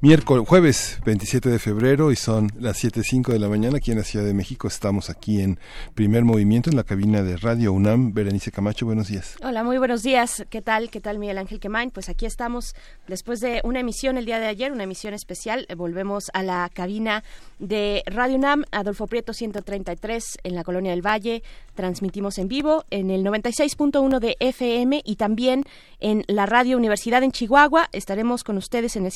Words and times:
miércoles, 0.00 0.46
jueves 0.48 0.98
27 1.04 1.48
de 1.48 1.58
febrero 1.58 2.12
y 2.12 2.16
son 2.16 2.50
las 2.58 2.82
7.05 2.82 3.32
de 3.32 3.38
la 3.38 3.48
mañana 3.48 3.78
aquí 3.78 3.92
en 3.92 3.98
la 3.98 4.04
Ciudad 4.04 4.24
de 4.24 4.34
México. 4.34 4.68
Estamos 4.68 5.10
aquí 5.10 5.40
en 5.40 5.58
primer 5.94 6.24
movimiento 6.24 6.70
en 6.70 6.76
la 6.76 6.84
cabina 6.84 7.22
de 7.22 7.36
Radio 7.36 7.72
UNAM. 7.72 8.12
Berenice 8.12 8.50
Camacho, 8.50 8.86
buenos 8.86 9.08
días. 9.08 9.36
Hola, 9.42 9.64
muy 9.64 9.78
buenos 9.78 10.02
días. 10.02 10.44
¿Qué 10.50 10.62
tal? 10.62 10.90
¿Qué 10.90 11.00
tal 11.00 11.18
Miguel 11.18 11.38
Ángel 11.38 11.60
Quemain? 11.60 11.90
Pues 11.90 12.08
aquí 12.08 12.26
estamos 12.26 12.74
después 13.06 13.40
de 13.40 13.60
una 13.64 13.80
emisión 13.80 14.18
el 14.18 14.26
día 14.26 14.38
de 14.38 14.46
ayer, 14.46 14.72
una 14.72 14.84
emisión 14.84 15.14
especial. 15.14 15.66
Volvemos 15.76 16.30
a 16.34 16.42
la 16.42 16.70
cabina 16.72 17.22
de 17.58 18.02
Radio 18.06 18.36
UNAM, 18.36 18.64
Adolfo 18.72 19.06
Prieto 19.06 19.32
133 19.32 20.38
en 20.44 20.54
la 20.54 20.64
Colonia 20.64 20.90
del 20.90 21.06
Valle. 21.06 21.42
Transmitimos 21.74 22.38
en 22.38 22.48
vivo 22.48 22.84
en 22.90 23.10
el 23.10 23.24
96.1 23.24 24.18
de 24.18 24.36
FM 24.40 25.02
y 25.04 25.16
también 25.16 25.64
en 26.00 26.24
la 26.26 26.46
Radio 26.46 26.76
Universidad 26.76 27.22
en 27.22 27.32
Chihuahua. 27.32 27.88
Estaremos 27.92 28.44
con 28.44 28.56
ustedes 28.56 28.96
en 28.96 29.06
el 29.06 29.12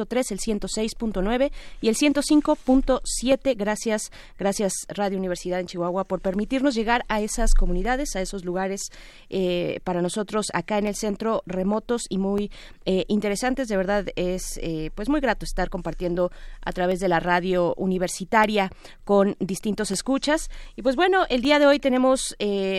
105.3, 0.00 0.32
el 0.32 0.38
106.9 0.38 1.50
y 1.80 1.88
el 1.88 1.96
105.7. 1.96 3.56
Gracias, 3.56 4.10
gracias 4.38 4.72
Radio 4.88 5.18
Universidad 5.18 5.60
en 5.60 5.66
Chihuahua 5.66 6.04
por 6.04 6.20
permitirnos 6.20 6.74
llegar 6.74 7.04
a 7.08 7.20
esas 7.20 7.54
comunidades, 7.54 8.16
a 8.16 8.20
esos 8.20 8.44
lugares 8.44 8.90
eh, 9.28 9.80
para 9.84 10.02
nosotros 10.02 10.46
acá 10.54 10.78
en 10.78 10.86
el 10.86 10.94
centro 10.94 11.42
remotos 11.46 12.04
y 12.08 12.18
muy 12.18 12.50
eh, 12.84 13.04
interesantes. 13.08 13.68
De 13.68 13.76
verdad 13.76 14.06
es 14.16 14.58
eh, 14.62 14.90
pues 14.94 15.08
muy 15.08 15.20
grato 15.20 15.44
estar 15.44 15.68
compartiendo 15.70 16.30
a 16.62 16.72
través 16.72 17.00
de 17.00 17.08
la 17.08 17.20
radio 17.20 17.74
universitaria 17.76 18.70
con 19.04 19.36
distintos 19.38 19.90
escuchas. 19.90 20.50
Y 20.76 20.82
pues 20.82 20.96
bueno, 20.96 21.24
el 21.28 21.42
día 21.42 21.58
de 21.58 21.66
hoy 21.66 21.78
tenemos 21.78 22.36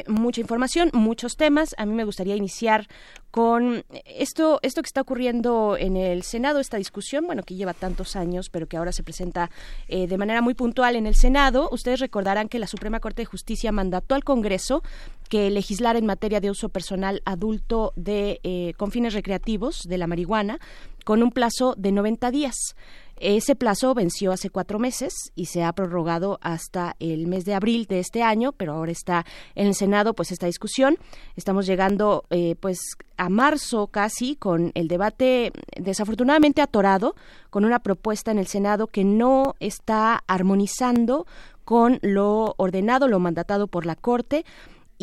mucha 0.08 0.42
información, 0.42 0.90
muchos 0.94 1.36
temas. 1.36 1.76
A 1.78 1.86
mí 1.86 1.94
me 1.94 2.04
gustaría 2.04 2.36
iniciar 2.36 2.88
con 3.32 3.86
esto, 4.06 4.60
esto 4.62 4.82
que 4.82 4.88
está 4.88 5.02
ocurriendo 5.02 5.78
en 5.78 5.96
el 5.96 6.24
Senado, 6.24 6.60
esta 6.60 6.78
discusión, 6.78 7.26
bueno, 7.26 7.44
que 7.44 7.56
lleva 7.56 7.74
tantos 7.74 8.16
años, 8.16 8.50
pero 8.50 8.68
que 8.68 8.78
ahora 8.78 8.92
se 8.92 9.04
presenta 9.04 9.50
eh, 9.88 10.08
de 10.08 10.18
manera 10.18 10.42
muy 10.42 10.54
puntual 10.54 10.98
en 10.98 11.08
el 11.08 11.16
Senado. 11.16 11.70
Ustedes 11.72 12.02
recordarán 12.02 12.50
que 12.50 12.60
la 12.60 12.68
Suprema 12.68 13.00
Corte 13.00 13.22
de 13.22 13.26
Justicia 13.26 13.72
mandató 13.72 14.16
al 14.16 14.24
Congreso 14.24 14.84
que 15.30 15.50
legislar 15.50 15.96
en 15.96 16.06
materia 16.06 16.42
de 16.42 16.52
uso 16.52 16.68
personal 16.68 17.22
adulto 17.24 17.94
de 17.96 18.42
eh, 18.44 18.74
con 18.78 18.92
fines 18.92 19.14
recreativos 19.14 19.84
de 19.88 19.98
la 19.98 20.08
marihuana 20.08 20.60
con 21.06 21.24
un 21.24 21.32
plazo 21.32 21.74
de 21.78 21.94
90 21.94 22.32
días. 22.32 22.76
Ese 23.22 23.56
plazo 23.56 23.94
venció 23.94 24.32
hace 24.32 24.50
cuatro 24.50 24.80
meses 24.80 25.14
y 25.36 25.46
se 25.46 25.64
ha 25.64 25.72
prorrogado 25.74 26.40
hasta 26.42 26.96
el 27.00 27.28
mes 27.28 27.46
de 27.46 27.54
abril 27.54 27.86
de 27.86 28.00
este 28.00 28.24
año, 28.24 28.52
pero 28.52 28.74
ahora 28.74 28.92
está 28.92 29.28
en 29.54 29.68
el 29.68 29.76
Senado 29.76 30.16
pues 30.16 30.32
esta 30.32 30.48
discusión. 30.48 30.98
Estamos 31.36 31.68
llegando 31.68 32.26
eh, 32.32 32.56
pues 32.60 32.80
a 33.18 33.30
marzo 33.30 33.86
casi 33.86 34.36
con 34.36 34.72
el 34.74 34.88
debate 34.88 35.52
desafortunadamente 35.80 36.64
atorado 36.64 37.16
con 37.52 37.64
una 37.64 37.78
propuesta 37.78 38.32
en 38.32 38.40
el 38.40 38.48
Senado 38.48 38.88
que 38.88 39.04
no 39.04 39.56
está 39.60 40.24
armonizando 40.26 41.28
con 41.64 42.00
lo 42.02 42.56
ordenado, 42.58 43.08
lo 43.08 43.20
mandatado 43.20 43.68
por 43.68 43.86
la 43.86 43.96
Corte 43.96 44.46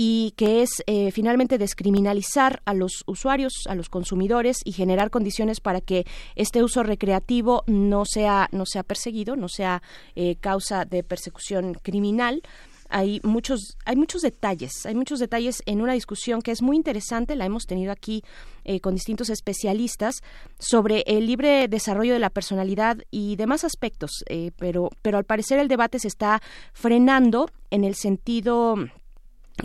y 0.00 0.32
que 0.36 0.62
es 0.62 0.70
eh, 0.86 1.10
finalmente 1.10 1.58
descriminalizar 1.58 2.62
a 2.66 2.72
los 2.72 3.02
usuarios, 3.06 3.52
a 3.66 3.74
los 3.74 3.88
consumidores 3.88 4.58
y 4.64 4.70
generar 4.70 5.10
condiciones 5.10 5.58
para 5.58 5.80
que 5.80 6.06
este 6.36 6.62
uso 6.62 6.84
recreativo 6.84 7.64
no 7.66 8.04
sea 8.04 8.48
no 8.52 8.64
sea 8.64 8.84
perseguido, 8.84 9.34
no 9.34 9.48
sea 9.48 9.82
eh, 10.14 10.36
causa 10.36 10.84
de 10.84 11.02
persecución 11.02 11.74
criminal. 11.74 12.42
Hay 12.88 13.20
muchos 13.24 13.76
hay 13.84 13.96
muchos 13.96 14.22
detalles 14.22 14.86
hay 14.86 14.94
muchos 14.94 15.18
detalles 15.18 15.64
en 15.66 15.80
una 15.80 15.94
discusión 15.94 16.42
que 16.42 16.52
es 16.52 16.62
muy 16.62 16.76
interesante 16.76 17.34
la 17.34 17.44
hemos 17.44 17.66
tenido 17.66 17.90
aquí 17.90 18.22
eh, 18.64 18.78
con 18.78 18.94
distintos 18.94 19.30
especialistas 19.30 20.22
sobre 20.60 21.02
el 21.08 21.26
libre 21.26 21.66
desarrollo 21.66 22.12
de 22.12 22.20
la 22.20 22.30
personalidad 22.30 22.98
y 23.10 23.34
demás 23.34 23.64
aspectos 23.64 24.24
pero 24.56 24.88
pero 25.02 25.18
al 25.18 25.24
parecer 25.24 25.58
el 25.58 25.68
debate 25.68 25.98
se 25.98 26.08
está 26.08 26.40
frenando 26.72 27.50
en 27.70 27.84
el 27.84 27.94
sentido 27.94 28.76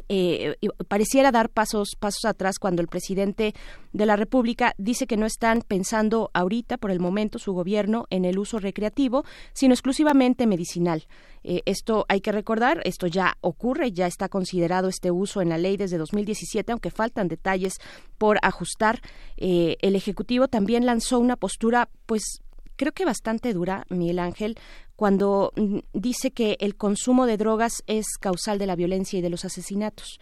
eh, 0.10 0.56
pareciera 0.88 1.32
dar 1.32 1.50
pasos 1.50 1.96
pasos 2.00 2.26
atrás 2.26 2.60
cuando 2.60 2.82
el 2.82 2.88
presidente 2.88 3.54
de 3.92 4.06
la 4.06 4.16
República 4.16 4.74
dice 4.78 5.08
que 5.08 5.18
no 5.18 5.26
están 5.26 5.62
pensando 5.62 6.32
ahorita 6.34 6.78
por 6.78 6.92
el 6.92 7.00
momento 7.00 7.40
su 7.40 7.54
gobierno 7.54 8.06
en 8.10 8.26
el 8.26 8.40
uso 8.40 8.60
recreativo 8.60 9.24
sino 9.54 9.74
exclusivamente 9.74 10.48
medicinal. 10.48 11.08
Eh, 11.44 11.62
esto 11.66 12.06
hay 12.08 12.22
que 12.22 12.32
recordar 12.32 12.82
esto 12.86 13.08
ya 13.08 13.38
ocurre 13.42 13.92
ya 13.92 14.08
está 14.08 14.30
considerado 14.30 14.88
este 14.88 15.12
uso 15.12 15.42
en 15.42 15.50
la 15.50 15.58
ley 15.58 15.78
desde 15.78 15.98
2017 15.98 16.72
aunque 16.72 16.92
faltan 16.92 17.28
detalles 17.28 17.74
por 18.18 18.38
ajustar. 18.42 19.02
Eh, 19.38 19.78
el 19.82 19.96
ejecutivo 19.96 20.48
también 20.48 20.86
lanzó 20.86 21.20
una 21.20 21.36
postura 21.36 21.90
pues 22.06 22.42
creo 22.76 22.92
que 22.92 23.06
bastante 23.06 23.54
dura, 23.54 23.86
Miguel 23.90 24.20
Ángel, 24.20 24.58
cuando 25.04 25.52
mm, 25.58 25.80
dice 25.92 26.32
que 26.32 26.56
el 26.62 26.78
consumo 26.78 27.26
de 27.26 27.36
drogas 27.36 27.84
es 27.88 28.06
causal 28.22 28.58
de 28.58 28.68
la 28.68 28.78
violencia 28.78 29.20
y 29.20 29.22
de 29.22 29.30
los 29.30 29.44
asesinatos. 29.44 30.18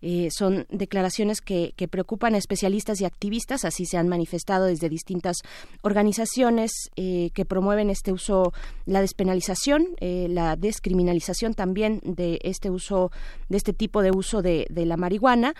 Eh, 0.00 0.28
son 0.30 0.64
declaraciones 0.70 1.42
que, 1.42 1.74
preocupan 1.90 2.34
a 2.34 2.38
especialistas 2.38 3.02
y 3.02 3.04
activistas, 3.04 3.66
así 3.66 3.84
se 3.84 3.98
han 3.98 4.08
manifestado 4.08 4.64
desde 4.64 4.88
distintas 4.88 5.36
organizaciones 5.82 6.72
eh, 6.96 7.28
que 7.34 7.44
promueven 7.44 7.90
este 7.90 8.10
uso, 8.10 8.54
la 8.86 9.02
despenalización, 9.02 9.88
eh, 10.00 10.28
la 10.30 10.56
descriminalización 10.56 11.52
también 11.52 12.00
de 12.02 12.38
este 12.42 12.70
uso, 12.70 13.12
de 13.50 13.58
este 13.58 13.74
tipo 13.74 14.00
de 14.00 14.12
uso 14.12 14.40
de 14.40 14.66
la 14.70 14.96
marihuana. 14.96 15.52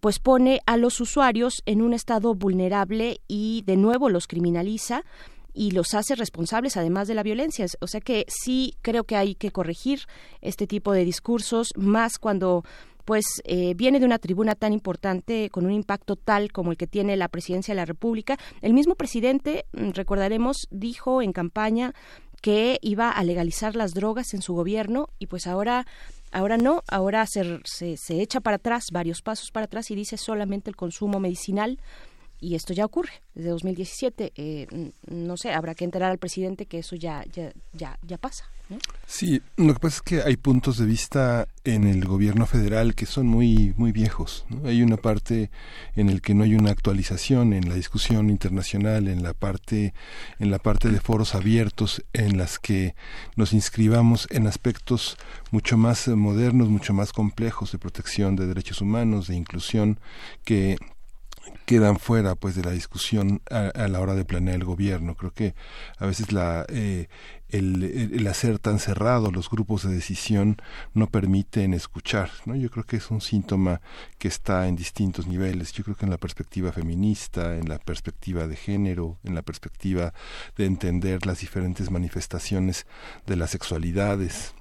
pues 0.00 0.18
pone 0.18 0.60
a 0.64 0.78
los 0.78 0.98
usuarios 1.02 1.62
en 1.66 1.82
un 1.82 1.92
estado 1.92 2.34
vulnerable 2.34 3.20
y 3.28 3.62
de 3.66 3.76
nuevo 3.76 4.08
los 4.08 4.26
criminaliza 4.26 5.04
y 5.52 5.72
los 5.72 5.94
hace 5.94 6.14
responsables 6.14 6.76
además 6.76 7.08
de 7.08 7.14
la 7.14 7.22
violencia. 7.22 7.66
O 7.80 7.86
sea 7.86 8.00
que 8.00 8.26
sí 8.28 8.76
creo 8.82 9.04
que 9.04 9.16
hay 9.16 9.34
que 9.34 9.50
corregir 9.50 10.00
este 10.40 10.66
tipo 10.66 10.92
de 10.92 11.04
discursos, 11.04 11.72
más 11.76 12.18
cuando 12.18 12.64
pues 13.04 13.24
eh, 13.44 13.72
viene 13.74 14.00
de 14.00 14.04
una 14.04 14.18
tribuna 14.18 14.54
tan 14.54 14.74
importante 14.74 15.48
con 15.48 15.64
un 15.64 15.72
impacto 15.72 16.14
tal 16.14 16.52
como 16.52 16.72
el 16.72 16.76
que 16.76 16.86
tiene 16.86 17.16
la 17.16 17.28
presidencia 17.28 17.72
de 17.72 17.76
la 17.76 17.86
República. 17.86 18.36
El 18.60 18.74
mismo 18.74 18.96
presidente, 18.96 19.64
mm, 19.72 19.92
recordaremos, 19.92 20.68
dijo 20.70 21.22
en 21.22 21.32
campaña 21.32 21.94
que 22.42 22.78
iba 22.82 23.10
a 23.10 23.24
legalizar 23.24 23.76
las 23.76 23.94
drogas 23.94 24.34
en 24.34 24.42
su 24.42 24.52
gobierno 24.52 25.08
y 25.18 25.26
pues 25.26 25.46
ahora 25.46 25.86
ahora 26.32 26.58
no, 26.58 26.82
ahora 26.86 27.26
se, 27.26 27.60
se, 27.64 27.96
se 27.96 28.20
echa 28.20 28.40
para 28.40 28.56
atrás, 28.56 28.88
varios 28.92 29.22
pasos 29.22 29.50
para 29.50 29.64
atrás 29.64 29.90
y 29.90 29.94
dice 29.94 30.18
solamente 30.18 30.68
el 30.68 30.76
consumo 30.76 31.18
medicinal 31.18 31.78
y 32.40 32.54
esto 32.54 32.72
ya 32.72 32.84
ocurre 32.84 33.12
desde 33.34 33.50
2017 33.50 34.32
eh, 34.36 34.92
no 35.06 35.36
sé 35.36 35.52
habrá 35.52 35.74
que 35.74 35.84
enterar 35.84 36.10
al 36.10 36.18
presidente 36.18 36.66
que 36.66 36.78
eso 36.78 36.96
ya 36.96 37.24
ya 37.32 37.52
ya 37.72 37.98
ya 38.02 38.18
pasa 38.18 38.44
sí 39.06 39.40
lo 39.56 39.72
que 39.74 39.80
pasa 39.80 39.96
es 39.96 40.02
que 40.02 40.22
hay 40.22 40.36
puntos 40.36 40.76
de 40.78 40.84
vista 40.84 41.48
en 41.64 41.84
el 41.84 42.04
gobierno 42.04 42.46
federal 42.46 42.94
que 42.94 43.06
son 43.06 43.26
muy 43.26 43.74
muy 43.76 43.92
viejos 43.92 44.46
hay 44.64 44.82
una 44.82 44.98
parte 44.98 45.50
en 45.96 46.10
el 46.10 46.20
que 46.20 46.34
no 46.34 46.44
hay 46.44 46.54
una 46.54 46.70
actualización 46.70 47.52
en 47.54 47.68
la 47.68 47.74
discusión 47.74 48.30
internacional 48.30 49.08
en 49.08 49.22
la 49.22 49.34
parte 49.34 49.94
en 50.38 50.50
la 50.50 50.58
parte 50.58 50.90
de 50.90 51.00
foros 51.00 51.34
abiertos 51.34 52.04
en 52.12 52.36
las 52.36 52.58
que 52.58 52.94
nos 53.36 53.52
inscribamos 53.52 54.28
en 54.30 54.46
aspectos 54.46 55.16
mucho 55.50 55.76
más 55.76 56.06
modernos 56.08 56.68
mucho 56.68 56.92
más 56.92 57.12
complejos 57.12 57.72
de 57.72 57.78
protección 57.78 58.36
de 58.36 58.46
derechos 58.46 58.80
humanos 58.80 59.28
de 59.28 59.36
inclusión 59.36 59.98
que 60.44 60.76
quedan 61.64 61.98
fuera 61.98 62.34
pues 62.34 62.54
de 62.54 62.62
la 62.62 62.70
discusión 62.70 63.42
a, 63.50 63.88
la 63.88 64.00
hora 64.00 64.14
de 64.14 64.24
planear 64.24 64.56
el 64.56 64.64
gobierno. 64.64 65.14
Creo 65.14 65.32
que 65.32 65.54
a 65.98 66.06
veces 66.06 66.32
la 66.32 66.64
eh, 66.68 67.08
el, 67.48 67.82
el, 68.12 68.26
hacer 68.26 68.58
tan 68.58 68.78
cerrado 68.78 69.30
los 69.30 69.48
grupos 69.48 69.82
de 69.82 69.94
decisión 69.94 70.56
no 70.92 71.06
permiten 71.06 71.72
escuchar 71.72 72.30
no 72.44 72.54
yo 72.54 72.70
creo 72.70 72.84
que 72.84 72.96
es 72.96 73.10
un 73.10 73.22
síntoma 73.22 73.80
que 74.18 74.28
está 74.28 74.68
en 74.68 74.76
distintos 74.76 75.26
niveles. 75.26 75.72
Yo 75.72 75.84
creo 75.84 75.96
que 75.96 76.04
en 76.04 76.10
la 76.10 76.18
perspectiva 76.18 76.72
feminista 76.72 77.56
en 77.56 77.68
la 77.68 77.78
perspectiva 77.78 78.46
de 78.46 78.56
género 78.56 79.18
en 79.24 79.34
la 79.34 79.42
perspectiva 79.42 80.12
de 80.56 80.66
entender 80.66 81.26
las 81.26 81.40
diferentes 81.40 81.90
manifestaciones 81.90 82.86
de 83.26 83.36
las 83.36 83.50
sexualidades 83.50 84.54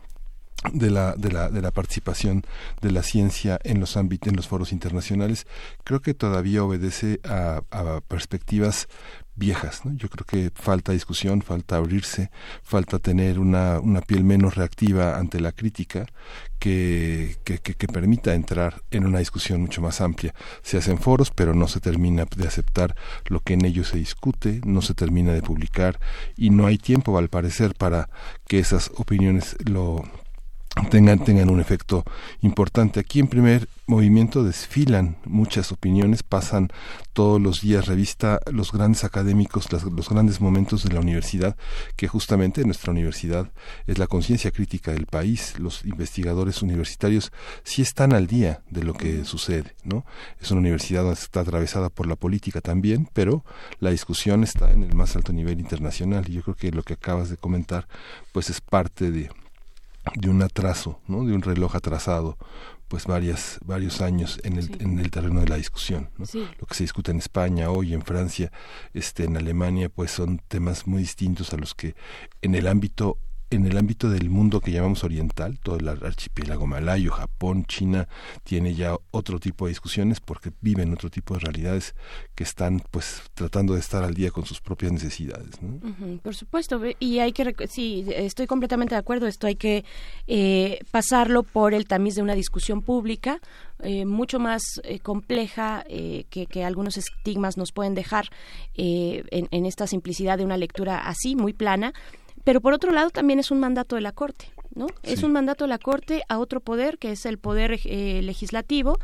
de 0.74 0.90
la, 0.90 1.14
de 1.16 1.32
la, 1.32 1.50
de 1.50 1.62
la 1.62 1.72
participación 1.72 2.44
de 2.82 2.92
la 2.92 3.04
ciencia 3.04 3.60
en 3.64 3.80
los 3.80 3.96
ámbitos, 3.96 4.30
en 4.30 4.36
los 4.36 4.48
foros 4.48 4.72
internacionales, 4.72 5.46
creo 5.84 6.02
que 6.02 6.14
todavía 6.14 6.64
obedece 6.64 7.20
a, 7.24 7.62
perspectivas 8.08 8.88
viejas. 9.36 9.82
Yo 9.86 10.10
creo 10.10 10.26
que 10.26 10.52
falta 10.56 10.94
discusión, 10.94 11.44
falta 11.44 11.78
abrirse, 11.78 12.32
falta 12.64 12.98
tener 12.98 13.38
una, 13.38 13.80
una 13.80 14.02
piel 14.02 14.24
menos 14.24 14.56
reactiva 14.56 15.18
ante 15.18 15.40
la 15.40 15.52
crítica 15.52 16.08
que, 16.58 17.38
que, 17.44 17.60
que, 17.60 17.88
permita 17.88 18.34
entrar 18.34 18.82
en 18.90 19.06
una 19.06 19.20
discusión 19.20 19.62
mucho 19.62 19.80
más 19.80 20.02
amplia. 20.02 20.34
Se 20.64 20.78
hacen 20.78 20.98
foros, 20.98 21.30
pero 21.30 21.54
no 21.54 21.68
se 21.68 21.80
termina 21.80 22.26
de 22.36 22.48
aceptar 22.48 22.96
lo 23.26 23.42
que 23.42 23.54
en 23.54 23.64
ellos 23.64 23.90
se 23.90 24.00
discute, 24.00 24.60
no 24.66 24.82
se 24.82 24.96
termina 24.96 25.34
de 25.34 25.44
publicar 25.44 26.00
y 26.36 26.50
no 26.50 26.66
hay 26.66 26.80
tiempo, 26.80 27.16
al 27.20 27.30
parecer, 27.30 27.76
para 27.76 28.10
que 28.48 28.58
esas 28.58 28.92
opiniones 28.96 29.56
lo 29.66 30.04
tengan, 30.90 31.24
tengan 31.24 31.50
un 31.50 31.60
efecto 31.60 32.04
importante. 32.42 33.00
Aquí 33.00 33.20
en 33.20 33.28
primer 33.28 33.68
movimiento 33.88 34.44
desfilan 34.44 35.18
muchas 35.26 35.72
opiniones, 35.72 36.24
pasan 36.24 36.70
todos 37.14 37.42
los 37.42 37.62
días 37.62 37.88
revista 37.88 38.40
los 38.52 38.72
grandes 38.72 39.04
académicos, 39.04 39.72
los 39.72 40.10
grandes 40.10 40.42
momentos 40.42 40.84
de 40.84 40.94
la 40.94 41.00
universidad, 41.00 41.56
que 41.96 42.08
justamente 42.08 42.64
nuestra 42.66 42.92
universidad 42.92 43.52
es 43.88 43.98
la 43.98 44.08
conciencia 44.08 44.52
crítica 44.52 44.92
del 44.92 45.06
país. 45.06 45.58
Los 45.60 45.86
investigadores 45.86 46.62
universitarios 46.62 47.32
sí 47.64 47.82
están 47.82 48.14
al 48.14 48.28
día 48.28 48.62
de 48.70 48.84
lo 48.84 48.94
que 48.94 49.26
sucede, 49.26 49.76
¿no? 49.84 50.06
Es 50.42 50.52
una 50.52 50.62
universidad 50.62 51.04
donde 51.04 51.20
está 51.20 51.42
atravesada 51.42 51.90
por 51.90 52.08
la 52.08 52.16
política 52.16 52.62
también, 52.62 53.10
pero 53.14 53.44
la 53.80 53.90
discusión 53.90 54.44
está 54.44 54.72
en 54.72 54.84
el 54.84 54.94
más 54.94 55.16
alto 55.16 55.34
nivel 55.34 55.60
internacional 55.60 56.26
y 56.28 56.34
yo 56.34 56.44
creo 56.44 56.56
que 56.56 56.72
lo 56.72 56.84
que 56.84 56.94
acabas 56.94 57.30
de 57.30 57.38
comentar 57.38 57.88
pues 58.32 58.50
es 58.50 58.62
parte 58.62 59.12
de 59.12 59.30
de 60.16 60.30
un 60.30 60.42
atraso, 60.42 61.00
¿no? 61.08 61.26
de 61.26 61.34
un 61.34 61.42
reloj 61.42 61.76
atrasado, 61.76 62.38
pues 62.88 63.06
varias, 63.06 63.60
varios 63.66 64.02
años 64.02 64.40
en 64.44 64.58
el, 64.58 64.82
en 64.82 65.00
el 65.00 65.12
terreno 65.12 65.42
de 65.42 65.48
la 65.48 65.58
discusión. 65.58 66.10
¿no? 66.18 66.26
Lo 66.60 66.68
que 66.68 66.76
se 66.76 66.84
discute 66.84 67.12
en 67.12 67.18
España 67.18 67.70
hoy, 67.70 67.94
en 67.94 68.02
Francia, 68.02 68.52
este, 68.94 69.26
en 69.26 69.38
Alemania, 69.38 69.90
pues 69.90 70.12
son 70.12 70.42
temas 70.48 70.88
muy 70.88 71.02
distintos 71.02 71.54
a 71.54 71.58
los 71.58 71.76
que 71.76 71.96
en 72.42 72.56
el 72.56 72.68
ámbito 72.68 73.18
en 73.50 73.66
el 73.66 73.78
ámbito 73.78 74.10
del 74.10 74.30
mundo 74.30 74.60
que 74.60 74.72
llamamos 74.72 75.04
oriental, 75.04 75.58
todo 75.60 75.78
el 75.78 75.88
archipiélago 75.88 76.68
malayo, 76.68 77.12
Japón, 77.12 77.66
China, 77.66 78.08
tiene 78.44 78.76
ya 78.76 78.98
otro 79.12 79.40
tipo 79.40 79.66
de 79.66 79.70
discusiones 79.70 80.20
porque 80.20 80.52
viven 80.62 80.92
otro 80.92 81.10
tipo 81.10 81.34
de 81.34 81.40
realidades 81.42 81.96
que 82.36 82.44
están 82.44 82.82
pues 82.92 83.22
tratando 83.34 83.74
de 83.74 83.80
estar 83.80 84.04
al 84.04 84.14
día 84.14 84.32
con 84.32 84.46
sus 84.46 84.60
propias 84.60 84.92
necesidades. 84.92 85.52
por 86.22 86.36
supuesto, 86.36 86.82
y 87.00 87.20
hay 87.20 87.32
que, 87.32 87.56
sí, 87.70 88.06
estoy 88.14 88.48
completamente 88.48 88.96
de 88.96 89.00
acuerdo, 89.00 89.28
esto 89.28 89.48
hay 89.48 89.56
que 89.56 89.86
eh, 90.28 90.80
pasarlo 90.92 91.44
por 91.44 91.74
el 91.74 91.86
tamiz 91.88 92.16
de 92.16 92.22
una 92.22 92.36
discusión 92.36 92.82
pública, 92.82 93.40
eh, 93.82 94.06
mucho 94.06 94.40
más 94.40 94.62
eh, 94.84 95.00
compleja 95.00 95.86
que, 95.88 96.48
que, 96.48 96.64
algunos 96.66 96.98
estigmas 96.98 97.58
nos 97.58 97.72
pueden 97.72 97.94
dejar 97.94 98.30
en, 98.76 99.48
en, 99.52 99.66
esta 99.66 99.88
simplicidad 99.88 100.38
de 100.38 100.44
una 100.44 100.58
lectura 100.58 101.08
así, 101.08 101.36
muy 101.36 101.54
plana, 101.54 101.94
pero 102.48 102.62
por 102.62 102.74
otro 102.74 102.94
lado 102.94 103.10
también 103.10 103.40
es 103.40 103.52
un 103.52 103.60
mandato 103.60 103.98
de 103.98 104.02
la 104.02 104.14
Corte, 104.14 104.46
¿no? 104.74 104.88
Es 105.04 105.24
un 105.24 105.34
mandato 105.34 105.66
de 105.66 105.68
la 105.68 105.80
Corte 105.80 106.24
a 106.30 106.40
otro 106.40 106.62
poder, 106.62 106.98
que 106.98 107.12
es 107.12 107.26
el 107.26 107.40
poder 107.40 107.78
eh, 107.84 108.22
legislativo, 108.24 109.00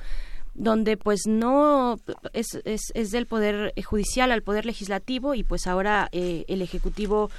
donde 0.53 0.95
pues 0.95 1.23
no 1.27 1.99
es, 2.31 2.57
es, 2.63 2.93
es, 2.93 3.11
del 3.11 3.27
poder 3.27 3.73
judicial 3.83 4.31
al 4.31 4.43
poder 4.43 4.65
legislativo 4.65 5.35
y 5.35 5.43
pues 5.43 5.67
ahora 5.67 6.07
eh, 6.13 6.45
el 6.47 6.61
ejecutivo 6.61 7.29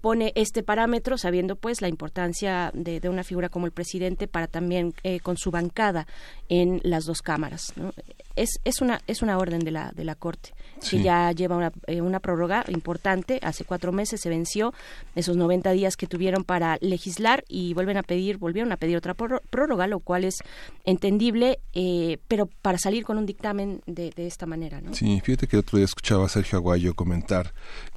pone 0.00 0.32
este 0.34 0.64
parámetro 0.64 1.16
sabiendo 1.16 1.54
pues 1.54 1.80
la 1.80 1.86
importancia 1.86 2.72
de, 2.74 2.98
de 2.98 3.08
una 3.08 3.22
figura 3.22 3.48
como 3.48 3.66
el 3.66 3.72
presidente 3.72 4.26
para 4.26 4.48
también 4.48 4.94
eh, 5.04 5.20
con 5.20 5.36
su 5.36 5.52
bancada 5.52 6.08
en 6.48 6.80
las 6.82 7.04
dos 7.04 7.22
cámaras 7.22 7.72
¿no? 7.76 7.92
Es, 8.36 8.60
es 8.64 8.80
una 8.80 9.00
es 9.06 9.22
una 9.22 9.38
orden 9.38 9.60
de 9.60 9.70
la 9.70 9.92
de 9.92 10.04
la 10.04 10.14
corte 10.14 10.52
que 10.90 11.02
ya 11.02 11.32
lleva 11.32 11.56
una, 11.56 11.72
eh, 11.86 12.00
una 12.00 12.20
prórroga 12.20 12.64
importante. 12.68 13.38
Hace 13.42 13.64
cuatro 13.64 13.92
meses 13.92 14.20
se 14.20 14.28
venció 14.28 14.74
esos 15.14 15.36
90 15.36 15.70
días 15.72 15.96
que 15.96 16.06
tuvieron 16.06 16.44
para 16.44 16.78
legislar 16.80 17.44
y 17.48 17.74
vuelven 17.74 17.96
a 17.96 18.02
pedir, 18.02 18.38
volvieron 18.38 18.72
a 18.72 18.76
pedir 18.76 18.96
otra 18.96 19.14
prórroga, 19.14 19.86
lo 19.86 20.00
cual 20.00 20.24
es 20.24 20.38
entendible, 20.84 21.60
eh, 21.74 22.18
pero 22.28 22.46
para 22.46 22.78
salir 22.78 23.04
con 23.04 23.18
un 23.18 23.26
dictamen 23.26 23.82
de, 23.86 24.10
de 24.10 24.26
esta 24.26 24.46
manera. 24.46 24.80
¿no? 24.80 24.94
Sí, 24.94 25.20
fíjate 25.22 25.46
que 25.46 25.58
otro 25.58 25.78
día 25.78 25.84
escuchaba 25.84 26.26
a 26.26 26.28
Sergio 26.28 26.58
Aguayo 26.58 26.94
comentar 26.94 27.52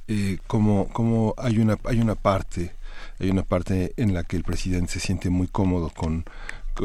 eh, 0.08 0.38
cómo, 0.46 0.88
cómo 0.92 1.34
hay, 1.36 1.58
una, 1.58 1.78
hay 1.84 2.00
una 2.00 2.14
parte 2.14 2.72
hay 3.18 3.30
una 3.30 3.42
parte 3.42 3.92
en 3.96 4.14
la 4.14 4.24
que 4.24 4.36
el 4.36 4.44
presidente 4.44 4.92
se 4.92 5.00
siente 5.00 5.30
muy 5.30 5.48
cómodo 5.48 5.90
con 5.90 6.24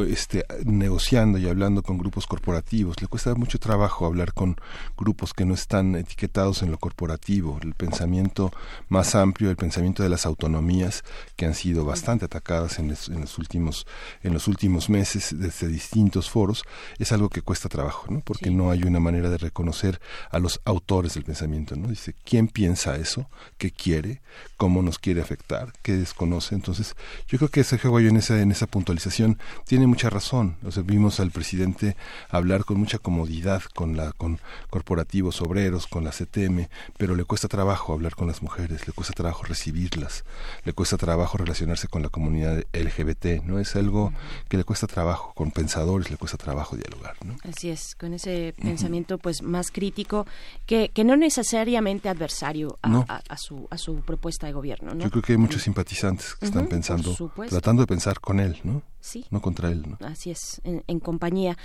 este, 0.07 0.45
negociando 0.65 1.37
y 1.37 1.47
hablando 1.47 1.83
con 1.83 1.97
grupos 1.97 2.27
corporativos. 2.27 3.01
Le 3.01 3.07
cuesta 3.07 3.35
mucho 3.35 3.59
trabajo 3.59 4.05
hablar 4.05 4.33
con 4.33 4.55
grupos 4.97 5.33
que 5.33 5.45
no 5.45 5.53
están 5.53 5.95
etiquetados 5.95 6.63
en 6.63 6.71
lo 6.71 6.77
corporativo. 6.77 7.59
El 7.61 7.73
pensamiento 7.73 8.51
más 8.89 9.15
amplio, 9.15 9.49
el 9.49 9.57
pensamiento 9.57 10.03
de 10.03 10.09
las 10.09 10.25
autonomías 10.25 11.03
que 11.35 11.45
han 11.45 11.53
sido 11.53 11.85
bastante 11.85 12.25
atacadas 12.25 12.79
en, 12.79 12.89
los 12.89 13.37
últimos 13.37 13.85
en 14.23 14.33
los 14.33 14.47
últimos 14.47 14.89
meses 14.89 15.35
desde 15.37 15.67
distintos 15.67 16.29
foros 16.29 16.63
es 16.97 17.11
algo 17.11 17.29
que 17.29 17.41
cuesta 17.41 17.69
trabajo, 17.69 18.07
¿no? 18.09 18.21
Porque 18.21 18.49
no 18.51 18.71
hay 18.71 18.83
una 18.83 18.99
manera 18.99 19.29
de 19.29 19.37
reconocer 19.37 19.99
a 20.29 20.39
los 20.39 20.61
autores 20.65 21.13
del 21.13 21.23
pensamiento, 21.23 21.75
¿no? 21.75 21.87
Dice 21.87 22.15
quién 22.23 22.47
piensa 22.47 22.95
eso, 22.95 23.29
qué 23.57 23.71
quiere, 23.71 24.21
cómo 24.61 24.83
nos 24.83 24.99
quiere 24.99 25.21
afectar, 25.21 25.73
qué 25.81 25.93
desconoce. 25.93 26.53
Entonces, 26.53 26.95
yo 27.27 27.39
creo 27.39 27.49
que 27.49 27.63
Sergio 27.63 27.89
Guayo 27.89 28.09
en 28.09 28.17
esa 28.17 28.39
en 28.39 28.51
esa 28.51 28.67
puntualización 28.67 29.39
tiene 29.65 29.87
mucha 29.87 30.11
razón. 30.11 30.55
O 30.63 30.83
vimos 30.83 31.19
al 31.19 31.31
presidente 31.31 31.97
hablar 32.29 32.63
con 32.63 32.77
mucha 32.77 32.99
comodidad 32.99 33.63
con 33.73 33.97
la 33.97 34.11
con 34.11 34.39
corporativos 34.69 35.41
obreros, 35.41 35.87
con 35.87 36.03
la 36.03 36.11
CTM, 36.11 36.67
pero 36.95 37.15
le 37.15 37.23
cuesta 37.23 37.47
trabajo 37.47 37.91
hablar 37.91 38.13
con 38.13 38.27
las 38.27 38.43
mujeres, 38.43 38.85
le 38.85 38.93
cuesta 38.93 39.15
trabajo 39.15 39.41
recibirlas, 39.45 40.25
le 40.63 40.73
cuesta 40.73 40.95
trabajo 40.95 41.39
relacionarse 41.39 41.87
con 41.87 42.03
la 42.03 42.09
comunidad 42.09 42.63
LGBT, 42.71 43.43
¿no? 43.43 43.57
Es 43.57 43.75
algo 43.75 44.13
que 44.47 44.57
le 44.57 44.63
cuesta 44.63 44.85
trabajo, 44.85 45.33
con 45.33 45.49
pensadores 45.49 46.11
le 46.11 46.17
cuesta 46.17 46.37
trabajo 46.37 46.75
dialogar, 46.75 47.15
¿no? 47.25 47.35
Así 47.49 47.71
es, 47.71 47.95
con 47.95 48.13
ese 48.13 48.53
pensamiento 48.61 49.17
pues 49.17 49.41
más 49.41 49.71
crítico 49.71 50.27
que, 50.67 50.89
que 50.89 51.03
no 51.03 51.17
necesariamente 51.17 52.09
adversario 52.09 52.77
a, 52.83 53.37
su 53.37 53.67
a 53.71 53.79
su 53.79 54.01
propuesta 54.01 54.50
de 54.51 54.53
gobierno, 54.53 54.93
¿no? 54.93 55.03
Yo 55.03 55.09
creo 55.09 55.23
que 55.23 55.31
hay 55.33 55.37
muchos 55.37 55.63
simpatizantes 55.63 56.35
que 56.35 56.45
están 56.45 56.67
pensando, 56.67 57.15
tratando 57.49 57.83
de 57.83 57.87
pensar 57.87 58.19
con 58.19 58.39
él, 58.39 58.59
¿no? 58.63 58.83
Sí. 58.99 59.25
No 59.31 59.41
contra 59.41 59.71
él, 59.71 59.83
¿no? 59.87 59.97
Así 60.05 60.29
es, 60.29 60.61
en, 60.63 60.99
compañía. 60.99 61.57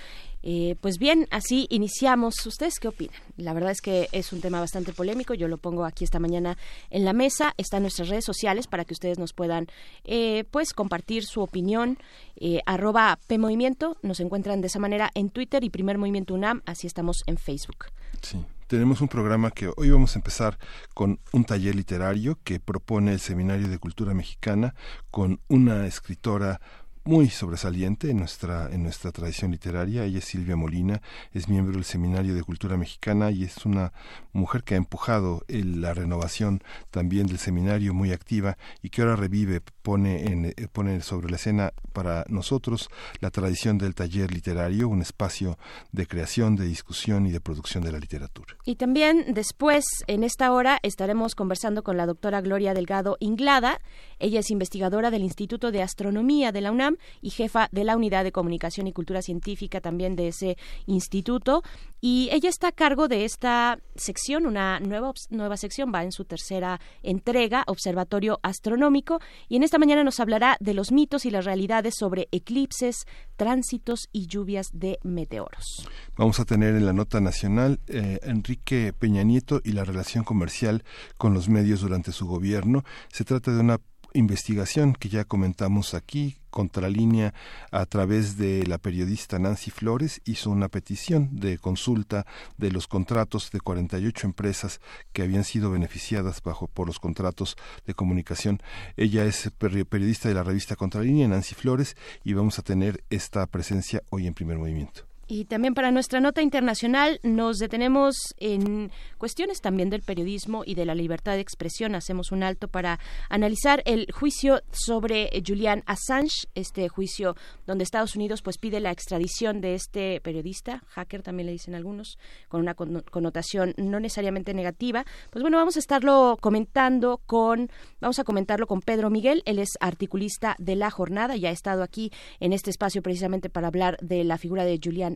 Eh, 0.43 0.77
pues 0.81 0.99
bien, 0.99 1.27
así 1.31 1.67
iniciamos. 1.71 2.35
¿Ustedes 2.47 2.79
qué 2.79 2.89
opinan? 2.89 3.21
La 3.37 3.53
verdad 3.53 3.73
es 3.73 3.81
que 3.81 4.09
es 4.13 4.33
un 4.33 4.41
tema 4.41 4.61
bastante 4.61 4.93
polémico. 4.93 5.35
Yo 5.35 5.49
lo 5.49 5.59
pongo 5.59 5.85
aquí 5.85 6.05
esta 6.05 6.19
mañana 6.19 6.57
en 6.91 7.05
la 7.05 7.13
mesa. 7.13 7.53
Está 7.59 7.77
en 7.79 7.83
nuestras 7.83 8.09
redes 8.09 8.25
sociales 8.25 8.69
para 8.69 8.85
que 8.85 8.95
ustedes 8.95 9.19
nos 9.19 9.33
puedan, 9.33 9.67
eh, 10.05 10.45
pues, 10.51 10.73
compartir 10.73 11.25
su 11.25 11.43
opinión. 11.43 11.99
Eh, 12.37 12.61
arroba 12.65 13.19
PMovimiento. 13.27 13.99
Nos 14.03 14.21
encuentran 14.21 14.61
de 14.61 14.69
esa 14.69 14.79
manera 14.79 15.11
en 15.15 15.31
Twitter 15.31 15.65
y 15.65 15.71
Primer 15.71 15.99
Movimiento 15.99 16.35
UNAM. 16.35 16.63
Así 16.65 16.87
estamos 16.87 17.23
en 17.27 17.37
Facebook. 17.37 17.87
Sí 18.23 18.39
tenemos 18.67 19.01
un 19.01 19.09
programa 19.09 19.51
que 19.51 19.71
hoy 19.77 19.91
vamos 19.91 20.17
a 20.17 20.19
empezar 20.19 20.59
con 20.95 21.21
un 21.33 21.45
taller 21.45 21.75
literario 21.75 22.39
que 22.43 22.59
propone 22.59 23.13
el 23.13 23.21
Seminario 23.21 23.69
de 23.69 23.79
Cultura 23.79 24.15
Mexicana 24.15 24.75
con 25.11 25.41
una 25.49 25.87
escritora 25.87 26.61
muy 27.07 27.31
sobresaliente 27.31 28.11
en 28.11 28.19
nuestra, 28.19 28.69
en 28.71 28.83
nuestra 28.83 29.13
tradición 29.13 29.53
literaria. 29.53 30.05
Ella 30.05 30.19
es 30.19 30.25
Silvia 30.25 30.57
Molina, 30.57 31.01
es 31.33 31.49
miembro 31.49 31.75
del 31.75 31.85
Seminario 31.85 32.35
de 32.35 32.43
Cultura 32.43 32.77
Mexicana 32.77 33.31
y 33.31 33.45
es 33.45 33.65
una 33.65 33.93
mujer 34.33 34.65
que 34.65 34.75
ha 34.75 34.77
empujado 34.77 35.45
la 35.49 35.95
renovación 35.95 36.63
también 36.91 37.29
del 37.29 37.39
seminario 37.39 37.95
muy 37.95 38.13
activa 38.13 38.59
y 38.83 38.91
que 38.91 39.03
ahora 39.03 39.17
revive, 39.17 39.61
pone, 39.83 40.25
en, 40.25 40.47
eh, 40.47 40.55
pone 40.73 41.01
sobre 41.01 41.31
la 41.31 41.37
escena 41.37 41.73
para 41.93 42.25
nosotros 42.29 42.91
la 43.21 43.31
tradición 43.31 43.79
del 43.79 43.95
taller 43.95 44.33
literario, 44.33 44.89
un 44.89 45.01
espacio 45.01 45.59
de 45.93 46.07
creación, 46.07 46.57
de 46.57 46.67
discusión 46.67 47.27
y 47.27 47.31
de 47.31 47.41
producción 47.41 47.85
de 47.85 47.93
la 47.93 47.99
literatura. 47.99 48.57
Y 48.65 48.77
también 48.77 49.33
después, 49.33 49.85
en 50.09 50.25
esta 50.25 50.53
hora, 50.53 50.81
estaremos 50.83 51.35
conversando 51.37 51.85
con 51.85 51.97
la 51.97 52.07
doctora 52.07 52.41
Gloria 52.41 52.75
Delgado 52.75 53.17
Inglada. 53.21 53.81
Ella 54.19 54.41
es 54.41 54.51
investigadora 54.51 55.11
del 55.11 55.23
Instituto 55.23 55.71
de 55.71 55.83
Astronomía 55.83 56.51
de 56.51 56.61
la 56.61 56.73
UNAM 56.73 56.96
y 57.21 57.31
jefa 57.31 57.69
de 57.73 57.85
la 57.85 57.97
Unidad 57.97 58.25
de 58.25 58.33
Comunicación 58.33 58.87
y 58.87 58.93
Cultura 58.93 59.23
Científica 59.23 59.81
también 59.81 60.17
de 60.17 60.29
ese 60.29 60.57
instituto. 60.87 61.63
Y 62.01 62.29
ella 62.33 62.49
está 62.49 62.69
a 62.69 62.73
cargo 62.73 63.09
de 63.09 63.25
esta 63.25 63.79
sección, 63.95 64.47
una 64.47 64.81
nueva, 64.81 65.13
nueva 65.31 65.57
sección, 65.57 65.93
va 65.95 66.05
en 66.05 66.13
su 66.13 66.25
tercera 66.25 66.81
entrega, 67.03 67.65
Observatorio 67.67 68.39
Astronómico, 68.43 69.21
y 69.49 69.57
en 69.57 69.63
esta 69.63 69.79
mañana 69.79 70.05
nos 70.05 70.21
hablará 70.21 70.57
de 70.61 70.75
los 70.75 70.93
mitos 70.93 71.25
y 71.27 71.31
las 71.31 71.45
realidades 71.45 71.95
sobre 71.99 72.29
eclipses, 72.33 73.07
tránsitos 73.37 74.09
y 74.13 74.27
lluvias 74.27 74.69
de 74.73 74.99
meteoros. 75.03 75.89
Vamos 76.17 76.39
a 76.41 76.45
tener 76.45 76.75
en 76.75 76.87
la 76.87 76.93
nota 76.93 77.21
nacional 77.21 77.81
eh, 77.89 78.19
Enrique 78.23 78.93
Peña 78.93 79.23
Nieto 79.23 79.61
y 79.65 79.73
la 79.73 79.85
relación 79.85 80.25
comercial 80.25 80.85
con 81.17 81.35
los 81.35 81.49
medios 81.49 81.81
durante 81.81 82.13
su 82.13 82.27
gobierno. 82.27 82.85
Se 83.11 83.25
trata 83.25 83.53
de 83.53 83.61
una 83.61 83.81
investigación 84.17 84.95
que 84.95 85.09
ya 85.09 85.25
comentamos 85.25 85.95
aquí, 85.95 86.37
Contralínea, 86.51 87.35
a 87.71 87.85
través 87.85 88.39
de 88.39 88.67
la 88.67 88.79
periodista 88.79 89.39
Nancy 89.39 89.71
Flores, 89.71 90.23
hizo 90.25 90.51
una 90.51 90.69
petición 90.69 91.29
de 91.33 91.59
consulta 91.59 92.27
de 92.57 92.73
los 92.73 92.87
contratos 92.87 93.51
de 93.51 93.61
48 93.61 94.27
empresas 94.27 94.81
que 95.13 95.23
habían 95.23 95.45
sido 95.45 95.71
beneficiadas 95.71 96.43
bajo 96.43 96.67
por 96.67 96.87
los 96.87 96.99
contratos 96.99 97.57
de 97.87 97.95
comunicación. 97.95 98.63
Ella 98.97 99.25
es 99.27 99.51
periodista 99.59 100.29
de 100.29 100.35
la 100.35 100.43
revista 100.43 100.77
Contralínea, 100.77 101.29
Nancy 101.29 101.55
Flores, 101.55 101.97
y 102.25 102.33
vamos 102.33 102.59
a 102.59 102.63
tener 102.63 103.05
esta 103.11 103.47
presencia 103.47 104.03
hoy 104.11 104.27
en 104.27 104.35
primer 104.35 104.57
movimiento. 104.59 105.06
Y 105.29 105.47
también 105.47 105.75
para 105.75 105.91
nuestra 105.91 106.21
nota 106.21 106.41
internacional 106.41 107.19
nos 107.25 107.59
detenemos 107.59 108.15
en 108.37 108.93
cuestiones 109.19 109.61
también 109.61 109.91
del 109.91 110.03
periodismo 110.03 110.63
y 110.65 110.77
de 110.77 110.85
la 110.85 110.95
libertad 110.95 111.33
de 111.33 111.41
expresión. 111.41 111.97
Hacemos 111.97 112.31
un 112.31 112.45
alto 112.45 112.69
para 112.69 113.01
analizar 113.29 113.83
el 113.87 114.07
juicio 114.13 114.63
sobre 114.71 115.29
Julian 115.45 115.83
Assange, 115.87 116.47
este 116.55 116.89
juicio 116.89 117.35
donde 117.67 117.83
Estados 117.83 118.15
Unidos 118.15 118.41
pues 118.41 118.57
pide 118.59 118.79
la 118.79 118.93
extradición 118.93 119.61
de 119.61 119.75
este 119.75 120.21
periodista, 120.21 120.85
hacker 120.91 121.23
también 121.23 121.47
le 121.47 121.53
dicen 121.53 121.75
algunos, 121.75 122.19
con 122.49 122.61
una 122.61 122.75
connotación 122.75 123.75
no 123.77 123.99
necesariamente 123.99 124.55
negativa. 124.55 125.05
Pues 125.31 125.43
bueno, 125.43 125.57
vamos 125.57 125.75
a 125.75 125.81
estarlo 125.81 126.39
comentando 126.41 127.21
con 127.27 127.69
vamos 128.01 128.21
a 128.21 128.25
comentarlo 128.25 128.69
con 128.69 128.81
Pedro 128.81 129.11
Miguel, 129.11 129.43
él 129.45 129.59
es 129.59 129.71
articulista 129.81 130.55
de 130.61 130.77
La 130.77 130.91
Jornada 130.93 131.35
y 131.35 131.47
ha 131.47 131.51
estado 131.51 131.83
aquí 131.83 132.13
en 132.39 132.53
este 132.53 132.71
espacio 132.71 133.03
precisamente 133.03 133.51
para 133.51 133.67
hablar 133.67 133.99
de 134.01 134.23
la 134.23 134.39
figura 134.39 134.65
de 134.65 134.79
Julian 134.83 135.16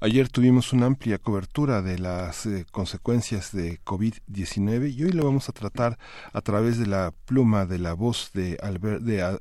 Ayer 0.00 0.28
tuvimos 0.28 0.72
una 0.72 0.86
amplia 0.86 1.18
cobertura 1.18 1.82
de 1.82 1.98
las 1.98 2.46
eh, 2.46 2.64
consecuencias 2.70 3.50
de 3.50 3.80
COVID-19 3.80 4.94
y 4.94 5.02
hoy 5.02 5.10
lo 5.10 5.24
vamos 5.24 5.48
a 5.48 5.52
tratar 5.52 5.98
a 6.32 6.40
través 6.40 6.78
de 6.78 6.86
la 6.86 7.12
pluma 7.24 7.66
de 7.66 7.80
la 7.80 7.94
voz 7.94 8.30
de, 8.32 8.56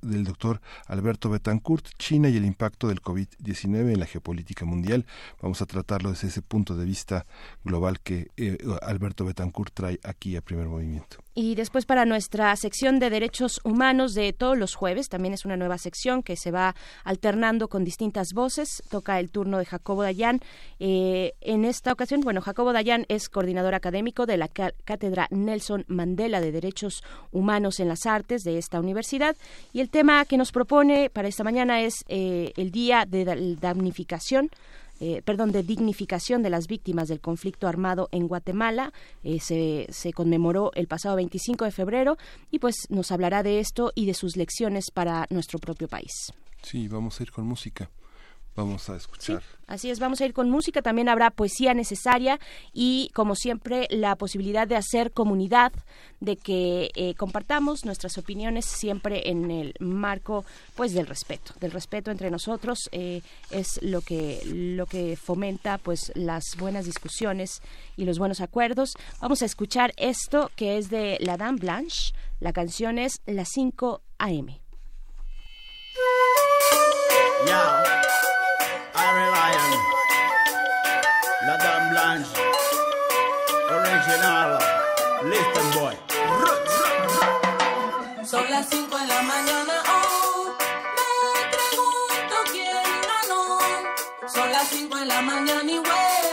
del 0.01 0.23
doctor 0.23 0.59
Alberto 0.87 1.29
Betancourt, 1.29 1.89
China 1.99 2.29
y 2.29 2.37
el 2.37 2.45
impacto 2.45 2.87
del 2.87 3.03
COVID-19 3.03 3.93
en 3.93 3.99
la 3.99 4.07
geopolítica 4.07 4.65
mundial. 4.65 5.05
Vamos 5.43 5.61
a 5.61 5.67
tratarlo 5.67 6.09
desde 6.09 6.29
ese 6.29 6.41
punto 6.41 6.75
de 6.75 6.85
vista 6.85 7.27
global 7.63 7.99
que 7.99 8.29
eh, 8.35 8.57
Alberto 8.81 9.25
Betancourt 9.25 9.71
trae 9.75 9.99
aquí 10.03 10.35
a 10.37 10.41
primer 10.41 10.65
movimiento. 10.65 11.17
Y 11.39 11.53
después 11.53 11.85
para 11.85 12.05
nuestra 12.05 12.55
sección 12.55 12.97
de 12.97 13.11
derechos 13.11 13.61
humanos 13.63 14.15
de 14.15 14.33
todos 14.33 14.57
los 14.57 14.73
jueves, 14.73 15.07
también 15.07 15.35
es 15.35 15.45
una 15.45 15.55
nueva 15.55 15.77
sección 15.77 16.23
que 16.23 16.35
se 16.35 16.49
va 16.49 16.73
alternando 17.03 17.67
con 17.67 17.83
distintas 17.83 18.33
voces. 18.33 18.81
Toca 18.89 19.19
el 19.19 19.29
turno 19.29 19.59
de 19.59 19.65
Jacobo 19.65 20.01
Dayan. 20.01 20.39
Eh, 20.79 21.35
en 21.41 21.63
esta 21.63 21.93
ocasión, 21.93 22.21
bueno, 22.21 22.41
Jacobo 22.41 22.73
Dayan 22.73 23.05
es 23.07 23.29
coordinador 23.29 23.75
académico 23.75 24.25
de 24.25 24.37
la 24.37 24.47
Cátedra 24.47 25.27
Nelson 25.29 25.85
Mandela 25.87 26.41
de 26.41 26.51
Derechos 26.51 27.03
Humanos 27.31 27.79
en 27.79 27.89
las 27.89 28.07
Artes 28.07 28.41
de 28.41 28.57
esta 28.57 28.79
universidad. 28.79 29.35
Y 29.73 29.81
el 29.81 29.91
tema 29.91 30.25
que 30.25 30.37
nos 30.37 30.51
propone 30.51 31.11
para 31.11 31.27
esta 31.27 31.43
mañana 31.43 31.81
es 31.81 32.03
eh, 32.07 32.51
el 32.57 32.71
Día 32.71 33.05
de 33.07 33.57
Damnificación 33.61 34.49
eh, 34.99 35.21
perdón, 35.23 35.51
de 35.51 35.63
dignificación 35.63 36.43
de 36.43 36.49
las 36.49 36.67
víctimas 36.67 37.07
del 37.07 37.19
conflicto 37.19 37.67
armado 37.67 38.09
en 38.11 38.27
Guatemala. 38.27 38.93
Eh, 39.23 39.39
se, 39.39 39.87
se 39.89 40.13
conmemoró 40.13 40.71
el 40.75 40.87
pasado 40.87 41.15
25 41.15 41.65
de 41.65 41.71
febrero 41.71 42.17
y 42.51 42.59
pues 42.59 42.75
nos 42.89 43.11
hablará 43.11 43.43
de 43.43 43.59
esto 43.59 43.91
y 43.95 44.05
de 44.05 44.13
sus 44.13 44.35
lecciones 44.35 44.85
para 44.93 45.27
nuestro 45.29 45.59
propio 45.59 45.87
país. 45.87 46.11
Sí, 46.61 46.87
vamos 46.87 47.19
a 47.19 47.23
ir 47.23 47.31
con 47.31 47.45
música. 47.45 47.89
Vamos 48.57 48.89
a 48.89 48.95
escuchar. 48.95 49.43
así 49.67 49.91
es, 49.91 49.99
vamos 49.99 50.19
a 50.19 50.25
ir 50.25 50.33
con 50.33 50.49
música, 50.49 50.81
también 50.81 51.09
habrá 51.09 51.29
poesía 51.29 51.75
necesaria 51.75 52.39
y, 52.73 53.11
como 53.13 53.35
siempre, 53.35 53.87
la 53.91 54.15
posibilidad 54.15 54.67
de 54.67 54.75
hacer 54.75 55.11
comunidad, 55.11 55.71
de 56.19 56.37
que 56.37 56.89
eh, 56.95 57.13
compartamos 57.13 57.85
nuestras 57.85 58.17
opiniones 58.17 58.65
siempre 58.65 59.29
en 59.29 59.51
el 59.51 59.75
marco 59.79 60.43
pues 60.75 60.93
del 60.93 61.05
respeto, 61.05 61.53
del 61.59 61.69
respeto 61.69 62.09
entre 62.09 62.31
nosotros 62.31 62.89
eh, 62.91 63.21
es 63.51 63.79
lo 63.83 64.01
que 64.01 64.41
lo 64.45 64.87
que 64.87 65.15
fomenta 65.15 65.77
pues 65.77 66.11
las 66.15 66.43
buenas 66.57 66.85
discusiones 66.85 67.61
y 67.95 68.05
los 68.05 68.17
buenos 68.17 68.41
acuerdos. 68.41 68.93
Vamos 69.21 69.43
a 69.43 69.45
escuchar 69.45 69.93
esto 69.97 70.49
que 70.55 70.79
es 70.79 70.89
de 70.89 71.19
La 71.19 71.37
Dame 71.37 71.59
Blanche, 71.59 72.15
la 72.39 72.53
canción 72.53 72.97
es 72.97 73.21
Las 73.27 73.49
5 73.53 74.01
AM. 74.17 74.47
Harry 79.17 79.31
Lion, 79.31 79.71
La 81.47 81.57
Dame 81.57 81.89
Blanche, 81.89 82.29
Original, 83.71 84.59
Listen 85.23 85.71
Boy. 85.73 85.97
Son 88.23 88.49
las 88.51 88.67
5 88.69 88.95
de 88.95 89.07
la 89.07 89.21
mañana, 89.23 89.73
oh, 89.89 90.53
me 90.97 91.47
pregunto 91.49 92.35
quién 92.51 92.83
ganó. 93.09 93.59
Son 94.27 94.51
las 94.51 94.67
5 94.67 94.95
de 94.97 95.05
la 95.05 95.21
mañana 95.21 95.71
y 95.71 95.79
well, 95.79 96.26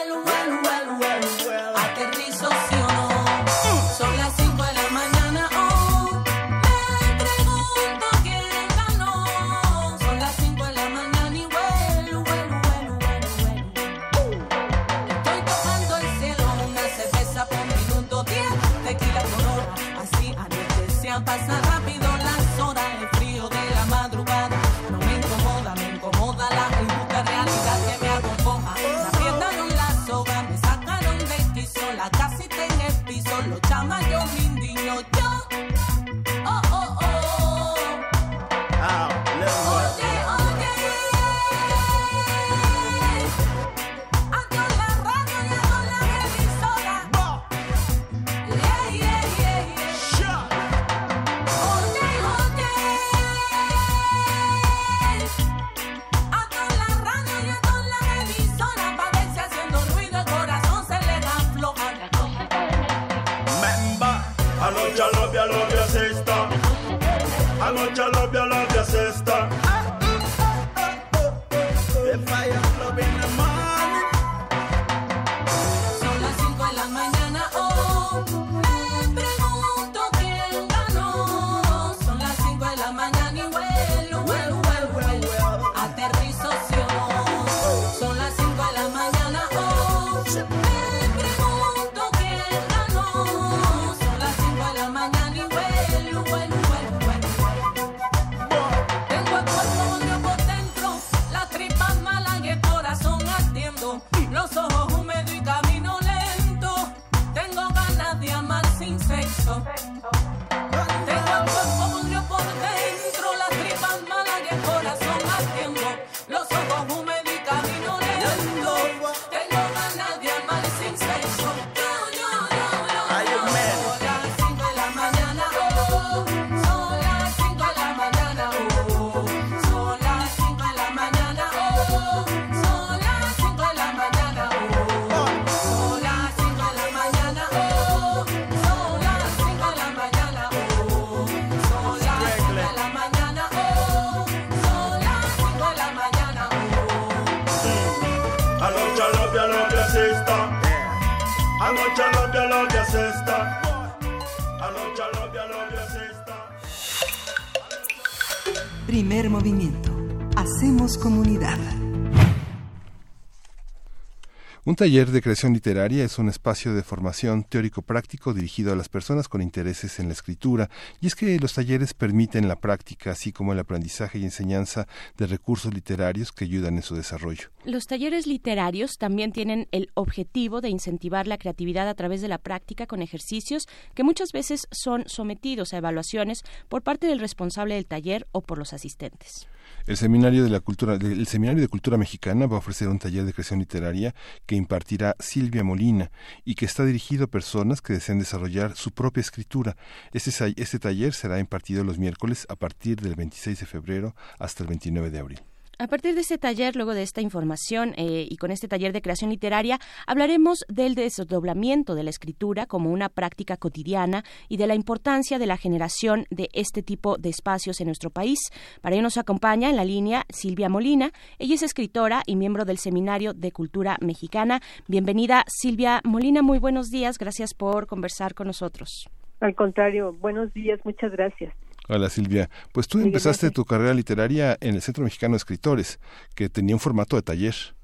Un 164.75 164.79
taller 164.79 165.13
de 165.13 165.23
creación 165.23 165.53
literaria 165.53 166.03
es 166.03 166.19
un 166.19 166.29
espacio 166.29 166.75
de 166.75 166.83
formación 166.83 167.45
teórico-práctico 167.45 168.35
dirigido 168.35 168.73
a 168.73 168.75
las 168.75 168.89
personas 168.89 169.29
con 169.29 169.41
intereses 169.41 170.01
en 170.01 170.09
la 170.09 170.15
escritura, 170.15 170.69
y 171.01 171.07
es 171.07 171.15
que 171.15 171.39
los 171.39 171.55
talleres 171.55 171.95
permiten 171.95 172.49
la 172.49 172.57
práctica, 172.57 173.13
así 173.13 173.31
como 173.31 173.53
el 173.53 173.61
aprendizaje 173.61 174.19
y 174.19 174.25
enseñanza 174.25 174.89
de 175.17 175.29
recursos 175.29 175.73
literarios 175.73 176.33
que 176.33 176.47
ayudan 176.47 176.75
en 176.75 176.83
su 176.83 176.97
desarrollo. 176.97 177.51
Los 177.65 177.87
talleres 177.87 178.27
literarios 178.27 178.99
también 178.99 179.31
tienen 179.31 179.69
el 179.71 179.93
objetivo 179.95 180.61
de 180.61 180.71
incentivar 180.71 181.29
la 181.29 181.39
creatividad 181.39 181.89
a 181.89 181.95
través 181.95 182.21
de 182.21 182.27
la 182.27 182.39
práctica 182.39 182.89
con 182.89 183.01
ejercicios 183.01 183.69
que 183.95 184.03
muchas 184.03 184.33
veces 184.33 184.67
son 184.73 185.05
sometidos 185.07 185.73
a 185.73 185.77
evaluaciones 185.77 186.43
por 186.69 186.83
parte 186.83 187.07
del 187.07 187.21
responsable 187.21 187.77
del 187.77 187.87
taller 187.87 188.27
o 188.33 188.41
por 188.41 188.59
los 188.59 188.73
asistentes. 188.73 189.47
El 189.87 189.99
Seminario 189.99 190.45
de 190.45 190.49
la 190.49 190.61
Cultura, 190.61 190.95
el 190.95 191.27
Seminario 191.27 191.61
de 191.61 191.69
Cultura 191.69 191.99
Mexicana 191.99 192.47
va 192.47 192.57
a 192.57 192.61
ofrecer 192.61 192.89
un 192.89 192.99
taller 192.99 193.27
de 193.27 193.35
creación 193.35 193.59
literaria 193.59 194.15
que 194.47 194.57
impartirá 194.57 195.15
Silvia 195.19 195.63
Molina 195.63 196.11
y 196.43 196.55
que 196.55 196.65
está 196.65 196.87
dirigido 196.87 197.25
a 197.25 197.31
personas 197.31 197.83
que 197.83 197.93
desean 197.93 198.19
desarrollar 198.19 198.77
su 198.77 198.93
propia 198.93 199.21
escritura. 199.21 199.77
Este, 200.15 200.31
este 200.57 200.79
taller 200.79 201.13
será 201.13 201.39
impartido 201.39 201.85
los 201.85 201.99
miércoles 201.99 202.47
a 202.49 202.57
partir 202.57 203.03
del 203.03 203.15
26 203.15 203.61
de 203.61 203.67
febrero 203.67 204.17
hasta 204.39 204.63
el 204.63 204.71
29 204.71 205.11
de 205.11 205.19
abril. 205.19 205.54
A 205.79 205.89
partir 205.89 206.15
de 206.15 206.21
este 206.21 206.39
taller, 206.39 206.77
luego 206.77 206.95
de 206.95 207.03
esta 207.03 207.21
información 207.21 207.95
eh, 207.97 208.29
y 208.31 208.37
con 208.37 208.53
este 208.53 208.69
taller 208.69 208.93
de 208.93 209.03
creación 209.03 209.31
literaria, 209.31 209.81
hablaremos 210.07 210.65
del 210.69 210.95
desdoblamiento 210.95 211.97
de 211.97 212.05
la 212.05 212.11
escritura 212.11 212.67
como 212.67 212.91
una 212.91 213.09
práctica 213.09 213.57
cotidiana 213.57 214.23
y 214.49 214.57
de 214.57 214.69
la 214.69 214.77
importancia 214.77 215.39
de 215.39 215.47
la 215.47 215.57
generación 215.57 216.27
de 216.31 216.49
este 216.53 216.83
tipo 216.83 217.17
de 217.19 217.31
espacios 217.31 217.81
en 217.81 217.87
nuestro 217.87 218.11
país. 218.11 218.39
Para 218.83 218.95
ello 218.95 219.03
nos 219.03 219.19
acompaña 219.19 219.69
en 219.69 219.77
la 219.77 219.85
línea 219.85 220.25
Silvia 220.29 220.69
Molina. 220.69 221.11
Ella 221.41 221.57
es 221.57 221.63
escritora 221.63 222.23
y 222.25 222.37
miembro 222.37 222.65
del 222.65 222.79
Seminario 222.79 223.35
de 223.35 223.51
Cultura 223.51 223.97
Mexicana. 224.01 224.61
Bienvenida, 224.87 225.45
Silvia 225.49 226.01
Molina. 226.05 226.43
Muy 226.43 226.61
buenos 226.61 226.91
días. 226.91 227.19
Gracias 227.19 227.53
por 227.53 227.89
conversar 227.89 228.35
con 228.35 228.47
nosotros. 228.47 229.09
Al 229.41 229.55
contrario, 229.57 230.13
buenos 230.21 230.55
días, 230.55 230.79
muchas 230.85 231.11
gracias. 231.11 231.53
Hola 231.87 232.09
Silvia, 232.09 232.49
pues 232.73 232.89
tú 232.89 232.99
empezaste 232.99 233.51
tu 233.51 233.67
carrera 233.67 233.93
literaria 233.93 234.57
en 234.61 234.75
el 234.75 234.81
Centro 234.81 235.05
Mexicano 235.05 235.33
de 235.33 235.39
Escritores, 235.39 236.01
que 236.35 236.49
tenía 236.49 236.75
un 236.75 236.81
formato 236.81 237.17
de 237.17 237.23
taller. 237.23 237.53
Sí, 237.55 237.75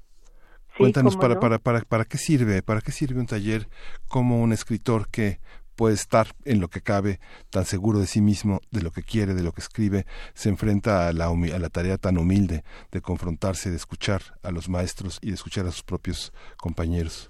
Cuéntanos 0.77 1.17
para, 1.17 1.35
no. 1.35 1.39
para, 1.39 1.59
para, 1.59 1.81
para 1.81 2.05
qué 2.05 2.17
sirve, 2.17 2.63
para 2.63 2.81
qué 2.81 2.91
sirve 2.91 3.19
un 3.19 3.27
taller 3.27 3.67
como 4.07 4.41
un 4.41 4.53
escritor 4.53 5.07
que 5.09 5.39
puede 5.75 5.93
estar 5.93 6.27
en 6.45 6.59
lo 6.59 6.67
que 6.67 6.81
cabe, 6.81 7.19
tan 7.51 7.65
seguro 7.65 7.99
de 7.99 8.07
sí 8.07 8.21
mismo, 8.21 8.59
de 8.71 8.81
lo 8.81 8.91
que 8.91 9.03
quiere, 9.03 9.35
de 9.35 9.43
lo 9.43 9.51
que 9.51 9.61
escribe, 9.61 10.05
se 10.33 10.49
enfrenta 10.49 11.07
a 11.07 11.13
la, 11.13 11.27
a 11.27 11.59
la 11.59 11.69
tarea 11.69 11.97
tan 11.97 12.17
humilde 12.17 12.63
de 12.91 13.01
confrontarse, 13.01 13.69
de 13.69 13.75
escuchar 13.75 14.21
a 14.41 14.51
los 14.51 14.67
maestros 14.67 15.19
y 15.21 15.27
de 15.27 15.35
escuchar 15.35 15.67
a 15.67 15.71
sus 15.71 15.83
propios 15.83 16.33
compañeros. 16.57 17.29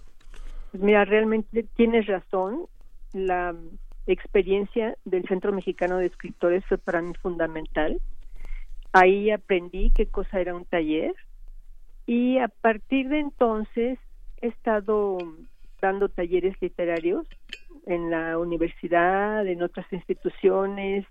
Pues 0.72 0.82
mira, 0.82 1.04
realmente 1.04 1.66
tienes 1.76 2.08
razón. 2.08 2.66
La 3.12 3.54
experiencia 4.08 4.98
del 5.06 5.28
Centro 5.28 5.52
Mexicano 5.52 5.98
de 5.98 6.08
Escritores 6.08 6.66
fue 6.66 6.78
para 6.78 7.02
mí 7.02 7.14
fundamental. 7.22 8.00
Ahí 8.94 9.32
aprendí 9.32 9.92
qué 9.92 10.08
cosa 10.08 10.40
era 10.40 10.56
un 10.56 10.66
taller 10.66 11.16
y 12.06 12.40
a 12.40 12.48
partir 12.48 13.10
de 13.10 13.20
entonces 13.20 14.00
he 14.42 14.48
estado 14.48 15.18
dando 15.82 16.10
talleres 16.10 16.56
literarios 16.62 17.26
en 17.86 18.12
la 18.12 18.38
universidad, 18.38 19.46
en 19.48 19.64
otras 19.64 19.92
instituciones, 19.92 21.06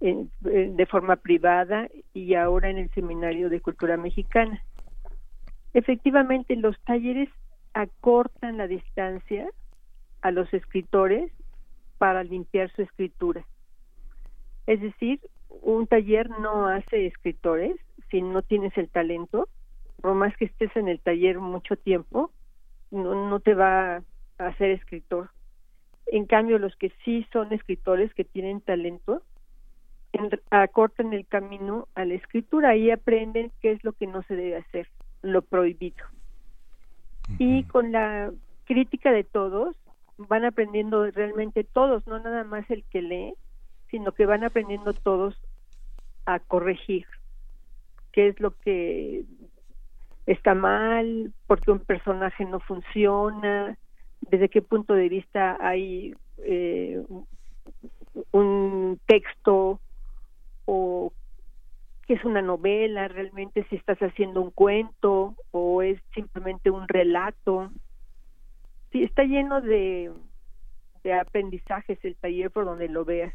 de 0.00 0.86
forma 0.86 1.14
privada 1.14 1.88
y 2.12 2.34
ahora 2.34 2.70
en 2.70 2.78
el 2.78 2.90
Seminario 2.90 3.48
de 3.48 3.60
Cultura 3.60 3.96
Mexicana. 3.96 4.60
Efectivamente, 5.74 6.56
los 6.56 6.76
talleres 6.80 7.28
acortan 7.72 8.56
la 8.56 8.66
distancia 8.66 9.48
a 10.20 10.32
los 10.32 10.52
escritores 10.52 11.30
para 12.02 12.24
limpiar 12.24 12.68
su 12.72 12.82
escritura. 12.82 13.46
Es 14.66 14.80
decir, 14.80 15.20
un 15.48 15.86
taller 15.86 16.28
no 16.30 16.66
hace 16.66 17.06
escritores 17.06 17.76
si 18.10 18.22
no 18.22 18.42
tienes 18.42 18.76
el 18.76 18.88
talento, 18.88 19.48
por 20.00 20.14
más 20.14 20.36
que 20.36 20.46
estés 20.46 20.74
en 20.74 20.88
el 20.88 20.98
taller 20.98 21.38
mucho 21.38 21.76
tiempo, 21.76 22.32
no, 22.90 23.28
no 23.28 23.38
te 23.38 23.54
va 23.54 23.98
a 23.98 24.02
hacer 24.38 24.72
escritor. 24.72 25.30
En 26.06 26.26
cambio, 26.26 26.58
los 26.58 26.74
que 26.74 26.92
sí 27.04 27.24
son 27.32 27.52
escritores, 27.52 28.12
que 28.14 28.24
tienen 28.24 28.60
talento, 28.62 29.22
en- 30.12 30.40
acortan 30.50 31.12
el 31.12 31.24
camino 31.28 31.86
a 31.94 32.04
la 32.04 32.14
escritura 32.14 32.74
y 32.74 32.90
aprenden 32.90 33.52
qué 33.60 33.70
es 33.70 33.84
lo 33.84 33.92
que 33.92 34.08
no 34.08 34.24
se 34.24 34.34
debe 34.34 34.56
hacer, 34.56 34.88
lo 35.22 35.42
prohibido. 35.42 36.04
Y 37.38 37.62
con 37.62 37.92
la 37.92 38.32
crítica 38.64 39.12
de 39.12 39.22
todos, 39.22 39.76
van 40.28 40.44
aprendiendo 40.44 41.10
realmente 41.10 41.64
todos, 41.64 42.06
no 42.06 42.18
nada 42.18 42.44
más 42.44 42.68
el 42.70 42.84
que 42.84 43.02
lee, 43.02 43.34
sino 43.90 44.12
que 44.12 44.26
van 44.26 44.44
aprendiendo 44.44 44.92
todos 44.92 45.40
a 46.26 46.38
corregir 46.38 47.06
qué 48.12 48.28
es 48.28 48.40
lo 48.40 48.52
que 48.52 49.24
está 50.26 50.54
mal, 50.54 51.32
por 51.46 51.60
qué 51.60 51.72
un 51.72 51.80
personaje 51.80 52.44
no 52.44 52.60
funciona, 52.60 53.76
desde 54.20 54.48
qué 54.48 54.62
punto 54.62 54.94
de 54.94 55.08
vista 55.08 55.56
hay 55.60 56.14
eh, 56.38 57.02
un 58.30 59.00
texto 59.06 59.80
o 60.64 61.12
qué 62.06 62.14
es 62.14 62.24
una 62.24 62.42
novela 62.42 63.08
realmente, 63.08 63.66
si 63.68 63.76
estás 63.76 63.98
haciendo 63.98 64.40
un 64.40 64.50
cuento 64.50 65.34
o 65.50 65.82
es 65.82 66.00
simplemente 66.14 66.70
un 66.70 66.86
relato. 66.88 67.70
Sí, 68.92 69.02
está 69.04 69.24
lleno 69.24 69.60
de, 69.60 70.12
de 71.02 71.12
aprendizajes 71.14 71.98
el 72.04 72.14
taller 72.16 72.50
por 72.50 72.64
donde 72.64 72.88
lo 72.88 73.04
veas. 73.04 73.34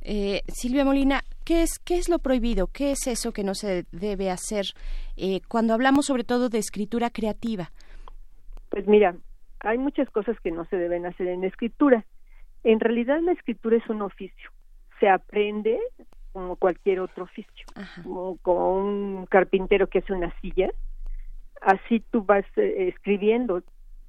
Eh, 0.00 0.42
Silvia 0.48 0.84
Molina, 0.84 1.22
¿qué 1.44 1.62
es, 1.62 1.78
¿qué 1.78 1.96
es 1.96 2.08
lo 2.08 2.18
prohibido? 2.18 2.68
¿Qué 2.68 2.92
es 2.92 3.06
eso 3.06 3.32
que 3.32 3.42
no 3.42 3.54
se 3.54 3.84
debe 3.90 4.30
hacer 4.30 4.66
eh, 5.16 5.40
cuando 5.48 5.74
hablamos 5.74 6.06
sobre 6.06 6.24
todo 6.24 6.48
de 6.48 6.58
escritura 6.58 7.10
creativa? 7.10 7.70
Pues 8.68 8.86
mira, 8.86 9.16
hay 9.60 9.78
muchas 9.78 10.08
cosas 10.10 10.38
que 10.40 10.50
no 10.50 10.64
se 10.66 10.76
deben 10.76 11.06
hacer 11.06 11.28
en 11.28 11.40
la 11.40 11.46
escritura. 11.46 12.04
En 12.62 12.80
realidad 12.80 13.20
la 13.22 13.32
escritura 13.32 13.76
es 13.76 13.88
un 13.88 14.02
oficio. 14.02 14.50
Se 15.00 15.08
aprende 15.08 15.78
como 16.32 16.56
cualquier 16.56 17.00
otro 17.00 17.24
oficio. 17.24 17.66
Ajá. 17.74 18.02
Como, 18.02 18.36
como 18.38 18.76
un 18.76 19.26
carpintero 19.26 19.86
que 19.86 20.00
hace 20.00 20.12
una 20.12 20.38
silla. 20.40 20.70
Así 21.62 22.00
tú 22.10 22.24
vas 22.24 22.44
eh, 22.56 22.88
escribiendo. 22.88 23.62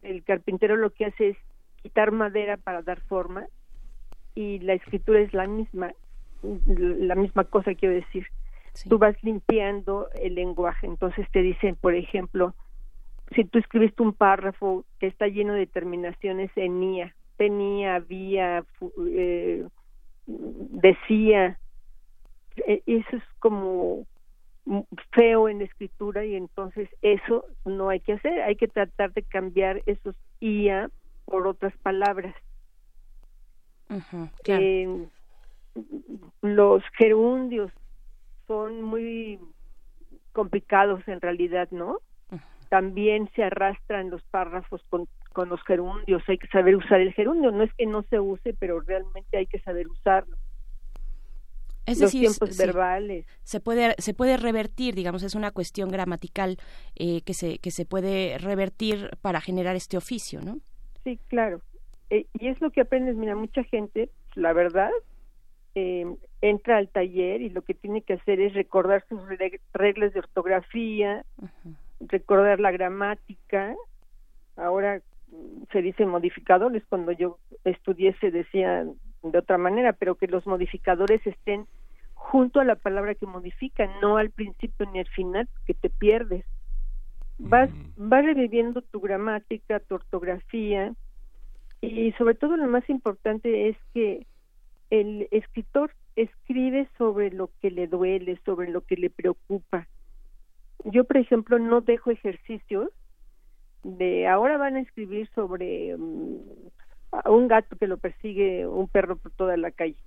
El 0.05 0.23
carpintero 0.23 0.75
lo 0.75 0.91
que 0.91 1.05
hace 1.05 1.29
es 1.29 1.37
quitar 1.81 2.11
madera 2.11 2.57
para 2.57 2.81
dar 2.81 3.01
forma 3.01 3.47
y 4.33 4.59
la 4.59 4.73
escritura 4.73 5.19
es 5.19 5.33
la 5.33 5.47
misma, 5.47 5.91
la 6.67 7.15
misma 7.15 7.45
cosa 7.45 7.75
quiero 7.75 7.95
decir. 7.95 8.27
Sí. 8.73 8.89
Tú 8.89 8.97
vas 8.97 9.15
limpiando 9.23 10.09
el 10.21 10.35
lenguaje. 10.35 10.85
Entonces 10.85 11.27
te 11.31 11.41
dicen, 11.41 11.75
por 11.75 11.95
ejemplo, 11.95 12.53
si 13.33 13.45
tú 13.45 13.59
escribiste 13.59 14.03
un 14.03 14.13
párrafo 14.13 14.85
que 14.99 15.07
está 15.07 15.27
lleno 15.27 15.53
de 15.53 15.65
terminaciones 15.65 16.51
en 16.55 16.83
ia, 16.83 17.15
tenía, 17.37 17.95
había, 17.95 18.63
eh, 19.07 19.65
decía, 20.27 21.57
eh, 22.67 22.81
eso 22.85 23.15
es 23.15 23.23
como 23.39 24.05
feo 25.11 25.47
en 25.47 25.59
la 25.59 25.65
escritura 25.65 26.25
y 26.25 26.35
entonces 26.35 26.89
eso 27.01 27.45
no 27.65 27.89
hay 27.89 27.99
que 27.99 28.13
hacer, 28.13 28.41
hay 28.41 28.55
que 28.55 28.67
tratar 28.67 29.13
de 29.13 29.23
cambiar 29.23 29.81
esos 29.85 30.15
ia 30.39 30.89
por 31.25 31.47
otras 31.47 31.75
palabras. 31.77 32.35
Claro. 34.43 34.63
Eh, 34.63 35.07
los 36.41 36.83
gerundios 36.97 37.71
son 38.47 38.81
muy 38.81 39.39
complicados 40.31 41.07
en 41.07 41.21
realidad, 41.21 41.69
¿no? 41.71 41.99
También 42.69 43.29
se 43.35 43.43
arrastran 43.43 44.09
los 44.09 44.23
párrafos 44.23 44.83
con, 44.89 45.07
con 45.33 45.49
los 45.49 45.63
gerundios, 45.63 46.23
hay 46.27 46.37
que 46.37 46.47
saber 46.47 46.75
usar 46.75 46.99
el 46.99 47.13
gerundio, 47.13 47.51
no 47.51 47.63
es 47.63 47.73
que 47.75 47.85
no 47.85 48.03
se 48.03 48.19
use, 48.19 48.53
pero 48.59 48.81
realmente 48.81 49.37
hay 49.37 49.45
que 49.45 49.59
saber 49.59 49.87
usarlo. 49.87 50.35
Es 51.85 51.99
los 51.99 52.11
decir, 52.11 52.21
tiempos 52.21 52.55
sí, 52.55 52.63
verbales. 52.65 53.25
se 53.43 53.59
puede 53.59 53.95
se 53.97 54.13
puede 54.13 54.37
revertir, 54.37 54.95
digamos, 54.95 55.23
es 55.23 55.35
una 55.35 55.51
cuestión 55.51 55.89
gramatical 55.89 56.57
eh, 56.95 57.21
que 57.21 57.33
se 57.33 57.59
que 57.59 57.71
se 57.71 57.85
puede 57.85 58.37
revertir 58.37 59.11
para 59.21 59.41
generar 59.41 59.75
este 59.75 59.97
oficio, 59.97 60.41
¿no? 60.41 60.59
Sí, 61.03 61.19
claro. 61.27 61.61
Eh, 62.09 62.25
y 62.39 62.47
es 62.47 62.59
lo 62.61 62.71
que 62.71 62.81
aprendes, 62.81 63.15
mira, 63.15 63.35
mucha 63.35 63.63
gente, 63.63 64.09
la 64.35 64.53
verdad, 64.53 64.89
eh, 65.75 66.05
entra 66.41 66.77
al 66.77 66.89
taller 66.89 67.41
y 67.41 67.49
lo 67.49 67.63
que 67.63 67.73
tiene 67.73 68.01
que 68.01 68.13
hacer 68.13 68.39
es 68.39 68.53
recordar 68.53 69.03
sus 69.09 69.19
reg- 69.21 69.59
reglas 69.73 70.13
de 70.13 70.19
ortografía, 70.19 71.25
recordar 71.99 72.59
la 72.59 72.71
gramática. 72.71 73.75
Ahora 74.55 75.01
se 75.71 75.81
dice 75.81 76.05
modificadores, 76.05 76.83
cuando 76.87 77.11
yo 77.11 77.39
estudié 77.63 78.15
se 78.21 78.31
decía 78.31 78.85
de 79.31 79.39
otra 79.39 79.57
manera, 79.57 79.93
pero 79.93 80.15
que 80.15 80.27
los 80.27 80.45
modificadores 80.45 81.25
estén 81.25 81.65
junto 82.13 82.59
a 82.59 82.65
la 82.65 82.75
palabra 82.75 83.15
que 83.15 83.25
modifica, 83.25 83.89
no 84.01 84.17
al 84.17 84.31
principio 84.31 84.85
ni 84.91 84.99
al 84.99 85.07
final, 85.07 85.47
que 85.65 85.73
te 85.73 85.89
pierdes. 85.89 86.45
Vas, 87.37 87.69
vas 87.97 88.25
reviviendo 88.25 88.81
tu 88.81 88.99
gramática, 89.01 89.79
tu 89.79 89.95
ortografía, 89.95 90.93
y 91.81 92.11
sobre 92.13 92.35
todo 92.35 92.57
lo 92.57 92.67
más 92.67 92.89
importante 92.89 93.69
es 93.69 93.77
que 93.93 94.25
el 94.89 95.27
escritor 95.31 95.91
escribe 96.15 96.87
sobre 96.97 97.31
lo 97.31 97.49
que 97.61 97.69
le 97.69 97.87
duele, 97.87 98.39
sobre 98.45 98.69
lo 98.69 98.81
que 98.81 98.95
le 98.95 99.09
preocupa. 99.09 99.87
Yo, 100.85 101.03
por 101.03 101.17
ejemplo, 101.17 101.59
no 101.59 101.81
dejo 101.81 102.11
ejercicios 102.11 102.89
de 103.83 104.27
ahora 104.27 104.57
van 104.57 104.77
a 104.77 104.81
escribir 104.81 105.29
sobre 105.35 105.95
mm, 105.95 106.39
a 107.23 107.29
un 107.29 107.47
gato 107.47 107.75
que 107.75 107.87
lo 107.87 107.97
persigue 107.97 108.67
un 108.67 108.87
perro 108.87 109.15
por 109.17 109.31
toda 109.31 109.57
la 109.57 109.71
calle. 109.71 109.97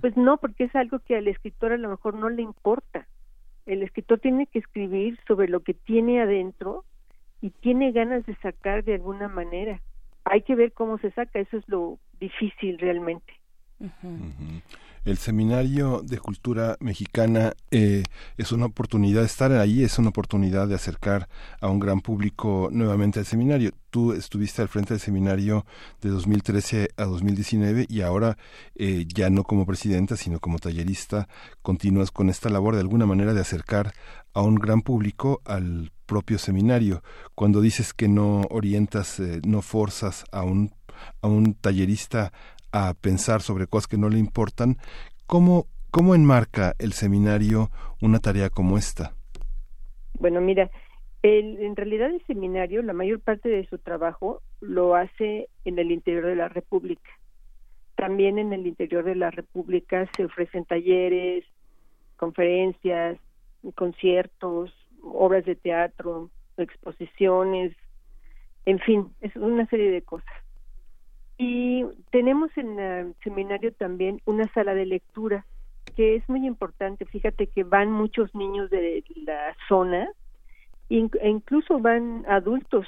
Pues 0.00 0.16
no, 0.16 0.38
porque 0.38 0.64
es 0.64 0.74
algo 0.74 0.98
que 1.00 1.16
al 1.16 1.28
escritor 1.28 1.72
a 1.72 1.76
lo 1.76 1.88
mejor 1.88 2.14
no 2.14 2.28
le 2.28 2.42
importa. 2.42 3.06
El 3.66 3.82
escritor 3.82 4.18
tiene 4.18 4.46
que 4.46 4.58
escribir 4.58 5.18
sobre 5.26 5.48
lo 5.48 5.60
que 5.60 5.74
tiene 5.74 6.20
adentro 6.20 6.84
y 7.40 7.50
tiene 7.50 7.92
ganas 7.92 8.26
de 8.26 8.34
sacar 8.36 8.82
de 8.82 8.94
alguna 8.94 9.28
manera. 9.28 9.80
Hay 10.24 10.42
que 10.42 10.54
ver 10.54 10.72
cómo 10.72 10.98
se 10.98 11.10
saca, 11.12 11.38
eso 11.38 11.56
es 11.58 11.68
lo 11.68 11.98
difícil 12.18 12.78
realmente. 12.78 13.32
El 15.04 15.18
Seminario 15.18 16.00
de 16.04 16.18
Cultura 16.18 16.76
Mexicana 16.78 17.54
eh, 17.72 18.04
es 18.36 18.52
una 18.52 18.66
oportunidad, 18.66 19.24
estar 19.24 19.50
ahí 19.50 19.82
es 19.82 19.98
una 19.98 20.10
oportunidad 20.10 20.68
de 20.68 20.76
acercar 20.76 21.28
a 21.60 21.68
un 21.68 21.80
gran 21.80 22.00
público 22.00 22.68
nuevamente 22.70 23.18
al 23.18 23.26
seminario. 23.26 23.72
Tú 23.90 24.12
estuviste 24.12 24.62
al 24.62 24.68
frente 24.68 24.94
del 24.94 25.00
seminario 25.00 25.66
de 26.00 26.10
2013 26.10 26.90
a 26.96 27.04
2019 27.04 27.86
y 27.88 28.02
ahora 28.02 28.38
eh, 28.76 29.04
ya 29.12 29.28
no 29.28 29.42
como 29.42 29.66
presidenta, 29.66 30.16
sino 30.16 30.38
como 30.38 30.60
tallerista, 30.60 31.26
continúas 31.62 32.12
con 32.12 32.30
esta 32.30 32.48
labor 32.48 32.74
de 32.74 32.82
alguna 32.82 33.04
manera 33.04 33.34
de 33.34 33.40
acercar 33.40 33.92
a 34.34 34.42
un 34.42 34.54
gran 34.54 34.82
público 34.82 35.42
al 35.44 35.90
propio 36.06 36.38
seminario. 36.38 37.02
Cuando 37.34 37.60
dices 37.60 37.92
que 37.92 38.06
no 38.06 38.42
orientas, 38.50 39.18
eh, 39.18 39.40
no 39.44 39.62
forzas 39.62 40.24
a 40.30 40.44
un, 40.44 40.72
a 41.22 41.26
un 41.26 41.54
tallerista 41.54 42.32
a 42.72 42.94
pensar 42.94 43.40
sobre 43.42 43.66
cosas 43.66 43.86
que 43.86 43.98
no 43.98 44.08
le 44.08 44.18
importan, 44.18 44.76
¿cómo, 45.26 45.66
cómo 45.90 46.14
enmarca 46.14 46.74
el 46.78 46.92
seminario 46.92 47.70
una 48.00 48.18
tarea 48.18 48.50
como 48.50 48.78
esta? 48.78 49.12
Bueno, 50.18 50.40
mira, 50.40 50.70
el, 51.22 51.58
en 51.62 51.76
realidad 51.76 52.10
el 52.10 52.24
seminario, 52.26 52.82
la 52.82 52.92
mayor 52.92 53.20
parte 53.20 53.48
de 53.48 53.66
su 53.66 53.78
trabajo 53.78 54.42
lo 54.60 54.96
hace 54.96 55.48
en 55.64 55.78
el 55.78 55.90
interior 55.90 56.26
de 56.26 56.36
la 56.36 56.48
República. 56.48 57.10
También 57.94 58.38
en 58.38 58.52
el 58.52 58.66
interior 58.66 59.04
de 59.04 59.14
la 59.14 59.30
República 59.30 60.08
se 60.16 60.24
ofrecen 60.24 60.64
talleres, 60.64 61.44
conferencias, 62.16 63.18
conciertos, 63.74 64.74
obras 65.02 65.44
de 65.44 65.54
teatro, 65.54 66.30
exposiciones, 66.56 67.76
en 68.64 68.78
fin, 68.80 69.12
es 69.20 69.34
una 69.36 69.66
serie 69.66 69.90
de 69.90 70.02
cosas. 70.02 70.32
Y 71.44 71.84
tenemos 72.12 72.56
en 72.56 72.78
el 72.78 73.14
seminario 73.24 73.72
también 73.72 74.20
una 74.26 74.46
sala 74.52 74.74
de 74.74 74.86
lectura 74.86 75.44
que 75.96 76.14
es 76.14 76.28
muy 76.28 76.46
importante. 76.46 77.04
Fíjate 77.04 77.48
que 77.48 77.64
van 77.64 77.90
muchos 77.90 78.32
niños 78.32 78.70
de 78.70 79.02
la 79.16 79.56
zona 79.68 80.08
e 80.88 81.08
incluso 81.24 81.80
van 81.80 82.24
adultos 82.28 82.86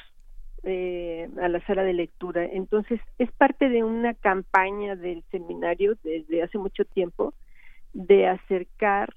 eh, 0.63 1.29
a 1.43 1.49
la 1.49 1.67
sala 1.67 1.83
de 1.83 1.95
lectura. 1.95 2.45
Entonces 2.45 3.01
es 3.19 3.33
parte 3.33 3.69
de 3.69 3.83
una 3.83 4.15
campaña 4.15 4.95
del 4.95 5.25
seminario 5.33 5.97
desde 6.05 6.45
hace 6.45 6.57
mucho 6.57 6.85
tiempo 6.85 7.35
de 7.93 8.29
acercar 8.29 9.15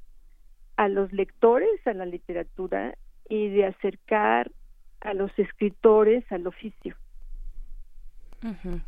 a 0.78 0.88
los 0.88 1.14
lectores 1.14 1.86
a 1.86 1.94
la 1.94 2.08
literatura 2.08 2.98
y 3.30 3.50
de 3.50 3.68
acercar 3.68 4.50
a 5.02 5.14
los 5.14 5.30
escritores 5.38 6.26
al 6.32 6.48
oficio. 6.48 6.96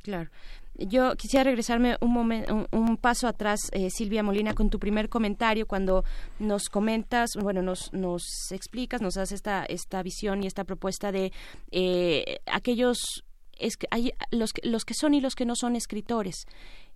Claro. 0.01 0.29
Yo 0.75 1.15
quisiera 1.17 1.43
regresarme 1.43 1.97
un, 1.99 2.67
un, 2.71 2.97
paso 2.97 3.27
atrás, 3.27 3.59
eh, 3.73 3.89
Silvia 3.89 4.23
Molina, 4.23 4.53
con 4.53 4.69
tu 4.69 4.79
primer 4.79 5.09
comentario, 5.09 5.67
cuando 5.67 6.05
nos 6.39 6.69
comentas, 6.69 7.31
bueno, 7.41 7.61
nos, 7.61 7.91
nos 7.91 8.23
explicas, 8.51 9.01
nos 9.01 9.15
das 9.15 9.33
esta, 9.33 9.65
esta 9.65 10.01
visión 10.03 10.41
y 10.41 10.47
esta 10.47 10.63
propuesta 10.63 11.11
de 11.11 11.33
eh, 11.71 12.39
aquellos 12.45 13.25
es 13.57 13.73
hay 13.91 14.13
los 14.31 14.53
los 14.63 14.85
que 14.85 14.93
son 14.93 15.13
y 15.13 15.19
los 15.19 15.35
que 15.35 15.45
no 15.45 15.53
son 15.53 15.75
escritores 15.75 16.45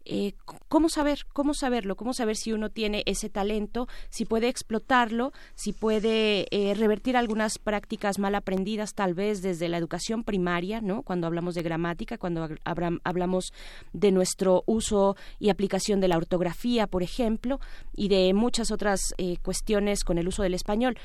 eh, 0.06 0.34
cómo 0.68 0.90
saber, 0.90 1.20
cómo 1.32 1.54
saberlo, 1.54 1.96
cómo 1.96 2.14
saber 2.14 2.36
si 2.36 2.52
uno 2.52 2.70
tiene 2.70 3.04
ese 3.06 3.30
talento, 3.30 3.88
si 4.10 4.26
puede 4.26 4.50
explotarlo, 4.50 5.32
si 5.56 5.72
puede 5.74 6.48
eh, 6.52 6.74
revertir 6.74 7.16
algunas 7.16 7.58
prácticas 7.58 8.20
mal 8.20 8.36
aprendidas, 8.36 8.94
tal 8.94 9.14
vez 9.14 9.42
desde 9.42 9.70
la 9.70 9.78
educación 9.78 10.24
primaria, 10.24 10.82
¿no? 10.82 11.04
Cuando 11.04 11.28
hablamos 11.28 11.56
de 11.56 11.64
gramática, 11.64 12.18
cuando 12.18 12.50
hablamos 12.66 13.54
de 13.94 14.12
nuestro 14.12 14.64
uso 14.66 15.16
y 15.40 15.50
aplicación 15.50 16.02
de 16.02 16.08
la 16.10 16.18
ortografía, 16.18 16.88
por 16.88 17.04
ejemplo, 17.04 17.60
y 17.96 18.10
de 18.10 18.34
muchas 18.34 18.72
otras 18.72 19.00
eh, 19.18 19.38
cuestiones 19.42 20.04
con 20.04 20.18
el 20.18 20.28
uso 20.28 20.44
del 20.44 20.54
español. 20.54 20.98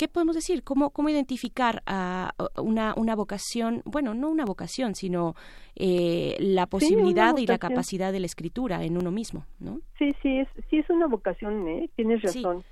¿Qué 0.00 0.08
podemos 0.08 0.34
decir? 0.34 0.64
¿Cómo, 0.64 0.88
cómo 0.88 1.10
identificar 1.10 1.82
a 1.84 2.32
una, 2.56 2.94
una 2.96 3.14
vocación, 3.14 3.82
bueno, 3.84 4.14
no 4.14 4.30
una 4.30 4.46
vocación, 4.46 4.94
sino 4.94 5.34
eh, 5.76 6.36
la 6.38 6.66
posibilidad 6.66 7.36
y 7.36 7.46
la 7.46 7.58
capacidad 7.58 8.10
de 8.10 8.20
la 8.20 8.24
escritura 8.24 8.82
en 8.82 8.96
uno 8.96 9.10
mismo, 9.10 9.44
¿no? 9.58 9.82
Sí, 9.98 10.10
sí, 10.22 10.38
es, 10.38 10.48
sí 10.70 10.78
es 10.78 10.88
una 10.88 11.06
vocación, 11.06 11.68
¿eh? 11.68 11.90
tienes 11.96 12.22
razón. 12.22 12.64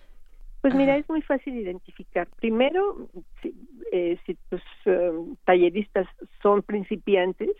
Pues 0.62 0.74
mira, 0.74 0.96
es 0.96 1.06
muy 1.10 1.20
fácil 1.20 1.54
identificar. 1.54 2.28
Primero, 2.40 3.10
si, 3.42 3.54
eh, 3.92 4.18
si 4.24 4.34
tus 4.48 4.62
eh, 4.86 5.12
talleristas 5.44 6.08
son 6.42 6.62
principiantes, 6.62 7.50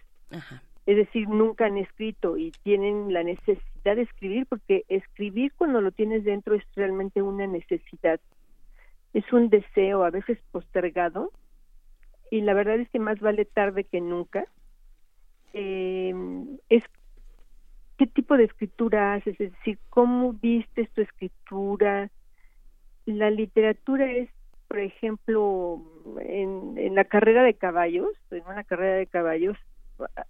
es 0.87 0.97
decir, 0.97 1.29
nunca 1.29 1.67
han 1.67 1.77
escrito 1.77 2.39
y 2.39 2.53
tienen 2.63 3.13
la 3.13 3.23
necesidad 3.23 3.97
de 3.97 4.03
escribir, 4.03 4.47
porque 4.47 4.87
escribir 4.89 5.53
cuando 5.59 5.83
lo 5.83 5.93
tienes 5.93 6.25
dentro 6.25 6.55
es 6.55 6.65
realmente 6.75 7.21
una 7.21 7.47
necesidad 7.47 8.19
es 9.15 9.33
un 9.33 9.49
deseo 9.49 10.05
a 10.05 10.11
veces 10.11 10.39
postergado 10.53 11.33
y 12.31 12.43
la 12.43 12.55
verdad 12.55 12.79
es 12.79 12.89
que 12.91 12.99
más 12.99 13.19
vale 13.21 13.45
tarde 13.45 13.85
que 13.85 14.01
nunca. 14.01 14.47
Eh, 15.55 16.15
es 16.69 16.85
qué 17.97 18.07
tipo 18.07 18.37
de 18.37 18.45
escritura 18.45 19.15
haces, 19.15 19.41
es 19.41 19.53
decir, 19.53 19.79
cómo 19.91 20.35
vistes 20.35 20.91
tu 20.93 21.01
escritura. 21.01 22.11
La 23.07 23.31
literatura 23.31 24.11
es, 24.13 24.29
por 24.69 24.79
ejemplo, 24.79 25.83
en, 26.21 26.77
en 26.77 26.95
la 26.95 27.05
carrera 27.05 27.43
de 27.43 27.55
caballos, 27.55 28.11
en 28.31 28.45
una 28.47 28.65
carrera 28.65 28.97
de 28.97 29.07
caballos, 29.07 29.57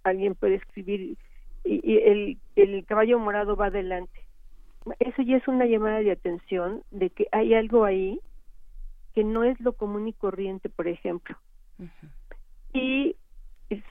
alguien 0.03 0.35
puede 0.35 0.55
escribir 0.55 1.01
y, 1.01 1.17
y 1.65 1.97
el, 1.97 2.37
el 2.55 2.85
caballo 2.85 3.19
morado 3.19 3.55
va 3.55 3.67
adelante. 3.67 4.25
Eso 4.99 5.21
ya 5.21 5.37
es 5.37 5.47
una 5.47 5.65
llamada 5.65 5.99
de 5.99 6.11
atención 6.11 6.83
de 6.89 7.09
que 7.09 7.27
hay 7.31 7.53
algo 7.53 7.83
ahí 7.83 8.19
que 9.13 9.23
no 9.23 9.43
es 9.43 9.59
lo 9.59 9.73
común 9.73 10.07
y 10.07 10.13
corriente, 10.13 10.69
por 10.69 10.87
ejemplo. 10.87 11.37
Y 12.73 13.15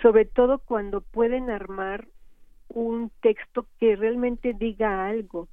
sobre 0.03 0.25
todo 0.25 0.59
cuando 0.59 1.01
pueden 1.01 1.51
armar 1.51 2.07
un 2.69 3.11
texto 3.23 3.67
que 3.79 3.97
realmente 3.97 4.53
diga 4.53 5.07
algo. 5.07 5.49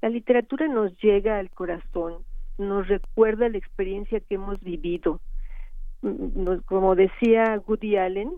La 0.00 0.08
literatura 0.08 0.68
nos 0.68 0.96
llega 1.00 1.38
al 1.38 1.50
corazón, 1.50 2.24
nos 2.56 2.86
recuerda 2.88 3.48
la 3.48 3.58
experiencia 3.58 4.20
que 4.20 4.34
hemos 4.34 4.60
vivido. 4.60 5.20
Mm, 6.02 6.58
como 6.66 6.94
decía 6.94 7.60
Woody 7.66 7.96
Allen, 7.96 8.32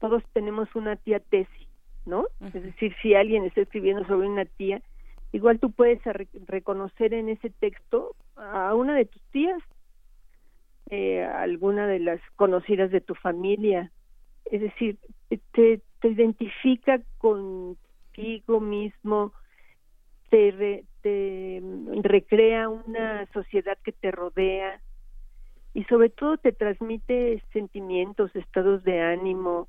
todos 0.00 0.22
tenemos 0.32 0.74
una 0.74 0.96
tía 0.96 1.20
tesis, 1.20 1.68
¿no? 2.04 2.26
Es 2.40 2.52
decir, 2.52 2.94
si 3.00 3.14
alguien 3.14 3.44
está 3.44 3.60
escribiendo 3.60 4.04
sobre 4.06 4.28
una 4.28 4.44
tía, 4.44 4.82
igual 5.32 5.60
tú 5.60 5.70
puedes 5.70 6.00
reconocer 6.46 7.14
en 7.14 7.28
ese 7.28 7.50
texto 7.50 8.14
a 8.36 8.74
una 8.74 8.94
de 8.94 9.04
tus 9.04 9.22
tías 9.30 9.62
eh, 10.90 11.24
alguna 11.24 11.86
de 11.86 12.00
las 12.00 12.20
conocidas 12.36 12.90
de 12.90 13.00
tu 13.00 13.14
familia. 13.14 13.90
Es 14.44 14.60
decir, 14.60 14.98
te, 15.52 15.80
te 16.00 16.08
identifica 16.08 17.00
contigo 17.18 18.60
mismo, 18.60 19.32
te, 20.30 20.84
te 21.00 21.62
recrea 22.02 22.68
una 22.68 23.26
sociedad 23.32 23.78
que 23.82 23.92
te 23.92 24.10
rodea 24.10 24.80
y 25.72 25.84
sobre 25.84 26.08
todo 26.08 26.36
te 26.36 26.52
transmite 26.52 27.42
sentimientos, 27.52 28.34
estados 28.36 28.84
de 28.84 29.00
ánimo, 29.00 29.68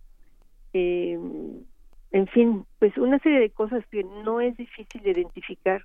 eh, 0.73 1.17
en 2.11 2.27
fin, 2.27 2.65
pues 2.79 2.97
una 2.97 3.19
serie 3.19 3.39
de 3.39 3.49
cosas 3.49 3.85
que 3.87 4.03
no 4.03 4.39
es 4.39 4.55
difícil 4.55 5.01
identificar. 5.05 5.83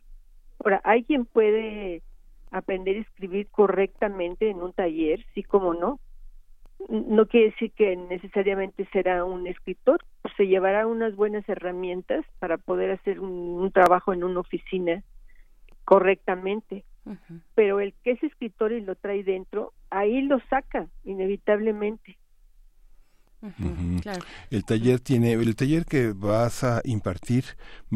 Ahora, 0.63 0.81
alguien 0.85 1.25
puede 1.25 2.03
aprender 2.51 2.97
a 2.97 3.01
escribir 3.01 3.49
correctamente 3.49 4.51
en 4.51 4.63
un 4.63 4.73
taller, 4.73 5.25
sí 5.35 5.43
como 5.43 5.75
no, 5.75 6.01
no 6.89 7.27
quiere 7.27 7.51
decir 7.51 7.73
que 7.73 7.97
necesariamente 7.97 8.89
será 8.93 9.25
un 9.25 9.47
escritor, 9.47 10.01
pues 10.23 10.35
se 10.37 10.47
llevará 10.47 10.87
unas 10.87 11.15
buenas 11.15 11.47
herramientas 11.49 12.25
para 12.39 12.57
poder 12.57 12.91
hacer 12.93 13.21
un, 13.21 13.31
un 13.31 13.71
trabajo 13.71 14.13
en 14.13 14.25
una 14.25 14.41
oficina 14.41 15.03
correctamente. 15.85 16.85
Pero 17.57 17.81
el 17.81 17.93
que 18.05 18.13
es 18.13 18.23
escritor 18.23 18.73
y 18.73 18.83
lo 18.83 18.95
trae 18.95 19.25
dentro, 19.25 19.73
ahí 19.91 20.23
lo 20.23 20.39
saca 20.49 20.87
inevitablemente. 21.03 22.17
Claro. 24.03 24.23
El 24.51 24.65
taller 24.65 25.01
tiene, 25.01 25.33
el 25.33 25.57
taller 25.57 25.87
que 25.87 26.13
vas 26.13 26.63
a 26.63 26.83
impartir 26.85 27.45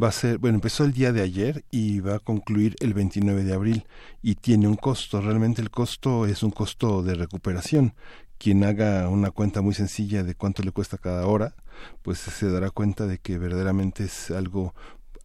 va 0.00 0.08
a 0.08 0.12
ser, 0.12 0.38
bueno, 0.38 0.56
empezó 0.56 0.84
el 0.84 0.92
día 0.92 1.12
de 1.12 1.20
ayer 1.20 1.64
y 1.70 2.00
va 2.00 2.16
a 2.16 2.18
concluir 2.18 2.76
el 2.80 2.94
29 2.94 3.44
de 3.44 3.52
abril 3.52 3.86
y 4.22 4.36
tiene 4.36 4.68
un 4.68 4.76
costo. 4.76 5.20
Realmente 5.20 5.60
el 5.60 5.70
costo 5.70 6.26
es 6.26 6.42
un 6.42 6.50
costo 6.50 7.02
de 7.02 7.14
recuperación. 7.14 7.94
Quien 8.38 8.64
haga 8.64 9.08
una 9.08 9.30
cuenta 9.30 9.60
muy 9.60 9.74
sencilla 9.74 10.22
de 10.22 10.34
cuánto 10.34 10.62
le 10.62 10.72
cuesta 10.72 10.98
cada 10.98 11.26
hora, 11.26 11.54
pues 12.02 12.18
se 12.18 12.50
dará 12.50 12.70
cuenta 12.70 13.06
de 13.06 13.18
que 13.18 13.38
verdaderamente 13.38 14.04
es 14.04 14.30
algo 14.30 14.74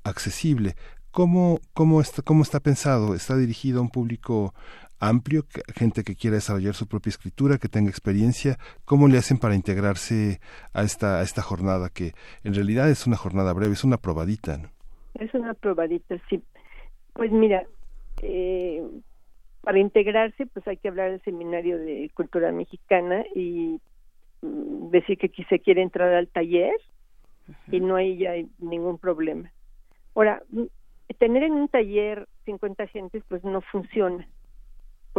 accesible. 0.04 0.76
¿Cómo, 1.12 1.60
cómo, 1.74 2.02
está, 2.02 2.22
¿Cómo 2.22 2.44
está 2.44 2.60
pensado? 2.60 3.16
¿Está 3.16 3.36
dirigido 3.36 3.80
a 3.80 3.82
un 3.82 3.90
público 3.90 4.54
amplio, 5.00 5.44
que- 5.48 5.62
gente 5.74 6.04
que 6.04 6.16
quiera 6.16 6.36
desarrollar 6.36 6.74
su 6.74 6.88
propia 6.88 7.10
escritura, 7.10 7.58
que 7.58 7.70
tenga 7.70 7.90
experiencia? 7.90 8.58
¿Cómo 8.86 9.08
le 9.08 9.18
hacen 9.18 9.38
para 9.38 9.56
integrarse 9.56 10.40
a 10.74 10.84
esta, 10.84 11.20
a 11.20 11.24
esta 11.24 11.42
jornada 11.42 11.90
que 11.90 12.14
en 12.44 12.54
realidad 12.54 12.90
es 12.90 13.08
una 13.08 13.16
jornada 13.18 13.54
breve, 13.54 13.74
es 13.74 13.84
una 13.84 13.98
probadita? 13.98 14.58
¿no? 14.58 14.70
Es 15.16 15.34
una 15.34 15.54
probadita, 15.54 16.16
sí. 16.30 16.42
Pues 17.14 17.32
mira, 17.32 17.64
eh, 18.22 18.84
para 19.62 19.80
integrarse, 19.80 20.46
pues 20.46 20.68
hay 20.68 20.78
que 20.78 20.88
hablar 20.88 21.12
del 21.12 21.22
seminario 21.24 21.78
de 21.78 22.10
cultura 22.14 22.52
mexicana 22.52 23.24
y 23.36 23.80
mm, 24.42 24.90
decir 24.92 25.18
que 25.18 25.28
aquí 25.28 25.44
se 25.46 25.60
quiere 25.60 25.82
entrar 25.82 26.14
al 26.14 26.28
taller 26.28 26.74
y 27.72 27.80
no 27.80 27.96
hay 27.96 28.18
ya 28.18 28.32
ningún 28.60 28.98
problema. 29.00 29.52
Ahora, 30.16 30.42
mm, 30.50 30.64
tener 31.18 31.44
en 31.44 31.54
un 31.54 31.68
taller 31.68 32.28
50 32.46 32.88
gentes, 32.88 33.24
pues 33.28 33.44
no 33.44 33.62
funciona, 33.62 34.28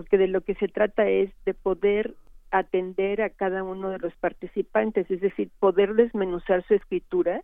porque 0.00 0.16
de 0.16 0.28
lo 0.28 0.40
que 0.40 0.54
se 0.54 0.66
trata 0.66 1.06
es 1.10 1.30
de 1.44 1.52
poder 1.52 2.14
atender 2.50 3.20
a 3.20 3.28
cada 3.28 3.62
uno 3.62 3.90
de 3.90 3.98
los 3.98 4.14
participantes, 4.14 5.10
es 5.10 5.20
decir, 5.20 5.50
poder 5.58 5.92
desmenuzar 5.92 6.66
su 6.66 6.72
escritura 6.72 7.42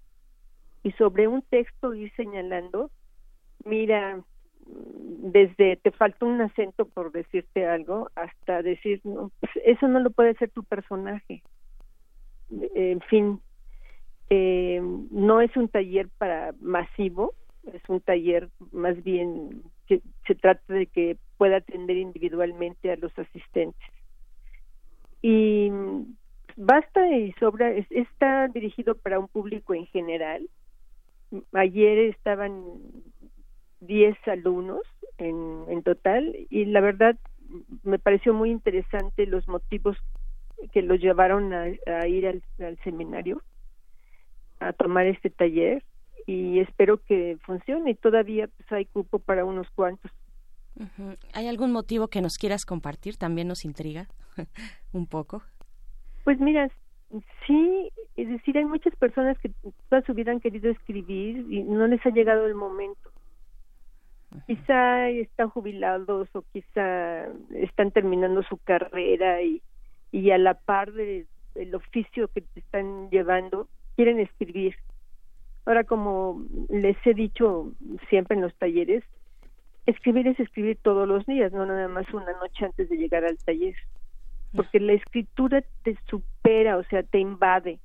y 0.82 0.92
sobre 0.92 1.28
un 1.28 1.42
texto 1.42 1.92
ir 1.92 2.10
señalando, 2.16 2.90
mira, 3.66 4.22
desde 4.66 5.76
te 5.76 5.90
falta 5.90 6.24
un 6.24 6.40
acento 6.40 6.86
por 6.86 7.12
decirte 7.12 7.66
algo, 7.66 8.10
hasta 8.14 8.62
decir, 8.62 9.02
no, 9.04 9.30
pues, 9.38 9.52
eso 9.66 9.86
no 9.86 10.00
lo 10.00 10.08
puede 10.08 10.30
hacer 10.30 10.48
tu 10.48 10.64
personaje. 10.64 11.42
En 12.74 13.02
fin, 13.02 13.38
eh, 14.30 14.80
no 15.10 15.42
es 15.42 15.54
un 15.58 15.68
taller 15.68 16.08
para 16.16 16.54
masivo, 16.62 17.34
es 17.70 17.82
un 17.90 18.00
taller 18.00 18.48
más 18.72 19.04
bien 19.04 19.62
que 19.86 20.02
se 20.26 20.34
trata 20.34 20.72
de 20.74 20.86
que 20.86 21.16
pueda 21.38 21.58
atender 21.58 21.96
individualmente 21.96 22.90
a 22.90 22.96
los 22.96 23.16
asistentes. 23.18 23.88
Y 25.22 25.70
basta 26.56 27.08
y 27.10 27.32
sobra, 27.32 27.70
es- 27.72 27.90
está 27.90 28.48
dirigido 28.48 28.96
para 28.96 29.18
un 29.18 29.28
público 29.28 29.74
en 29.74 29.86
general. 29.86 30.48
Ayer 31.52 31.98
estaban 31.98 32.62
10 33.80 34.16
alumnos 34.26 34.82
en, 35.18 35.64
en 35.68 35.82
total 35.82 36.34
y 36.50 36.64
la 36.66 36.80
verdad 36.80 37.16
me 37.82 37.98
pareció 37.98 38.34
muy 38.34 38.50
interesante 38.50 39.26
los 39.26 39.46
motivos 39.48 39.96
que 40.72 40.82
los 40.82 41.00
llevaron 41.00 41.52
a, 41.52 41.68
ir 42.08 42.26
al 42.26 42.78
seminario 42.82 43.42
a 44.60 44.72
tomar 44.72 45.06
este 45.06 45.30
taller 45.30 45.82
y 46.26 46.60
espero 46.60 46.98
que 47.04 47.38
funcione. 47.44 47.94
Todavía 47.94 48.48
pues, 48.48 48.72
hay 48.72 48.84
cupo 48.86 49.18
para 49.18 49.44
unos 49.44 49.68
cuantos. 49.70 50.10
¿Hay 51.32 51.48
algún 51.48 51.72
motivo 51.72 52.08
que 52.08 52.20
nos 52.20 52.36
quieras 52.36 52.66
compartir? 52.66 53.16
También 53.16 53.48
nos 53.48 53.64
intriga 53.64 54.08
un 54.92 55.06
poco. 55.06 55.42
Pues 56.24 56.38
mira, 56.40 56.68
sí, 57.46 57.90
es 58.16 58.28
decir, 58.28 58.58
hay 58.58 58.64
muchas 58.66 58.94
personas 58.96 59.38
que 59.38 59.52
toda 59.88 60.02
su 60.02 60.12
vida 60.12 60.32
han 60.32 60.40
querido 60.40 60.70
escribir 60.70 61.46
y 61.50 61.62
no 61.62 61.86
les 61.86 62.04
ha 62.04 62.10
llegado 62.10 62.46
el 62.46 62.54
momento. 62.54 63.10
Quizá 64.46 65.08
están 65.08 65.48
jubilados 65.48 66.28
o 66.34 66.42
quizá 66.52 67.24
están 67.54 67.90
terminando 67.92 68.42
su 68.42 68.58
carrera 68.58 69.40
y, 69.42 69.62
y 70.12 70.30
a 70.30 70.36
la 70.38 70.54
par 70.54 70.92
de- 70.92 71.26
del 71.54 71.74
oficio 71.74 72.28
que 72.28 72.42
te 72.42 72.60
están 72.60 73.08
llevando, 73.10 73.68
quieren 73.94 74.20
escribir. 74.20 74.76
Ahora, 75.66 75.84
como 75.84 76.42
les 76.70 76.96
he 77.04 77.12
dicho 77.12 77.72
siempre 78.08 78.36
en 78.36 78.42
los 78.42 78.54
talleres, 78.56 79.04
escribir 79.84 80.26
es 80.28 80.40
escribir 80.40 80.78
todos 80.82 81.06
los 81.06 81.26
días, 81.26 81.52
no 81.52 81.66
nada 81.66 81.88
más 81.88 82.08
una 82.14 82.32
noche 82.40 82.64
antes 82.64 82.88
de 82.88 82.96
llegar 82.96 83.24
al 83.24 83.36
taller 83.38 83.74
porque 84.56 84.80
la 84.80 84.94
escritura 84.94 85.62
te 85.84 85.96
supera, 86.08 86.78
o 86.78 86.84
sea, 86.84 87.02
te 87.02 87.18
invade. 87.18 87.78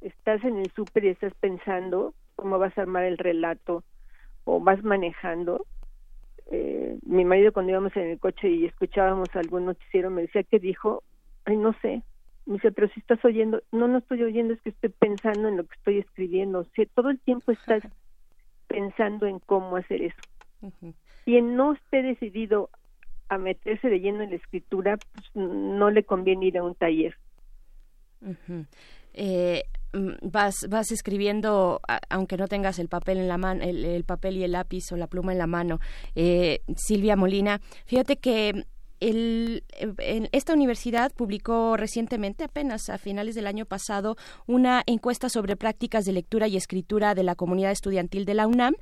Estás 0.00 0.42
en 0.44 0.58
el 0.58 0.70
súper 0.72 1.04
y 1.04 1.08
estás 1.08 1.32
pensando 1.40 2.14
cómo 2.34 2.58
vas 2.58 2.76
a 2.76 2.82
armar 2.82 3.04
el 3.04 3.16
relato 3.16 3.84
o 4.44 4.60
vas 4.60 4.82
manejando. 4.82 5.66
Eh, 6.50 6.98
mi 7.06 7.24
marido 7.24 7.52
cuando 7.52 7.72
íbamos 7.72 7.96
en 7.96 8.10
el 8.10 8.18
coche 8.18 8.48
y 8.48 8.66
escuchábamos 8.66 9.28
algún 9.34 9.64
noticiero 9.64 10.10
me 10.10 10.22
decía 10.22 10.42
que 10.42 10.58
dijo, 10.58 11.02
ay, 11.44 11.56
no 11.56 11.74
sé. 11.80 12.02
Me 12.46 12.54
dice, 12.54 12.70
pero 12.72 12.88
si 12.88 13.00
estás 13.00 13.22
oyendo, 13.24 13.62
no, 13.72 13.88
no 13.88 13.98
estoy 13.98 14.22
oyendo, 14.22 14.54
es 14.54 14.60
que 14.62 14.70
estoy 14.70 14.90
pensando 14.90 15.48
en 15.48 15.56
lo 15.56 15.64
que 15.64 15.74
estoy 15.76 15.98
escribiendo. 15.98 16.60
O 16.60 16.64
sea, 16.74 16.86
todo 16.94 17.10
el 17.10 17.18
tiempo 17.20 17.52
estás 17.52 17.82
pensando 18.68 19.26
en 19.26 19.40
cómo 19.40 19.76
hacer 19.76 20.02
eso. 20.02 20.22
Quien 21.24 21.56
no 21.56 21.74
esté 21.74 22.02
decidido 22.02 22.70
a 23.28 23.38
meterse 23.38 23.88
de 23.88 23.98
lleno 24.00 24.22
en 24.22 24.30
la 24.30 24.36
escritura, 24.36 24.98
pues 25.12 25.24
no 25.34 25.90
le 25.90 26.04
conviene 26.04 26.46
ir 26.46 26.58
a 26.58 26.62
un 26.62 26.74
taller. 26.76 27.16
Ujú. 28.20 28.64
Eh, 29.12 29.64
mm, 29.92 30.12
vas 30.30 30.54
vas 30.68 30.90
escribiendo 30.92 31.80
a- 31.88 32.00
aunque 32.10 32.36
no 32.36 32.48
tengas 32.48 32.78
el 32.78 32.88
papel 32.88 33.18
en 33.18 33.28
la 33.28 33.38
mano 33.38 33.62
el, 33.62 33.84
el 33.84 34.04
papel 34.04 34.36
y 34.36 34.44
el 34.44 34.52
lápiz 34.52 34.90
o 34.92 34.96
la 34.96 35.06
pluma 35.06 35.32
en 35.32 35.38
la 35.38 35.46
mano 35.46 35.78
Eh, 36.14 36.60
Silvia 36.76 37.16
Molina 37.16 37.60
fíjate 37.86 38.16
que 38.16 38.64
el, 39.00 39.64
eh, 39.78 39.92
en 39.98 40.28
esta 40.32 40.54
universidad 40.54 41.12
publicó 41.12 41.76
recientemente, 41.76 42.44
apenas 42.44 42.88
a 42.88 42.98
finales 42.98 43.34
del 43.34 43.46
año 43.46 43.66
pasado, 43.66 44.16
una 44.46 44.82
encuesta 44.86 45.28
sobre 45.28 45.56
prácticas 45.56 46.04
de 46.04 46.12
lectura 46.12 46.48
y 46.48 46.56
escritura 46.56 47.14
de 47.14 47.22
la 47.22 47.34
comunidad 47.34 47.72
estudiantil 47.72 48.24
de 48.24 48.34
la 48.34 48.46
UNAM 48.46 48.74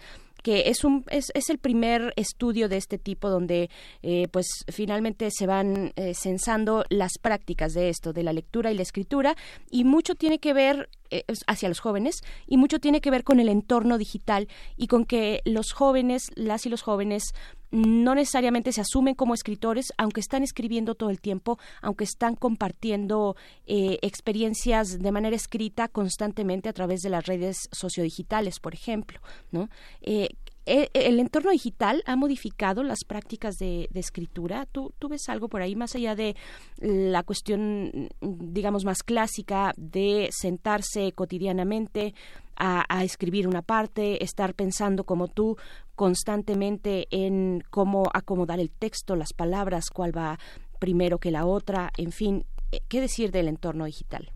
que 0.44 0.68
es 0.68 0.84
un 0.84 1.04
es, 1.10 1.30
el 1.48 1.58
primer 1.58 2.12
estudio 2.16 2.68
de 2.68 2.76
este 2.76 2.98
tipo 2.98 3.30
donde 3.30 3.70
eh, 4.02 4.28
pues 4.30 4.46
finalmente 4.68 5.30
se 5.30 5.46
van 5.46 5.94
eh, 5.96 6.12
censando 6.14 6.84
las 6.90 7.12
prácticas 7.20 7.72
de 7.72 7.88
esto 7.88 8.12
de 8.12 8.22
la 8.22 8.34
lectura 8.34 8.70
y 8.70 8.74
la 8.74 8.82
escritura 8.82 9.36
y 9.70 9.84
mucho 9.84 10.14
tiene 10.14 10.38
que 10.38 10.52
ver 10.52 10.90
eh, 11.14 11.24
hacia 11.46 11.68
los 11.68 11.80
jóvenes 11.80 12.22
y 12.46 12.56
mucho 12.56 12.80
tiene 12.80 13.00
que 13.00 13.10
ver 13.10 13.22
con 13.22 13.38
el 13.38 13.48
entorno 13.48 13.98
digital 13.98 14.48
y 14.76 14.88
con 14.88 15.04
que 15.04 15.42
los 15.44 15.72
jóvenes 15.72 16.30
las 16.34 16.66
y 16.66 16.70
los 16.70 16.82
jóvenes 16.82 17.34
no 17.70 18.14
necesariamente 18.14 18.72
se 18.72 18.80
asumen 18.80 19.14
como 19.14 19.34
escritores, 19.34 19.92
aunque 19.96 20.20
están 20.20 20.42
escribiendo 20.42 20.94
todo 20.94 21.10
el 21.10 21.20
tiempo, 21.20 21.58
aunque 21.82 22.04
están 22.04 22.36
compartiendo 22.36 23.36
eh, 23.66 23.98
experiencias 24.02 25.00
de 25.00 25.12
manera 25.12 25.34
escrita 25.34 25.88
constantemente 25.88 26.68
a 26.68 26.72
través 26.72 27.00
de 27.00 27.10
las 27.10 27.26
redes 27.26 27.68
sociodigitales, 27.72 28.60
por 28.60 28.74
ejemplo, 28.74 29.20
¿no? 29.50 29.68
Eh, 30.02 30.28
eh, 30.66 30.88
¿El 30.94 31.20
entorno 31.20 31.50
digital 31.50 32.02
ha 32.06 32.16
modificado 32.16 32.82
las 32.82 33.04
prácticas 33.04 33.56
de, 33.56 33.88
escritura? 33.94 34.66
¿Tú, 34.66 34.92
¿Tú 34.98 35.08
ves 35.08 35.28
algo 35.28 35.48
por 35.48 35.62
ahí, 35.62 35.76
más 35.76 35.94
allá 35.94 36.14
de 36.14 36.34
la 36.78 37.22
cuestión, 37.22 38.08
digamos, 38.20 38.84
más 38.84 39.02
clásica 39.02 39.72
de 39.76 40.28
sentarse 40.30 41.12
cotidianamente 41.12 42.14
a, 42.56 42.84
a 42.88 43.04
escribir 43.04 43.48
una 43.48 43.62
parte, 43.62 44.22
estar 44.22 44.54
pensando 44.54 45.04
como 45.04 45.28
tú 45.28 45.56
constantemente 45.94 47.06
en 47.10 47.62
cómo 47.70 48.04
acomodar 48.12 48.60
el 48.60 48.70
texto, 48.70 49.16
las 49.16 49.32
palabras, 49.32 49.90
cuál 49.90 50.16
va 50.16 50.38
primero 50.78 51.18
que 51.18 51.30
la 51.30 51.46
otra, 51.46 51.90
en 51.98 52.12
fin, 52.12 52.44
eh, 52.72 52.80
¿qué 52.88 53.00
decir 53.00 53.30
del 53.30 53.48
entorno 53.48 53.84
digital? 53.84 54.30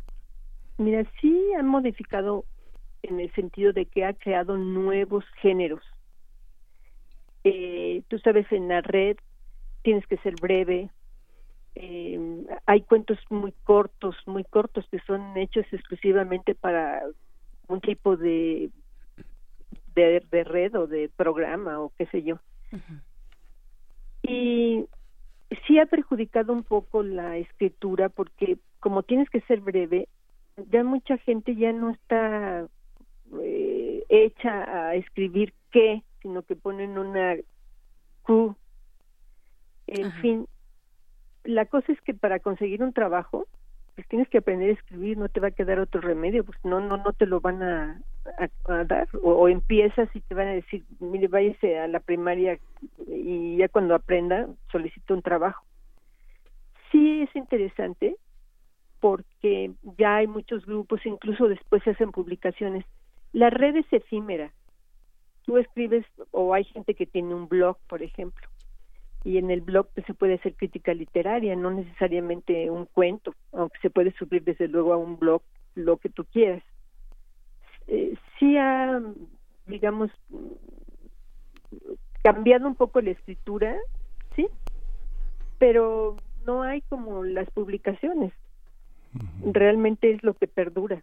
Mira, 0.79 1.05
sí 1.21 1.37
ha 1.59 1.63
modificado 1.63 2.45
en 3.03 3.21
el 3.21 3.33
sentido 3.35 3.73
de 3.73 3.87
que 3.87 4.05
ha 4.05 4.13
creado 4.15 4.57
nuevos 4.57 5.25
géneros. 5.43 5.83
Eh, 7.45 8.03
tú 8.09 8.19
sabes, 8.19 8.51
en 8.53 8.69
la 8.69 8.81
red 8.81 9.17
tienes 9.83 10.07
que 10.07 10.17
ser 10.19 10.35
breve. 10.41 10.91
Eh, 11.75 12.19
hay 12.67 12.81
cuentos 12.83 13.19
muy 13.31 13.53
cortos, 13.65 14.17
muy 14.27 14.45
cortos 14.45 14.87
que 14.91 14.99
son 15.01 15.37
hechos 15.37 15.65
exclusivamente 15.73 16.55
para 16.55 17.03
un 17.69 17.81
tipo 17.81 18.17
de, 18.17 18.71
de, 19.95 20.23
de 20.31 20.45
red 20.45 20.75
o 20.75 20.87
de 20.87 21.09
programa 21.09 21.81
o 21.81 21.93
qué 21.97 22.07
sé 22.07 22.23
yo. 22.23 22.39
Y 24.23 24.87
sí 25.67 25.79
ha 25.79 25.87
perjudicado 25.87 26.53
un 26.53 26.65
poco 26.65 27.03
la 27.03 27.37
escritura 27.37 28.09
porque 28.09 28.59
como 28.81 29.03
tienes 29.03 29.31
que 29.31 29.41
ser 29.43 29.61
breve, 29.61 30.09
ya 30.71 30.85
mucha 30.85 31.19
gente 31.19 31.55
ya 31.55 31.73
no 31.73 31.91
está 31.91 32.67
eh, 33.43 34.05
hecha 34.09 34.89
a 34.89 34.95
escribir 34.95 35.53
qué, 35.71 36.03
sino 36.29 36.43
que 36.43 36.57
ponen 36.57 36.99
una 36.99 37.37
Q. 38.23 38.55
En 39.87 40.09
Ajá. 40.09 40.21
fin, 40.21 40.47
la 41.45 41.65
cosa 41.65 41.91
es 41.91 41.99
que 42.03 42.13
para 42.13 42.39
conseguir 42.39 42.83
un 42.83 42.93
trabajo, 42.93 43.47
pues 43.95 44.07
tienes 44.09 44.29
que 44.29 44.39
aprender 44.39 44.69
a 44.69 44.75
escribir, 44.75 45.17
no 45.17 45.31
te 45.31 45.41
va 45.41 45.49
a 45.49 45.53
quedar 45.53 45.79
otro 45.81 46.03
remedio, 46.03 46.45
pues 46.45 46.59
no, 46.65 46.81
no, 46.81 46.99
no 46.99 47.15
te 47.15 47.25
lo 47.25 47.41
van 47.41 47.63
a, 47.63 48.03
a- 48.39 48.73
a 48.75 48.85
dar, 48.85 49.09
o, 49.23 49.33
o 49.33 49.49
empiezas 49.49 50.15
y 50.15 50.21
te 50.21 50.35
van 50.35 50.49
a 50.49 50.53
decir, 50.53 50.85
mire, 51.01 51.29
váyase 51.29 51.79
a 51.79 51.89
la 51.89 52.01
primaria 52.01 52.61
y 53.07 53.57
ya 53.57 53.71
cuando 53.71 53.95
aprenda 53.95 54.47
solicita 54.71 55.15
un 55.15 55.23
trabajo. 55.23 55.65
Sí 56.93 57.23
es 57.23 57.35
interesante 57.35 58.17
porque 59.01 59.73
ya 59.97 60.17
hay 60.17 60.27
muchos 60.27 60.67
grupos, 60.67 61.01
incluso 61.07 61.49
después 61.49 61.83
se 61.85 61.91
hacen 61.91 62.13
publicaciones. 62.13 62.85
La 63.33 63.49
red 63.49 63.77
es 63.77 63.87
efímera. 63.91 64.53
Tú 65.49 65.57
escribes, 65.57 66.05
o 66.31 66.53
hay 66.53 66.65
gente 66.65 66.93
que 66.93 67.07
tiene 67.07 67.35
un 67.35 67.49
blog, 67.49 67.79
por 67.89 68.03
ejemplo, 68.03 68.47
y 69.25 69.39
en 69.39 69.51
el 69.51 69.63
blog 69.63 69.89
pues, 69.95 70.07
se 70.07 70.13
puede 70.13 70.35
hacer 70.35 70.55
crítica 70.55 70.93
literaria, 70.93 71.57
no 71.57 71.71
necesariamente 71.71 72.71
un 72.71 72.85
cuento, 72.85 73.35
aunque 73.53 73.79
se 73.81 73.89
puede 73.89 74.13
subir 74.19 74.45
desde 74.45 74.69
luego 74.69 74.93
a 74.93 74.99
un 74.99 75.19
blog 75.19 75.41
lo 75.75 75.97
que 75.97 76.11
tú 76.11 76.27
quieras. 76.27 76.63
Eh, 77.87 78.15
sí 78.39 78.59
ha, 78.59 79.01
digamos, 79.67 80.11
cambiado 82.23 82.69
un 82.69 82.75
poco 82.75 83.01
la 83.01 83.13
escritura, 83.13 83.75
¿sí? 84.37 84.49
Pero 85.59 86.19
no 86.45 86.61
hay 86.61 86.83
como 86.83 87.25
las 87.25 87.51
publicaciones. 87.53 88.35
Realmente 89.43 90.11
es 90.11 90.23
lo 90.23 90.35
que 90.35 90.47
perdura. 90.47 91.03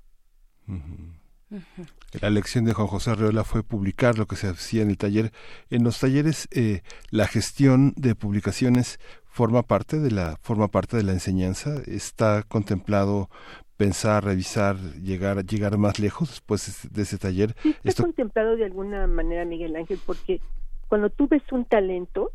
La 2.21 2.29
lección 2.29 2.65
de 2.65 2.73
Juan 2.73 2.87
José 2.87 3.11
Arreola 3.11 3.43
fue 3.43 3.61
publicar 3.63 4.17
lo 4.17 4.25
que 4.25 4.35
se 4.35 4.47
hacía 4.47 4.81
en 4.81 4.89
el 4.89 4.97
taller. 4.97 5.31
En 5.69 5.83
los 5.83 5.99
talleres, 5.99 6.47
eh, 6.51 6.81
la 7.11 7.27
gestión 7.27 7.93
de 7.97 8.15
publicaciones 8.15 8.99
forma 9.25 9.63
parte 9.63 9.99
de 9.99 10.11
la 10.11 10.37
forma 10.41 10.69
parte 10.69 10.97
de 10.97 11.03
la 11.03 11.11
enseñanza. 11.11 11.75
Está 11.85 12.43
contemplado 12.43 13.29
pensar, 13.77 14.23
revisar, 14.23 14.77
llegar 15.01 15.45
llegar 15.45 15.77
más 15.77 15.99
lejos 15.99 16.29
después 16.29 16.87
de 16.91 17.01
ese 17.01 17.17
taller. 17.17 17.55
Sí 17.61 17.69
está 17.69 17.89
Esto 17.89 18.03
contemplado 18.03 18.55
de 18.55 18.65
alguna 18.65 19.05
manera, 19.07 19.43
Miguel 19.45 19.75
Ángel, 19.75 19.99
porque 20.05 20.39
cuando 20.87 21.09
tú 21.09 21.27
ves 21.27 21.43
un 21.51 21.65
talento, 21.65 22.29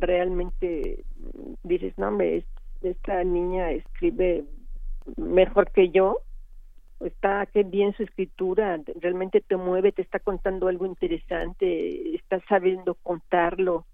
realmente 0.00 1.04
dices, 1.62 1.94
no, 1.96 2.08
hombre, 2.08 2.38
es- 2.38 2.44
esta 2.82 3.22
niña 3.24 3.70
escribe 3.70 4.44
mejor 5.16 5.70
que 5.70 5.90
yo, 5.90 6.18
está 7.06 7.46
qué 7.46 7.62
bien 7.62 7.94
su 7.96 8.02
escritura, 8.02 8.80
realmente 9.00 9.40
te 9.40 9.56
mueve, 9.56 9.92
te 9.92 10.02
está 10.02 10.18
contando 10.18 10.68
algo 10.68 10.86
interesante, 10.86 12.14
está 12.14 12.40
sabiendo 12.48 12.94
contarlo, 12.94 13.84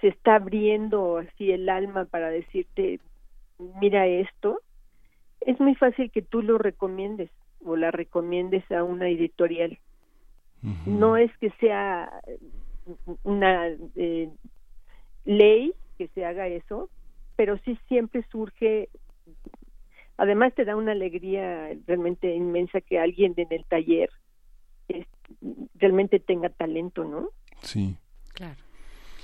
se 0.00 0.08
está 0.08 0.36
abriendo 0.36 1.18
así 1.18 1.52
el 1.52 1.68
alma 1.68 2.04
para 2.04 2.30
decirte, 2.30 3.00
mira 3.80 4.06
esto, 4.06 4.60
es 5.40 5.58
muy 5.60 5.74
fácil 5.74 6.10
que 6.10 6.22
tú 6.22 6.42
lo 6.42 6.58
recomiendes 6.58 7.30
o 7.64 7.76
la 7.76 7.90
recomiendes 7.90 8.70
a 8.70 8.82
una 8.82 9.08
editorial. 9.08 9.78
No 10.86 11.16
es 11.16 11.36
que 11.38 11.50
sea 11.58 12.08
una 13.24 13.66
eh, 13.96 14.30
ley 15.24 15.74
que 15.98 16.06
se 16.08 16.24
haga 16.24 16.46
eso, 16.46 16.88
pero 17.34 17.58
sí 17.58 17.76
siempre 17.88 18.24
surge, 18.30 18.88
además 20.22 20.54
te 20.54 20.64
da 20.64 20.76
una 20.76 20.92
alegría 20.92 21.68
realmente 21.86 22.34
inmensa 22.34 22.80
que 22.80 22.98
alguien 22.98 23.34
en 23.36 23.48
el 23.50 23.64
taller 23.64 24.08
es- 24.88 25.06
realmente 25.74 26.20
tenga 26.20 26.48
talento, 26.48 27.04
¿no? 27.04 27.30
sí. 27.62 27.96
Claro. 28.34 28.56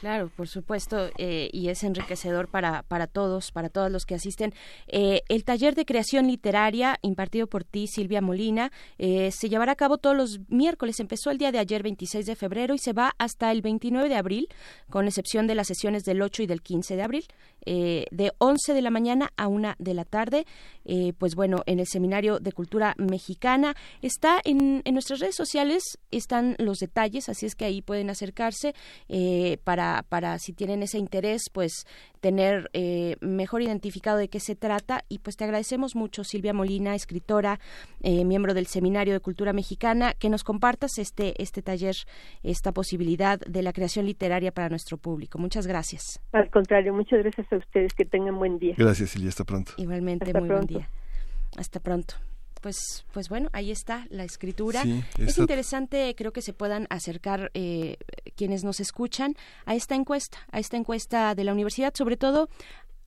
Claro, 0.00 0.30
por 0.36 0.46
supuesto, 0.46 1.10
eh, 1.18 1.50
y 1.52 1.70
es 1.70 1.82
enriquecedor 1.82 2.46
para, 2.46 2.84
para 2.84 3.08
todos, 3.08 3.50
para 3.50 3.68
todos 3.68 3.90
los 3.90 4.04
que 4.06 4.14
asisten. 4.14 4.52
Eh, 4.86 5.22
el 5.28 5.42
taller 5.44 5.74
de 5.74 5.84
creación 5.84 6.28
literaria 6.28 6.98
impartido 7.02 7.48
por 7.48 7.64
ti, 7.64 7.88
Silvia 7.88 8.20
Molina, 8.20 8.70
eh, 8.98 9.30
se 9.32 9.48
llevará 9.48 9.72
a 9.72 9.74
cabo 9.74 9.98
todos 9.98 10.16
los 10.16 10.38
miércoles. 10.50 11.00
Empezó 11.00 11.32
el 11.32 11.38
día 11.38 11.50
de 11.50 11.58
ayer, 11.58 11.82
26 11.82 12.26
de 12.26 12.36
febrero, 12.36 12.74
y 12.74 12.78
se 12.78 12.92
va 12.92 13.12
hasta 13.18 13.50
el 13.50 13.60
29 13.60 14.08
de 14.08 14.14
abril, 14.14 14.46
con 14.88 15.06
excepción 15.08 15.48
de 15.48 15.56
las 15.56 15.66
sesiones 15.66 16.04
del 16.04 16.22
8 16.22 16.44
y 16.44 16.46
del 16.46 16.62
15 16.62 16.94
de 16.94 17.02
abril, 17.02 17.24
eh, 17.66 18.06
de 18.10 18.32
11 18.38 18.74
de 18.74 18.82
la 18.82 18.90
mañana 18.90 19.32
a 19.36 19.48
1 19.48 19.74
de 19.78 19.94
la 19.94 20.04
tarde. 20.04 20.46
Eh, 20.84 21.12
pues 21.18 21.34
bueno, 21.34 21.62
en 21.66 21.80
el 21.80 21.86
Seminario 21.86 22.38
de 22.38 22.52
Cultura 22.52 22.94
Mexicana. 22.96 23.74
Está 24.00 24.40
en, 24.44 24.82
en 24.84 24.94
nuestras 24.94 25.20
redes 25.20 25.36
sociales, 25.36 25.82
están 26.10 26.56
los 26.58 26.78
detalles, 26.78 27.28
así 27.28 27.46
es 27.46 27.54
que 27.54 27.66
ahí 27.66 27.82
pueden 27.82 28.08
acercarse 28.10 28.74
eh, 29.08 29.58
para, 29.64 30.04
para 30.08 30.38
si 30.38 30.52
tienen 30.52 30.82
ese 30.82 30.98
interés, 30.98 31.42
pues 31.52 31.84
tener 32.20 32.70
eh, 32.72 33.16
mejor 33.20 33.62
identificado 33.62 34.18
de 34.18 34.28
qué 34.28 34.40
se 34.40 34.54
trata. 34.54 35.04
Y 35.08 35.18
pues 35.18 35.36
te 35.36 35.44
agradecemos 35.44 35.96
mucho, 35.96 36.24
Silvia 36.24 36.52
Molina, 36.52 36.94
escritora, 36.94 37.60
eh, 38.02 38.24
miembro 38.24 38.54
del 38.54 38.66
Seminario 38.66 39.14
de 39.14 39.20
Cultura 39.20 39.52
Mexicana, 39.52 40.14
que 40.14 40.28
nos 40.28 40.44
compartas 40.44 40.98
este, 40.98 41.40
este 41.42 41.62
taller, 41.62 41.96
esta 42.42 42.72
posibilidad 42.72 43.38
de 43.40 43.62
la 43.62 43.72
creación 43.72 44.06
literaria 44.06 44.52
para 44.52 44.68
nuestro 44.68 44.98
público. 44.98 45.38
Muchas 45.38 45.66
gracias. 45.66 46.20
Al 46.32 46.50
contrario, 46.50 46.92
muchas 46.92 47.20
gracias 47.20 47.52
a 47.52 47.56
ustedes, 47.56 47.92
que 47.94 48.04
tengan 48.04 48.38
buen 48.38 48.58
día. 48.58 48.74
Gracias, 48.76 49.10
Silvia. 49.10 49.30
Hasta 49.30 49.44
pronto. 49.44 49.72
Igualmente, 49.76 50.26
Hasta 50.26 50.40
muy 50.40 50.48
pronto. 50.48 50.66
buen 50.66 50.82
día. 50.82 50.90
Hasta 51.56 51.80
pronto. 51.80 52.14
Pues, 52.60 53.04
pues 53.12 53.28
bueno, 53.28 53.48
ahí 53.52 53.70
está 53.70 54.06
la 54.10 54.24
escritura. 54.24 54.82
Sí, 54.82 55.02
es 55.18 55.38
interesante, 55.38 56.14
creo 56.16 56.32
que 56.32 56.42
se 56.42 56.52
puedan 56.52 56.86
acercar 56.90 57.50
eh, 57.54 57.96
quienes 58.36 58.64
nos 58.64 58.80
escuchan 58.80 59.34
a 59.64 59.74
esta 59.74 59.94
encuesta, 59.94 60.38
a 60.50 60.58
esta 60.58 60.76
encuesta 60.76 61.34
de 61.34 61.44
la 61.44 61.52
universidad, 61.52 61.94
sobre 61.94 62.16
todo 62.16 62.48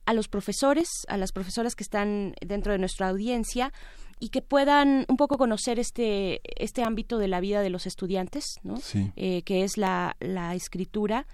a 0.04 0.14
los 0.14 0.28
profesores, 0.28 0.88
a 1.08 1.16
las 1.16 1.32
profesoras 1.32 1.74
que 1.74 1.84
están 1.84 2.34
dentro 2.40 2.72
de 2.72 2.78
nuestra 2.78 3.08
audiencia 3.08 3.72
y 4.18 4.30
que 4.30 4.42
puedan 4.42 5.04
un 5.08 5.16
poco 5.16 5.36
conocer 5.38 5.78
este 5.78 6.40
este 6.56 6.82
ámbito 6.82 7.18
de 7.18 7.28
la 7.28 7.40
vida 7.40 7.60
de 7.60 7.70
los 7.70 7.86
estudiantes, 7.86 8.56
¿no? 8.62 8.76
Sí. 8.78 9.12
Eh, 9.16 9.42
que 9.42 9.64
es 9.64 9.76
la, 9.76 10.16
la 10.20 10.54
escritura. 10.54 11.26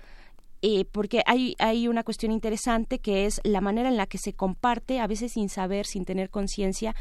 Eh, 0.63 0.85
porque 0.91 1.23
hay, 1.27 1.55
hay 1.59 1.89
una 1.89 2.03
cuestión 2.05 2.33
interesante 2.33 2.99
que 2.99 3.27
es 3.27 3.41
la 3.45 3.61
manera 3.61 3.89
en 3.89 3.97
la 3.97 4.07
que 4.07 4.19
se 4.19 4.33
comparte, 4.33 5.01
a 5.01 5.07
veces 5.07 5.33
sin 5.33 5.49
saber, 5.49 5.87
sin 5.87 6.05
tener 6.05 6.31
conciencia, 6.31 6.95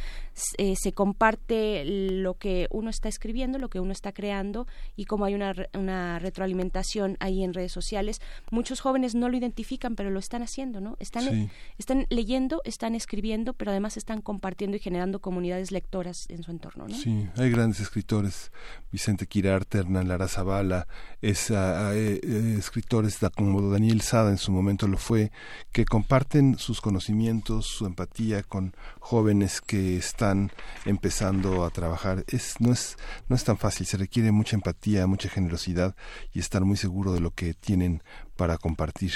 eh, 0.58 0.76
se 0.76 0.92
comparte 0.94 1.84
lo 1.86 2.36
que 2.36 2.68
uno 2.72 2.90
está 2.90 3.10
escribiendo, 3.10 3.58
lo 3.60 3.70
que 3.70 3.80
uno 3.80 3.92
está 3.92 4.12
creando 4.12 4.68
y 4.96 5.06
como 5.06 5.26
hay 5.26 5.34
una, 5.36 5.54
una 5.74 6.20
retroalimentación 6.20 7.18
ahí 7.20 7.44
en 7.44 7.54
redes 7.54 7.72
sociales. 7.72 8.22
Muchos 8.52 8.80
jóvenes 8.80 9.16
no 9.16 9.30
lo 9.30 9.38
identifican, 9.38 9.96
pero 9.96 10.10
lo 10.10 10.20
están 10.20 10.42
haciendo, 10.44 10.82
¿no? 10.82 10.96
Están, 11.00 11.24
Sí. 11.28 11.50
están 11.78 12.06
leyendo, 12.10 12.62
están 12.64 12.96
escribiendo, 12.96 13.54
pero 13.54 13.72
además 13.72 13.98
están 13.98 14.22
compartiendo 14.22 14.78
y 14.78 14.80
generando 14.80 15.20
comunidades 15.20 15.72
lectoras 15.72 16.26
en 16.30 16.44
su 16.44 16.52
entorno, 16.52 16.88
¿no? 16.88 16.96
Sí, 16.96 17.28
hay 17.36 17.50
grandes 17.50 17.80
escritores, 17.80 18.52
Vicente 18.92 19.28
Quirarte, 19.28 19.80
Hernán 19.80 20.08
Lara 20.08 20.28
Zavala, 20.28 20.88
es, 21.22 21.52
ah, 21.52 21.92
eh, 21.96 22.20
eh, 22.24 22.56
escritores 22.58 23.20
da- 23.20 23.30
como 23.48 23.72
Daniel 23.72 24.02
Sada 24.02 24.30
en 24.30 24.38
su 24.38 24.52
momento 24.52 24.90
lo 24.90 24.98
fue, 24.98 25.32
que 25.72 25.86
comparten 25.86 26.58
sus 26.58 26.82
conocimientos, 26.82 27.66
su 27.66 27.86
empatía 27.86 28.44
con 28.44 28.76
jóvenes 29.00 29.62
que 29.62 29.96
están 29.96 30.52
empezando 30.84 31.64
a 31.64 31.70
trabajar. 31.70 32.26
Es, 32.28 32.60
no, 32.60 32.74
es, 32.74 32.98
no 33.30 33.38
es 33.38 33.46
tan 33.46 33.58
fácil, 33.58 33.86
se 33.88 33.96
requiere 33.96 34.34
mucha 34.34 34.58
empatía, 34.58 35.08
mucha 35.08 35.30
generosidad 35.30 35.96
y 36.34 36.40
estar 36.40 36.66
muy 36.66 36.76
seguro 36.76 37.14
de 37.14 37.22
lo 37.22 37.32
que 37.32 37.54
tienen 37.54 38.04
para 38.36 38.58
compartir. 38.58 39.14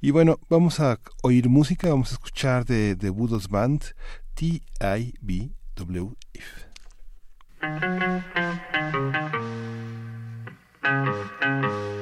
Y 0.00 0.10
bueno, 0.10 0.38
vamos 0.48 0.80
a 0.80 0.98
oír 1.22 1.50
música, 1.50 1.90
vamos 1.90 2.12
a 2.12 2.14
escuchar 2.14 2.64
de, 2.64 2.94
de 2.94 3.10
Budos 3.10 3.48
Band, 3.48 3.84
T-I-B-W 4.32 6.16
If. 6.32 6.70
Thank 10.82 11.99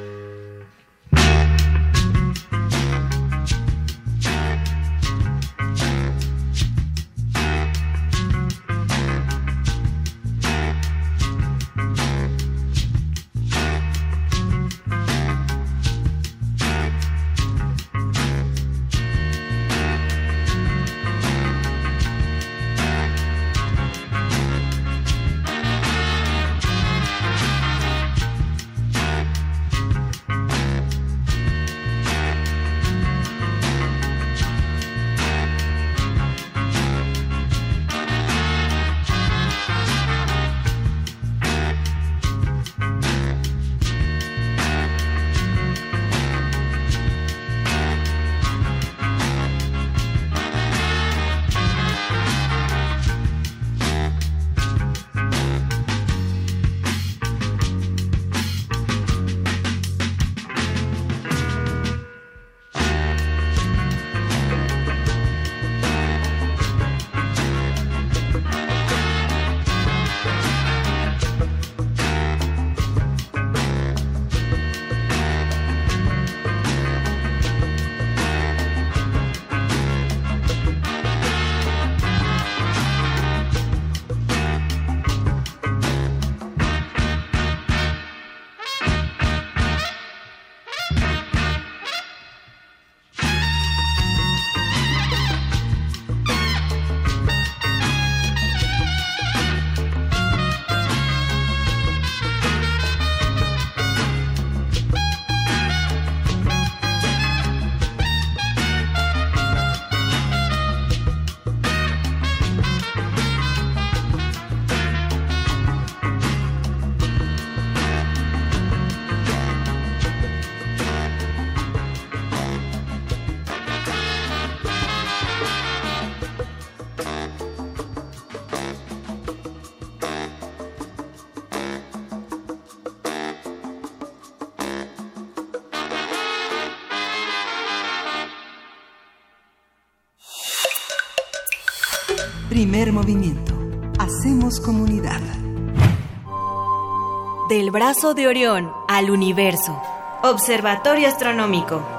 Del 147.48 147.70
brazo 147.70 148.12
de 148.12 148.26
Orión 148.26 148.70
al 148.86 149.10
universo. 149.10 149.80
Observatorio 150.22 151.08
Astronómico. 151.08 151.97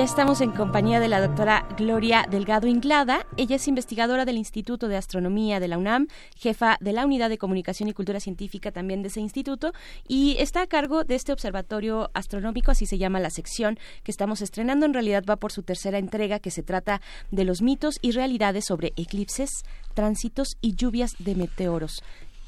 Ya 0.00 0.04
estamos 0.04 0.40
en 0.40 0.52
compañía 0.52 0.98
de 0.98 1.08
la 1.08 1.20
doctora 1.20 1.68
Gloria 1.76 2.24
Delgado 2.30 2.66
Inglada. 2.66 3.26
Ella 3.36 3.56
es 3.56 3.68
investigadora 3.68 4.24
del 4.24 4.38
Instituto 4.38 4.88
de 4.88 4.96
Astronomía 4.96 5.60
de 5.60 5.68
la 5.68 5.76
UNAM, 5.76 6.06
jefa 6.38 6.78
de 6.80 6.94
la 6.94 7.04
Unidad 7.04 7.28
de 7.28 7.36
Comunicación 7.36 7.86
y 7.86 7.92
Cultura 7.92 8.18
Científica 8.18 8.72
también 8.72 9.02
de 9.02 9.08
ese 9.08 9.20
instituto, 9.20 9.74
y 10.08 10.36
está 10.38 10.62
a 10.62 10.66
cargo 10.68 11.04
de 11.04 11.16
este 11.16 11.34
observatorio 11.34 12.10
astronómico, 12.14 12.70
así 12.70 12.86
se 12.86 12.96
llama 12.96 13.20
la 13.20 13.28
sección 13.28 13.78
que 14.02 14.10
estamos 14.10 14.40
estrenando. 14.40 14.86
En 14.86 14.94
realidad 14.94 15.22
va 15.28 15.36
por 15.36 15.52
su 15.52 15.62
tercera 15.64 15.98
entrega, 15.98 16.38
que 16.38 16.50
se 16.50 16.62
trata 16.62 17.02
de 17.30 17.44
los 17.44 17.60
mitos 17.60 17.98
y 18.00 18.12
realidades 18.12 18.64
sobre 18.64 18.94
eclipses, 18.96 19.50
tránsitos 19.92 20.56
y 20.62 20.76
lluvias 20.76 21.14
de 21.18 21.34
meteoros. 21.34 22.02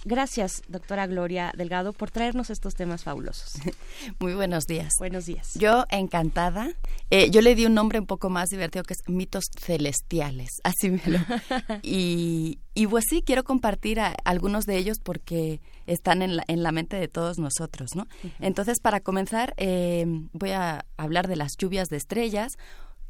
Gracias, 0.05 0.63
doctora 0.67 1.07
Gloria 1.07 1.53
Delgado, 1.57 1.93
por 1.93 2.11
traernos 2.11 2.51
estos 2.51 2.75
temas 2.75 3.05
fabulosos. 3.05 3.53
Muy 4.19 4.35
buenos 4.35 4.65
días. 4.67 4.93
Buenos 4.99 5.27
días. 5.27 5.55
Yo 5.55 5.85
encantada. 5.91 6.71
Eh, 7.11 7.31
yo 7.31 7.41
le 7.41 7.55
di 7.55 7.67
un 7.67 7.75
nombre 7.75 8.01
un 8.01 8.07
poco 8.07 8.29
más 8.29 8.49
divertido 8.49 8.83
que 8.83 8.95
es 8.95 9.01
mitos 9.07 9.45
celestiales. 9.61 10.49
Así 10.65 10.91
me 10.91 11.01
lo. 11.07 11.19
Y, 11.83 12.59
y 12.75 12.87
pues 12.89 13.05
sí, 13.09 13.23
quiero 13.25 13.45
compartir 13.45 14.01
a- 14.01 14.17
algunos 14.25 14.65
de 14.65 14.77
ellos 14.77 14.99
porque 15.01 15.61
están 15.87 16.23
en 16.23 16.37
la, 16.37 16.45
en 16.49 16.65
la 16.65 16.73
mente 16.73 16.97
de 16.97 17.07
todos 17.07 17.39
nosotros, 17.39 17.91
¿no? 17.95 18.09
Entonces, 18.41 18.81
para 18.81 18.99
comenzar, 19.01 19.55
eh, 19.57 20.05
voy 20.33 20.51
a 20.51 20.85
hablar 20.97 21.29
de 21.29 21.37
las 21.37 21.53
lluvias 21.57 21.89
de 21.89 21.99
estrellas 21.99 22.53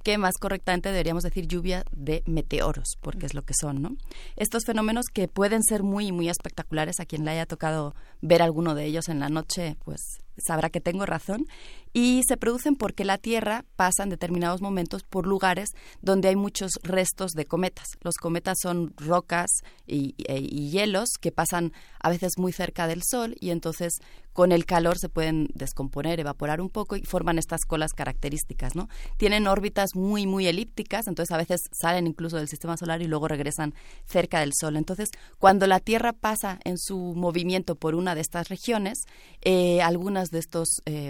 que 0.03 0.19
más 0.19 0.35
correctamente 0.39 0.91
deberíamos 0.91 1.23
decir 1.25 1.47
lluvia 1.47 1.85
de 1.93 2.23
meteoros, 2.27 2.97
porque 3.01 3.27
es 3.27 3.35
lo 3.35 3.43
que 3.43 3.55
son, 3.59 3.83
¿no? 3.83 3.91
Estos 4.37 4.65
fenómenos 4.65 5.07
que 5.13 5.29
pueden 5.29 5.63
ser 5.63 5.83
muy, 5.83 6.13
muy 6.13 6.29
espectaculares, 6.29 7.01
a 7.01 7.07
quien 7.07 7.25
le 7.25 7.31
haya 7.33 7.47
tocado 7.47 7.95
ver 8.21 8.43
alguno 8.43 8.75
de 8.75 8.85
ellos 8.87 9.09
en 9.09 9.21
la 9.21 9.29
noche, 9.29 9.77
pues 9.85 10.01
sabrá 10.39 10.71
que 10.71 10.81
tengo 10.81 11.05
razón, 11.05 11.47
y 11.93 12.23
se 12.27 12.39
producen 12.39 12.75
porque 12.75 13.05
la 13.05 13.19
Tierra 13.19 13.65
pasa 13.77 14.03
en 14.03 14.09
determinados 14.09 14.63
momentos 14.63 15.03
por 15.03 15.27
lugares 15.27 15.69
donde 16.01 16.29
hay 16.29 16.37
muchos 16.37 16.73
restos 16.83 17.33
de 17.33 17.45
cometas. 17.45 17.87
Los 18.01 18.15
cometas 18.17 18.57
son 18.63 18.95
rocas 18.97 19.51
y, 19.87 20.15
y- 20.17 20.25
y 20.29 20.71
hielos 20.71 21.11
que 21.21 21.33
pasan 21.33 21.73
a 22.03 22.11
veces 22.11 22.39
muy 22.39 22.53
cerca 22.53 22.87
del 22.87 23.03
Sol 23.03 23.37
y 23.41 23.51
entonces 23.51 24.01
con 24.33 24.51
el 24.51 24.65
calor 24.65 24.99
se 24.99 25.09
pueden 25.09 25.49
descomponer, 25.55 26.19
evaporar 26.19 26.61
un 26.61 26.71
poco 26.71 26.97
y 26.97 27.03
forman 27.03 27.39
estas 27.39 27.65
colas 27.67 27.93
características, 27.93 28.75
¿no? 28.75 28.89
Tienen 29.19 29.47
órbitas 29.47 29.95
muy, 29.95 30.27
muy 30.27 30.47
elípticas, 30.47 31.07
entonces 31.07 31.33
a 31.33 31.37
veces 31.37 31.61
salen 31.71 32.07
incluso 32.07 32.39
del 32.39 32.49
sistema 32.49 32.77
solar 32.77 33.03
y 33.03 33.07
luego 33.07 33.29
regresan 33.29 33.75
cerca 34.07 34.41
del 34.41 34.53
Sol. 34.59 34.77
Entonces, 34.77 35.11
cuando 35.39 35.67
la 35.67 35.81
Tierra 35.81 36.13
pasa 36.13 36.59
en 36.65 36.79
su 36.79 36.97
movimiento 37.15 37.75
por 37.77 37.95
una 37.95 38.15
de 38.15 38.23
estas 38.23 38.49
regiones, 38.49 39.05
eh, 39.43 39.83
algunas 39.83 40.31
de 40.31 40.39
estas 40.39 40.69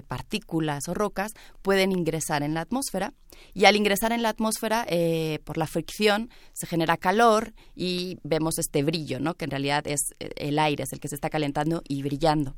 partículas 0.09 0.89
o 0.89 0.95
rocas 0.95 1.33
pueden 1.63 1.93
ingresar 1.93 2.43
en 2.43 2.55
la 2.55 2.63
atmósfera 2.63 3.13
y 3.55 3.65
al 3.65 3.77
ingresar 3.77 4.13
en 4.13 4.23
la 4.23 4.31
atmósfera, 4.31 4.85
eh, 4.89 5.39
por 5.45 5.59
la 5.59 5.67
fricción, 5.67 6.31
se 6.53 6.67
genera 6.67 6.97
calor 6.97 7.53
y 7.75 8.19
vemos 8.23 8.59
este 8.59 8.83
brillo, 8.83 9.21
¿no? 9.21 9.35
Que 9.35 9.45
en 9.45 9.51
realidad 9.51 9.87
es 9.87 10.15
eh, 10.21 10.31
el 10.37 10.59
aire, 10.59 10.82
el 10.93 11.01
que 11.01 11.09
se 11.09 11.15
está 11.15 11.29
calentando 11.31 11.83
y 11.87 12.03
brillando. 12.03 12.57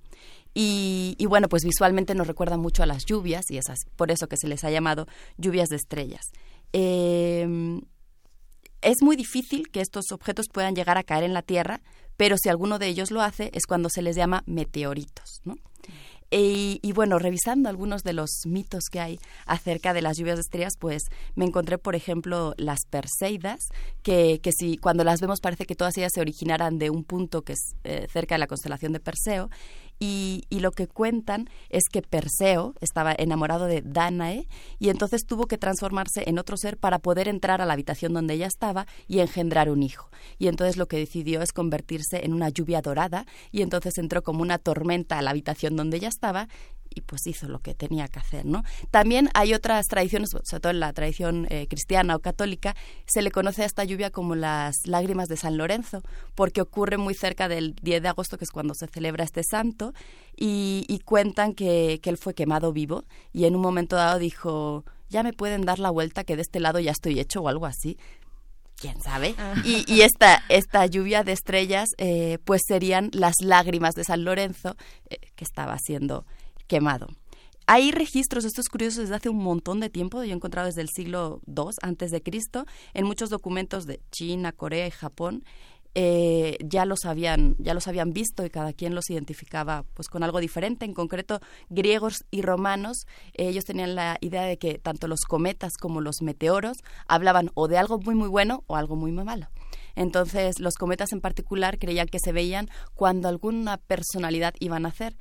Y, 0.54 1.16
bueno, 1.28 1.48
pues 1.48 1.64
visualmente 1.64 2.14
nos 2.14 2.26
recuerda 2.28 2.56
mucho 2.56 2.82
a 2.82 2.86
las 2.86 3.04
lluvias 3.04 3.44
y 3.50 3.58
es 3.58 3.68
así- 3.68 3.88
por 3.96 4.10
eso 4.12 4.28
que 4.28 4.36
se 4.36 4.46
les 4.46 4.62
ha 4.64 4.70
llamado 4.70 5.06
lluvias 5.36 5.68
de 5.68 5.76
estrellas. 5.76 6.22
Eh, 6.72 7.80
es 8.80 8.96
muy 9.02 9.16
difícil 9.16 9.68
que 9.70 9.80
estos 9.80 10.12
objetos 10.12 10.46
puedan 10.52 10.74
llegar 10.74 10.98
a 10.98 11.02
caer 11.02 11.24
en 11.24 11.32
la 11.34 11.42
Tierra, 11.42 11.80
pero 12.16 12.36
si 12.38 12.48
alguno 12.48 12.78
de 12.78 12.86
ellos 12.88 13.10
lo 13.10 13.22
hace 13.22 13.50
es 13.54 13.66
cuando 13.66 13.88
se 13.88 14.02
les 14.02 14.14
llama 14.14 14.42
meteoritos, 14.46 15.40
¿no? 15.44 15.56
Y, 16.30 16.80
y 16.82 16.92
bueno, 16.92 17.18
revisando 17.18 17.68
algunos 17.68 18.02
de 18.02 18.12
los 18.12 18.30
mitos 18.46 18.84
que 18.90 19.00
hay 19.00 19.18
acerca 19.46 19.92
de 19.92 20.02
las 20.02 20.16
lluvias 20.16 20.36
de 20.36 20.42
estrellas, 20.42 20.74
pues 20.78 21.04
me 21.34 21.44
encontré, 21.44 21.78
por 21.78 21.94
ejemplo, 21.94 22.54
las 22.56 22.80
Perseidas, 22.90 23.68
que, 24.02 24.40
que 24.42 24.50
si 24.52 24.76
cuando 24.76 25.04
las 25.04 25.20
vemos 25.20 25.40
parece 25.40 25.66
que 25.66 25.76
todas 25.76 25.96
ellas 25.96 26.12
se 26.14 26.20
originaran 26.20 26.78
de 26.78 26.90
un 26.90 27.04
punto 27.04 27.42
que 27.42 27.52
es 27.52 27.74
eh, 27.84 28.06
cerca 28.12 28.34
de 28.34 28.40
la 28.40 28.46
constelación 28.46 28.92
de 28.92 29.00
Perseo. 29.00 29.48
Y, 29.98 30.44
y 30.50 30.60
lo 30.60 30.72
que 30.72 30.86
cuentan 30.86 31.48
es 31.70 31.84
que 31.90 32.02
Perseo 32.02 32.74
estaba 32.80 33.14
enamorado 33.16 33.66
de 33.66 33.82
Danae 33.82 34.48
y 34.78 34.90
entonces 34.90 35.24
tuvo 35.26 35.46
que 35.46 35.58
transformarse 35.58 36.24
en 36.26 36.38
otro 36.38 36.56
ser 36.56 36.76
para 36.76 36.98
poder 36.98 37.28
entrar 37.28 37.60
a 37.60 37.66
la 37.66 37.72
habitación 37.72 38.12
donde 38.12 38.34
ella 38.34 38.46
estaba 38.46 38.86
y 39.06 39.20
engendrar 39.20 39.70
un 39.70 39.82
hijo. 39.82 40.10
Y 40.38 40.48
entonces 40.48 40.76
lo 40.76 40.86
que 40.86 40.98
decidió 40.98 41.42
es 41.42 41.52
convertirse 41.52 42.24
en 42.24 42.34
una 42.34 42.48
lluvia 42.48 42.82
dorada 42.82 43.26
y 43.50 43.62
entonces 43.62 43.98
entró 43.98 44.22
como 44.22 44.42
una 44.42 44.58
tormenta 44.58 45.18
a 45.18 45.22
la 45.22 45.30
habitación 45.30 45.76
donde 45.76 45.96
ella 45.98 46.08
estaba 46.08 46.48
y 46.94 47.00
pues 47.00 47.26
hizo 47.26 47.48
lo 47.48 47.58
que 47.58 47.74
tenía 47.74 48.08
que 48.08 48.18
hacer, 48.18 48.44
¿no? 48.44 48.62
También 48.90 49.30
hay 49.34 49.54
otras 49.54 49.86
tradiciones, 49.86 50.30
sobre 50.30 50.60
todo 50.60 50.70
en 50.70 50.80
la 50.80 50.92
tradición 50.92 51.46
eh, 51.50 51.66
cristiana 51.68 52.16
o 52.16 52.20
católica, 52.20 52.74
se 53.06 53.22
le 53.22 53.30
conoce 53.30 53.62
a 53.62 53.66
esta 53.66 53.84
lluvia 53.84 54.10
como 54.10 54.34
las 54.34 54.86
lágrimas 54.86 55.28
de 55.28 55.36
San 55.36 55.56
Lorenzo, 55.56 56.02
porque 56.34 56.60
ocurre 56.60 56.96
muy 56.96 57.14
cerca 57.14 57.48
del 57.48 57.74
10 57.82 58.02
de 58.02 58.08
agosto, 58.08 58.38
que 58.38 58.44
es 58.44 58.50
cuando 58.50 58.74
se 58.74 58.86
celebra 58.86 59.24
este 59.24 59.42
santo, 59.42 59.92
y, 60.36 60.84
y 60.88 60.98
cuentan 61.00 61.54
que, 61.54 62.00
que 62.02 62.10
él 62.10 62.18
fue 62.18 62.34
quemado 62.34 62.72
vivo 62.72 63.04
y 63.32 63.44
en 63.44 63.54
un 63.54 63.62
momento 63.62 63.96
dado 63.96 64.18
dijo, 64.18 64.84
ya 65.08 65.22
me 65.22 65.32
pueden 65.32 65.62
dar 65.62 65.78
la 65.78 65.90
vuelta 65.90 66.24
que 66.24 66.36
de 66.36 66.42
este 66.42 66.60
lado 66.60 66.80
ya 66.80 66.90
estoy 66.90 67.20
hecho 67.20 67.40
o 67.40 67.48
algo 67.48 67.66
así 67.66 67.96
quién 68.76 69.00
sabe. 69.00 69.34
Y, 69.64 69.90
y 69.90 70.02
esta, 70.02 70.42
esta 70.48 70.84
lluvia 70.86 71.22
de 71.22 71.32
estrellas, 71.32 71.90
eh, 71.98 72.38
pues 72.44 72.62
serían 72.66 73.10
las 73.12 73.34
lágrimas 73.40 73.94
de 73.94 74.04
San 74.04 74.24
Lorenzo, 74.24 74.76
eh, 75.08 75.18
que 75.34 75.44
estaba 75.44 75.78
siendo 75.78 76.26
quemado. 76.66 77.08
Hay 77.66 77.92
registros, 77.92 78.44
esto 78.44 78.60
es 78.60 78.68
curioso, 78.68 79.00
desde 79.00 79.14
hace 79.14 79.30
un 79.30 79.38
montón 79.38 79.80
de 79.80 79.88
tiempo, 79.88 80.22
yo 80.22 80.32
he 80.32 80.34
encontrado 80.34 80.66
desde 80.66 80.82
el 80.82 80.90
siglo 80.90 81.40
II 81.46 81.70
antes 81.80 82.10
de 82.10 82.22
Cristo, 82.22 82.66
en 82.92 83.06
muchos 83.06 83.30
documentos 83.30 83.86
de 83.86 84.00
China, 84.10 84.52
Corea 84.52 84.86
y 84.86 84.90
Japón, 84.90 85.44
eh, 85.96 86.58
ya 86.64 86.86
los 86.86 87.04
habían 87.04 87.54
ya 87.60 87.72
los 87.72 87.86
habían 87.86 88.12
visto 88.12 88.44
y 88.44 88.50
cada 88.50 88.72
quien 88.72 88.96
los 88.96 89.10
identificaba 89.10 89.84
pues 89.94 90.08
con 90.08 90.24
algo 90.24 90.40
diferente 90.40 90.84
en 90.84 90.92
concreto 90.92 91.38
griegos 91.68 92.24
y 92.32 92.42
romanos 92.42 93.06
eh, 93.34 93.46
ellos 93.46 93.64
tenían 93.64 93.94
la 93.94 94.18
idea 94.20 94.42
de 94.42 94.58
que 94.58 94.78
tanto 94.78 95.06
los 95.06 95.20
cometas 95.20 95.76
como 95.80 96.00
los 96.00 96.20
meteoros 96.20 96.78
hablaban 97.06 97.52
o 97.54 97.68
de 97.68 97.78
algo 97.78 98.00
muy 98.00 98.16
muy 98.16 98.26
bueno 98.26 98.64
o 98.66 98.74
algo 98.74 98.96
muy 98.96 99.12
muy 99.12 99.22
malo 99.22 99.46
entonces 99.94 100.58
los 100.58 100.74
cometas 100.74 101.12
en 101.12 101.20
particular 101.20 101.78
creían 101.78 102.08
que 102.08 102.18
se 102.18 102.32
veían 102.32 102.68
cuando 102.96 103.28
alguna 103.28 103.76
personalidad 103.76 104.54
iba 104.58 104.74
a 104.78 104.80
nacer 104.80 105.16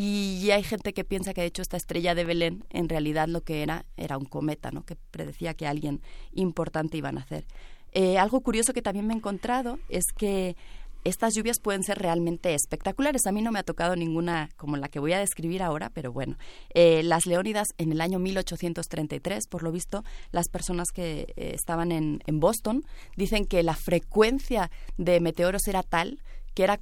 y 0.00 0.50
hay 0.52 0.62
gente 0.62 0.92
que 0.92 1.04
piensa 1.04 1.34
que 1.34 1.40
de 1.40 1.48
hecho 1.48 1.62
esta 1.62 1.76
estrella 1.76 2.14
de 2.14 2.24
Belén 2.24 2.64
en 2.70 2.88
realidad 2.88 3.26
lo 3.26 3.40
que 3.40 3.62
era 3.62 3.84
era 3.96 4.16
un 4.16 4.26
cometa 4.26 4.70
no 4.70 4.84
que 4.84 4.96
predecía 5.10 5.54
que 5.54 5.66
alguien 5.66 6.00
importante 6.32 6.96
iba 6.96 7.08
a 7.08 7.12
nacer. 7.12 7.46
Eh, 7.92 8.18
algo 8.18 8.40
curioso 8.40 8.72
que 8.72 8.82
también 8.82 9.06
me 9.06 9.14
he 9.14 9.16
encontrado 9.16 9.78
es 9.88 10.04
que 10.16 10.56
estas 11.02 11.34
lluvias 11.34 11.58
pueden 11.58 11.82
ser 11.82 11.98
realmente 11.98 12.54
espectaculares. 12.54 13.26
A 13.26 13.32
mí 13.32 13.42
no 13.42 13.50
me 13.50 13.58
ha 13.58 13.64
tocado 13.64 13.96
ninguna 13.96 14.50
como 14.56 14.76
la 14.76 14.88
que 14.88 15.00
voy 15.00 15.14
a 15.14 15.18
describir 15.18 15.62
ahora, 15.62 15.90
pero 15.90 16.12
bueno, 16.12 16.36
eh, 16.74 17.02
las 17.02 17.26
Leónidas 17.26 17.68
en 17.78 17.90
el 17.90 18.00
año 18.00 18.18
1833, 18.18 19.48
por 19.48 19.62
lo 19.62 19.72
visto, 19.72 20.04
las 20.30 20.48
personas 20.48 20.88
que 20.92 21.32
eh, 21.36 21.52
estaban 21.54 21.92
en, 21.92 22.20
Boston 22.40 22.84
dicen 23.16 23.46
que 23.46 23.62
la 23.62 23.74
frecuencia 23.74 24.70
de 24.96 25.20
meteoros 25.20 25.66
era 25.66 25.82
tal 25.82 26.20
que 26.54 26.64
era 26.64 26.80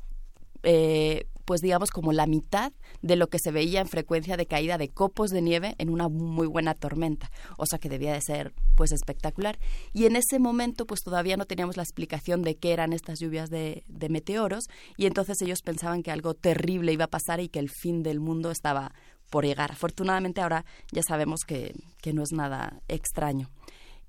pues 1.46 1.62
digamos 1.62 1.90
como 1.90 2.12
la 2.12 2.26
mitad 2.26 2.72
de 3.00 3.16
lo 3.16 3.28
que 3.28 3.38
se 3.38 3.52
veía 3.52 3.80
en 3.80 3.88
frecuencia 3.88 4.36
de 4.36 4.46
caída 4.46 4.76
de 4.76 4.90
copos 4.90 5.30
de 5.30 5.40
nieve 5.40 5.74
en 5.78 5.88
una 5.88 6.08
muy 6.08 6.46
buena 6.46 6.74
tormenta, 6.74 7.30
o 7.56 7.64
sea 7.64 7.78
que 7.78 7.88
debía 7.88 8.12
de 8.12 8.20
ser 8.20 8.52
pues 8.74 8.92
espectacular. 8.92 9.58
Y 9.94 10.04
en 10.04 10.16
ese 10.16 10.38
momento 10.38 10.86
pues 10.86 11.00
todavía 11.00 11.36
no 11.36 11.46
teníamos 11.46 11.76
la 11.76 11.84
explicación 11.84 12.42
de 12.42 12.56
qué 12.56 12.72
eran 12.72 12.92
estas 12.92 13.20
lluvias 13.20 13.48
de, 13.48 13.84
meteoros 14.10 14.64
y 14.96 15.06
entonces 15.06 15.40
ellos 15.42 15.62
pensaban 15.62 16.02
que 16.02 16.10
algo 16.10 16.34
terrible 16.34 16.92
iba 16.92 17.06
a 17.06 17.10
pasar 17.10 17.40
y 17.40 17.48
que 17.48 17.58
el 17.58 17.70
fin 17.70 18.02
del 18.02 18.20
mundo 18.20 18.50
estaba 18.50 18.92
por 19.30 19.44
llegar. 19.44 19.72
Afortunadamente 19.72 20.40
ahora 20.40 20.64
ya 20.92 21.02
sabemos 21.02 21.40
que, 21.46 21.74
que 22.02 22.12
no 22.12 22.22
es 22.22 22.32
nada 22.32 22.82
extraño. 22.88 23.50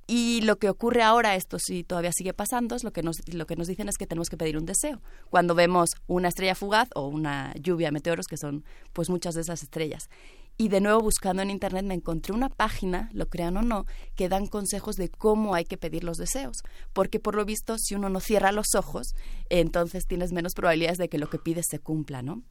Y 0.10 0.40
lo 0.42 0.58
que 0.58 0.70
ocurre 0.70 1.04
ahora, 1.04 1.36
esto 1.36 1.60
sí 1.60 1.84
todavía 1.84 2.14
sigue 2.14 2.34
pasando, 2.34 2.76
es 2.76 2.86
lo 2.86 2.94
que 2.94 3.04
nos, 3.04 3.18
lo 3.28 3.46
que 3.46 3.58
nos 3.58 3.68
dicen 3.68 3.90
es 3.90 3.98
que 3.98 4.08
tenemos 4.08 4.30
que 4.30 4.38
pedir 4.38 4.58
un 4.58 4.66
deseo. 4.66 5.02
Cuando 5.30 5.54
vemos 5.54 5.90
una 6.08 6.30
estrella 6.30 6.56
fugaz 6.56 6.88
o 6.96 7.08
una 7.08 7.54
lluvia 7.56 7.90
de 7.90 7.92
meteoros, 7.92 8.28
que 8.28 8.38
son 8.38 8.64
pues 8.94 9.10
muchas 9.10 9.36
de 9.36 9.42
esas 9.42 9.64
estrellas. 9.64 10.10
Y 10.56 10.70
de 10.70 10.80
nuevo 10.80 11.02
buscando 11.02 11.42
en 11.42 11.52
internet 11.52 11.86
me 11.86 11.94
encontré 11.94 12.34
una 12.34 12.48
página, 12.48 13.10
lo 13.12 13.28
crean 13.28 13.58
o 13.58 13.62
no, 13.62 13.86
que 14.16 14.30
dan 14.30 14.48
consejos 14.48 14.96
de 14.96 15.10
cómo 15.10 15.54
hay 15.54 15.66
que 15.66 15.78
pedir 15.78 16.06
los 16.06 16.18
deseos. 16.18 16.64
Porque 16.94 17.20
por 17.20 17.36
lo 17.36 17.44
visto, 17.44 17.78
si 17.78 17.94
uno 17.94 18.10
no 18.10 18.22
cierra 18.22 18.54
los 18.54 18.76
ojos, 18.76 19.14
entonces 19.50 20.08
tienes 20.08 20.32
menos 20.32 20.54
probabilidades 20.54 20.98
de 20.98 21.10
que 21.10 21.20
lo 21.20 21.30
que 21.30 21.38
pides 21.38 21.66
se 21.70 21.80
cumpla, 21.80 22.22
¿no? 22.22 22.44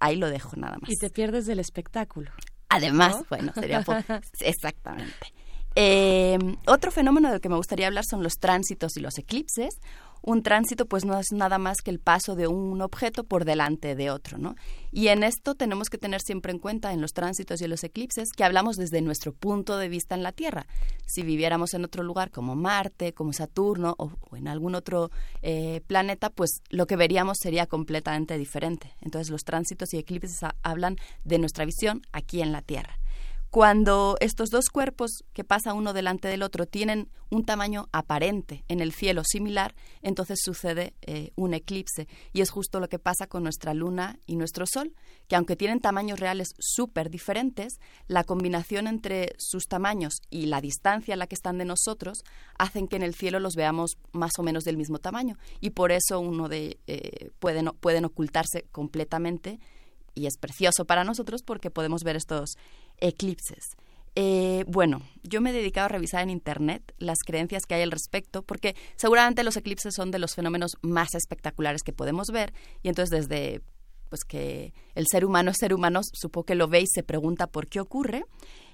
Ahí 0.00 0.16
lo 0.16 0.28
dejo 0.28 0.56
nada 0.56 0.76
más. 0.80 0.90
Y 0.90 0.96
te 0.96 1.08
pierdes 1.08 1.46
del 1.46 1.60
espectáculo. 1.60 2.32
Además, 2.68 3.20
¿no? 3.20 3.26
bueno, 3.30 3.52
sería 3.54 3.82
exactamente. 4.40 5.32
Eh, 5.78 6.38
otro 6.66 6.90
fenómeno 6.90 7.30
del 7.30 7.40
que 7.42 7.50
me 7.50 7.56
gustaría 7.56 7.86
hablar 7.86 8.04
son 8.08 8.22
los 8.22 8.34
tránsitos 8.40 8.96
y 8.96 9.00
los 9.00 9.18
eclipses. 9.18 9.74
Un 10.22 10.42
tránsito 10.42 10.86
pues 10.86 11.04
no 11.04 11.16
es 11.20 11.26
nada 11.32 11.58
más 11.58 11.76
que 11.84 11.90
el 11.90 12.00
paso 12.00 12.34
de 12.34 12.48
un 12.48 12.80
objeto 12.80 13.22
por 13.22 13.44
delante 13.44 13.94
de 13.94 14.10
otro, 14.10 14.38
¿no? 14.38 14.56
Y 14.90 15.08
en 15.08 15.22
esto 15.22 15.54
tenemos 15.54 15.88
que 15.88 15.98
tener 15.98 16.20
siempre 16.20 16.50
en 16.50 16.58
cuenta 16.58 16.92
en 16.92 17.00
los 17.00 17.12
tránsitos 17.12 17.60
y 17.60 17.68
los 17.68 17.84
eclipses 17.84 18.30
que 18.34 18.42
hablamos 18.42 18.76
desde 18.76 19.02
nuestro 19.02 19.32
punto 19.32 19.76
de 19.76 19.88
vista 19.88 20.14
en 20.16 20.22
la 20.24 20.32
Tierra. 20.32 20.66
Si 21.06 21.22
viviéramos 21.22 21.74
en 21.74 21.84
otro 21.84 22.02
lugar 22.02 22.30
como 22.32 22.56
Marte, 22.56 23.12
como 23.12 23.32
Saturno 23.34 23.94
o, 23.98 24.10
en 24.34 24.48
algún 24.48 24.74
otro 24.74 25.10
eh, 25.42 25.82
planeta, 25.86 26.30
pues 26.30 26.62
lo 26.70 26.86
que 26.86 26.96
veríamos 26.96 27.36
sería 27.40 27.66
completamente 27.66 28.36
diferente. 28.38 28.94
Entonces 29.02 29.30
los 29.30 29.44
tránsitos 29.44 29.92
y 29.94 29.98
eclipses 29.98 30.42
ha- 30.42 30.56
hablan 30.64 30.96
de 31.24 31.38
nuestra 31.38 31.66
visión 31.66 32.02
aquí 32.10 32.40
en 32.40 32.50
la 32.50 32.62
Tierra. 32.62 32.98
Cuando 33.50 34.16
estos 34.20 34.50
dos 34.50 34.68
cuerpos 34.68 35.24
que 35.32 35.44
pasa 35.44 35.72
uno 35.72 35.92
delante 35.92 36.28
del 36.28 36.42
otro 36.42 36.66
tienen 36.66 37.08
un 37.30 37.44
tamaño 37.44 37.88
aparente 37.92 38.64
en 38.68 38.80
el 38.80 38.92
cielo 38.92 39.22
similar, 39.24 39.74
entonces 40.02 40.40
sucede 40.42 40.94
eh, 41.02 41.30
un 41.36 41.54
eclipse. 41.54 42.06
Y 42.32 42.40
es 42.40 42.50
justo 42.50 42.80
lo 42.80 42.88
que 42.88 42.98
pasa 42.98 43.26
con 43.26 43.42
nuestra 43.42 43.74
luna 43.74 44.18
y 44.26 44.36
nuestro 44.36 44.66
sol, 44.66 44.92
que 45.26 45.36
aunque 45.36 45.56
tienen 45.56 45.80
tamaños 45.80 46.20
reales 46.20 46.48
súper 46.58 47.10
diferentes, 47.10 47.78
la 48.08 48.24
combinación 48.24 48.86
entre 48.86 49.34
sus 49.38 49.66
tamaños 49.66 50.20
y 50.30 50.46
la 50.46 50.60
distancia 50.60 51.14
a 51.14 51.16
la 51.16 51.26
que 51.26 51.34
están 51.34 51.58
de 51.58 51.64
nosotros 51.64 52.24
hacen 52.58 52.88
que 52.88 52.96
en 52.96 53.02
el 53.02 53.14
cielo 53.14 53.40
los 53.40 53.54
veamos 53.54 53.96
más 54.12 54.32
o 54.38 54.42
menos 54.42 54.64
del 54.64 54.76
mismo 54.76 54.98
tamaño. 54.98 55.38
Y 55.60 55.70
por 55.70 55.92
eso 55.92 56.20
uno 56.20 56.48
de, 56.48 56.78
eh, 56.86 57.30
pueden, 57.38 57.70
pueden 57.80 58.04
ocultarse 58.04 58.66
completamente 58.70 59.58
y 60.16 60.26
es 60.26 60.36
precioso 60.38 60.84
para 60.84 61.04
nosotros 61.04 61.42
porque 61.44 61.70
podemos 61.70 62.02
ver 62.02 62.16
estos 62.16 62.56
eclipses. 62.98 63.76
Eh, 64.16 64.64
bueno, 64.66 65.02
yo 65.22 65.42
me 65.42 65.50
he 65.50 65.52
dedicado 65.52 65.84
a 65.84 65.88
revisar 65.88 66.22
en 66.22 66.30
Internet 66.30 66.94
las 66.98 67.18
creencias 67.24 67.66
que 67.66 67.74
hay 67.74 67.82
al 67.82 67.90
respecto, 67.90 68.42
porque 68.42 68.74
seguramente 68.96 69.44
los 69.44 69.58
eclipses 69.58 69.94
son 69.94 70.10
de 70.10 70.18
los 70.18 70.34
fenómenos 70.34 70.72
más 70.80 71.14
espectaculares 71.14 71.82
que 71.82 71.92
podemos 71.92 72.28
ver, 72.28 72.54
y 72.82 72.88
entonces 72.88 73.10
desde 73.10 73.60
pues 74.08 74.22
que 74.24 74.72
el 74.94 75.06
ser 75.10 75.24
humano 75.24 75.50
es 75.50 75.56
ser 75.58 75.74
humano, 75.74 76.00
supo 76.12 76.44
que 76.44 76.54
lo 76.54 76.68
ve 76.68 76.80
y 76.80 76.86
se 76.86 77.02
pregunta 77.02 77.46
por 77.46 77.66
qué 77.66 77.80
ocurre. 77.80 78.24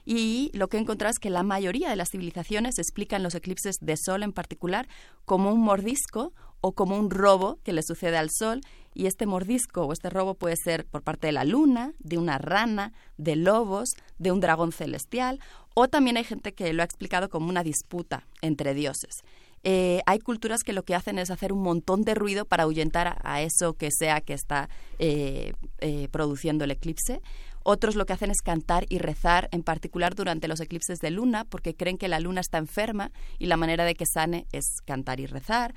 Y 0.05 0.51
lo 0.53 0.69
que 0.69 0.77
he 0.77 0.81
encontrado 0.81 1.11
es 1.11 1.19
que 1.19 1.31
la 1.31 1.43
mayoría 1.43 1.89
de 1.89 1.97
las 1.97 2.11
civilizaciones 2.11 2.79
explican 2.79 3.23
los 3.23 3.35
eclipses 3.35 3.77
de 3.81 3.97
sol 3.97 4.23
en 4.25 4.33
particular 4.33 4.89
como 5.25 5.53
un 5.53 5.61
mordisco 5.61 6.33
o 6.63 6.73
como 6.73 6.97
un 6.97 7.11
robo 7.11 7.59
que 7.63 7.75
le 7.75 7.83
sucede 7.83 8.17
al 8.17 8.31
sol. 8.31 8.63
Y 8.95 9.07
este 9.07 9.27
mordisco 9.27 9.83
o 9.83 9.93
este 9.93 10.11
robo 10.11 10.35
puede 10.35 10.57
ser 10.57 10.87
por 10.87 11.03
parte 11.03 11.27
de 11.27 11.33
la 11.33 11.45
luna, 11.45 11.93
de 11.99 12.19
una 12.19 12.39
rana, 12.39 12.93
de 13.19 13.37
lobos, 13.37 13.91
de 14.19 14.33
un 14.33 14.41
dragón 14.41 14.73
celestial, 14.73 15.41
o 15.75 15.89
también 15.89 16.17
hay 16.17 16.25
gente 16.25 16.53
que 16.53 16.73
lo 16.73 16.83
ha 16.83 16.85
explicado 16.85 17.29
como 17.29 17.49
una 17.49 17.63
disputa 17.63 18.27
entre 18.43 18.75
dioses. 18.75 19.23
Eh, 19.65 20.03
hay 20.07 20.19
culturas 20.19 20.65
que 20.65 20.73
lo 20.73 20.83
que 20.83 20.95
hacen 20.95 21.19
es 21.19 21.31
hacer 21.31 21.53
un 21.53 21.63
montón 21.63 22.03
de 22.03 22.15
ruido 22.15 22.45
para 22.45 22.65
ahuyentar 22.65 23.19
a, 23.23 23.43
eso 23.43 23.75
que 23.75 23.91
sea 23.91 24.21
que 24.21 24.35
está 24.35 24.69
eh, 24.99 25.53
eh, 25.79 26.09
produciendo 26.11 26.65
el 26.65 26.73
eclipse. 26.73 27.21
Otros 27.65 27.95
lo 27.95 28.07
que 28.07 28.13
hacen 28.13 28.31
es 28.33 28.43
cantar 28.43 28.87
y 28.89 28.99
rezar, 28.99 29.49
en 29.53 29.63
particular 29.63 30.17
durante 30.17 30.49
los 30.49 30.59
eclipses 30.61 30.99
de 30.99 31.13
luna, 31.13 31.45
porque 31.45 31.77
creen 31.77 31.97
que 31.97 32.09
la 32.09 32.19
luna 32.19 32.41
está 32.41 32.59
enferma 32.59 33.13
y 33.39 33.47
la 33.47 33.57
manera 33.57 33.85
de 33.85 33.95
que 33.95 34.05
sane 34.05 34.47
es 34.51 34.81
cantar 34.85 35.21
y 35.21 35.27
rezar. 35.27 35.75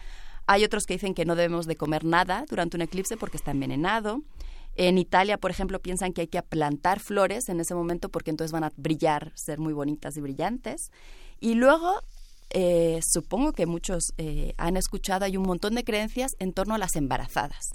Hay 0.48 0.64
otros 0.64 0.86
que 0.86 0.94
dicen 0.94 1.14
que 1.14 1.26
no 1.26 1.36
debemos 1.36 1.66
de 1.66 1.76
comer 1.76 2.06
nada 2.06 2.46
durante 2.50 2.78
un 2.78 2.82
eclipse 2.82 3.18
porque 3.18 3.38
está 3.38 3.52
envenenado. 3.52 4.22
En 4.76 4.98
Italia, 4.98 5.38
por 5.38 5.52
ejemplo, 5.52 5.80
piensan 5.80 6.14
que 6.14 6.22
hay 6.22 6.28
que 6.28 6.42
plantar 6.42 7.00
flores 7.00 7.50
en 7.50 7.60
ese 7.60 7.74
momento 7.74 8.10
porque 8.10 8.30
entonces 8.30 8.52
van 8.52 8.66
a 8.66 8.72
brillar, 8.76 9.32
ser 9.36 9.60
muy 9.60 9.74
bonitas 9.74 10.18
y 10.18 10.22
brillantes. 10.22 10.92
Y 11.40 11.56
luego 11.56 12.02
eh, 12.52 13.00
supongo 13.06 13.52
que 13.54 13.66
muchos 13.66 14.14
eh, 14.18 14.54
han 14.58 14.78
escuchado, 14.78 15.26
hay 15.26 15.36
un 15.38 15.44
montón 15.44 15.76
de 15.76 15.84
creencias 15.84 16.32
en 16.40 16.54
torno 16.54 16.76
a 16.76 16.78
las 16.78 16.96
embarazadas, 16.96 17.72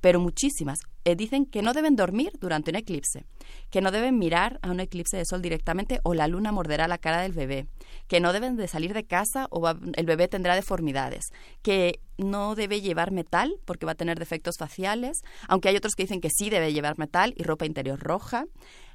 pero 0.00 0.20
muchísimas. 0.20 0.80
Eh, 1.04 1.16
dicen 1.16 1.46
que 1.46 1.62
no 1.62 1.72
deben 1.72 1.96
dormir 1.96 2.30
durante 2.40 2.70
un 2.70 2.76
eclipse, 2.76 3.24
que 3.70 3.80
no 3.80 3.90
deben 3.90 4.18
mirar 4.18 4.60
a 4.62 4.70
un 4.70 4.78
eclipse 4.78 5.16
de 5.16 5.24
sol 5.24 5.42
directamente 5.42 5.98
o 6.04 6.14
la 6.14 6.28
luna 6.28 6.52
morderá 6.52 6.86
la 6.86 6.98
cara 6.98 7.20
del 7.22 7.32
bebé, 7.32 7.66
que 8.06 8.20
no 8.20 8.32
deben 8.32 8.56
de 8.56 8.68
salir 8.68 8.94
de 8.94 9.04
casa 9.04 9.48
o 9.50 9.60
va- 9.60 9.76
el 9.96 10.06
bebé 10.06 10.28
tendrá 10.28 10.54
deformidades, 10.54 11.24
que 11.62 11.98
no 12.18 12.54
debe 12.54 12.80
llevar 12.80 13.10
metal 13.10 13.56
porque 13.64 13.86
va 13.86 13.92
a 13.92 13.96
tener 13.96 14.18
defectos 14.20 14.54
faciales, 14.58 15.22
aunque 15.48 15.70
hay 15.70 15.76
otros 15.76 15.94
que 15.96 16.04
dicen 16.04 16.20
que 16.20 16.30
sí 16.30 16.50
debe 16.50 16.72
llevar 16.72 16.98
metal 16.98 17.34
y 17.36 17.42
ropa 17.42 17.66
interior 17.66 17.98
roja. 17.98 18.44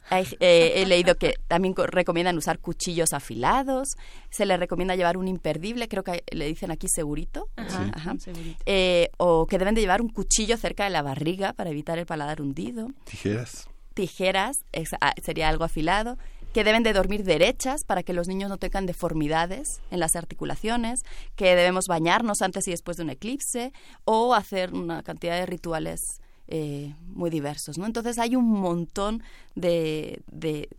Hay- 0.10 0.28
eh, 0.40 0.74
he 0.78 0.86
leído 0.86 1.16
que 1.16 1.36
también 1.48 1.74
co- 1.74 1.86
recomiendan 1.88 2.38
usar 2.38 2.60
cuchillos 2.60 3.14
afilados. 3.14 3.96
Se 4.30 4.46
le 4.46 4.56
recomienda 4.58 4.96
llevar 4.96 5.18
un 5.18 5.28
imperdible, 5.28 5.88
creo 5.88 6.04
que 6.04 6.24
le 6.32 6.46
dicen 6.48 6.72
aquí 6.72 6.88
segurito. 6.90 7.50
Ajá, 7.58 7.92
Ajá. 7.94 8.12
un 8.12 8.20
segurito. 8.20 8.58
Eh, 8.66 9.10
o 9.18 9.48
que 9.48 9.58
deben 9.58 9.76
de 9.76 9.82
llevar 9.82 10.02
un 10.02 10.10
cuchillo 10.10 10.58
cerca 10.58 10.86
de 10.86 10.90
la 10.92 11.02
barriga 11.02 11.54
para 11.54 11.70
evitar 11.72 11.98
el 12.00 12.06
paladar 12.06 12.42
hundido. 12.42 12.90
Tijeras. 13.06 13.68
Tijeras, 13.94 14.58
es- 14.72 14.90
ah, 15.02 15.14
sería 15.24 15.50
algo 15.50 15.64
afilado. 15.64 16.18
Que 16.54 16.64
deben 16.64 16.82
de 16.84 16.94
dormir 16.94 17.24
derechas 17.24 17.84
para 17.84 18.04
que 18.04 18.14
los 18.14 18.28
niños 18.28 18.50
no 18.50 18.58
tengan 18.58 18.86
deformidades 18.86 19.82
en 19.92 20.00
las 20.00 20.16
articulaciones. 20.16 21.02
Que 21.36 21.56
debemos 21.56 21.86
bañarnos 21.88 22.42
antes 22.42 22.68
y 22.68 22.72
después 22.72 22.98
de 22.98 23.04
un 23.04 23.10
eclipse. 23.10 23.74
O 24.06 24.34
hacer 24.34 24.74
una 24.74 25.04
cantidad 25.04 25.36
de 25.38 25.46
rituales 25.46 26.22
eh, 26.48 26.94
muy 27.08 27.30
diversos, 27.30 27.78
¿no? 27.78 27.86
Entonces 27.86 28.18
hay 28.20 28.36
un 28.36 28.46
montón 28.50 29.22
de, 29.56 30.22
de- 30.32 30.70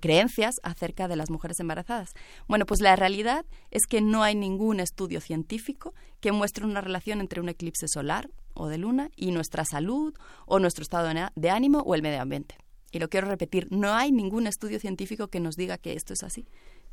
creencias 0.00 0.56
acerca 0.62 1.06
de 1.08 1.16
las 1.16 1.30
mujeres 1.30 1.60
embarazadas. 1.60 2.10
Bueno, 2.48 2.66
pues 2.66 2.80
la 2.80 2.96
realidad 2.96 3.46
es 3.70 3.86
que 3.86 4.00
no 4.00 4.22
hay 4.24 4.34
ningún 4.34 4.80
estudio 4.80 5.20
científico 5.20 5.94
que 6.20 6.32
muestre 6.32 6.64
una 6.64 6.80
relación 6.80 7.20
entre 7.20 7.40
un 7.40 7.48
eclipse 7.48 7.86
solar 7.88 8.28
o 8.54 8.66
de 8.68 8.78
luna 8.78 9.10
y 9.16 9.30
nuestra 9.30 9.64
salud 9.64 10.12
o 10.44 10.58
nuestro 10.58 10.82
estado 10.82 11.08
de 11.36 11.50
ánimo 11.50 11.80
o 11.80 11.94
el 11.94 12.02
medio 12.02 12.20
ambiente. 12.20 12.56
Y 12.90 12.98
lo 12.98 13.08
quiero 13.08 13.28
repetir, 13.28 13.68
no 13.70 13.94
hay 13.94 14.10
ningún 14.10 14.46
estudio 14.46 14.80
científico 14.80 15.28
que 15.28 15.40
nos 15.40 15.54
diga 15.54 15.78
que 15.78 15.92
esto 15.94 16.12
es 16.12 16.22
así. 16.22 16.46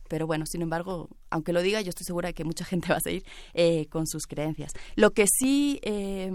Pero 0.07 0.27
bueno, 0.27 0.45
sin 0.45 0.61
embargo, 0.61 1.09
aunque 1.29 1.53
lo 1.53 1.61
diga, 1.61 1.81
yo 1.81 1.89
estoy 1.89 2.05
segura 2.05 2.27
de 2.27 2.33
que 2.33 2.43
mucha 2.43 2.65
gente 2.71 2.89
va 2.89 2.97
a 2.97 3.01
seguir 3.01 3.23
eh, 3.53 3.87
con 3.87 4.05
sus 4.05 4.27
creencias. 4.27 4.73
Lo 4.95 5.11
que 5.11 5.25
sí 5.27 5.79
eh, 5.81 6.31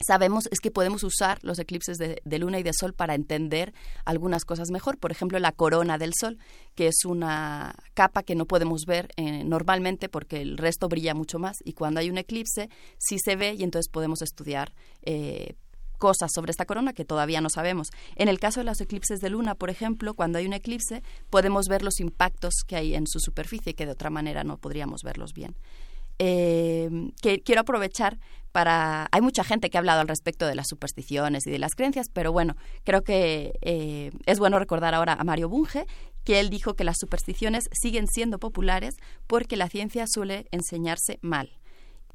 sabemos 0.00 0.48
es 0.50 0.60
que 0.60 0.70
podemos 0.70 1.02
usar 1.04 1.38
los 1.42 1.58
eclipses 1.58 1.98
de, 1.98 2.38
luna 2.38 2.58
y 2.58 2.62
de 2.62 2.72
sol 2.72 2.94
para 2.94 3.14
entender 3.14 3.74
algunas 4.04 4.44
cosas 4.44 4.70
mejor. 4.70 4.98
Por 4.98 5.12
ejemplo, 5.12 5.38
la 5.38 5.52
corona 5.52 5.98
del 5.98 6.12
sol, 6.18 6.38
que 6.74 6.86
es 6.86 7.04
una 7.04 7.74
capa 7.94 8.22
que 8.22 8.34
no 8.34 8.46
podemos 8.46 8.86
ver 8.86 9.10
eh, 9.16 9.44
normalmente 9.44 10.08
porque 10.08 10.40
el 10.40 10.56
resto 10.56 10.88
brilla 10.88 11.14
mucho 11.14 11.38
más. 11.38 11.58
Y 11.64 11.74
cuando 11.74 12.00
hay 12.00 12.10
un 12.10 12.18
eclipse, 12.18 12.70
sí 12.98 13.18
se 13.18 13.36
ve 13.36 13.54
y 13.54 13.62
entonces 13.62 13.90
podemos 13.90 14.22
estudiar. 14.22 14.72
eh, 15.02 15.54
cosas 15.98 16.30
sobre 16.34 16.50
esta 16.50 16.64
corona 16.64 16.94
que 16.94 17.04
todavía 17.04 17.42
no 17.42 17.50
sabemos. 17.50 17.90
En 18.16 18.28
el 18.28 18.40
caso 18.40 18.60
de 18.60 18.64
los 18.64 18.80
eclipses 18.80 19.20
de 19.20 19.28
luna, 19.28 19.54
por 19.54 19.68
ejemplo, 19.68 20.14
cuando 20.14 20.38
hay 20.38 20.46
un 20.46 20.54
eclipse, 20.54 21.02
podemos 21.28 21.66
ver 21.66 21.82
los 21.82 22.00
impactos 22.00 22.54
que 22.66 22.76
hay 22.76 22.94
en 22.94 23.06
su 23.06 23.20
superficie, 23.20 23.74
que 23.74 23.84
de 23.84 23.92
otra 23.92 24.08
manera 24.08 24.42
no 24.42 24.56
podríamos 24.56 25.02
verlos 25.02 25.34
bien 25.34 25.54
eh, 26.22 26.90
que 27.22 27.40
quiero 27.40 27.62
aprovechar 27.62 28.18
para... 28.52 29.08
Hay 29.12 29.20
mucha 29.20 29.44
gente 29.44 29.70
que 29.70 29.78
ha 29.78 29.80
hablado 29.80 30.00
al 30.00 30.08
respecto 30.08 30.46
de 30.46 30.54
las 30.54 30.68
supersticiones 30.68 31.46
y 31.46 31.50
de 31.50 31.58
las 31.58 31.74
creencias, 31.74 32.08
pero 32.12 32.32
bueno, 32.32 32.56
creo 32.84 33.02
que 33.02 33.52
eh, 33.62 34.10
es 34.26 34.38
bueno 34.38 34.58
recordar 34.58 34.94
ahora 34.94 35.14
a 35.14 35.24
Mario 35.24 35.48
Bunge, 35.48 35.86
que 36.24 36.40
él 36.40 36.50
dijo 36.50 36.74
que 36.74 36.84
las 36.84 36.98
supersticiones 36.98 37.64
siguen 37.72 38.06
siendo 38.06 38.38
populares 38.38 38.96
porque 39.26 39.56
la 39.56 39.68
ciencia 39.68 40.06
suele 40.06 40.46
enseñarse 40.50 41.18
mal 41.22 41.58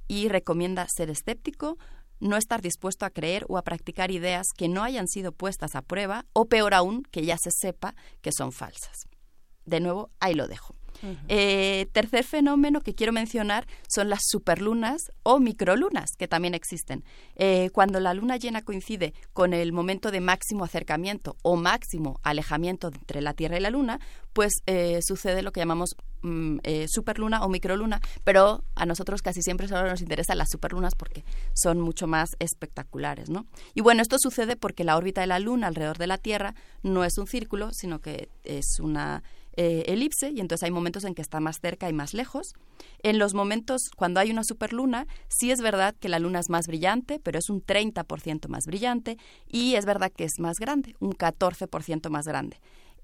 y 0.08 0.30
recomienda 0.30 0.86
ser 0.88 1.10
escéptico, 1.10 1.78
no 2.20 2.38
estar 2.38 2.62
dispuesto 2.62 3.06
a 3.06 3.10
creer 3.10 3.46
o 3.50 3.58
a 3.58 3.64
practicar 3.64 4.12
ideas 4.12 4.48
que 4.56 4.68
no 4.68 4.84
hayan 4.84 5.08
sido 5.08 5.32
puestas 5.32 5.76
a 5.76 5.82
prueba 5.82 6.26
o 6.34 6.46
peor 6.46 6.74
aún, 6.74 7.04
que 7.12 7.26
ya 7.26 7.38
se 7.38 7.52
sepa 7.52 7.96
que 8.22 8.32
son 8.32 8.52
falsas. 8.52 9.08
De 9.66 9.80
nuevo, 9.80 10.12
ahí 10.20 10.34
lo 10.34 10.48
dejo. 10.48 10.76
Eh, 11.28 11.88
tercer 11.92 12.24
fenómeno 12.24 12.82
que 12.82 12.96
quiero 12.96 13.14
mencionar 13.14 13.68
son 13.88 14.10
las 14.10 14.22
superlunas 14.26 15.12
o 15.24 15.40
microlunas, 15.40 16.12
que 16.18 16.28
también 16.28 16.54
existen. 16.54 17.04
Eh, 17.36 17.70
cuando 17.74 18.00
la 18.00 18.14
luna 18.14 18.38
llena 18.38 18.62
coincide 18.62 19.14
con 19.34 19.54
el 19.54 19.74
momento 19.74 20.12
de 20.12 20.22
máximo 20.22 20.64
acercamiento 20.64 21.36
o 21.44 21.56
máximo 21.56 22.20
alejamiento 22.24 22.88
entre 22.88 23.22
la 23.22 23.34
Tierra 23.34 23.58
y 23.58 23.62
la 23.62 23.70
Luna, 23.70 24.00
pues 24.34 24.54
eh, 24.66 25.00
sucede 25.02 25.42
lo 25.42 25.52
que 25.52 25.62
llamamos 25.62 25.96
mm, 26.22 26.58
superluna 26.88 27.44
o 27.46 27.50
microluna, 27.50 28.02
pero 28.24 28.64
a 28.76 28.86
nosotros 28.86 29.22
casi 29.22 29.42
siempre 29.42 29.68
solo 29.68 29.90
nos 29.90 30.02
interesan 30.02 30.38
las 30.38 30.50
superlunas 30.50 30.96
porque 30.96 31.24
son 31.54 31.80
mucho 31.80 32.08
más 32.08 32.36
espectaculares, 32.40 33.30
¿no? 33.30 33.46
Y 33.74 33.82
bueno, 33.82 34.02
esto 34.02 34.18
sucede 34.20 34.56
porque 34.56 34.84
la 34.84 34.98
órbita 34.98 35.22
de 35.22 35.28
la 35.28 35.40
Luna 35.40 35.68
alrededor 35.68 35.98
de 35.98 36.08
la 36.08 36.18
Tierra 36.18 36.56
no 36.84 37.04
es 37.04 37.18
un 37.18 37.28
círculo, 37.28 37.72
sino 37.72 38.00
que 38.00 38.30
es 38.44 38.80
una 38.80 39.24
eh, 39.58 39.84
elipse 39.88 40.32
y 40.32 40.40
entonces 40.40 40.64
hay 40.64 40.72
momentos 40.72 41.04
en 41.04 41.16
que 41.16 41.22
está 41.22 41.40
más 41.40 41.60
cerca 41.60 41.90
y 41.90 41.94
más 41.94 42.14
lejos. 42.14 42.54
En 43.04 43.20
los 43.20 43.34
momentos 43.34 43.90
cuando 43.96 44.20
hay 44.20 44.32
una 44.32 44.44
superluna, 44.44 45.08
sí 45.28 45.52
es 45.52 45.62
verdad 45.62 45.96
que 46.00 46.10
la 46.10 46.20
luna 46.20 46.40
es 46.40 46.50
más 46.50 46.68
brillante, 46.68 47.20
pero 47.20 47.40
es 47.40 47.50
un 47.50 47.62
30% 47.62 48.48
más 48.48 48.66
brillante 48.66 49.18
y 49.48 49.76
es 49.76 49.86
verdad 49.86 50.12
que 50.16 50.26
es 50.26 50.40
más 50.40 50.60
grande, 50.60 50.96
un 51.00 51.14
14% 51.14 52.10
más 52.10 52.28
grande. 52.28 52.58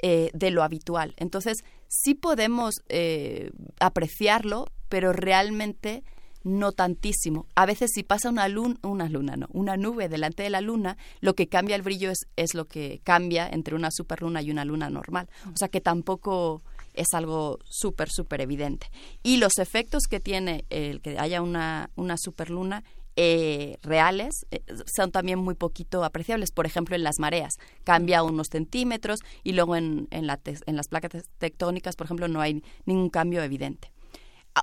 eh, 0.04 0.32
de 0.34 0.50
lo 0.50 0.64
habitual. 0.64 1.14
Entonces, 1.18 1.64
sí 1.88 2.16
podemos 2.16 2.82
eh, 2.90 3.52
apreciarlo, 3.80 4.66
pero 4.90 5.14
realmente 5.14 6.04
no 6.44 6.72
tantísimo. 6.72 7.46
A 7.56 7.66
veces 7.66 7.92
si 7.94 8.04
pasa 8.04 8.30
una 8.30 8.48
luna, 8.48 8.78
una 8.84 9.10
luna, 9.10 9.36
no, 9.36 9.48
una 9.52 9.78
nube 9.78 10.10
delante 10.10 10.44
de 10.44 10.50
la 10.50 10.62
luna, 10.62 10.98
lo 11.20 11.36
que 11.36 11.48
cambia 11.48 11.76
el 11.76 11.82
brillo 11.82 12.12
es, 12.36 12.54
lo 12.54 12.66
que 12.66 13.02
cambia 13.04 13.48
entre 13.48 13.76
una 13.76 13.90
superluna 13.92 14.42
y 14.42 14.52
una 14.52 14.66
luna 14.66 14.90
normal. 14.90 15.30
O 15.54 15.58
sea 15.58 15.70
que 15.70 15.82
tampoco 15.82 16.62
es 16.94 17.08
algo 17.14 17.60
súper, 17.66 18.10
súper 18.10 18.42
evidente. 18.42 18.88
Y 19.24 19.38
los 19.38 19.58
efectos 19.60 20.04
que 20.10 20.20
tiene 20.20 20.66
el 20.70 21.02
que 21.02 21.18
haya 21.18 21.42
una, 21.42 21.90
una 21.96 22.18
superluna 22.18 22.84
eh, 23.18 23.78
reales 23.82 24.46
eh, 24.52 24.62
son 24.96 25.12
también 25.12 25.40
muy 25.40 25.56
poquito 25.56 26.04
apreciables. 26.04 26.52
Por 26.52 26.66
ejemplo, 26.66 26.96
en 26.96 27.04
las 27.04 27.20
mareas 27.20 27.54
cambia 27.84 28.24
unos 28.24 28.48
centímetros 28.52 29.20
y 29.44 29.54
luego 29.54 29.76
en, 29.76 30.08
en 30.12 30.28
las 30.28 30.88
placas 30.88 31.24
tectónicas, 31.38 31.96
por 31.96 32.06
ejemplo, 32.06 32.28
no 32.28 32.42
hay 32.42 32.64
ningún 32.86 33.10
cambio 33.10 33.44
evidente. 33.44 33.92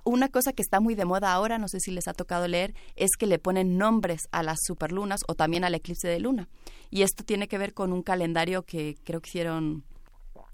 Una 0.05 0.29
cosa 0.29 0.53
que 0.53 0.63
está 0.63 0.81
muy 0.81 0.95
de 0.95 1.05
moda 1.05 1.33
ahora, 1.33 1.59
no 1.59 1.69
sé 1.69 1.81
si 1.81 1.91
les 1.91 2.09
ha 2.09 2.15
tocado 2.15 2.47
leer, 2.47 2.75
es 2.97 3.11
que 3.19 3.27
le 3.27 3.39
ponen 3.39 3.79
nombres 3.79 4.29
a 4.33 4.43
las 4.43 4.59
superlunas 4.63 5.21
o 5.29 5.35
también 5.35 5.65
al 5.65 5.75
eclipse 5.75 6.09
de 6.09 6.21
luna. 6.21 6.49
Y 6.91 7.03
esto 7.03 7.25
tiene 7.25 7.49
que 7.49 7.59
ver 7.59 7.75
con 7.75 7.93
un 7.93 8.03
calendario 8.03 8.63
que 8.63 8.97
creo 9.05 9.21
que 9.21 9.29
hicieron 9.29 9.85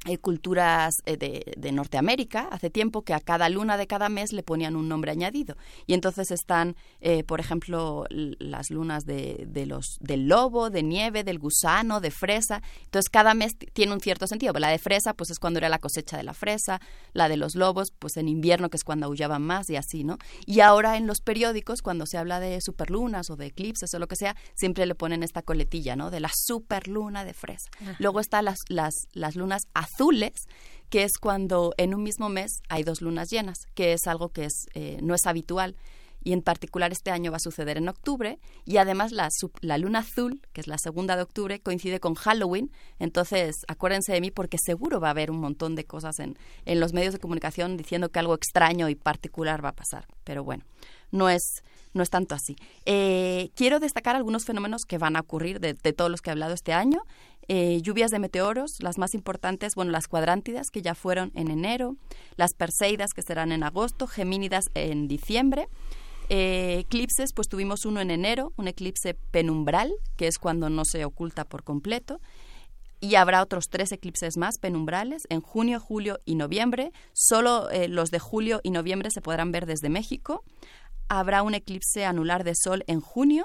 eh, 0.07 0.18
culturas 0.18 0.94
eh, 1.07 1.16
de, 1.16 1.55
de 1.57 1.72
Norteamérica 1.72 2.48
hace 2.50 2.70
tiempo 2.70 3.02
que 3.02 3.14
a 3.14 3.20
cada 3.20 3.48
luna 3.48 3.76
de 3.76 3.86
cada 3.86 4.09
mes 4.09 4.32
le 4.32 4.42
ponían 4.42 4.76
un 4.76 4.88
nombre 4.88 5.11
añadido. 5.11 5.57
Y 5.86 5.94
entonces 5.94 6.30
están 6.30 6.76
eh, 7.00 7.24
por 7.24 7.40
ejemplo 7.40 8.05
las 8.11 8.70
lunas 8.70 9.05
de, 9.05 9.44
de 9.48 9.66
los 9.66 9.96
del 10.00 10.28
lobo 10.28 10.70
de 10.70 10.82
nieve 10.82 11.24
del 11.24 11.38
gusano 11.38 12.00
de 12.00 12.11
fresa. 12.11 12.62
Entonces 12.84 13.09
cada 13.09 13.34
mes 13.34 13.57
tiene 13.72 13.92
un 13.92 14.00
cierto 14.00 14.26
sentido. 14.26 14.52
La 14.55 14.68
de 14.68 14.78
fresa 14.78 15.14
pues 15.14 15.30
es 15.30 15.38
cuando 15.38 15.59
era 15.59 15.68
la 15.68 15.78
cosecha 15.78 16.16
de 16.16 16.22
la 16.22 16.34
fresa. 16.34 16.80
La 17.12 17.28
de 17.28 17.36
los 17.36 17.55
lobos 17.55 17.92
pues 17.98 18.16
en 18.16 18.28
invierno 18.28 18.70
que 18.70 18.76
es 18.76 18.84
cuando 18.84 19.07
aullaban 19.07 19.42
más 19.42 19.70
y 19.70 19.76
así 19.76 20.05
no 20.05 20.18
y 20.46 20.61
ahora 20.61 20.96
en 20.96 21.07
los 21.07 21.20
periódicos 21.20 21.82
cuando 21.82 22.07
se 22.07 22.18
habla 22.18 22.40
de 22.40 22.61
superlunas 22.61 23.30
o 23.30 23.36
de 23.36 23.46
eclipses 23.46 23.92
o 23.94 23.98
lo 23.98 24.07
que 24.07 24.16
sea 24.16 24.36
siempre 24.55 24.86
le 24.86 24.94
ponen 24.94 25.22
esta 25.22 25.42
coletilla 25.42 25.96
no 25.96 26.11
de 26.11 26.20
la 26.20 26.30
superluna 26.34 27.24
de 27.24 27.34
fresa. 27.34 27.68
Ajá. 27.80 27.96
luego 27.98 28.20
están 28.20 28.44
las, 28.46 28.61
las, 28.68 28.94
las 29.12 29.36
lunas 29.36 29.62
azules, 29.74 29.93
que 30.90 31.03
es 31.03 31.18
cuando 31.18 31.74
en 31.76 31.95
un 31.95 32.03
mismo 32.03 32.28
mes 32.28 32.62
hay 32.68 32.82
dos 32.82 33.01
lunas 33.01 33.30
llenas, 33.30 33.66
que 33.74 33.92
es 33.92 34.07
algo 34.07 34.28
que 34.28 34.45
es, 34.45 34.66
eh, 34.74 34.99
no 35.03 35.14
es 35.14 35.26
habitual. 35.26 35.76
Y 36.26 36.32
en 36.32 36.40
particular 36.40 36.90
este 36.90 37.11
año 37.11 37.30
va 37.30 37.36
a 37.36 37.40
suceder 37.40 37.76
en 37.76 37.88
octubre. 37.88 38.38
Y 38.64 38.78
además 38.78 39.12
la, 39.12 39.28
la 39.61 39.76
luna 39.76 39.99
azul, 39.99 40.40
que 40.55 40.62
es 40.62 40.66
la 40.66 40.78
segunda 40.78 41.16
de 41.16 41.22
octubre, 41.22 41.61
coincide 41.61 42.01
con 42.01 42.14
Halloween. 42.14 42.70
Entonces 42.99 43.64
acuérdense 43.68 44.12
de 44.12 44.22
mí 44.22 44.30
porque 44.30 44.57
seguro 44.57 45.01
va 45.01 45.09
a 45.09 45.11
haber 45.11 45.30
un 45.30 45.38
montón 45.38 45.74
de 45.74 45.84
cosas 45.84 46.18
en, 46.20 46.38
en 46.64 46.80
los 46.80 46.95
medios 46.95 47.12
de 47.12 47.18
comunicación 47.18 47.76
diciendo 47.76 48.09
que 48.09 48.20
algo 48.20 48.34
extraño 48.34 48.88
y 48.88 48.95
particular 48.95 49.62
va 49.62 49.70
a 49.70 49.74
pasar. 49.74 50.07
Pero 50.24 50.45
bueno, 50.45 50.64
no 51.11 51.28
es, 51.28 51.62
no 51.92 52.03
es 52.03 52.09
tanto 52.09 52.34
así. 52.34 52.57
Eh, 52.86 53.51
quiero 53.55 53.78
destacar 53.78 54.16
algunos 54.16 54.45
fenómenos 54.47 54.84
que 54.86 54.97
van 54.97 55.16
a 55.16 55.20
ocurrir 55.20 55.61
de, 55.61 55.74
de 55.74 55.92
todos 55.92 56.11
los 56.11 56.22
que 56.22 56.30
he 56.30 56.32
hablado 56.32 56.55
este 56.55 56.72
año. 56.72 57.03
Eh, 57.49 57.80
lluvias 57.82 58.11
de 58.11 58.18
meteoros, 58.18 58.76
las 58.80 58.99
más 58.99 59.14
importantes, 59.14 59.74
bueno, 59.74 59.90
las 59.90 60.09
cuadrántidas 60.09 60.70
que 60.70 60.82
ya 60.82 60.95
fueron 60.95 61.30
en 61.34 61.51
enero, 61.51 61.97
las 62.36 62.55
perseidas 62.55 63.12
que 63.12 63.22
serán 63.22 63.53
en 63.53 63.62
agosto, 63.62 64.07
gemínidas 64.07 64.70
en 64.74 65.09
diciembre. 65.09 65.68
Eh, 66.30 66.78
eclipses, 66.80 67.32
pues 67.34 67.49
tuvimos 67.49 67.84
uno 67.84 68.01
en 68.01 68.11
enero, 68.11 68.53
un 68.57 68.68
eclipse 68.68 69.14
penumbral, 69.30 69.92
que 70.16 70.26
es 70.26 70.38
cuando 70.38 70.70
no 70.70 70.84
se 70.84 71.05
oculta 71.05 71.45
por 71.45 71.64
completo. 71.64 72.20
Y 73.01 73.16
habrá 73.16 73.42
otros 73.42 73.68
tres 73.68 73.92
eclipses 73.92 74.38
más 74.38 74.59
penumbrales 74.59 75.24
en 75.28 75.42
junio, 75.42 75.78
julio 75.78 76.20
y 76.24 76.36
noviembre. 76.36 76.92
Solo 77.12 77.68
eh, 77.68 77.88
los 77.88 78.11
de 78.11 78.18
julio 78.18 78.61
y 78.62 78.70
noviembre 78.70 79.11
se 79.11 79.20
podrán 79.20 79.53
ver 79.53 79.66
desde 79.66 79.90
México. 79.90 80.42
Habrá 81.11 81.42
un 81.42 81.53
eclipse 81.53 82.07
anular 82.07 82.45
de 82.45 82.55
sol 82.55 82.82
en 82.86 83.01
junio 83.01 83.45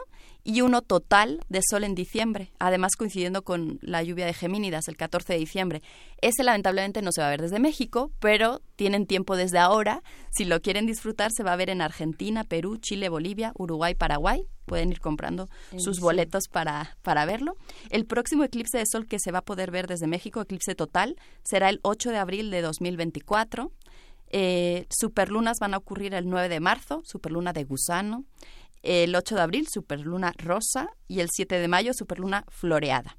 y 0.50 0.62
uno 0.62 0.82
total 0.82 1.41
de 1.47 1.62
sol 1.62 1.84
en 1.84 1.93
diciembre, 1.93 2.52
además 2.58 2.95
coincidiendo 2.97 3.43
con 3.43 3.78
la 3.84 4.02
lluvia 4.02 4.26
de 4.26 4.34
Gemínidas 4.34 4.88
el 4.88 4.97
14 4.97 5.34
de 5.34 5.39
diciembre. 5.39 5.84
Ese 6.22 6.43
lamentablemente 6.43 7.04
no 7.04 7.12
se 7.12 7.22
va 7.22 7.28
a 7.28 7.30
ver 7.30 7.41
desde 7.41 7.60
México, 7.60 8.12
pero 8.20 8.60
tienen 8.76 9.06
tiempo 9.06 9.36
desde 9.36 9.60
ahora. 9.60 10.02
Si 10.32 10.45
lo 10.45 10.60
quieren 10.60 10.88
disfrutar, 10.88 11.32
se 11.32 11.43
va 11.43 11.54
a 11.54 11.56
ver 11.56 11.70
en 11.70 11.84
Argentina, 11.84 12.43
Perú, 12.43 12.78
Chile, 12.78 13.10
Bolivia, 13.10 13.54
Uruguay, 13.60 13.93
Paraguay. 13.93 14.41
Pueden 14.66 14.91
ir 14.91 15.00
comprando 15.00 15.50
sus 15.78 16.00
boletos 16.00 16.47
para, 16.47 16.97
para 17.04 17.26
verlo. 17.26 17.56
El 17.91 18.06
próximo 18.06 18.43
eclipse 18.43 18.80
de 18.80 18.86
sol 18.88 19.06
que 19.06 19.20
se 19.20 19.32
va 19.32 19.39
a 19.39 19.45
poder 19.45 19.70
ver 19.70 19.86
desde 19.86 20.08
México, 20.08 20.41
eclipse 20.41 20.74
total, 20.74 21.16
será 21.43 21.70
el 21.70 21.80
8 21.84 22.10
de 22.10 22.18
abril 22.18 22.50
de 22.50 22.64
2024. 22.64 23.72
Eh, 24.32 24.86
superlunas 24.89 25.58
van 25.60 25.74
a 25.74 25.78
ocurrir 25.78 26.14
el 26.14 26.30
9 26.30 26.50
de 26.50 26.60
marzo, 26.60 27.02
superluna 27.06 27.54
de 27.54 27.64
gusano. 27.64 28.26
El 28.84 29.16
8 29.16 29.36
de 29.36 29.42
abril, 29.42 29.68
superluna 29.70 30.34
rosa. 30.38 30.90
Y 31.08 31.20
el 31.20 31.30
7 31.32 31.60
de 31.60 31.68
mayo, 31.68 31.94
superluna 31.94 32.46
floreada. 32.50 33.18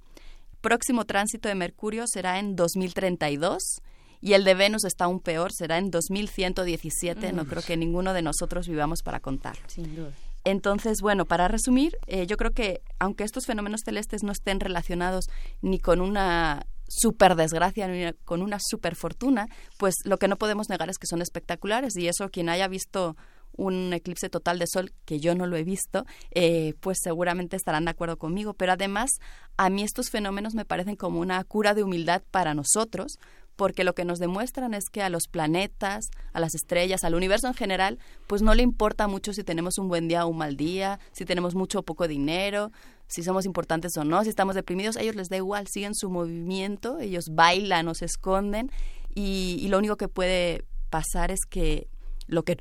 Próximo 0.61 1.05
tránsito 1.05 1.49
de 1.49 1.55
Mercurio 1.55 2.05
será 2.07 2.39
en 2.39 2.57
2032. 2.57 3.81
Y 4.21 4.35
el 4.35 4.45
de 4.45 4.55
Venus 4.55 4.85
está 4.85 5.07
aún 5.07 5.21
peor, 5.21 5.53
será 5.53 5.79
en 5.79 5.91
2117. 5.91 7.33
No 7.33 7.47
creo 7.47 7.63
que 7.63 7.77
ninguno 7.77 8.13
de 8.13 8.23
nosotros 8.23 8.69
vivamos 8.69 9.03
para 9.03 9.21
contarlo. 9.21 9.63
Sin 9.69 9.97
duda. 9.97 10.13
Entonces, 10.45 10.99
bueno, 11.01 11.27
para 11.27 11.49
resumir, 11.49 11.97
eh, 12.07 12.27
yo 12.27 12.37
creo 12.37 12.53
que 12.53 12.83
aunque 12.99 13.25
estos 13.25 13.47
fenómenos 13.47 13.83
celestes 13.85 14.23
no 14.23 14.33
estén 14.33 14.61
relacionados 14.61 15.27
ni 15.61 15.79
con 15.79 16.01
una 16.01 16.67
super 16.89 17.37
desgracia 17.37 17.87
ni 17.89 18.13
con 18.25 18.43
una 18.43 18.59
super 18.61 18.97
fortuna, 18.97 19.47
pues 19.79 19.95
lo 20.05 20.19
que 20.19 20.29
no 20.29 20.37
podemos 20.37 20.69
negar 20.69 20.91
es 20.91 20.99
que 20.99 21.07
son 21.07 21.23
espectaculares 21.23 21.97
y 21.97 22.09
eso 22.09 22.31
quien 22.31 22.49
haya 22.49 22.69
visto 22.69 23.17
un 23.57 23.93
eclipse 23.93 24.29
total 24.29 24.59
de 24.59 24.67
sol, 24.67 24.93
que 25.05 25.21
yo 25.21 25.35
no 25.35 25.47
lo 25.47 25.57
he 25.57 25.65
visto, 25.65 26.07
eh, 26.31 26.75
pues 26.81 26.99
seguramente 27.03 27.57
estarán 27.57 27.85
de 27.85 27.91
acuerdo 27.91 28.17
conmigo. 28.17 28.55
Pero 28.55 28.73
además, 28.73 29.11
a 29.57 29.71
mí 29.71 29.83
estos 29.83 30.11
fenómenos 30.11 30.55
me 30.55 30.65
parecen 30.65 30.97
como 30.97 31.21
una 31.21 31.43
cura 31.45 31.75
de 31.75 31.83
humildad 31.83 32.23
para 32.31 32.55
nosotros, 32.55 33.19
porque 33.57 33.85
lo 33.85 33.95
que 33.95 34.07
nos 34.07 34.19
demuestran 34.19 34.73
es 34.73 34.85
que 34.91 35.03
a 35.03 35.11
los 35.11 35.25
planetas, 35.31 36.07
a 36.33 36.41
las 36.41 36.55
estrellas, 36.55 37.05
al 37.05 37.15
universo 37.15 37.47
en 37.47 37.53
general, 37.53 37.99
pues 38.27 38.41
no 38.41 38.55
le 38.55 38.63
importa 38.63 39.07
mucho 39.07 39.35
si 39.35 39.45
tenemos 39.45 39.77
un 39.77 39.89
buen 39.89 40.09
día 40.09 40.25
o 40.25 40.31
un 40.31 40.39
mal 40.39 40.57
día, 40.57 40.99
si 41.13 41.27
tenemos 41.27 41.55
mucho 41.55 41.81
o 41.81 41.83
poco 41.83 42.09
dinero, 42.09 42.73
si 43.07 43.23
somos 43.23 43.45
importantes 43.45 43.95
o 43.99 44.05
no, 44.05 44.23
si 44.23 44.31
estamos 44.31 44.55
deprimidos, 44.55 44.97
a 44.97 45.03
ellos 45.03 45.15
les 45.15 45.29
da 45.29 45.37
igual, 45.37 45.67
siguen 45.67 45.95
su 45.95 46.09
movimiento, 46.09 47.01
ellos 47.01 47.27
bailan 47.33 47.87
o 47.89 47.95
se 47.95 48.07
esconden 48.07 48.71
y, 49.15 49.59
y 49.61 49.69
lo 49.69 49.77
único 49.77 49.97
que 49.97 50.09
puede 50.09 50.65
pasar 50.89 51.31
es 51.31 51.41
que 51.47 51.87
lo 52.29 52.45
que 52.45 52.57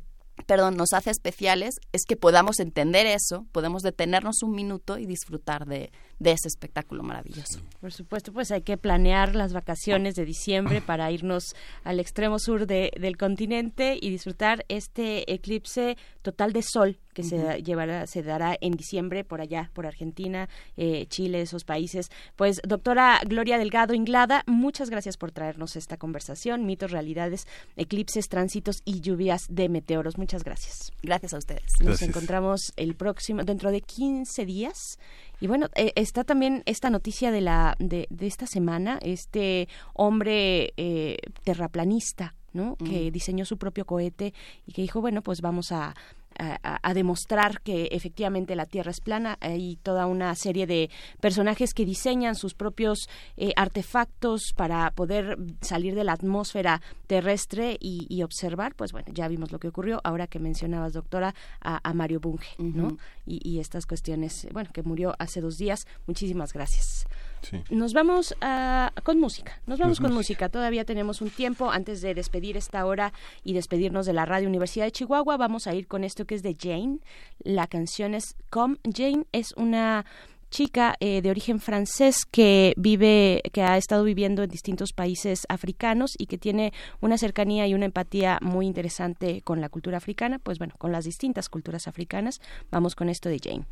perdón, 0.46 0.78
nos 0.78 0.94
hace 0.94 1.12
especiales 1.12 1.76
es 1.92 2.04
que 2.08 2.16
podamos 2.16 2.60
entender 2.60 3.06
eso, 3.06 3.46
podemos 3.52 3.82
detenernos 3.84 4.44
un 4.44 4.52
minuto 4.52 4.98
y 4.98 5.06
disfrutar 5.06 5.66
de, 5.66 5.92
de 6.20 6.32
ese 6.32 6.48
espectáculo 6.50 7.02
maravilloso. 7.04 7.60
Por 7.80 7.92
supuesto, 7.94 8.34
pues 8.34 8.52
hay 8.52 8.62
que 8.62 8.78
planear 8.78 9.36
las 9.36 9.54
vacaciones 9.54 10.16
de 10.16 10.26
diciembre 10.26 10.82
para 10.82 11.10
irnos 11.12 11.56
al 11.84 12.00
extremo 12.00 12.40
sur 12.40 12.68
de- 12.68 12.92
del 13.00 13.16
continente 13.18 13.98
y 14.02 14.10
disfrutar 14.10 14.66
este 14.68 15.32
eclipse 15.34 15.98
total 16.22 16.52
de 16.54 16.62
sol 16.62 17.00
que 17.14 17.24
se 17.24 17.62
llevará, 17.64 18.08
se 18.08 18.24
dará 18.24 18.56
en 18.62 18.74
diciembre 18.74 19.24
por 19.26 19.42
allá, 19.42 19.72
por 19.74 19.86
Argentina, 19.86 20.48
eh, 20.78 21.06
Chile, 21.10 21.42
esos 21.42 21.66
países. 21.66 22.10
Pues, 22.38 22.62
doctora 22.66 23.20
Gloria 23.26 23.58
Delgado 23.58 23.94
Inglada, 23.94 24.44
muchas 24.46 24.90
gracias 24.90 25.18
por 25.18 25.32
traernos 25.32 25.76
esta 25.76 25.98
conversación, 25.98 26.66
mitos, 26.66 26.92
realidades, 26.92 27.46
eclipses, 27.76 28.30
tránsitos 28.30 28.82
y 28.86 29.02
lluvias 29.02 29.48
de 29.50 29.68
meteoros. 29.68 30.18
Muchas 30.18 30.44
gracias. 30.46 30.92
Gracias 31.04 31.34
a 31.34 31.38
ustedes. 31.40 31.74
Nos 31.82 32.02
encontramos 32.02 32.72
el 32.78 32.96
próximo, 32.96 33.44
dentro 33.44 33.72
de 33.72 33.82
15 33.82 34.46
días. 34.46 34.98
Y 35.42 35.48
bueno, 35.48 35.68
eh, 35.76 35.92
está 35.96 36.24
también 36.24 36.64
esta 36.66 36.90
noticia 36.90 37.32
de 37.32 37.42
la 37.42 37.76
de, 37.80 38.08
de 38.10 38.28
esta 38.28 38.46
semana, 38.48 39.00
este 39.02 39.68
hombre 39.94 40.74
eh, 40.78 41.18
terraplanista, 41.44 42.36
¿no? 42.54 42.76
Que 42.78 43.10
Mm. 43.10 43.12
diseñó 43.14 43.46
su 43.46 43.58
propio 43.58 43.86
cohete 43.86 44.34
y 44.66 44.74
que 44.74 44.82
dijo, 44.82 45.02
bueno, 45.02 45.22
pues 45.22 45.42
vamos 45.42 45.72
a 45.72 45.96
a, 46.40 46.80
a 46.82 46.94
demostrar 46.94 47.62
que 47.62 47.90
efectivamente 47.92 48.56
la 48.56 48.66
Tierra 48.66 48.92
es 48.92 49.02
plana. 49.02 49.38
Hay 49.42 49.78
toda 49.84 50.08
una 50.08 50.34
serie 50.36 50.66
de 50.66 50.90
personajes 51.20 51.74
que 51.74 51.86
diseñan 51.86 52.36
sus 52.36 52.54
propios 52.54 53.10
eh, 53.38 53.52
artefactos 53.56 54.54
para 54.56 54.90
poder 54.92 55.38
salir 55.62 55.94
de 55.94 56.04
la 56.04 56.14
atmósfera 56.14 56.82
terrestre 57.08 57.78
y, 57.80 58.08
y 58.10 58.24
observar. 58.24 58.76
Pues 58.76 58.92
bueno, 58.92 59.08
ya 59.14 59.28
vimos 59.28 59.52
lo 59.52 59.60
que 59.60 59.68
ocurrió. 59.68 60.00
Ahora 60.04 60.28
que 60.28 60.40
mencionabas, 60.40 60.94
doctora, 60.94 61.36
a, 61.62 61.80
a 61.88 61.94
Mario 61.94 62.20
Bunge, 62.20 62.56
¿no? 62.58 62.98
Y 63.26 63.60
estas 63.60 63.86
cuestiones, 63.86 64.46
eh, 64.46 64.50
bueno, 64.52 64.72
que 64.74 64.82
murió 64.82 65.14
hace 65.20 65.42
dos 65.42 65.58
días. 65.58 65.86
Muchísimas 66.08 66.54
gracias. 66.54 67.06
Sí. 67.42 67.62
Nos 67.70 67.94
vamos 67.94 68.36
a- 68.42 68.92
con 69.04 69.20
música. 69.20 69.62
Nos 69.66 69.80
vamos 69.80 70.00
con 70.00 70.12
música. 70.14 70.46
música. 70.46 70.50
Todavía 70.50 70.86
tenemos 70.86 71.22
un 71.22 71.30
tiempo 71.30 71.72
antes 71.72 72.02
de 72.02 72.14
despedir 72.14 72.58
esta 72.58 72.86
hora 72.86 73.14
y 73.44 73.54
despedirnos 73.54 74.06
de 74.06 74.14
la 74.14 74.26
Radio 74.26 74.48
Universidad 74.50 74.86
de 74.86 74.92
Chihuahua. 74.92 75.38
Vamos 75.38 75.68
a 75.68 75.74
ir 75.74 75.88
con 75.88 76.04
esto 76.04 76.26
que 76.26 76.36
es 76.36 76.44
de 76.44 76.56
Jane. 76.60 77.00
La 77.40 77.68
canción 77.68 78.14
es 78.14 78.36
Come. 78.50 78.78
Jane 78.94 79.26
es 79.32 79.54
una 79.58 80.06
chica 80.52 80.96
eh, 81.00 81.22
de 81.22 81.30
origen 81.30 81.60
francés 81.60 82.26
que 82.26 82.74
vive, 82.76 83.42
que 83.54 83.62
ha 83.62 83.78
estado 83.78 84.04
viviendo 84.04 84.42
en 84.42 84.50
distintos 84.50 84.94
países 84.94 85.42
africanos 85.48 86.16
y 86.18 86.26
que 86.26 86.40
tiene 86.40 86.74
una 87.02 87.20
cercanía 87.20 87.68
y 87.68 87.76
una 87.76 87.86
empatía 87.86 88.40
muy 88.42 88.66
interesante 88.66 89.42
con 89.44 89.62
la 89.62 89.70
cultura 89.70 89.98
africana, 89.98 90.40
pues 90.40 90.58
bueno, 90.58 90.74
con 90.80 90.92
las 90.92 91.06
distintas 91.06 91.50
culturas 91.50 91.88
africanas. 91.88 92.42
Vamos 92.72 92.96
con 92.96 93.10
esto 93.10 93.30
de 93.30 93.40
Jane. 93.40 93.66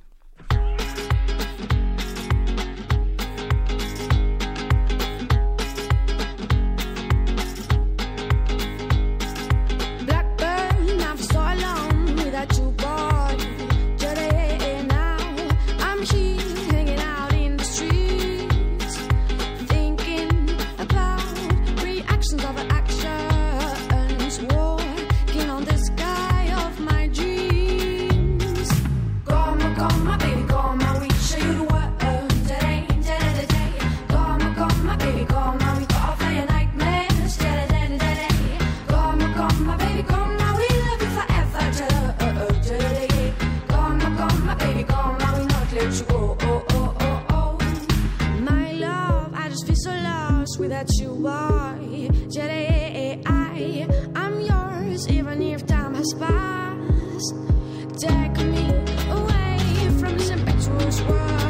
Without 50.77 50.99
you, 50.99 51.27
are. 51.27 51.75
Today, 52.29 53.19
I, 53.25 53.87
I'm 54.15 54.39
yours, 54.41 55.09
even 55.09 55.41
if 55.41 55.65
time 55.65 55.95
has 55.95 56.13
passed. 56.13 57.33
Take 57.99 58.37
me 58.45 58.69
away 59.09 59.57
from 59.99 60.17
this 60.17 60.29
impetuous 60.29 61.01
world, 61.01 61.46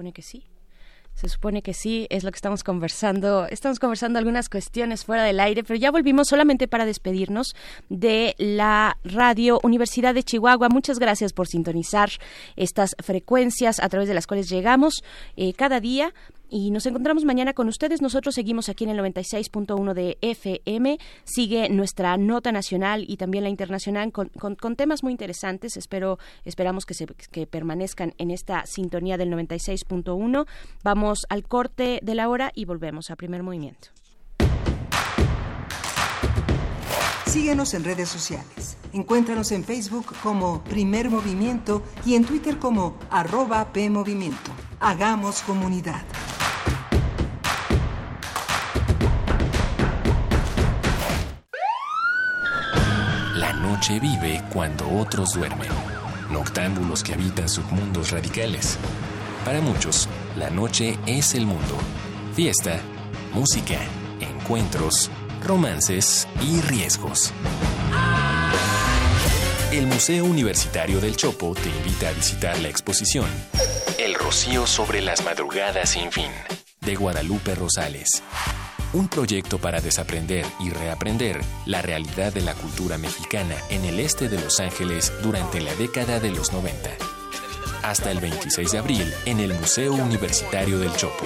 supone 0.00 0.12
que 0.14 0.22
sí. 0.22 0.44
Se 1.14 1.28
supone 1.28 1.60
que 1.60 1.74
sí, 1.74 2.06
es 2.08 2.24
lo 2.24 2.30
que 2.30 2.36
estamos 2.36 2.64
conversando. 2.64 3.46
Estamos 3.50 3.78
conversando 3.78 4.18
algunas 4.18 4.48
cuestiones 4.48 5.04
fuera 5.04 5.24
del 5.24 5.40
aire, 5.40 5.62
pero 5.62 5.78
ya 5.78 5.90
volvimos 5.90 6.28
solamente 6.28 6.68
para 6.68 6.86
despedirnos 6.86 7.54
de 7.90 8.34
la 8.38 8.96
radio 9.04 9.60
Universidad 9.62 10.14
de 10.14 10.22
Chihuahua. 10.22 10.70
Muchas 10.70 10.98
gracias 10.98 11.34
por 11.34 11.48
sintonizar 11.48 12.08
estas 12.56 12.96
frecuencias 13.04 13.78
a 13.80 13.90
través 13.90 14.08
de 14.08 14.14
las 14.14 14.26
cuales 14.26 14.48
llegamos 14.48 15.02
eh, 15.36 15.52
cada 15.52 15.80
día. 15.80 16.14
Y 16.50 16.72
nos 16.72 16.84
encontramos 16.86 17.24
mañana 17.24 17.54
con 17.54 17.68
ustedes. 17.68 18.02
Nosotros 18.02 18.34
seguimos 18.34 18.68
aquí 18.68 18.84
en 18.84 18.90
el 18.90 18.98
96.1 18.98 19.94
de 19.94 20.18
FM. 20.20 20.98
Sigue 21.24 21.68
nuestra 21.68 22.16
nota 22.16 22.50
nacional 22.50 23.04
y 23.06 23.16
también 23.16 23.44
la 23.44 23.50
internacional 23.50 24.12
con, 24.12 24.76
temas 24.76 25.04
muy 25.04 25.12
interesantes. 25.12 25.76
Espero, 25.76 26.18
esperamos 26.44 26.86
que, 26.86 26.94
se, 26.94 27.06
que 27.06 27.46
permanezcan 27.46 28.14
en 28.18 28.32
esta 28.32 28.66
sintonía 28.66 29.16
del 29.16 29.30
96.1. 29.30 30.46
Vamos 30.82 31.24
al 31.28 31.44
corte 31.44 32.00
de 32.02 32.14
la 32.16 32.28
hora 32.28 32.50
y 32.52 32.64
volvemos 32.64 33.10
a 33.10 33.16
primer 33.16 33.44
movimiento. 33.44 33.88
Síguenos 37.26 37.74
en 37.74 37.84
redes 37.84 38.08
sociales. 38.08 38.76
Encuéntranos 38.92 39.52
en 39.52 39.62
Facebook 39.62 40.06
como 40.20 40.64
Primer 40.64 41.10
Movimiento 41.10 41.84
y 42.04 42.16
en 42.16 42.24
Twitter 42.24 42.58
como 42.58 42.98
arroba 43.08 43.72
PMovimiento. 43.72 44.50
Hagamos 44.80 45.42
comunidad. 45.42 46.02
Noche 53.80 53.98
vive 53.98 54.42
cuando 54.52 54.86
otros 54.90 55.32
duermen. 55.32 55.70
Noctámbulos 56.28 57.02
que 57.02 57.14
habitan 57.14 57.48
submundos 57.48 58.10
radicales. 58.10 58.76
Para 59.42 59.62
muchos, 59.62 60.06
la 60.36 60.50
noche 60.50 60.98
es 61.06 61.34
el 61.34 61.46
mundo. 61.46 61.78
Fiesta, 62.34 62.78
música, 63.32 63.78
encuentros, 64.20 65.10
romances 65.42 66.28
y 66.42 66.60
riesgos. 66.60 67.32
El 69.72 69.86
Museo 69.86 70.26
Universitario 70.26 71.00
del 71.00 71.16
Chopo 71.16 71.54
te 71.54 71.70
invita 71.70 72.10
a 72.10 72.12
visitar 72.12 72.58
la 72.58 72.68
exposición 72.68 73.24
El 73.98 74.14
Rocío 74.14 74.66
sobre 74.66 75.00
las 75.00 75.24
madrugadas 75.24 75.88
sin 75.88 76.12
fin, 76.12 76.30
de 76.82 76.96
Guadalupe 76.96 77.54
Rosales. 77.54 78.22
Un 78.92 79.06
proyecto 79.06 79.58
para 79.58 79.80
desaprender 79.80 80.44
y 80.58 80.70
reaprender 80.70 81.40
la 81.64 81.80
realidad 81.80 82.32
de 82.32 82.40
la 82.40 82.54
cultura 82.54 82.98
mexicana 82.98 83.54
en 83.68 83.84
el 83.84 84.00
este 84.00 84.28
de 84.28 84.40
Los 84.40 84.58
Ángeles 84.58 85.12
durante 85.22 85.60
la 85.60 85.72
década 85.76 86.18
de 86.18 86.32
los 86.32 86.52
90. 86.52 86.90
Hasta 87.84 88.10
el 88.10 88.18
26 88.18 88.72
de 88.72 88.78
abril 88.78 89.14
en 89.26 89.38
el 89.38 89.54
Museo 89.54 89.94
Universitario 89.94 90.80
del 90.80 90.92
Chopo. 90.96 91.24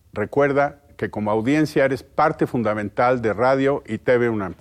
Recuerda 0.13 0.81
que 0.97 1.09
como 1.09 1.31
audiencia 1.31 1.85
eres 1.85 2.03
parte 2.03 2.45
fundamental 2.45 3.21
de 3.21 3.31
Radio 3.31 3.81
y 3.87 3.97
TV 3.97 4.29
UNAM. 4.29 4.55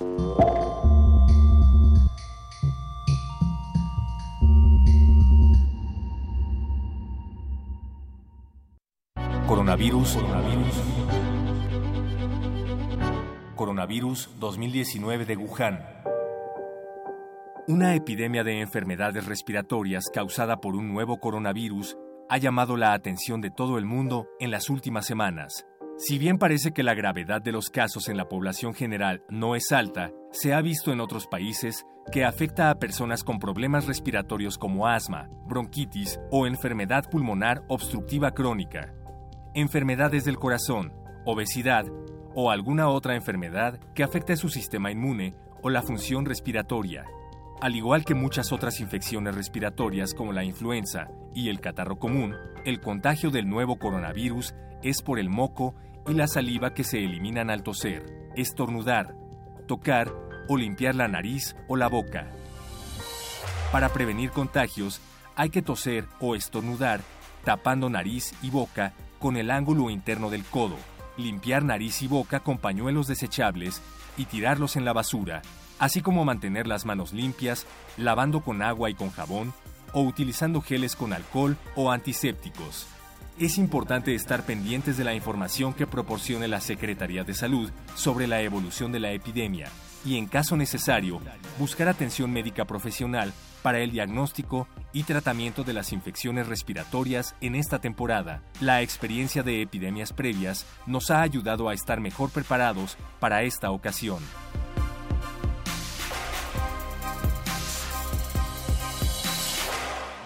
Coronavirus, 9.49 10.15
coronavirus. 10.15 10.83
Coronavirus 13.57 14.31
2019 14.39 15.25
de 15.25 15.37
Wuhan. 15.37 15.85
Una 17.67 17.97
epidemia 17.97 18.45
de 18.45 18.61
enfermedades 18.61 19.27
respiratorias 19.27 20.11
causada 20.15 20.61
por 20.61 20.77
un 20.77 20.93
nuevo 20.93 21.19
coronavirus 21.19 21.97
ha 22.31 22.39
llamado 22.39 22.77
la 22.77 22.93
atención 22.93 23.41
de 23.41 23.51
todo 23.51 23.77
el 23.77 23.85
mundo 23.85 24.29
en 24.39 24.53
las 24.53 24.71
últimas 24.71 25.05
semanas. 25.05 25.67
Si 25.99 26.17
bien 26.17 26.39
parece 26.39 26.71
que 26.71 26.85
la 26.85 26.95
gravedad 26.95 27.43
de 27.43 27.51
los 27.51 27.71
casos 27.71 28.09
en 28.09 28.17
la 28.17 28.29
población 28.29 28.73
general 28.73 29.25
no 29.29 29.57
es 29.57 29.73
alta, 29.73 30.13
se 30.31 30.55
ha 30.55 30.63
visto 30.63 30.93
en 30.93 31.01
otros 31.01 31.27
países 31.27 31.85
que 32.13 32.25
afecta 32.25 32.71
a 32.71 32.79
personas 32.79 33.25
con 33.25 33.41
problemas 33.41 33.87
respiratorios 33.89 34.59
como 34.59 34.87
asma, 34.87 35.29
bronquitis 35.47 36.21
o 36.31 36.47
enfermedad 36.47 37.11
pulmonar 37.11 37.65
obstructiva 37.67 38.31
crónica, 38.31 38.95
enfermedades 39.55 40.25
del 40.25 40.39
corazón, 40.39 40.93
obesidad 41.27 41.85
o 42.37 42.53
alguna 42.53 42.89
otra 42.89 43.17
enfermedad 43.17 43.81
que 43.93 44.05
afecte 44.05 44.37
su 44.37 44.49
sistema 44.49 44.93
inmune 44.93 45.35
o 45.63 45.69
la 45.69 45.83
función 45.83 46.25
respiratoria. 46.25 47.07
Al 47.61 47.77
igual 47.77 48.07
que 48.07 48.15
muchas 48.15 48.53
otras 48.53 48.81
infecciones 48.81 49.35
respiratorias 49.35 50.15
como 50.15 50.33
la 50.33 50.45
influenza 50.45 51.09
y 51.35 51.51
el 51.51 51.61
catarro 51.61 51.99
común, 51.99 52.35
el 52.65 52.81
contagio 52.81 53.31
del 53.31 53.51
nuevo 53.51 53.79
coronavirus 53.79 54.55
es 54.83 55.03
por 55.03 55.19
el 55.19 55.29
moco 55.29 55.75
y 56.09 56.15
la 56.15 56.27
saliva 56.27 56.73
que 56.73 56.85
se 56.85 57.05
eliminan 57.05 57.51
al 57.51 57.63
toser, 57.63 58.31
estornudar, 58.35 59.15
tocar 59.69 60.11
o 60.49 60.57
limpiar 60.57 60.95
la 60.95 61.07
nariz 61.07 61.55
o 61.69 61.77
la 61.77 61.89
boca. 61.89 62.29
Para 63.73 63.91
prevenir 63.91 64.31
contagios, 64.31 65.03
hay 65.37 65.51
que 65.51 65.61
toser 65.61 66.07
o 66.19 66.35
estornudar 66.35 67.03
tapando 67.45 67.91
nariz 67.91 68.33
y 68.43 68.49
boca 68.49 68.95
con 69.19 69.37
el 69.37 69.51
ángulo 69.51 69.91
interno 69.91 70.31
del 70.31 70.45
codo, 70.45 70.77
limpiar 71.19 71.63
nariz 71.63 72.01
y 72.01 72.07
boca 72.07 72.41
con 72.41 72.57
pañuelos 72.57 73.07
desechables 73.07 73.83
y 74.17 74.25
tirarlos 74.25 74.77
en 74.77 74.87
la 74.87 74.95
basura, 74.95 75.43
así 75.81 76.03
como 76.03 76.25
mantener 76.25 76.69
las 76.69 76.85
manos 76.85 77.13
limpias, 77.13 77.67
lavando 77.97 78.43
con 78.43 78.63
agua 78.63 78.91
y 78.91 78.95
con 78.95 79.11
jabón 79.11 79.53
o 79.93 80.03
utilizando 80.03 80.61
geles 80.61 80.95
con 80.95 81.13
alcohol 81.13 81.57
o 81.75 81.91
antisépticos. 81.91 82.87
Es 83.41 83.59
importante 83.59 84.15
estar 84.15 84.45
pendientes 84.45 84.99
de 84.99 85.05
la 85.05 85.15
información 85.15 85.73
que 85.73 85.87
proporcione 85.87 86.47
la 86.47 86.61
Secretaría 86.61 87.25
de 87.25 87.35
Salud 87.35 87.71
sobre 87.97 88.27
la 88.27 88.43
evolución 88.43 88.93
de 88.93 89.01
la 89.01 89.13
epidemia 89.13 89.69
y, 90.05 90.19
en 90.19 90.27
caso 90.27 90.57
necesario, 90.57 91.21
buscar 91.59 91.89
atención 91.89 92.31
médica 92.31 92.67
profesional 92.67 93.33
para 93.63 93.81
el 93.81 93.91
diagnóstico 93.91 94.69
y 94.93 95.05
tratamiento 95.05 95.65
de 95.65 95.73
las 95.73 95.93
infecciones 95.93 96.49
respiratorias 96.49 97.35
en 97.41 97.55
esta 97.55 97.81
temporada. 97.81 98.43
La 98.61 98.83
experiencia 98.83 99.43
de 99.43 99.63
epidemias 99.63 100.13
previas 100.13 100.67
nos 100.87 101.11
ha 101.11 101.23
ayudado 101.23 101.69
a 101.69 101.75
estar 101.75 102.01
mejor 102.01 102.31
preparados 102.31 102.99
para 103.21 103.43
esta 103.43 103.71
ocasión. 103.71 104.19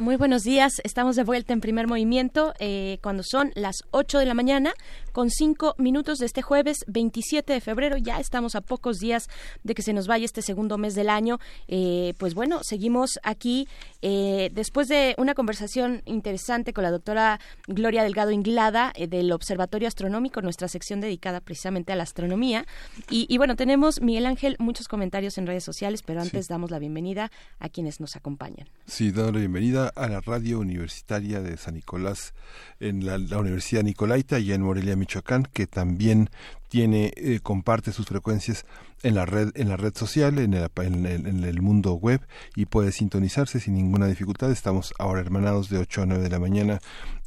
Muy 0.00 0.16
buenos 0.16 0.44
días, 0.44 0.80
estamos 0.82 1.14
de 1.14 1.24
vuelta 1.24 1.52
en 1.52 1.60
primer 1.60 1.86
movimiento 1.86 2.54
eh, 2.58 2.98
cuando 3.02 3.22
son 3.22 3.52
las 3.54 3.82
8 3.90 4.18
de 4.18 4.24
la 4.24 4.32
mañana 4.32 4.72
con 5.12 5.28
5 5.28 5.74
minutos 5.76 6.16
de 6.16 6.24
este 6.24 6.40
jueves 6.40 6.78
27 6.86 7.52
de 7.52 7.60
febrero. 7.60 7.98
Ya 7.98 8.18
estamos 8.18 8.54
a 8.54 8.62
pocos 8.62 8.96
días 8.96 9.28
de 9.62 9.74
que 9.74 9.82
se 9.82 9.92
nos 9.92 10.06
vaya 10.06 10.24
este 10.24 10.40
segundo 10.40 10.78
mes 10.78 10.94
del 10.94 11.10
año. 11.10 11.38
Eh, 11.68 12.14
pues 12.16 12.32
bueno, 12.32 12.60
seguimos 12.62 13.18
aquí 13.22 13.68
eh, 14.00 14.48
después 14.54 14.88
de 14.88 15.14
una 15.18 15.34
conversación 15.34 16.00
interesante 16.06 16.72
con 16.72 16.82
la 16.82 16.90
doctora 16.90 17.38
Gloria 17.66 18.02
Delgado 18.02 18.30
Inglada 18.30 18.94
eh, 18.94 19.06
del 19.06 19.30
Observatorio 19.32 19.86
Astronómico, 19.86 20.40
nuestra 20.40 20.68
sección 20.68 21.02
dedicada 21.02 21.42
precisamente 21.42 21.92
a 21.92 21.96
la 21.96 22.04
astronomía. 22.04 22.64
Y, 23.10 23.26
y 23.28 23.36
bueno, 23.36 23.54
tenemos, 23.54 24.00
Miguel 24.00 24.24
Ángel, 24.24 24.56
muchos 24.60 24.88
comentarios 24.88 25.36
en 25.36 25.46
redes 25.46 25.64
sociales, 25.64 26.02
pero 26.02 26.22
antes 26.22 26.48
damos 26.48 26.70
la 26.70 26.78
bienvenida 26.78 27.30
a 27.58 27.68
quienes 27.68 28.00
nos 28.00 28.16
acompañan. 28.16 28.66
Sí, 28.86 29.10
dando 29.10 29.32
la 29.32 29.40
bienvenida 29.40 29.89
a 29.96 30.08
la 30.08 30.20
radio 30.20 30.58
universitaria 30.58 31.40
de 31.40 31.56
San 31.56 31.74
Nicolás, 31.74 32.34
en 32.78 33.04
la, 33.04 33.38
Universidad 33.38 33.82
Nicolaita 33.82 34.38
y 34.38 34.52
en 34.52 34.62
Morelia, 34.62 34.96
Michoacán, 34.96 35.44
que 35.52 35.66
también 35.66 36.30
tiene, 36.68 37.12
eh, 37.16 37.40
comparte 37.42 37.92
sus 37.92 38.06
frecuencias 38.06 38.64
en 39.02 39.14
la 39.14 39.26
red, 39.26 39.50
en 39.54 39.68
la 39.68 39.76
red 39.76 39.96
social, 39.96 40.38
en 40.38 40.54
el, 40.54 40.68
en, 40.76 41.06
el, 41.06 41.26
en 41.26 41.44
el 41.44 41.62
mundo 41.62 41.94
web 41.94 42.20
y 42.54 42.66
puede 42.66 42.92
sintonizarse 42.92 43.60
sin 43.60 43.74
ninguna 43.74 44.06
dificultad. 44.06 44.50
Estamos 44.50 44.94
ahora 44.98 45.20
hermanados 45.20 45.68
de 45.68 45.78
8 45.78 46.02
a 46.02 46.06
9 46.06 46.22
de 46.22 46.30
la 46.30 46.38
mañana 46.38 46.80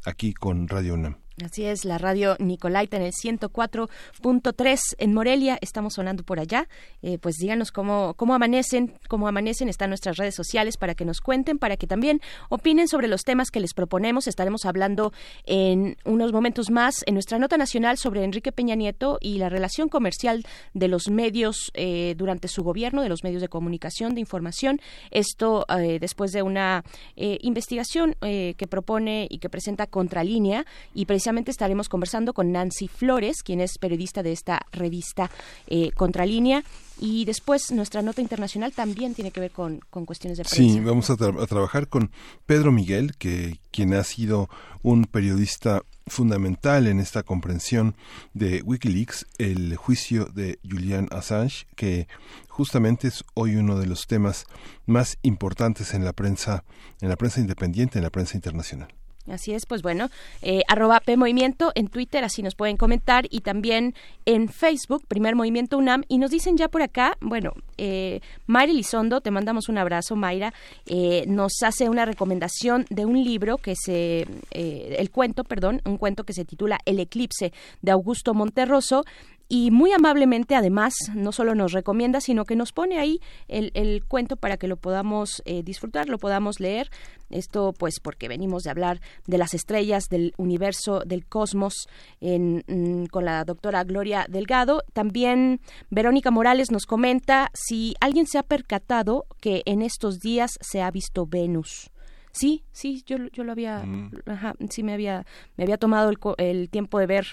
aquí 0.04 0.34
con 0.34 0.68
Radio 0.68 0.94
UNAM. 0.94 1.23
Así 1.42 1.64
es, 1.64 1.84
la 1.84 1.98
radio 1.98 2.36
Nicolaita 2.38 2.96
en 2.96 3.02
el 3.02 3.12
104.3 3.12 4.78
en 4.98 5.14
Morelia, 5.14 5.58
estamos 5.60 5.94
sonando 5.94 6.22
por 6.22 6.38
allá. 6.38 6.68
Eh, 7.02 7.18
pues 7.18 7.38
díganos 7.38 7.72
cómo, 7.72 8.14
cómo 8.14 8.34
amanecen, 8.34 8.94
cómo 9.08 9.26
amanecen, 9.26 9.68
están 9.68 9.90
nuestras 9.90 10.16
redes 10.16 10.36
sociales 10.36 10.76
para 10.76 10.94
que 10.94 11.04
nos 11.04 11.20
cuenten, 11.20 11.58
para 11.58 11.76
que 11.76 11.88
también 11.88 12.20
opinen 12.50 12.86
sobre 12.86 13.08
los 13.08 13.24
temas 13.24 13.50
que 13.50 13.58
les 13.58 13.74
proponemos. 13.74 14.28
Estaremos 14.28 14.64
hablando 14.64 15.12
en 15.44 15.96
unos 16.04 16.32
momentos 16.32 16.70
más 16.70 17.02
en 17.04 17.14
nuestra 17.14 17.40
nota 17.40 17.56
nacional 17.56 17.98
sobre 17.98 18.22
Enrique 18.22 18.52
Peña 18.52 18.76
Nieto 18.76 19.18
y 19.20 19.38
la 19.38 19.48
relación 19.48 19.88
comercial 19.88 20.44
de 20.72 20.86
los 20.86 21.10
medios 21.10 21.72
eh, 21.74 22.14
durante 22.16 22.46
su 22.46 22.62
gobierno, 22.62 23.02
de 23.02 23.08
los 23.08 23.24
medios 23.24 23.42
de 23.42 23.48
comunicación, 23.48 24.14
de 24.14 24.20
información. 24.20 24.80
Esto 25.10 25.66
eh, 25.68 25.98
después 26.00 26.30
de 26.30 26.42
una 26.42 26.84
investigación 27.16 28.16
que 28.20 28.66
propone 28.68 29.26
y 29.30 29.38
que 29.38 29.48
presenta 29.48 29.86
Contralínea 29.86 30.66
y 30.94 31.06
precisamente 31.06 31.23
precisamente 31.24 31.52
estaremos 31.52 31.88
conversando 31.88 32.34
con 32.34 32.52
Nancy 32.52 32.86
Flores, 32.86 33.42
quien 33.42 33.62
es 33.62 33.78
periodista 33.78 34.22
de 34.22 34.32
esta 34.32 34.66
revista 34.72 35.30
eh, 35.66 35.90
Contralínea. 35.92 36.62
Y 37.00 37.24
después 37.24 37.72
nuestra 37.72 38.02
nota 38.02 38.20
internacional 38.20 38.72
también 38.74 39.14
tiene 39.14 39.30
que 39.30 39.40
ver 39.40 39.50
con, 39.50 39.80
con 39.88 40.04
cuestiones 40.04 40.36
de 40.36 40.44
prensa. 40.44 40.56
Sí, 40.56 40.80
vamos 40.80 41.08
a, 41.08 41.14
tra- 41.14 41.42
a 41.42 41.46
trabajar 41.46 41.88
con 41.88 42.10
Pedro 42.44 42.72
Miguel, 42.72 43.16
que 43.16 43.58
quien 43.70 43.94
ha 43.94 44.04
sido 44.04 44.50
un 44.82 45.06
periodista 45.06 45.82
fundamental 46.06 46.86
en 46.88 47.00
esta 47.00 47.22
comprensión 47.22 47.96
de 48.34 48.60
WikiLeaks, 48.60 49.24
el 49.38 49.74
juicio 49.76 50.26
de 50.26 50.58
Julian 50.62 51.08
Assange, 51.10 51.66
que 51.74 52.06
justamente 52.48 53.08
es 53.08 53.24
hoy 53.32 53.56
uno 53.56 53.78
de 53.78 53.86
los 53.86 54.06
temas 54.06 54.44
más 54.84 55.16
importantes 55.22 55.94
en 55.94 56.04
la 56.04 56.12
prensa, 56.12 56.64
en 57.00 57.08
la 57.08 57.16
prensa 57.16 57.40
independiente, 57.40 57.98
en 57.98 58.04
la 58.04 58.10
prensa 58.10 58.36
internacional. 58.36 58.92
Así 59.28 59.54
es, 59.54 59.64
pues 59.64 59.80
bueno, 59.80 60.10
eh, 60.42 60.62
arroba 60.68 61.00
P 61.00 61.16
Movimiento 61.16 61.72
en 61.74 61.88
Twitter, 61.88 62.24
así 62.24 62.42
nos 62.42 62.54
pueden 62.54 62.76
comentar, 62.76 63.26
y 63.30 63.40
también 63.40 63.94
en 64.26 64.48
Facebook, 64.48 65.06
Primer 65.08 65.34
Movimiento 65.34 65.78
UNAM, 65.78 66.02
y 66.08 66.18
nos 66.18 66.30
dicen 66.30 66.58
ya 66.58 66.68
por 66.68 66.82
acá, 66.82 67.16
bueno, 67.20 67.52
eh, 67.78 68.20
Mayra 68.46 68.72
Elizondo, 68.72 69.20
te 69.20 69.30
mandamos 69.30 69.68
un 69.68 69.78
abrazo, 69.78 70.14
Mayra, 70.14 70.52
eh, 70.86 71.24
nos 71.26 71.62
hace 71.62 71.88
una 71.88 72.04
recomendación 72.04 72.84
de 72.90 73.06
un 73.06 73.24
libro 73.24 73.56
que 73.56 73.74
se, 73.76 74.26
eh, 74.50 74.96
el 74.98 75.10
cuento, 75.10 75.44
perdón, 75.44 75.80
un 75.84 75.96
cuento 75.96 76.24
que 76.24 76.34
se 76.34 76.44
titula 76.44 76.78
El 76.84 77.00
Eclipse 77.00 77.52
de 77.80 77.92
Augusto 77.92 78.34
Monterroso, 78.34 79.04
y 79.48 79.70
muy 79.70 79.92
amablemente 79.92 80.54
además 80.54 80.94
no 81.14 81.32
solo 81.32 81.54
nos 81.54 81.72
recomienda 81.72 82.20
sino 82.20 82.44
que 82.44 82.56
nos 82.56 82.72
pone 82.72 82.98
ahí 82.98 83.20
el, 83.48 83.70
el 83.74 84.04
cuento 84.04 84.36
para 84.36 84.56
que 84.56 84.68
lo 84.68 84.76
podamos 84.76 85.42
eh, 85.44 85.62
disfrutar 85.62 86.08
lo 86.08 86.18
podamos 86.18 86.60
leer. 86.60 86.90
Esto 87.30 87.72
pues 87.72 88.00
porque 88.00 88.28
venimos 88.28 88.62
de 88.62 88.70
hablar 88.70 89.00
de 89.26 89.38
las 89.38 89.54
estrellas 89.54 90.04
del 90.08 90.34
universo 90.36 91.00
del 91.00 91.26
cosmos 91.26 91.88
en, 92.20 92.64
mm, 92.66 93.06
con 93.06 93.24
la 93.24 93.44
doctora 93.44 93.84
Gloria 93.84 94.26
Delgado. 94.28 94.82
También 94.92 95.60
Verónica 95.90 96.30
Morales 96.30 96.70
nos 96.70 96.86
comenta 96.86 97.50
si 97.54 97.94
alguien 98.00 98.26
se 98.26 98.38
ha 98.38 98.42
percatado 98.42 99.26
que 99.40 99.62
en 99.66 99.82
estos 99.82 100.20
días 100.20 100.52
se 100.60 100.82
ha 100.82 100.90
visto 100.90 101.26
Venus 101.26 101.90
Sí, 102.34 102.64
sí, 102.72 103.04
yo, 103.06 103.16
yo 103.32 103.44
lo 103.44 103.52
había, 103.52 103.86
ajá, 104.26 104.56
sí 104.68 104.82
me 104.82 104.92
había, 104.92 105.24
me 105.56 105.62
había 105.62 105.76
tomado 105.76 106.10
el, 106.10 106.18
el 106.38 106.68
tiempo 106.68 106.98
de 106.98 107.06
ver 107.06 107.26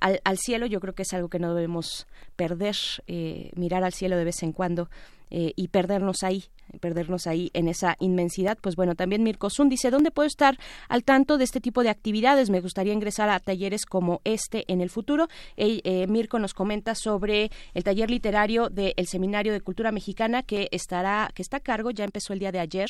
al, 0.00 0.20
al 0.24 0.36
cielo. 0.36 0.66
Yo 0.66 0.80
creo 0.80 0.96
que 0.96 1.02
es 1.02 1.12
algo 1.14 1.28
que 1.28 1.38
no 1.38 1.54
debemos 1.54 2.08
perder, 2.34 2.76
eh, 3.06 3.52
mirar 3.54 3.84
al 3.84 3.92
cielo 3.92 4.16
de 4.16 4.24
vez 4.24 4.42
en 4.42 4.52
cuando 4.52 4.90
eh, 5.30 5.52
y 5.54 5.68
perdernos 5.68 6.24
ahí, 6.24 6.44
perdernos 6.80 7.26
ahí 7.26 7.50
en 7.54 7.68
esa 7.68 7.96
inmensidad. 8.00 8.58
Pues 8.60 8.76
bueno, 8.76 8.94
también 8.94 9.22
Mirko 9.22 9.50
Zun 9.50 9.68
dice, 9.68 9.90
¿dónde 9.90 10.10
puedo 10.10 10.26
estar 10.26 10.58
al 10.88 11.04
tanto 11.04 11.38
de 11.38 11.44
este 11.44 11.60
tipo 11.60 11.82
de 11.82 11.90
actividades? 11.90 12.50
Me 12.50 12.60
gustaría 12.60 12.92
ingresar 12.92 13.28
a 13.28 13.40
talleres 13.40 13.86
como 13.86 14.20
este 14.24 14.64
en 14.68 14.80
el 14.80 14.90
futuro. 14.90 15.28
Eh, 15.56 16.06
Mirko 16.08 16.38
nos 16.38 16.54
comenta 16.54 16.94
sobre 16.94 17.50
el 17.74 17.84
taller 17.84 18.10
literario 18.10 18.68
del 18.68 19.06
Seminario 19.06 19.52
de 19.52 19.60
Cultura 19.60 19.92
Mexicana 19.92 20.42
que 20.42 20.68
estará, 20.72 21.30
que 21.34 21.42
está 21.42 21.58
a 21.58 21.60
cargo, 21.60 21.90
ya 21.90 22.04
empezó 22.04 22.32
el 22.32 22.38
día 22.38 22.52
de 22.52 22.60
ayer, 22.60 22.88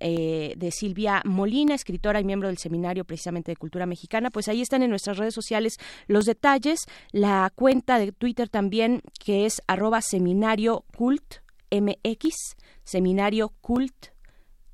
eh, 0.00 0.54
de 0.56 0.70
Silvia 0.70 1.22
Molina, 1.24 1.74
escritora 1.74 2.20
y 2.20 2.24
miembro 2.24 2.48
del 2.48 2.58
Seminario 2.58 3.04
precisamente 3.04 3.52
de 3.52 3.56
Cultura 3.56 3.86
Mexicana. 3.86 4.30
Pues 4.30 4.48
ahí 4.48 4.60
están 4.60 4.82
en 4.82 4.90
nuestras 4.90 5.18
redes 5.18 5.34
sociales 5.34 5.78
los 6.06 6.24
detalles, 6.24 6.86
la 7.12 7.50
cuenta 7.54 7.98
de 7.98 8.12
Twitter 8.12 8.48
también 8.48 9.02
que 9.24 9.46
es 9.46 9.62
arroba 9.66 10.00
seminario 10.00 10.84
cult 10.96 11.45
mx, 11.80 12.56
seminario 12.84 13.52
cult 13.60 14.16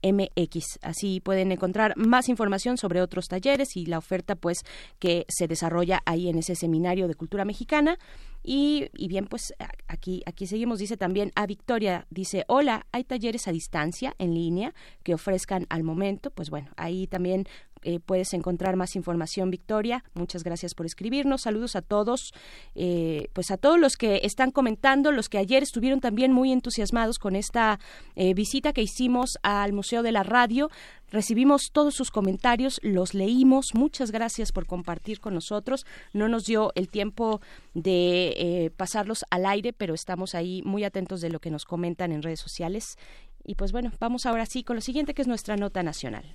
MX. 0.03 0.78
Así 0.82 1.20
pueden 1.20 1.53
encontrar 1.53 1.96
más 1.96 2.28
información 2.28 2.76
sobre 2.76 3.00
otros 3.00 3.26
talleres 3.28 3.76
y 3.76 3.86
la 3.86 3.98
oferta 3.98 4.34
pues 4.34 4.59
que 4.98 5.24
se 5.28 5.46
desarrolla 5.46 6.03
ahí 6.05 6.28
en 6.28 6.38
ese 6.38 6.57
seminario 6.57 7.09
de 7.09 7.14
cultura 7.14 7.44
mexicana. 7.44 7.98
Y, 8.44 8.90
bien, 9.07 9.26
pues 9.26 9.55
aquí, 9.86 10.22
aquí 10.26 10.48
seguimos, 10.48 10.80
dice 10.80 10.96
también 10.96 11.30
a 11.36 11.46
Victoria, 11.46 12.07
dice, 12.11 12.44
hola, 12.48 12.86
hay 12.90 13.05
talleres 13.05 13.46
a 13.46 13.53
distancia, 13.53 14.16
en 14.18 14.34
línea, 14.34 14.74
que 15.05 15.14
ofrezcan 15.14 15.66
al 15.68 15.84
momento. 15.84 16.32
Pues 16.32 16.50
bueno, 16.50 16.70
ahí 16.76 17.07
también 17.07 17.46
eh, 17.82 18.00
puedes 18.00 18.32
encontrar 18.32 18.76
más 18.76 18.94
información, 18.96 19.50
Victoria. 19.50 20.04
Muchas 20.14 20.44
gracias 20.44 20.74
por 20.74 20.86
escribirnos. 20.86 21.42
Saludos 21.42 21.76
a 21.76 21.82
todos, 21.82 22.32
eh, 22.74 23.28
pues 23.32 23.50
a 23.50 23.56
todos 23.56 23.78
los 23.78 23.96
que 23.96 24.20
están 24.22 24.50
comentando, 24.50 25.10
los 25.10 25.28
que 25.28 25.38
ayer 25.38 25.62
estuvieron 25.62 26.00
también 26.00 26.32
muy 26.32 26.52
entusiasmados 26.52 27.18
con 27.18 27.34
esta 27.34 27.80
eh, 28.14 28.34
visita 28.34 28.72
que 28.72 28.82
hicimos 28.82 29.38
al 29.42 29.72
Museo 29.72 30.02
de 30.02 30.12
la 30.12 30.22
Radio. 30.22 30.70
Recibimos 31.10 31.70
todos 31.72 31.94
sus 31.94 32.10
comentarios, 32.10 32.80
los 32.82 33.12
leímos. 33.12 33.74
Muchas 33.74 34.12
gracias 34.12 34.50
por 34.50 34.66
compartir 34.66 35.20
con 35.20 35.34
nosotros. 35.34 35.84
No 36.14 36.28
nos 36.28 36.44
dio 36.44 36.72
el 36.74 36.88
tiempo 36.88 37.42
de 37.74 38.72
pasarlos 38.78 39.26
al 39.28 39.44
aire, 39.44 39.74
pero 39.74 39.92
estamos 39.92 40.34
ahí 40.34 40.62
muy 40.64 40.84
atentos 40.84 41.20
de 41.20 41.28
lo 41.28 41.38
que 41.38 41.50
nos 41.50 41.66
comentan 41.66 42.12
en 42.12 42.22
redes 42.22 42.40
sociales. 42.40 42.96
Y 43.44 43.56
pues 43.56 43.72
bueno, 43.72 43.92
vamos 44.00 44.24
ahora 44.24 44.46
sí 44.46 44.64
con 44.64 44.76
lo 44.76 44.82
siguiente 44.82 45.12
que 45.12 45.20
es 45.20 45.28
nuestra 45.28 45.56
nota 45.56 45.82
nacional. 45.82 46.34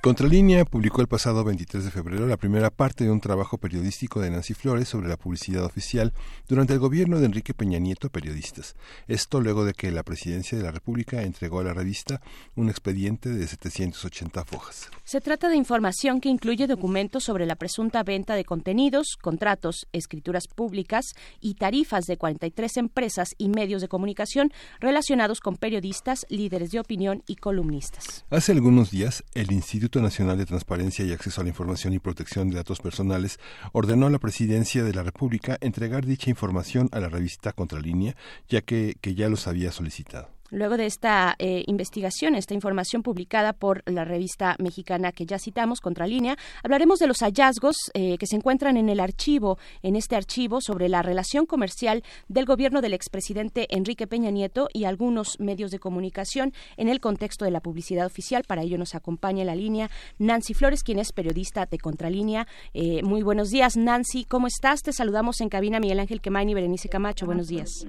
Contralínea 0.00 0.64
publicó 0.64 1.00
el 1.00 1.08
pasado 1.08 1.42
23 1.42 1.84
de 1.84 1.90
febrero 1.90 2.28
la 2.28 2.36
primera 2.36 2.70
parte 2.70 3.02
de 3.02 3.10
un 3.10 3.20
trabajo 3.20 3.58
periodístico 3.58 4.20
de 4.20 4.30
Nancy 4.30 4.54
Flores 4.54 4.88
sobre 4.88 5.08
la 5.08 5.16
publicidad 5.16 5.64
oficial 5.64 6.12
durante 6.46 6.72
el 6.72 6.78
gobierno 6.78 7.18
de 7.18 7.26
Enrique 7.26 7.52
Peña 7.52 7.80
Nieto 7.80 8.06
a 8.06 8.10
periodistas. 8.10 8.76
Esto 9.08 9.40
luego 9.40 9.64
de 9.64 9.74
que 9.74 9.90
la 9.90 10.04
presidencia 10.04 10.56
de 10.56 10.62
la 10.62 10.70
República 10.70 11.22
entregó 11.22 11.58
a 11.58 11.64
la 11.64 11.74
revista 11.74 12.20
un 12.54 12.70
expediente 12.70 13.28
de 13.30 13.44
780 13.44 14.44
fojas. 14.44 14.88
Se 15.02 15.20
trata 15.20 15.48
de 15.48 15.56
información 15.56 16.20
que 16.20 16.28
incluye 16.28 16.68
documentos 16.68 17.24
sobre 17.24 17.44
la 17.44 17.56
presunta 17.56 18.04
venta 18.04 18.36
de 18.36 18.44
contenidos, 18.44 19.16
contratos, 19.20 19.88
escrituras 19.92 20.46
públicas 20.46 21.06
y 21.40 21.54
tarifas 21.54 22.04
de 22.04 22.18
43 22.18 22.76
empresas 22.76 23.30
y 23.36 23.48
medios 23.48 23.82
de 23.82 23.88
comunicación 23.88 24.52
relacionados 24.78 25.40
con 25.40 25.56
periodistas, 25.56 26.24
líderes 26.28 26.70
de 26.70 26.78
opinión 26.78 27.24
y 27.26 27.34
columnistas. 27.34 28.24
Hace 28.30 28.52
algunos 28.52 28.92
días, 28.92 29.24
el 29.34 29.50
Instituto 29.50 29.88
Nacional 30.00 30.38
de 30.38 30.46
Transparencia 30.46 31.04
y 31.04 31.12
Acceso 31.12 31.40
a 31.40 31.44
la 31.44 31.50
Información 31.50 31.92
y 31.92 31.98
Protección 31.98 32.50
de 32.50 32.56
Datos 32.56 32.80
Personales 32.80 33.38
ordenó 33.72 34.06
a 34.06 34.10
la 34.10 34.18
Presidencia 34.18 34.84
de 34.84 34.94
la 34.94 35.02
República 35.02 35.58
entregar 35.60 36.06
dicha 36.06 36.30
información 36.30 36.88
a 36.92 37.00
la 37.00 37.08
revista 37.08 37.52
Contralínea, 37.52 38.16
ya 38.48 38.60
que, 38.60 38.96
que 39.00 39.14
ya 39.14 39.28
los 39.28 39.46
había 39.46 39.72
solicitado. 39.72 40.37
Luego 40.50 40.76
de 40.76 40.86
esta 40.86 41.34
eh, 41.38 41.64
investigación, 41.66 42.34
esta 42.34 42.54
información 42.54 43.02
publicada 43.02 43.52
por 43.52 43.82
la 43.86 44.04
revista 44.04 44.56
mexicana 44.58 45.12
que 45.12 45.26
ya 45.26 45.38
citamos, 45.38 45.80
Contralínea, 45.80 46.36
hablaremos 46.62 46.98
de 46.98 47.06
los 47.06 47.18
hallazgos 47.18 47.76
eh, 47.94 48.16
que 48.18 48.26
se 48.26 48.36
encuentran 48.36 48.76
en 48.76 48.88
el 48.88 49.00
archivo, 49.00 49.58
en 49.82 49.96
este 49.96 50.16
archivo 50.16 50.60
sobre 50.60 50.88
la 50.88 51.02
relación 51.02 51.46
comercial 51.46 52.02
del 52.28 52.46
gobierno 52.46 52.80
del 52.80 52.94
expresidente 52.94 53.66
Enrique 53.70 54.06
Peña 54.06 54.30
Nieto 54.30 54.68
y 54.72 54.84
algunos 54.84 55.38
medios 55.38 55.70
de 55.70 55.78
comunicación 55.78 56.52
en 56.76 56.88
el 56.88 57.00
contexto 57.00 57.44
de 57.44 57.50
la 57.50 57.60
publicidad 57.60 58.06
oficial. 58.06 58.44
Para 58.46 58.62
ello 58.62 58.78
nos 58.78 58.94
acompaña 58.94 59.42
en 59.42 59.48
la 59.48 59.54
línea 59.54 59.90
Nancy 60.18 60.54
Flores, 60.54 60.82
quien 60.82 60.98
es 60.98 61.12
periodista 61.12 61.66
de 61.66 61.78
Contralínea. 61.78 62.46
Eh, 62.72 63.02
muy 63.02 63.22
buenos 63.22 63.50
días, 63.50 63.76
Nancy. 63.76 64.24
¿Cómo 64.24 64.46
estás? 64.46 64.82
Te 64.82 64.92
saludamos 64.92 65.40
en 65.40 65.48
cabina 65.48 65.80
Miguel 65.80 66.00
Ángel 66.00 66.20
Quemain 66.20 66.48
y 66.48 66.54
Berenice 66.54 66.88
Camacho. 66.88 67.26
Buenos 67.26 67.48
días. 67.48 67.86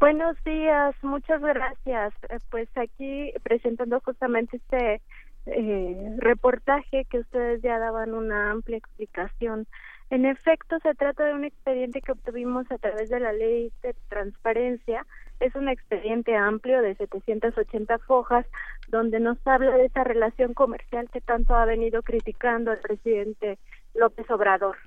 Buenos 0.00 0.42
días, 0.44 0.96
muchas 1.02 1.42
gracias. 1.42 2.14
Eh, 2.30 2.38
Pues 2.50 2.70
aquí 2.74 3.34
presentando 3.42 4.00
justamente 4.00 4.56
este 4.56 5.02
eh, 5.44 6.14
reportaje 6.16 7.04
que 7.04 7.18
ustedes 7.18 7.60
ya 7.60 7.78
daban 7.78 8.14
una 8.14 8.50
amplia 8.50 8.78
explicación. 8.78 9.66
En 10.08 10.24
efecto, 10.24 10.78
se 10.82 10.94
trata 10.94 11.26
de 11.26 11.34
un 11.34 11.44
expediente 11.44 12.00
que 12.00 12.12
obtuvimos 12.12 12.64
a 12.72 12.78
través 12.78 13.10
de 13.10 13.20
la 13.20 13.34
ley 13.34 13.72
de 13.82 13.94
transparencia. 14.08 15.04
Es 15.38 15.54
un 15.54 15.68
expediente 15.68 16.34
amplio 16.34 16.80
de 16.80 16.94
780 16.94 17.98
fojas 17.98 18.46
donde 18.88 19.20
nos 19.20 19.36
habla 19.46 19.76
de 19.76 19.84
esa 19.84 20.02
relación 20.02 20.54
comercial 20.54 21.10
que 21.10 21.20
tanto 21.20 21.54
ha 21.54 21.66
venido 21.66 22.02
criticando 22.02 22.72
el 22.72 22.78
presidente 22.78 23.58
López 23.92 24.30
Obrador. 24.30 24.78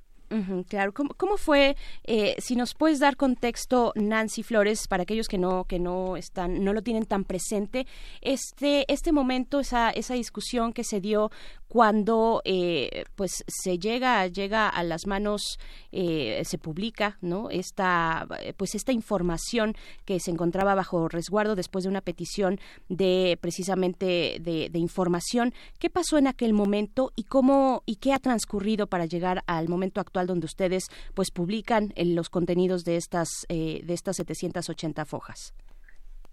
Claro. 0.68 0.94
¿Cómo, 0.94 1.14
cómo 1.16 1.38
fue? 1.38 1.76
eh, 2.04 2.36
si 2.40 2.56
nos 2.56 2.74
puedes 2.74 3.00
dar 3.00 3.16
contexto, 3.16 3.92
Nancy 3.96 4.44
Flores, 4.44 4.88
para 4.88 5.04
aquellos 5.04 5.28
que 5.28 5.38
no 5.38 5.66
que 5.66 5.80
no 5.80 6.18
están, 6.18 6.64
no 6.64 6.74
lo 6.74 6.82
tienen 6.82 7.06
tan 7.06 7.24
presente, 7.24 7.86
este 8.22 8.92
este 8.92 9.12
momento, 9.12 9.60
esa 9.60 9.90
esa 9.92 10.14
discusión 10.14 10.74
que 10.74 10.84
se 10.84 11.02
dio 11.02 11.32
cuando 11.74 12.44
eh, 12.46 13.04
pues 13.16 13.44
se 13.48 13.80
llega 13.80 14.28
llega 14.28 14.70
a 14.70 14.84
las 14.84 15.08
manos, 15.08 15.58
eh, 15.92 16.44
se 16.46 16.60
publica, 16.60 17.18
no 17.20 17.50
esta 17.50 18.28
pues 18.58 18.76
esta 18.76 18.92
información 18.92 19.74
que 20.06 20.20
se 20.20 20.30
encontraba 20.30 20.76
bajo 20.76 21.08
resguardo 21.08 21.56
después 21.56 21.84
de 21.84 21.90
una 21.90 22.02
petición 22.02 22.60
de 22.90 23.40
precisamente 23.42 24.38
de, 24.40 24.70
información. 24.76 25.52
¿Qué 25.80 25.90
pasó 25.90 26.20
en 26.20 26.28
aquel 26.28 26.54
momento 26.54 27.12
y 27.16 27.24
cómo 27.24 27.82
y 27.88 27.96
qué 27.96 28.14
ha 28.14 28.20
transcurrido 28.20 28.86
para 28.86 29.08
llegar 29.08 29.44
al 29.48 29.68
momento 29.68 30.00
actual 30.00 30.28
donde 30.28 30.46
ustedes 30.46 30.84
pues 31.16 31.32
publican 31.32 31.92
eh, 31.96 32.06
los 32.06 32.30
contenidos 32.30 32.84
de 32.84 32.98
estas 32.98 33.30
eh, 33.50 33.82
de 33.84 33.96
estas 33.96 34.18
780 34.18 35.06
fojas. 35.06 35.56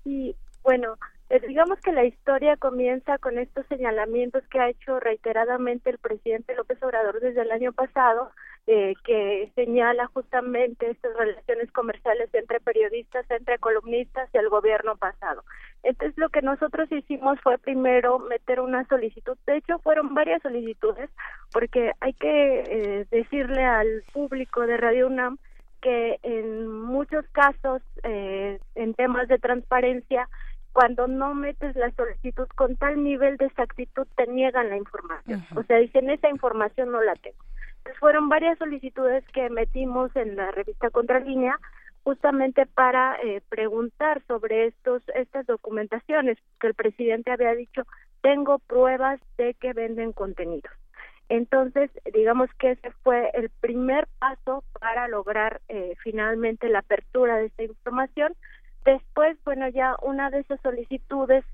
Y 0.05 0.36
bueno, 0.62 0.97
eh, 1.31 1.41
digamos 1.47 1.81
que 1.81 1.93
la 1.93 2.05
historia 2.05 2.57
comienza 2.57 3.16
con 3.18 3.39
estos 3.39 3.64
señalamientos 3.66 4.43
que 4.49 4.59
ha 4.59 4.68
hecho 4.68 4.99
reiteradamente 4.99 5.91
el 5.91 5.99
presidente 5.99 6.57
López 6.57 6.83
Obrador 6.83 7.20
desde 7.20 7.43
el 7.43 7.53
año 7.53 7.72
pasado, 7.72 8.33
eh, 8.66 8.95
que 9.05 9.51
señala 9.55 10.07
justamente 10.09 10.91
estas 10.91 11.16
relaciones 11.16 11.70
comerciales 11.72 12.28
entre 12.35 12.59
periodistas, 12.61 13.31
entre 13.31 13.59
columnistas 13.59 14.28
y 14.33 14.39
el 14.39 14.49
gobierno 14.49 14.97
pasado. 14.97 15.45
Entonces 15.85 16.18
lo 16.18 16.28
que 16.31 16.43
nosotros 16.43 16.91
hicimos 16.91 17.41
fue 17.41 17.59
primero 17.59 18.18
meter 18.18 18.61
una 18.61 18.85
solicitud, 18.89 19.39
de 19.47 19.59
hecho 19.59 19.78
fueron 19.78 20.14
varias 20.14 20.43
solicitudes, 20.43 21.11
porque 21.53 21.93
hay 22.01 22.12
que 22.14 22.61
eh, 22.61 23.07
decirle 23.11 23.64
al 23.64 24.03
público 24.12 24.66
de 24.66 24.76
Radio 24.76 25.07
UNAM 25.07 25.39
que 25.81 26.18
en 26.22 26.68
muchos 26.68 27.24
casos, 27.33 27.83
eh, 28.03 28.59
en 28.74 28.95
temas 28.95 29.28
de 29.28 29.39
transparencia, 29.39 30.28
cuando 30.73 31.09
no 31.09 31.35
metes 31.35 31.75
la 31.77 31.91
solicitud 31.93 32.47
con 32.55 32.77
tal 32.77 33.03
nivel 33.03 33.37
de 33.37 33.47
exactitud, 33.47 34.07
te 34.16 34.27
niegan 34.27 34.71
la 34.71 34.77
información. 34.77 35.45
O 35.57 35.62
sea, 35.64 35.79
dicen, 35.79 36.11
esa 36.11 36.29
información 36.29 36.93
no 36.93 37.03
la 37.03 37.14
tengo. 37.16 37.45
Entonces, 37.79 37.99
fueron 37.99 38.29
varias 38.29 38.59
solicitudes 38.59 39.25
que 39.33 39.51
metimos 39.51 40.14
en 40.14 40.37
la 40.37 40.51
revista 40.51 40.91
Contralínea 40.91 41.59
justamente 42.03 42.66
para 42.66 43.16
eh, 43.23 43.43
preguntar 43.49 44.23
sobre 44.27 44.66
estos 44.66 45.03
estas 45.14 45.47
documentaciones 45.47 46.39
que 46.59 46.68
el 46.68 46.75
presidente 46.75 47.31
había 47.31 47.55
dicho 47.55 47.83
tengo 48.23 48.59
pruebas 48.59 49.21
de 49.37 49.53
que 49.53 49.75
venden 49.75 50.12
contenidos 50.12 50.73
entonces, 51.31 51.93
digamos 52.12 52.51
que 52.59 52.73
ese 52.73 52.91
fue 53.05 53.31
el 53.35 53.51
primer 53.51 54.09
paso 54.18 54.64
para 54.81 55.07
lograr 55.07 55.61
eh, 55.68 55.95
finalmente 56.03 56.68
la 56.68 56.81
apertura 56.81 57.37
de 57.37 57.47
esta 57.47 57.62
información. 57.62 58.35
Después, 58.85 59.37
bueno, 59.45 59.68
ya 59.68 59.97
una 60.03 60.31
de 60.31 60.41
esas 60.41 60.61
solicitudes, 60.62 61.45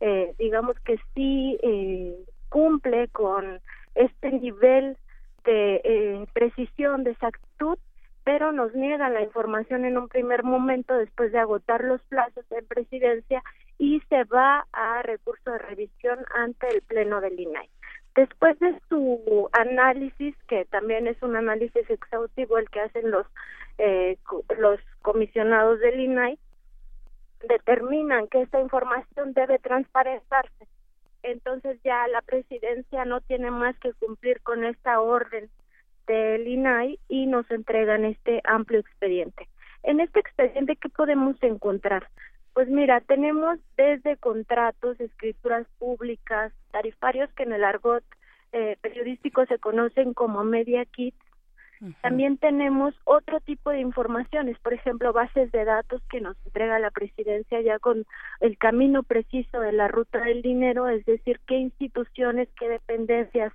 eh, 0.00 0.34
digamos 0.38 0.78
que 0.80 0.98
sí 1.14 1.58
eh, 1.62 2.14
cumple 2.48 3.08
con 3.08 3.60
este 3.94 4.30
nivel 4.32 4.96
de 5.44 5.80
eh, 5.84 6.26
precisión, 6.32 7.04
de 7.04 7.12
exactitud, 7.12 7.78
pero 8.24 8.52
nos 8.52 8.74
niegan 8.74 9.14
la 9.14 9.22
información 9.22 9.84
en 9.84 9.98
un 9.98 10.08
primer 10.08 10.42
momento 10.42 10.94
después 10.94 11.30
de 11.32 11.38
agotar 11.38 11.84
los 11.84 12.00
plazos 12.02 12.44
en 12.50 12.66
presidencia 12.66 13.42
y 13.78 14.00
se 14.08 14.24
va 14.24 14.66
a 14.72 15.02
recurso 15.02 15.50
de 15.50 15.58
revisión 15.58 16.18
ante 16.34 16.68
el 16.68 16.82
Pleno 16.82 17.20
del 17.20 17.38
INAI. 17.38 17.68
Después 18.14 18.58
de 18.60 18.80
su 18.88 19.48
análisis, 19.52 20.34
que 20.48 20.64
también 20.66 21.06
es 21.06 21.20
un 21.22 21.36
análisis 21.36 21.88
exhaustivo 21.90 22.58
el 22.58 22.70
que 22.70 22.80
hacen 22.80 23.10
los 23.10 23.26
eh, 23.78 24.16
los 24.58 24.78
comisionados 25.02 25.80
del 25.80 26.00
INAI, 26.00 26.38
determinan 27.48 28.28
que 28.28 28.42
esta 28.42 28.60
información 28.60 29.32
debe 29.32 29.58
transparentarse. 29.58 30.66
Entonces 31.22 31.80
ya 31.82 32.06
la 32.08 32.20
presidencia 32.22 33.04
no 33.04 33.20
tiene 33.22 33.50
más 33.50 33.78
que 33.78 33.92
cumplir 33.94 34.40
con 34.42 34.64
esta 34.64 35.00
orden 35.00 35.48
del 36.06 36.46
INAI 36.46 36.98
y 37.08 37.26
nos 37.26 37.50
entregan 37.50 38.04
este 38.04 38.40
amplio 38.44 38.80
expediente. 38.80 39.48
En 39.82 40.00
este 40.00 40.20
expediente, 40.20 40.76
¿qué 40.76 40.88
podemos 40.88 41.36
encontrar? 41.42 42.08
Pues 42.52 42.68
mira, 42.68 43.00
tenemos 43.00 43.58
desde 43.76 44.16
contratos, 44.16 45.00
escrituras 45.00 45.66
públicas, 45.78 46.52
tarifarios 46.70 47.32
que 47.32 47.42
en 47.42 47.52
el 47.52 47.64
argot 47.64 48.04
eh, 48.52 48.76
periodístico 48.80 49.44
se 49.46 49.58
conocen 49.58 50.14
como 50.14 50.44
media 50.44 50.84
También 52.00 52.38
tenemos 52.38 52.94
otro 53.04 53.40
tipo 53.40 53.70
de 53.70 53.80
informaciones, 53.80 54.58
por 54.60 54.72
ejemplo, 54.72 55.12
bases 55.12 55.52
de 55.52 55.64
datos 55.64 56.02
que 56.10 56.20
nos 56.20 56.36
entrega 56.46 56.78
la 56.78 56.90
presidencia 56.90 57.60
ya 57.60 57.78
con 57.78 58.06
el 58.40 58.56
camino 58.58 59.02
preciso 59.02 59.60
de 59.60 59.72
la 59.72 59.88
ruta 59.88 60.20
del 60.20 60.42
dinero, 60.42 60.88
es 60.88 61.04
decir, 61.04 61.40
qué 61.46 61.56
instituciones, 61.56 62.48
qué 62.58 62.68
dependencias 62.68 63.52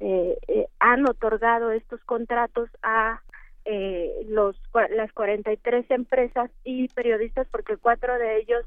eh, 0.00 0.36
eh, 0.48 0.66
han 0.80 1.08
otorgado 1.08 1.70
estos 1.70 2.00
contratos 2.04 2.68
a 2.82 3.20
eh, 3.64 4.10
los 4.26 4.56
las 4.90 5.12
43 5.12 5.88
empresas 5.90 6.50
y 6.64 6.88
periodistas 6.88 7.46
porque 7.50 7.76
cuatro 7.76 8.18
de 8.18 8.38
ellos 8.38 8.66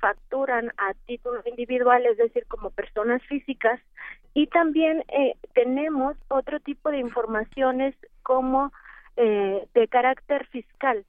facturan 0.00 0.72
a 0.78 0.94
título 1.06 1.42
individual, 1.46 2.04
es 2.06 2.16
decir, 2.16 2.46
como 2.46 2.70
personas 2.70 3.22
físicas 3.24 3.80
y 4.34 4.46
también 4.48 5.04
eh, 5.08 5.34
tenemos 5.54 6.16
otro 6.28 6.60
tipo 6.60 6.90
de 6.90 6.98
informaciones 6.98 7.94
como 8.22 8.72
eh, 9.16 9.66
de 9.74 9.88
carácter 9.88 10.46
fiscal, 10.48 11.04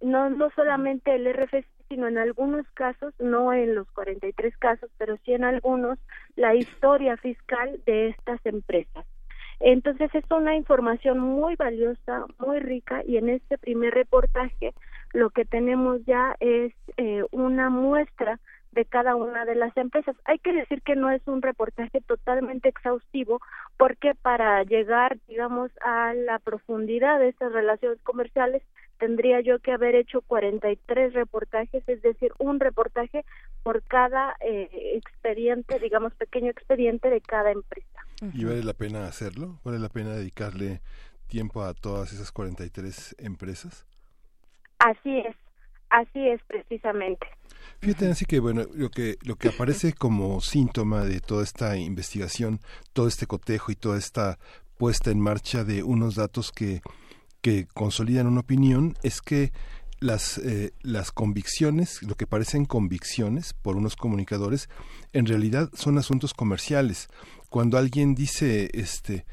no 0.00 0.28
no 0.30 0.50
solamente 0.50 1.14
el 1.14 1.32
RFC 1.32 1.66
sino 1.88 2.08
en 2.08 2.18
algunos 2.18 2.66
casos, 2.74 3.14
no 3.18 3.52
en 3.52 3.74
los 3.74 3.90
43 3.92 4.56
casos, 4.56 4.90
pero 4.98 5.16
sí 5.24 5.32
en 5.32 5.44
algunos, 5.44 5.98
la 6.36 6.54
historia 6.54 7.16
fiscal 7.16 7.80
de 7.86 8.08
estas 8.08 8.44
empresas. 8.44 9.06
Entonces 9.60 10.12
es 10.14 10.24
una 10.30 10.56
información 10.56 11.18
muy 11.20 11.56
valiosa, 11.56 12.26
muy 12.38 12.58
rica 12.58 13.02
y 13.06 13.16
en 13.16 13.28
este 13.28 13.58
primer 13.58 13.94
reportaje 13.94 14.74
lo 15.14 15.30
que 15.30 15.44
tenemos 15.44 16.04
ya 16.04 16.36
es 16.40 16.74
eh, 16.96 17.24
una 17.30 17.70
muestra 17.70 18.40
de 18.72 18.84
cada 18.84 19.14
una 19.14 19.44
de 19.44 19.54
las 19.54 19.74
empresas. 19.76 20.16
Hay 20.24 20.40
que 20.40 20.52
decir 20.52 20.82
que 20.82 20.96
no 20.96 21.08
es 21.08 21.22
un 21.26 21.40
reportaje 21.40 22.00
totalmente 22.00 22.68
exhaustivo 22.68 23.40
porque 23.76 24.14
para 24.20 24.64
llegar, 24.64 25.16
digamos, 25.28 25.70
a 25.80 26.12
la 26.14 26.40
profundidad 26.40 27.20
de 27.20 27.28
estas 27.28 27.52
relaciones 27.52 28.00
comerciales 28.02 28.62
tendría 28.98 29.40
yo 29.40 29.60
que 29.60 29.70
haber 29.70 29.94
hecho 29.94 30.20
43 30.22 31.14
reportajes, 31.14 31.84
es 31.86 32.02
decir, 32.02 32.32
un 32.38 32.58
reportaje 32.58 33.24
por 33.62 33.82
cada 33.82 34.36
eh, 34.40 34.68
expediente, 34.96 35.78
digamos, 35.78 36.12
pequeño 36.14 36.50
expediente 36.50 37.08
de 37.08 37.20
cada 37.20 37.52
empresa. 37.52 38.00
¿Y 38.32 38.44
vale 38.44 38.64
la 38.64 38.74
pena 38.74 39.06
hacerlo? 39.06 39.60
¿Vale 39.62 39.78
la 39.78 39.88
pena 39.88 40.10
dedicarle 40.10 40.80
tiempo 41.28 41.62
a 41.62 41.74
todas 41.74 42.12
esas 42.12 42.32
43 42.32 43.14
empresas? 43.18 43.86
Así 44.84 45.18
es, 45.18 45.34
así 45.88 46.28
es 46.28 46.42
precisamente. 46.46 47.26
Fíjate, 47.80 48.10
así 48.10 48.26
que 48.26 48.38
bueno, 48.38 48.64
lo 48.74 48.90
que 48.90 49.16
lo 49.22 49.36
que 49.36 49.48
aparece 49.48 49.94
como 49.94 50.42
síntoma 50.42 51.04
de 51.04 51.20
toda 51.20 51.42
esta 51.42 51.78
investigación, 51.78 52.60
todo 52.92 53.08
este 53.08 53.26
cotejo 53.26 53.72
y 53.72 53.76
toda 53.76 53.96
esta 53.96 54.38
puesta 54.76 55.10
en 55.10 55.20
marcha 55.20 55.64
de 55.64 55.82
unos 55.82 56.16
datos 56.16 56.52
que 56.52 56.82
que 57.40 57.66
consolidan 57.72 58.26
una 58.26 58.40
opinión 58.40 58.94
es 59.02 59.22
que 59.22 59.52
las 60.00 60.36
eh, 60.36 60.74
las 60.82 61.12
convicciones, 61.12 62.02
lo 62.02 62.14
que 62.14 62.26
parecen 62.26 62.66
convicciones 62.66 63.54
por 63.54 63.76
unos 63.76 63.96
comunicadores, 63.96 64.68
en 65.14 65.24
realidad 65.24 65.70
son 65.72 65.96
asuntos 65.96 66.34
comerciales. 66.34 67.08
Cuando 67.48 67.78
alguien 67.78 68.14
dice 68.14 68.68
este 68.74 69.24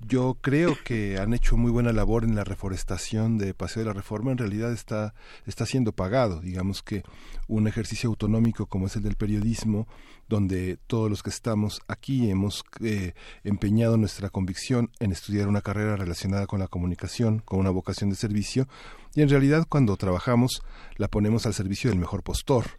yo 0.00 0.36
creo 0.40 0.76
que 0.84 1.18
han 1.18 1.34
hecho 1.34 1.56
muy 1.56 1.70
buena 1.70 1.92
labor 1.92 2.24
en 2.24 2.34
la 2.34 2.44
reforestación 2.44 3.38
de 3.38 3.54
Paseo 3.54 3.82
de 3.82 3.88
la 3.88 3.92
Reforma, 3.92 4.30
en 4.30 4.38
realidad 4.38 4.72
está, 4.72 5.14
está 5.46 5.66
siendo 5.66 5.92
pagado. 5.92 6.40
Digamos 6.40 6.82
que 6.82 7.02
un 7.48 7.66
ejercicio 7.66 8.08
autonómico 8.08 8.66
como 8.66 8.86
es 8.86 8.96
el 8.96 9.02
del 9.02 9.16
periodismo, 9.16 9.88
donde 10.28 10.78
todos 10.86 11.10
los 11.10 11.22
que 11.22 11.30
estamos 11.30 11.80
aquí 11.88 12.30
hemos 12.30 12.64
eh, 12.82 13.14
empeñado 13.44 13.96
nuestra 13.96 14.30
convicción 14.30 14.90
en 15.00 15.12
estudiar 15.12 15.48
una 15.48 15.62
carrera 15.62 15.96
relacionada 15.96 16.46
con 16.46 16.60
la 16.60 16.68
comunicación, 16.68 17.40
con 17.40 17.58
una 17.58 17.70
vocación 17.70 18.10
de 18.10 18.16
servicio, 18.16 18.68
y 19.14 19.22
en 19.22 19.28
realidad 19.28 19.66
cuando 19.68 19.96
trabajamos 19.96 20.62
la 20.96 21.08
ponemos 21.08 21.46
al 21.46 21.54
servicio 21.54 21.90
del 21.90 21.98
mejor 21.98 22.22
postor. 22.22 22.78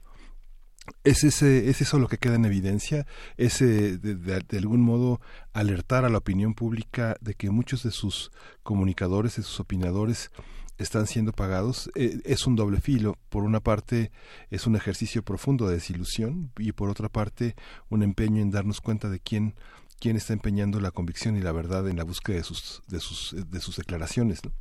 ¿Es, 1.04 1.24
ese, 1.24 1.70
¿Es 1.70 1.82
eso 1.82 2.00
lo 2.00 2.08
que 2.08 2.18
queda 2.18 2.36
en 2.36 2.46
evidencia? 2.46 3.06
¿Es 3.38 3.60
de, 3.60 4.44
algún 4.58 4.82
modo 4.82 5.20
alertar 5.54 6.06
a 6.06 6.10
la 6.10 6.18
opinión 6.18 6.54
pública 6.54 7.16
de 7.22 7.34
que 7.34 7.50
muchos 7.50 7.84
de 7.84 7.92
sus 7.92 8.32
comunicadores, 8.64 9.36
de 9.36 9.44
sus 9.44 9.60
opinadores, 9.60 10.32
están 10.78 11.08
siendo 11.08 11.32
pagados? 11.32 11.92
Eh, 11.96 12.20
es 12.26 12.48
un 12.48 12.56
doble 12.56 12.82
filo. 12.82 13.16
Por 13.30 13.44
una 13.44 13.60
parte, 13.60 14.12
es 14.50 14.68
un 14.68 14.76
ejercicio 14.76 15.24
profundo 15.24 15.68
de 15.68 15.76
desilusión 15.76 16.52
y 16.58 16.72
por 16.72 16.90
otra 16.90 17.10
parte, 17.10 17.56
un 17.90 18.04
empeño 18.04 18.42
en 18.42 18.52
darnos 18.52 18.82
cuenta 18.82 19.10
de 19.10 19.20
quién, 19.20 19.56
quién 20.00 20.16
está 20.16 20.34
empeñando 20.34 20.80
la 20.80 20.92
convicción 20.92 21.38
y 21.38 21.42
la 21.42 21.52
verdad 21.52 21.88
en 21.88 21.98
la 21.98 22.04
búsqueda 22.04 22.38
de 22.38 22.44
sus, 22.44 22.82
de 22.88 23.00
sus, 23.00 23.36
de 23.50 23.60
sus 23.60 23.78
declaraciones. 23.78 24.44
¿no? 24.44 24.52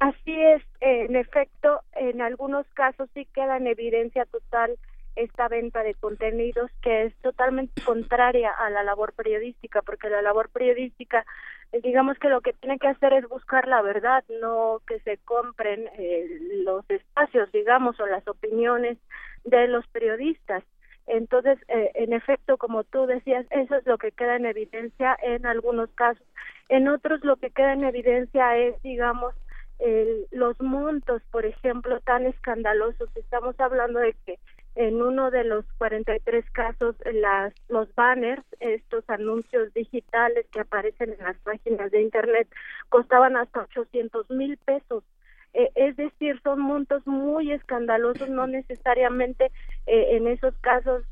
Así 0.00 0.32
es, 0.32 0.62
en 0.80 1.16
efecto, 1.16 1.80
en 1.96 2.22
algunos 2.22 2.66
casos 2.74 3.08
sí 3.14 3.26
queda 3.34 3.56
en 3.56 3.66
evidencia 3.66 4.26
total 4.26 4.78
esta 5.18 5.48
venta 5.48 5.82
de 5.82 5.94
contenidos 5.94 6.70
que 6.82 7.04
es 7.04 7.14
totalmente 7.22 7.82
contraria 7.82 8.50
a 8.52 8.70
la 8.70 8.82
labor 8.84 9.12
periodística, 9.14 9.82
porque 9.82 10.10
la 10.10 10.22
labor 10.22 10.48
periodística, 10.50 11.24
eh, 11.72 11.80
digamos 11.82 12.18
que 12.18 12.28
lo 12.28 12.40
que 12.40 12.52
tiene 12.54 12.78
que 12.78 12.88
hacer 12.88 13.12
es 13.14 13.28
buscar 13.28 13.68
la 13.68 13.82
verdad, 13.82 14.24
no 14.40 14.80
que 14.86 15.00
se 15.00 15.18
compren 15.18 15.88
eh, 15.98 16.28
los 16.64 16.88
espacios, 16.90 17.50
digamos, 17.52 17.98
o 18.00 18.06
las 18.06 18.26
opiniones 18.28 18.98
de 19.44 19.68
los 19.68 19.86
periodistas. 19.88 20.62
Entonces, 21.06 21.58
eh, 21.68 21.90
en 21.94 22.12
efecto, 22.12 22.58
como 22.58 22.84
tú 22.84 23.06
decías, 23.06 23.46
eso 23.50 23.76
es 23.76 23.86
lo 23.86 23.96
que 23.98 24.12
queda 24.12 24.36
en 24.36 24.44
evidencia 24.46 25.16
en 25.22 25.46
algunos 25.46 25.90
casos. 25.94 26.26
En 26.68 26.86
otros, 26.88 27.24
lo 27.24 27.36
que 27.36 27.50
queda 27.50 27.72
en 27.72 27.84
evidencia 27.84 28.56
es, 28.58 28.80
digamos, 28.82 29.34
el- 29.78 30.26
los 30.32 30.60
montos, 30.60 31.22
por 31.30 31.46
ejemplo, 31.46 32.00
tan 32.00 32.26
escandalosos. 32.26 33.08
Estamos 33.16 33.58
hablando 33.60 34.00
de 34.00 34.14
que 34.26 34.38
en 34.78 35.02
uno 35.02 35.32
de 35.32 35.42
los 35.42 35.64
43 35.78 36.48
casos, 36.52 36.94
las, 37.12 37.52
los 37.68 37.92
banners, 37.96 38.44
estos 38.60 39.02
anuncios 39.10 39.74
digitales 39.74 40.46
que 40.52 40.60
aparecen 40.60 41.14
en 41.14 41.18
las 41.18 41.36
páginas 41.38 41.90
de 41.90 42.00
Internet, 42.00 42.46
costaban 42.88 43.36
hasta 43.36 43.62
800 43.62 44.30
mil 44.30 44.56
pesos. 44.58 45.02
Eh, 45.52 45.72
es 45.74 45.96
decir, 45.96 46.40
son 46.44 46.60
montos 46.60 47.04
muy 47.08 47.50
escandalosos, 47.50 48.28
no 48.30 48.46
necesariamente 48.46 49.46
eh, 49.86 50.16
en 50.16 50.28
esos 50.28 50.54
casos, 50.60 51.02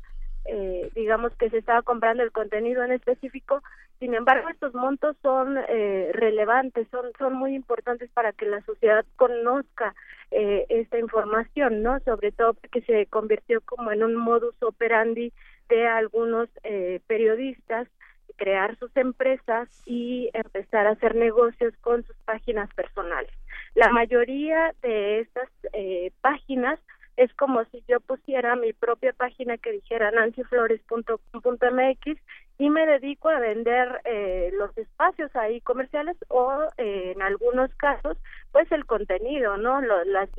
eh, 0.47 0.89
digamos 0.95 1.35
que 1.35 1.49
se 1.49 1.57
estaba 1.57 1.81
comprando 1.81 2.23
el 2.23 2.31
contenido 2.31 2.83
en 2.83 2.91
específico. 2.91 3.61
Sin 3.99 4.13
embargo, 4.13 4.49
estos 4.49 4.73
montos 4.73 5.15
son 5.21 5.57
eh, 5.69 6.11
relevantes, 6.13 6.87
son, 6.89 7.11
son 7.17 7.33
muy 7.33 7.55
importantes 7.55 8.09
para 8.11 8.31
que 8.31 8.45
la 8.45 8.61
sociedad 8.61 9.05
conozca 9.15 9.95
eh, 10.31 10.65
esta 10.69 10.99
información, 10.99 11.81
¿no? 11.81 11.99
Sobre 12.01 12.31
todo 12.31 12.53
porque 12.53 12.81
se 12.81 13.05
convirtió 13.07 13.61
como 13.61 13.91
en 13.91 14.03
un 14.03 14.15
modus 14.15 14.55
operandi 14.61 15.33
de 15.69 15.87
algunos 15.87 16.49
eh, 16.63 17.01
periodistas 17.07 17.87
crear 18.37 18.77
sus 18.77 18.95
empresas 18.95 19.67
y 19.85 20.29
empezar 20.33 20.87
a 20.87 20.91
hacer 20.91 21.15
negocios 21.15 21.73
con 21.81 22.03
sus 22.05 22.15
páginas 22.25 22.71
personales. 22.75 23.31
La 23.75 23.89
mayoría 23.89 24.73
de 24.81 25.19
estas 25.21 25.49
eh, 25.73 26.11
páginas 26.21 26.79
es 27.17 27.31
como 27.35 27.63
si 27.65 27.83
yo 27.87 27.99
pusiera 27.99 28.55
mi 28.55 28.73
propia 28.73 29.13
página 29.13 29.57
que 29.57 29.71
dijera 29.73 30.09
nancyflores.com.mx 30.11 32.21
y 32.59 32.69
me 32.69 32.85
dedico 32.87 33.29
a 33.29 33.39
vender 33.39 34.01
eh, 34.05 34.49
los 34.53 34.75
espacios 34.77 35.35
ahí 35.35 35.61
comerciales 35.61 36.15
o 36.29 36.63
eh, 36.77 37.11
en 37.15 37.21
algunos 37.21 37.73
casos 37.75 38.17
pues 38.51 38.71
el 38.71 38.85
contenido, 38.85 39.57
¿no? 39.57 39.81
Lo- 39.81 40.03
las, 40.05 40.29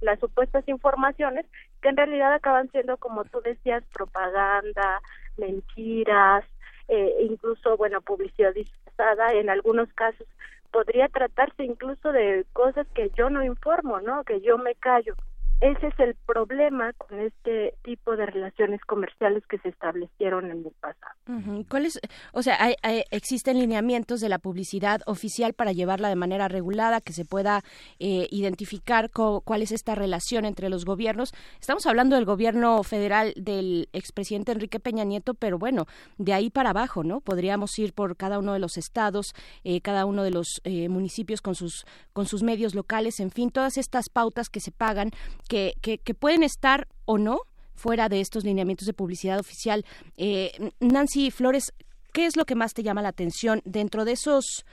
las 0.00 0.18
supuestas 0.20 0.66
informaciones 0.68 1.46
que 1.82 1.88
en 1.90 1.96
realidad 1.96 2.32
acaban 2.32 2.70
siendo 2.70 2.96
como 2.98 3.24
tú 3.26 3.40
decías 3.42 3.84
propaganda, 3.92 5.00
mentiras, 5.36 6.44
eh, 6.88 7.14
incluso 7.22 7.76
bueno 7.76 8.00
publicidad 8.00 8.54
disfrazada 8.54 9.32
en 9.34 9.50
algunos 9.50 9.92
casos 9.94 10.26
podría 10.70 11.08
tratarse 11.08 11.64
incluso 11.64 12.12
de 12.12 12.46
cosas 12.52 12.86
que 12.94 13.10
yo 13.16 13.30
no 13.30 13.42
informo, 13.44 14.00
¿no? 14.00 14.24
Que 14.24 14.40
yo 14.40 14.58
me 14.58 14.74
callo. 14.74 15.14
Ese 15.60 15.88
es 15.88 15.98
el 15.98 16.14
problema 16.24 16.92
con 16.92 17.18
este 17.18 17.74
tipo 17.82 18.14
de 18.16 18.26
relaciones 18.26 18.80
comerciales 18.82 19.42
que 19.48 19.58
se 19.58 19.70
establecieron 19.70 20.44
en 20.52 20.64
el 20.64 20.72
pasado. 20.80 21.64
¿Cuáles, 21.68 21.98
o 22.32 22.42
sea, 22.42 22.56
hay- 22.82 23.02
existen 23.10 23.58
lineamientos 23.58 24.20
de 24.20 24.28
la 24.28 24.38
publicidad 24.38 25.00
oficial 25.06 25.54
para 25.54 25.72
llevarla 25.72 26.08
de 26.10 26.14
manera 26.16 26.46
regulada, 26.46 27.00
que 27.00 27.12
se 27.12 27.24
pueda 27.24 27.62
eh, 27.98 28.28
identificar 28.30 29.10
co- 29.10 29.40
cuál 29.40 29.62
es 29.62 29.72
esta 29.72 29.96
relación 29.96 30.44
entre 30.44 30.68
los 30.68 30.84
gobiernos? 30.84 31.32
Estamos 31.60 31.86
hablando 31.86 32.14
del 32.14 32.24
gobierno 32.24 32.82
federal 32.84 33.32
del 33.36 33.88
expresidente 33.92 34.52
Enrique 34.52 34.78
Peña 34.78 35.02
Nieto, 35.04 35.34
pero 35.34 35.58
bueno, 35.58 35.86
de 36.18 36.34
ahí 36.34 36.50
para 36.50 36.70
abajo, 36.70 37.02
¿no? 37.02 37.20
Podríamos 37.20 37.76
ir 37.80 37.92
por 37.94 38.16
cada 38.16 38.38
uno 38.38 38.52
de 38.52 38.60
los 38.60 38.76
estados, 38.76 39.34
eh, 39.64 39.80
cada 39.80 40.06
uno 40.06 40.22
de 40.22 40.30
los 40.30 40.60
eh, 40.62 40.88
municipios 40.88 41.42
con 41.42 41.56
sus 41.56 41.84
con 42.12 42.26
sus 42.26 42.42
medios 42.42 42.74
locales, 42.74 43.20
en 43.20 43.30
fin, 43.30 43.50
todas 43.50 43.76
estas 43.78 44.08
pautas 44.08 44.48
que 44.48 44.58
se 44.60 44.72
pagan, 44.72 45.10
que, 45.48 45.74
que, 45.80 45.98
que 45.98 46.14
pueden 46.14 46.42
estar 46.42 46.86
o 47.04 47.18
no 47.18 47.40
fuera 47.74 48.08
de 48.08 48.20
estos 48.20 48.44
lineamientos 48.44 48.86
de 48.86 48.92
publicidad 48.92 49.38
oficial. 49.38 49.84
Eh, 50.16 50.70
Nancy 50.80 51.30
Flores, 51.30 51.72
¿qué 52.12 52.26
es 52.26 52.36
lo 52.36 52.44
que 52.44 52.54
más 52.54 52.74
te 52.74 52.82
llama 52.82 53.02
la 53.02 53.08
atención 53.08 53.62
dentro 53.64 54.04
de 54.04 54.12
esos 54.12 54.64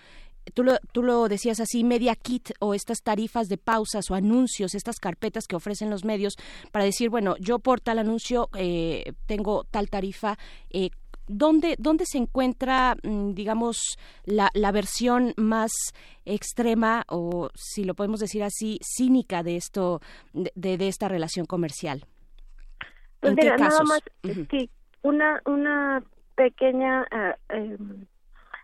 Tú 0.53 0.63
lo, 0.63 0.77
tú 0.91 1.01
lo 1.01 1.27
decías 1.27 1.59
así, 1.59 1.83
media 1.83 2.15
kit 2.15 2.51
o 2.59 2.75
estas 2.75 3.01
tarifas 3.01 3.49
de 3.49 3.57
pausas 3.57 4.11
o 4.11 4.15
anuncios, 4.15 4.75
estas 4.75 4.99
carpetas 4.99 5.47
que 5.47 5.55
ofrecen 5.55 5.89
los 5.89 6.05
medios 6.05 6.35
para 6.71 6.85
decir, 6.85 7.09
bueno, 7.09 7.35
yo 7.39 7.57
por 7.57 7.81
tal 7.81 7.97
anuncio 7.97 8.49
eh, 8.55 9.13
tengo 9.25 9.63
tal 9.63 9.89
tarifa. 9.89 10.37
Eh, 10.69 10.91
¿Dónde, 11.27 11.75
¿Dónde 11.79 12.05
se 12.05 12.17
encuentra, 12.17 12.95
mm, 13.03 13.33
digamos, 13.33 13.97
la, 14.25 14.49
la 14.53 14.71
versión 14.71 15.33
más 15.37 15.71
extrema 16.25 17.03
o, 17.09 17.49
si 17.55 17.83
lo 17.83 17.93
podemos 17.95 18.19
decir 18.19 18.43
así, 18.43 18.79
cínica 18.83 19.43
de 19.43 19.55
esto, 19.55 20.01
de, 20.33 20.51
de- 20.77 20.87
esta 20.87 21.07
relación 21.07 21.45
comercial? 21.45 22.05
Pues 23.19 23.31
¿En 23.31 23.37
qué 23.37 23.43
mira, 23.43 23.57
nada 23.57 23.79
casos? 23.79 24.03
sí, 24.51 24.69
una, 25.01 25.41
una 25.45 26.03
pequeña, 26.35 27.03
eh, 27.11 27.35
em, 27.49 28.05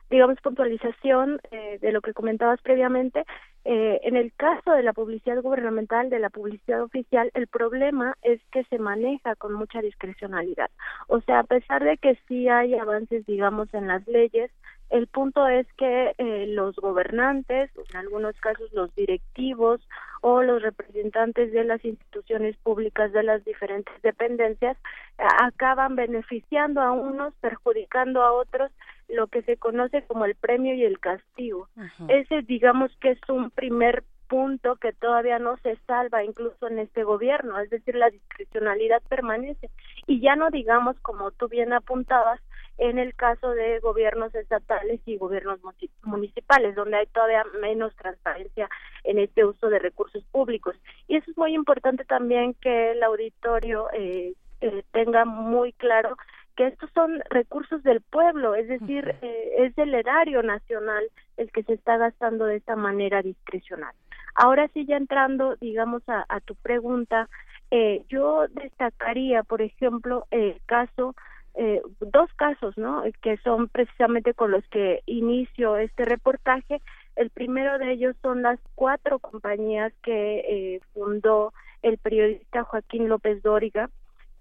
digamos, 0.09 0.37
puntualización 0.41 1.39
eh, 1.51 1.79
de 1.81 1.91
lo 1.91 2.01
que 2.01 2.13
comentabas 2.13 2.61
previamente. 2.61 3.23
Eh, 3.63 3.99
en 4.03 4.15
el 4.15 4.33
caso 4.33 4.71
de 4.71 4.81
la 4.81 4.93
publicidad 4.93 5.41
gubernamental, 5.41 6.09
de 6.09 6.19
la 6.19 6.31
publicidad 6.31 6.81
oficial, 6.81 7.29
el 7.35 7.47
problema 7.47 8.15
es 8.23 8.41
que 8.51 8.63
se 8.65 8.79
maneja 8.79 9.35
con 9.35 9.53
mucha 9.53 9.81
discrecionalidad. 9.81 10.71
O 11.07 11.21
sea, 11.21 11.39
a 11.39 11.43
pesar 11.43 11.83
de 11.83 11.97
que 11.97 12.17
sí 12.27 12.49
hay 12.49 12.73
avances, 12.73 13.25
digamos, 13.27 13.71
en 13.73 13.87
las 13.87 14.07
leyes, 14.07 14.51
el 14.89 15.07
punto 15.07 15.47
es 15.47 15.65
que 15.77 16.13
eh, 16.17 16.47
los 16.47 16.75
gobernantes, 16.75 17.71
en 17.91 17.97
algunos 17.97 18.35
casos 18.41 18.73
los 18.73 18.93
directivos 18.95 19.79
o 20.19 20.41
los 20.41 20.61
representantes 20.61 21.53
de 21.53 21.63
las 21.63 21.83
instituciones 21.85 22.57
públicas 22.57 23.13
de 23.13 23.23
las 23.23 23.45
diferentes 23.45 23.93
dependencias 24.01 24.77
acaban 25.17 25.95
beneficiando 25.95 26.81
a 26.81 26.91
unos, 26.91 27.33
perjudicando 27.35 28.21
a 28.21 28.33
otros, 28.33 28.69
lo 29.13 29.27
que 29.27 29.41
se 29.43 29.57
conoce 29.57 30.03
como 30.03 30.25
el 30.25 30.35
premio 30.35 30.73
y 30.73 30.83
el 30.83 30.99
castigo. 30.99 31.67
Ese 32.07 32.41
digamos 32.41 32.91
que 32.99 33.11
es 33.11 33.19
un 33.29 33.51
primer 33.51 34.03
punto 34.27 34.77
que 34.77 34.93
todavía 34.93 35.39
no 35.39 35.57
se 35.57 35.75
salva 35.87 36.23
incluso 36.23 36.67
en 36.67 36.79
este 36.79 37.03
gobierno, 37.03 37.59
es 37.59 37.69
decir, 37.69 37.95
la 37.95 38.09
discrecionalidad 38.09 39.01
permanece. 39.09 39.69
Y 40.07 40.21
ya 40.21 40.37
no 40.37 40.49
digamos, 40.49 40.97
como 41.01 41.31
tú 41.31 41.49
bien 41.49 41.73
apuntabas, 41.73 42.39
en 42.77 42.97
el 42.97 43.13
caso 43.13 43.51
de 43.51 43.79
gobiernos 43.79 44.33
estatales 44.33 45.01
y 45.05 45.17
gobiernos 45.17 45.59
municipales, 46.03 46.75
donde 46.75 46.97
hay 46.97 47.07
todavía 47.07 47.43
menos 47.61 47.95
transparencia 47.95 48.69
en 49.03 49.19
este 49.19 49.45
uso 49.45 49.69
de 49.69 49.79
recursos 49.79 50.23
públicos. 50.31 50.75
Y 51.07 51.17
eso 51.17 51.29
es 51.29 51.37
muy 51.37 51.53
importante 51.53 52.05
también 52.05 52.53
que 52.55 52.93
el 52.93 53.03
auditorio 53.03 53.87
eh, 53.93 54.33
eh, 54.61 54.83
tenga 54.91 55.25
muy 55.25 55.73
claro 55.73 56.17
que 56.55 56.67
estos 56.67 56.89
son 56.93 57.21
recursos 57.29 57.83
del 57.83 58.01
pueblo, 58.01 58.55
es 58.55 58.67
decir, 58.67 59.15
eh, 59.21 59.53
es 59.57 59.75
del 59.75 59.93
erario 59.93 60.43
nacional 60.43 61.03
el 61.37 61.51
que 61.51 61.63
se 61.63 61.73
está 61.73 61.97
gastando 61.97 62.45
de 62.45 62.57
esta 62.57 62.75
manera 62.75 63.21
discrecional. 63.21 63.93
Ahora 64.35 64.69
sí, 64.73 64.85
ya 64.85 64.97
entrando, 64.97 65.55
digamos, 65.57 66.01
a, 66.07 66.25
a 66.29 66.39
tu 66.39 66.55
pregunta, 66.55 67.29
eh, 67.69 68.03
yo 68.09 68.47
destacaría, 68.49 69.43
por 69.43 69.61
ejemplo, 69.61 70.27
el 70.31 70.59
caso, 70.65 71.15
eh, 71.55 71.81
dos 71.99 72.29
casos, 72.35 72.77
¿no? 72.77 73.03
Que 73.21 73.37
son 73.37 73.69
precisamente 73.69 74.33
con 74.33 74.51
los 74.51 74.65
que 74.67 75.01
inicio 75.05 75.77
este 75.77 76.05
reportaje. 76.05 76.81
El 77.15 77.29
primero 77.29 77.77
de 77.77 77.91
ellos 77.91 78.15
son 78.21 78.41
las 78.41 78.59
cuatro 78.75 79.19
compañías 79.19 79.93
que 80.03 80.39
eh, 80.39 80.79
fundó 80.93 81.53
el 81.81 81.97
periodista 81.97 82.63
Joaquín 82.63 83.09
López 83.09 83.41
Dóriga 83.41 83.89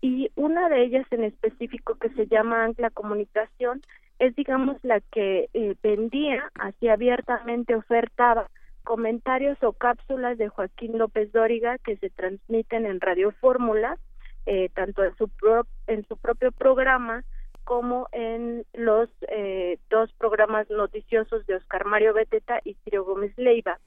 y 0.00 0.30
una 0.36 0.68
de 0.68 0.82
ellas 0.82 1.06
en 1.10 1.24
específico 1.24 1.94
que 1.96 2.08
se 2.10 2.26
llama 2.26 2.64
Ancla 2.64 2.90
Comunicación 2.90 3.82
es 4.18 4.34
digamos 4.36 4.76
la 4.82 5.00
que 5.00 5.48
eh, 5.54 5.74
vendía 5.82 6.50
así 6.54 6.88
abiertamente 6.88 7.74
ofertaba 7.74 8.48
comentarios 8.84 9.62
o 9.62 9.72
cápsulas 9.72 10.38
de 10.38 10.48
Joaquín 10.48 10.98
López 10.98 11.32
Dóriga 11.32 11.78
que 11.78 11.96
se 11.96 12.10
transmiten 12.10 12.86
en 12.86 13.00
Radio 13.00 13.30
Fórmula 13.40 13.98
eh, 14.46 14.70
tanto 14.74 15.04
en 15.04 15.14
su 15.16 15.28
pro- 15.28 15.66
en 15.86 16.06
su 16.08 16.16
propio 16.16 16.50
programa 16.50 17.24
como 17.64 18.08
en 18.12 18.64
los 18.72 19.08
eh, 19.28 19.78
dos 19.90 20.10
programas 20.14 20.68
noticiosos 20.70 21.46
de 21.46 21.56
Oscar 21.56 21.84
Mario 21.84 22.14
Beteta 22.14 22.58
y 22.64 22.74
Ciro 22.82 23.04
Gómez 23.04 23.32
Leiva. 23.36 23.78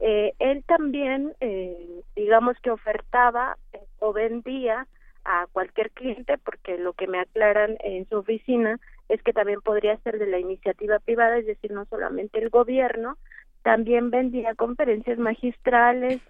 Eh, 0.00 0.34
él 0.40 0.64
también, 0.66 1.32
eh, 1.40 2.02
digamos 2.16 2.56
que 2.60 2.70
ofertaba 2.70 3.56
eh, 3.72 3.80
o 4.00 4.12
vendía 4.12 4.86
a 5.24 5.46
cualquier 5.52 5.90
cliente, 5.90 6.38
porque 6.38 6.78
lo 6.78 6.92
que 6.92 7.06
me 7.06 7.20
aclaran 7.20 7.76
en 7.80 8.08
su 8.08 8.18
oficina 8.18 8.78
es 9.08 9.22
que 9.22 9.32
también 9.32 9.60
podría 9.60 9.96
ser 9.98 10.18
de 10.18 10.26
la 10.26 10.38
iniciativa 10.38 10.98
privada, 10.98 11.38
es 11.38 11.46
decir, 11.46 11.72
no 11.72 11.84
solamente 11.86 12.38
el 12.38 12.48
gobierno, 12.48 13.18
también 13.62 14.10
vendía 14.10 14.54
conferencias 14.54 15.18
magistrales, 15.18 16.20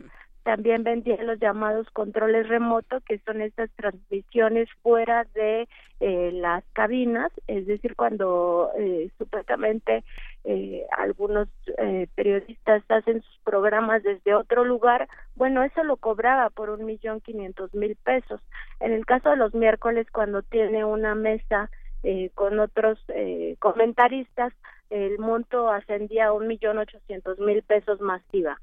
también 0.42 0.82
vendía 0.82 1.22
los 1.22 1.38
llamados 1.38 1.88
controles 1.90 2.48
remotos, 2.48 3.02
que 3.04 3.18
son 3.18 3.42
estas 3.42 3.70
transmisiones 3.76 4.68
fuera 4.82 5.26
de 5.34 5.68
eh, 6.00 6.30
las 6.32 6.64
cabinas, 6.72 7.30
es 7.46 7.66
decir, 7.66 7.94
cuando 7.94 8.70
eh, 8.78 9.10
supuestamente 9.18 10.02
eh, 10.44 10.86
algunos 10.96 11.48
eh, 11.78 12.06
periodistas 12.14 12.82
hacen 12.88 13.22
sus 13.22 13.38
programas 13.44 14.02
desde 14.02 14.34
otro 14.34 14.64
lugar, 14.64 15.08
bueno, 15.34 15.62
eso 15.62 15.84
lo 15.84 15.96
cobraba 15.96 16.50
por 16.50 16.70
un 16.70 16.84
millón 16.84 17.20
quinientos 17.20 17.74
mil 17.74 17.96
pesos. 17.96 18.40
En 18.80 18.92
el 18.92 19.04
caso 19.04 19.30
de 19.30 19.36
los 19.36 19.54
miércoles, 19.54 20.06
cuando 20.10 20.42
tiene 20.42 20.84
una 20.84 21.14
mesa 21.14 21.70
eh, 22.02 22.30
con 22.34 22.58
otros 22.58 22.98
eh, 23.08 23.56
comentaristas, 23.58 24.52
el 24.88 25.18
monto 25.18 25.70
ascendía 25.70 26.28
a 26.28 26.32
un 26.32 26.46
millón 26.48 26.78
ochocientos 26.78 27.38
mil 27.38 27.62
pesos 27.62 28.00
masiva. 28.00 28.58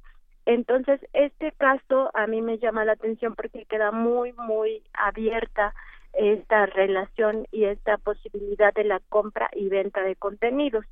Entonces, 0.46 1.00
este 1.14 1.52
caso 1.52 2.10
a 2.14 2.26
mí 2.26 2.42
me 2.42 2.58
llama 2.58 2.86
la 2.86 2.94
atención 2.94 3.36
porque 3.36 3.66
queda 3.66 3.92
muy, 3.92 4.34
muy 4.34 4.82
abierta 4.94 5.74
esta 6.14 6.66
relación 6.66 7.46
y 7.52 7.66
esta 7.66 7.98
posibilidad 7.98 8.74
de 8.74 8.86
la 8.86 9.02
compra 9.10 9.50
y 9.54 9.68
venta 9.70 10.02
de 10.02 10.16
contenidos. 10.16 10.86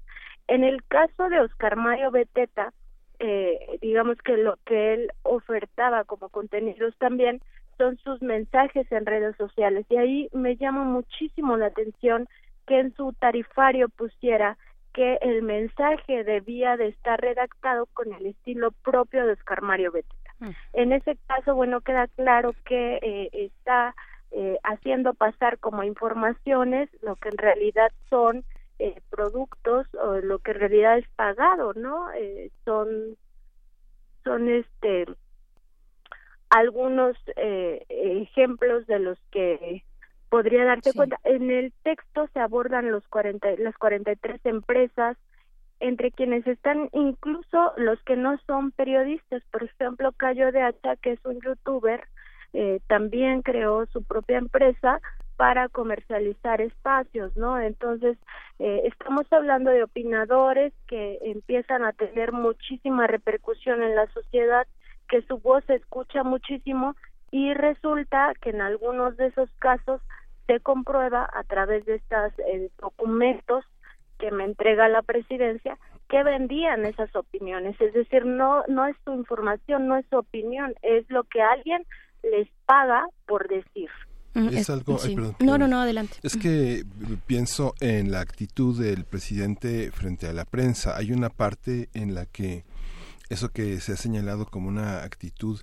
En 0.47 0.63
el 0.63 0.83
caso 0.85 1.29
de 1.29 1.39
Oscar 1.39 1.75
Mario 1.75 2.11
Beteta, 2.11 2.73
eh, 3.19 3.79
digamos 3.81 4.17
que 4.19 4.37
lo 4.37 4.57
que 4.65 4.93
él 4.93 5.11
ofertaba 5.23 6.03
como 6.03 6.29
contenidos 6.29 6.95
también 6.97 7.41
son 7.77 7.97
sus 7.97 8.21
mensajes 8.21 8.89
en 8.91 9.05
redes 9.05 9.35
sociales 9.37 9.85
y 9.89 9.97
ahí 9.97 10.29
me 10.33 10.55
llama 10.55 10.83
muchísimo 10.83 11.57
la 11.57 11.67
atención 11.67 12.27
que 12.67 12.79
en 12.79 12.93
su 12.95 13.13
tarifario 13.13 13.89
pusiera 13.89 14.57
que 14.93 15.17
el 15.21 15.41
mensaje 15.43 16.23
debía 16.23 16.77
de 16.77 16.87
estar 16.87 17.19
redactado 17.19 17.85
con 17.87 18.13
el 18.13 18.27
estilo 18.27 18.71
propio 18.83 19.25
de 19.25 19.33
Oscar 19.33 19.61
Mario 19.61 19.91
Beteta. 19.91 20.15
En 20.73 20.91
ese 20.91 21.17
caso, 21.27 21.55
bueno, 21.55 21.81
queda 21.81 22.07
claro 22.07 22.53
que 22.65 22.99
eh, 23.01 23.29
está 23.33 23.95
eh, 24.31 24.57
haciendo 24.63 25.13
pasar 25.13 25.59
como 25.59 25.83
informaciones 25.83 26.89
lo 27.01 27.15
que 27.15 27.29
en 27.29 27.37
realidad 27.37 27.91
son 28.09 28.43
eh, 28.79 29.01
productos 29.09 29.87
o 29.95 30.15
lo 30.17 30.39
que 30.39 30.51
en 30.51 30.59
realidad 30.59 30.97
es 30.97 31.07
pagado, 31.15 31.73
¿no? 31.73 32.11
Eh, 32.13 32.51
son 32.65 33.17
son 34.23 34.49
este 34.49 35.05
algunos 36.49 37.17
eh, 37.35 37.85
ejemplos 37.89 38.85
de 38.87 38.99
los 38.99 39.17
que 39.31 39.83
podría 40.29 40.65
darte 40.65 40.93
cuenta. 40.93 41.19
En 41.23 41.51
el 41.51 41.73
texto 41.83 42.27
se 42.33 42.39
abordan 42.39 42.91
los 42.91 43.07
40, 43.07 43.55
las 43.59 43.77
43 43.77 44.41
empresas, 44.45 45.17
entre 45.79 46.11
quienes 46.11 46.45
están 46.47 46.89
incluso 46.93 47.73
los 47.77 48.01
que 48.03 48.15
no 48.15 48.37
son 48.45 48.71
periodistas. 48.71 49.43
Por 49.51 49.63
ejemplo, 49.63 50.11
Cayo 50.13 50.51
de 50.51 50.61
Hacha, 50.61 50.95
que 50.97 51.13
es 51.13 51.25
un 51.25 51.39
youtuber, 51.41 52.01
eh, 52.53 52.79
también 52.87 53.41
creó 53.41 53.85
su 53.87 54.03
propia 54.03 54.37
empresa 54.37 55.01
para 55.37 55.69
comercializar 55.69 56.61
espacios, 56.61 57.35
¿no? 57.35 57.59
Entonces, 57.59 58.17
eh, 58.59 58.83
estamos 58.85 59.25
hablando 59.31 59.71
de 59.71 59.83
opinadores 59.83 60.73
que 60.87 61.19
empiezan 61.23 61.83
a 61.83 61.93
tener 61.93 62.31
muchísima 62.31 63.07
repercusión 63.07 63.81
en 63.83 63.95
la 63.95 64.07
sociedad, 64.13 64.65
que 65.09 65.21
su 65.23 65.37
voz 65.39 65.63
se 65.65 65.75
escucha 65.75 66.23
muchísimo 66.23 66.95
y 67.31 67.53
resulta 67.53 68.33
que 68.41 68.51
en 68.51 68.61
algunos 68.61 69.17
de 69.17 69.27
esos 69.27 69.49
casos 69.59 70.01
se 70.47 70.59
comprueba 70.59 71.29
a 71.33 71.43
través 71.43 71.85
de 71.85 71.95
estos 71.95 72.33
documentos 72.79 73.65
que 74.19 74.31
me 74.31 74.45
entrega 74.45 74.87
la 74.87 75.01
presidencia 75.01 75.77
que 76.07 76.23
vendían 76.23 76.85
esas 76.85 77.13
opiniones, 77.15 77.79
es 77.81 77.93
decir, 77.93 78.25
no 78.25 78.63
no 78.67 78.85
es 78.85 78.95
su 79.03 79.13
información, 79.13 79.87
no 79.87 79.97
es 79.97 80.05
su 80.09 80.17
opinión, 80.17 80.75
es 80.83 81.09
lo 81.09 81.23
que 81.23 81.41
alguien 81.41 81.83
les 82.23 82.47
paga 82.65 83.07
por 83.25 83.47
decir. 83.47 83.89
Es 84.51 84.69
algo, 84.69 84.99
ay, 85.03 85.15
perdón, 85.15 85.35
no, 85.39 85.57
no, 85.57 85.67
no, 85.67 85.81
adelante. 85.81 86.17
Es 86.21 86.35
que 86.35 86.85
pienso 87.25 87.73
en 87.79 88.11
la 88.11 88.19
actitud 88.19 88.79
del 88.79 89.05
presidente 89.05 89.91
frente 89.91 90.27
a 90.27 90.33
la 90.33 90.45
prensa. 90.45 90.97
Hay 90.97 91.11
una 91.11 91.29
parte 91.29 91.89
en 91.93 92.13
la 92.13 92.25
que 92.25 92.65
eso 93.29 93.49
que 93.49 93.79
se 93.79 93.93
ha 93.93 93.97
señalado 93.97 94.45
como 94.45 94.67
una 94.67 95.03
actitud 95.03 95.59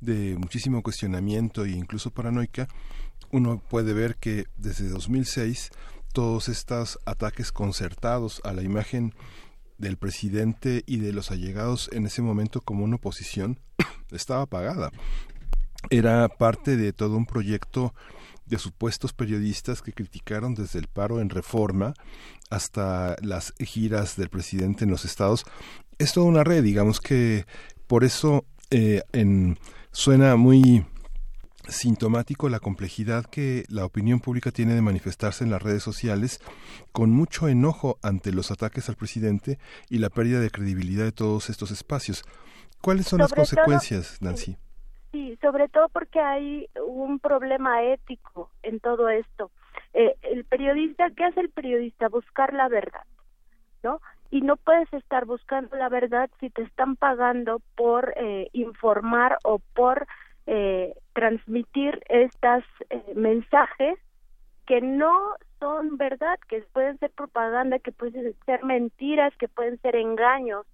de 0.00 0.36
muchísimo 0.38 0.82
cuestionamiento 0.82 1.64
e 1.64 1.70
incluso 1.70 2.10
paranoica, 2.10 2.68
uno 3.30 3.62
puede 3.68 3.92
ver 3.92 4.16
que 4.16 4.46
desde 4.56 4.88
2006 4.88 5.70
todos 6.12 6.48
estos 6.48 6.98
ataques 7.04 7.52
concertados 7.52 8.40
a 8.44 8.52
la 8.52 8.62
imagen 8.62 9.14
del 9.78 9.96
presidente 9.96 10.82
y 10.86 10.98
de 10.98 11.12
los 11.12 11.30
allegados 11.30 11.90
en 11.92 12.06
ese 12.06 12.22
momento 12.22 12.60
como 12.60 12.84
una 12.84 12.96
oposición 12.96 13.60
estaba 14.10 14.42
apagada. 14.42 14.90
Era 15.90 16.28
parte 16.28 16.76
de 16.76 16.92
todo 16.92 17.16
un 17.16 17.26
proyecto 17.26 17.94
de 18.46 18.58
supuestos 18.58 19.12
periodistas 19.12 19.82
que 19.82 19.92
criticaron 19.92 20.54
desde 20.54 20.78
el 20.78 20.86
paro 20.86 21.20
en 21.20 21.30
reforma 21.30 21.94
hasta 22.50 23.16
las 23.22 23.52
giras 23.58 24.16
del 24.16 24.28
presidente 24.30 24.84
en 24.84 24.90
los 24.90 25.04
estados. 25.04 25.44
Es 25.98 26.12
toda 26.12 26.26
una 26.26 26.44
red, 26.44 26.62
digamos 26.62 27.00
que 27.00 27.44
por 27.86 28.04
eso 28.04 28.44
eh, 28.70 29.02
en, 29.12 29.58
suena 29.92 30.36
muy 30.36 30.84
sintomático 31.68 32.48
la 32.48 32.60
complejidad 32.60 33.24
que 33.26 33.64
la 33.68 33.84
opinión 33.84 34.20
pública 34.20 34.52
tiene 34.52 34.74
de 34.74 34.82
manifestarse 34.82 35.42
en 35.42 35.50
las 35.50 35.62
redes 35.62 35.82
sociales 35.82 36.40
con 36.92 37.10
mucho 37.10 37.48
enojo 37.48 37.98
ante 38.02 38.30
los 38.32 38.50
ataques 38.52 38.88
al 38.88 38.96
presidente 38.96 39.58
y 39.90 39.98
la 39.98 40.10
pérdida 40.10 40.38
de 40.40 40.50
credibilidad 40.50 41.04
de 41.04 41.12
todos 41.12 41.50
estos 41.50 41.70
espacios. 41.72 42.22
¿Cuáles 42.80 43.06
son 43.06 43.18
las 43.18 43.30
todo- 43.30 43.36
consecuencias, 43.38 44.18
Nancy? 44.20 44.56
Sí, 45.16 45.38
sobre 45.40 45.68
todo 45.68 45.88
porque 45.88 46.20
hay 46.20 46.68
un 46.86 47.20
problema 47.20 47.82
ético 47.82 48.50
en 48.62 48.80
todo 48.80 49.08
esto. 49.08 49.50
Eh, 49.94 50.14
el 50.20 50.44
periodista, 50.44 51.08
¿qué 51.16 51.24
hace 51.24 51.40
el 51.40 51.48
periodista? 51.48 52.10
Buscar 52.10 52.52
la 52.52 52.68
verdad, 52.68 53.00
¿no? 53.82 54.02
Y 54.30 54.42
no 54.42 54.58
puedes 54.58 54.92
estar 54.92 55.24
buscando 55.24 55.74
la 55.74 55.88
verdad 55.88 56.28
si 56.38 56.50
te 56.50 56.60
están 56.60 56.96
pagando 56.96 57.62
por 57.76 58.12
eh, 58.18 58.50
informar 58.52 59.38
o 59.42 59.58
por 59.74 60.06
eh, 60.46 60.92
transmitir 61.14 61.98
estos 62.10 62.62
mensajes 63.14 63.98
que 64.66 64.82
no 64.82 65.30
son 65.60 65.96
verdad, 65.96 66.38
que 66.46 66.60
pueden 66.74 66.98
ser 66.98 67.10
propaganda, 67.12 67.78
que 67.78 67.92
pueden 67.92 68.34
ser 68.44 68.64
mentiras, 68.64 69.34
que 69.38 69.48
pueden 69.48 69.80
ser 69.80 69.96
engaños 69.96 70.66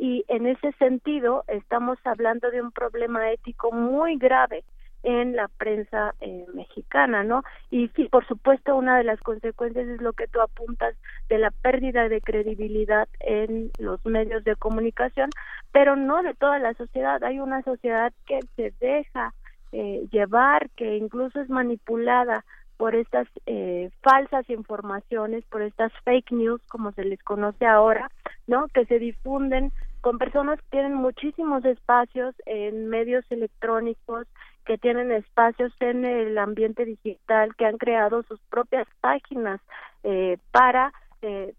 y 0.00 0.24
en 0.28 0.46
ese 0.46 0.72
sentido 0.72 1.44
estamos 1.46 1.98
hablando 2.04 2.50
de 2.50 2.62
un 2.62 2.72
problema 2.72 3.30
ético 3.30 3.70
muy 3.70 4.16
grave 4.16 4.64
en 5.02 5.36
la 5.36 5.48
prensa 5.48 6.14
eh, 6.22 6.46
mexicana, 6.54 7.22
¿no? 7.22 7.42
Y 7.70 7.88
por 8.08 8.26
supuesto, 8.26 8.76
una 8.76 8.96
de 8.96 9.04
las 9.04 9.20
consecuencias 9.20 9.86
es 9.88 10.00
lo 10.00 10.14
que 10.14 10.26
tú 10.26 10.40
apuntas 10.40 10.96
de 11.28 11.36
la 11.36 11.50
pérdida 11.50 12.08
de 12.08 12.22
credibilidad 12.22 13.08
en 13.20 13.70
los 13.78 14.02
medios 14.06 14.42
de 14.44 14.56
comunicación, 14.56 15.28
pero 15.70 15.96
no 15.96 16.22
de 16.22 16.32
toda 16.32 16.58
la 16.58 16.72
sociedad. 16.74 17.22
Hay 17.22 17.38
una 17.38 17.62
sociedad 17.62 18.10
que 18.26 18.40
se 18.56 18.72
deja 18.80 19.34
eh, 19.72 20.06
llevar, 20.10 20.70
que 20.76 20.96
incluso 20.96 21.42
es 21.42 21.50
manipulada 21.50 22.46
por 22.78 22.94
estas 22.94 23.28
eh, 23.44 23.90
falsas 24.00 24.48
informaciones, 24.48 25.44
por 25.50 25.60
estas 25.60 25.92
fake 26.04 26.32
news, 26.32 26.62
como 26.70 26.92
se 26.92 27.04
les 27.04 27.22
conoce 27.22 27.66
ahora, 27.66 28.10
¿no? 28.46 28.68
Que 28.68 28.86
se 28.86 28.98
difunden 28.98 29.70
con 30.00 30.18
personas 30.18 30.58
que 30.60 30.70
tienen 30.70 30.94
muchísimos 30.94 31.64
espacios 31.64 32.34
en 32.46 32.88
medios 32.88 33.24
electrónicos, 33.30 34.26
que 34.64 34.78
tienen 34.78 35.12
espacios 35.12 35.72
en 35.80 36.04
el 36.04 36.38
ambiente 36.38 36.84
digital, 36.84 37.54
que 37.56 37.66
han 37.66 37.78
creado 37.78 38.22
sus 38.24 38.40
propias 38.50 38.86
páginas 39.00 39.60
eh, 40.04 40.38
para, 40.52 40.92
eh, 41.22 41.54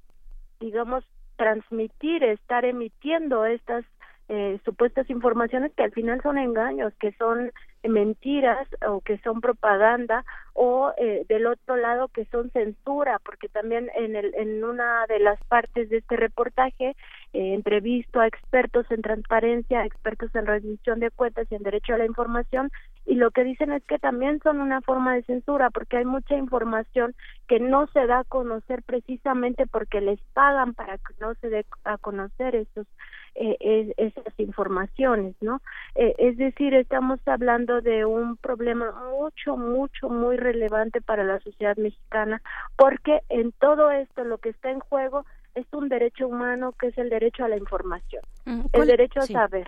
digamos, 0.59 1.03
transmitir, 1.35 2.23
estar 2.23 2.65
emitiendo 2.65 3.45
estas 3.45 3.85
eh, 4.33 4.59
supuestas 4.63 5.09
informaciones 5.09 5.73
que 5.75 5.83
al 5.83 5.91
final 5.91 6.21
son 6.21 6.37
engaños, 6.37 6.93
que 7.01 7.11
son 7.13 7.51
mentiras 7.83 8.65
o 8.87 9.01
que 9.01 9.17
son 9.17 9.41
propaganda 9.41 10.23
o 10.53 10.93
eh, 10.97 11.25
del 11.27 11.47
otro 11.47 11.75
lado 11.75 12.07
que 12.07 12.23
son 12.25 12.49
censura, 12.51 13.19
porque 13.25 13.49
también 13.49 13.89
en, 13.93 14.15
el, 14.15 14.33
en 14.35 14.63
una 14.63 15.05
de 15.07 15.19
las 15.19 15.37
partes 15.45 15.89
de 15.89 15.97
este 15.97 16.15
reportaje 16.15 16.95
eh, 17.33 17.53
entrevisto 17.53 18.19
a 18.19 18.27
expertos 18.27 18.85
en 18.91 19.01
transparencia, 19.01 19.85
expertos 19.85 20.33
en 20.35 20.45
rendición 20.45 20.99
de 20.99 21.11
cuentas 21.11 21.47
y 21.49 21.55
en 21.55 21.63
derecho 21.63 21.93
a 21.93 21.97
la 21.97 22.05
información 22.05 22.69
y 23.05 23.15
lo 23.15 23.31
que 23.31 23.43
dicen 23.43 23.71
es 23.71 23.83
que 23.85 23.99
también 23.99 24.39
son 24.43 24.61
una 24.61 24.81
forma 24.81 25.15
de 25.15 25.23
censura 25.23 25.69
porque 25.69 25.97
hay 25.97 26.05
mucha 26.05 26.35
información 26.35 27.15
que 27.47 27.59
no 27.59 27.87
se 27.87 28.05
da 28.05 28.19
a 28.19 28.23
conocer 28.25 28.83
precisamente 28.83 29.65
porque 29.67 30.01
les 30.01 30.19
pagan 30.33 30.73
para 30.73 30.97
que 30.97 31.13
no 31.19 31.33
se 31.35 31.49
dé 31.49 31.65
a 31.83 31.97
conocer 31.97 32.55
esos 32.55 32.87
eh, 33.35 33.55
es- 33.61 33.93
esas 33.97 34.37
informaciones, 34.39 35.35
¿no? 35.41 35.61
Eh, 35.95 36.15
es 36.17 36.37
decir, 36.37 36.73
estamos 36.73 37.19
hablando 37.25 37.81
de 37.81 38.05
un 38.05 38.37
problema 38.37 38.91
mucho, 39.11 39.55
mucho, 39.57 40.09
muy 40.09 40.37
relevante 40.37 41.01
para 41.01 41.23
la 41.23 41.39
sociedad 41.39 41.77
mexicana, 41.77 42.41
porque 42.75 43.21
en 43.29 43.51
todo 43.53 43.89
esto 43.91 44.23
lo 44.25 44.37
que 44.39 44.49
está 44.49 44.69
en 44.71 44.79
juego 44.81 45.25
es 45.55 45.65
un 45.73 45.89
derecho 45.89 46.27
humano 46.27 46.73
que 46.79 46.87
es 46.87 46.97
el 46.97 47.09
derecho 47.09 47.43
a 47.45 47.49
la 47.49 47.57
información, 47.57 48.21
el 48.45 48.63
¿cuál- 48.71 48.87
derecho 48.87 49.19
a 49.19 49.25
sí. 49.25 49.33
saber. 49.33 49.67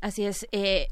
Así 0.00 0.24
es. 0.24 0.46
Eh, 0.52 0.88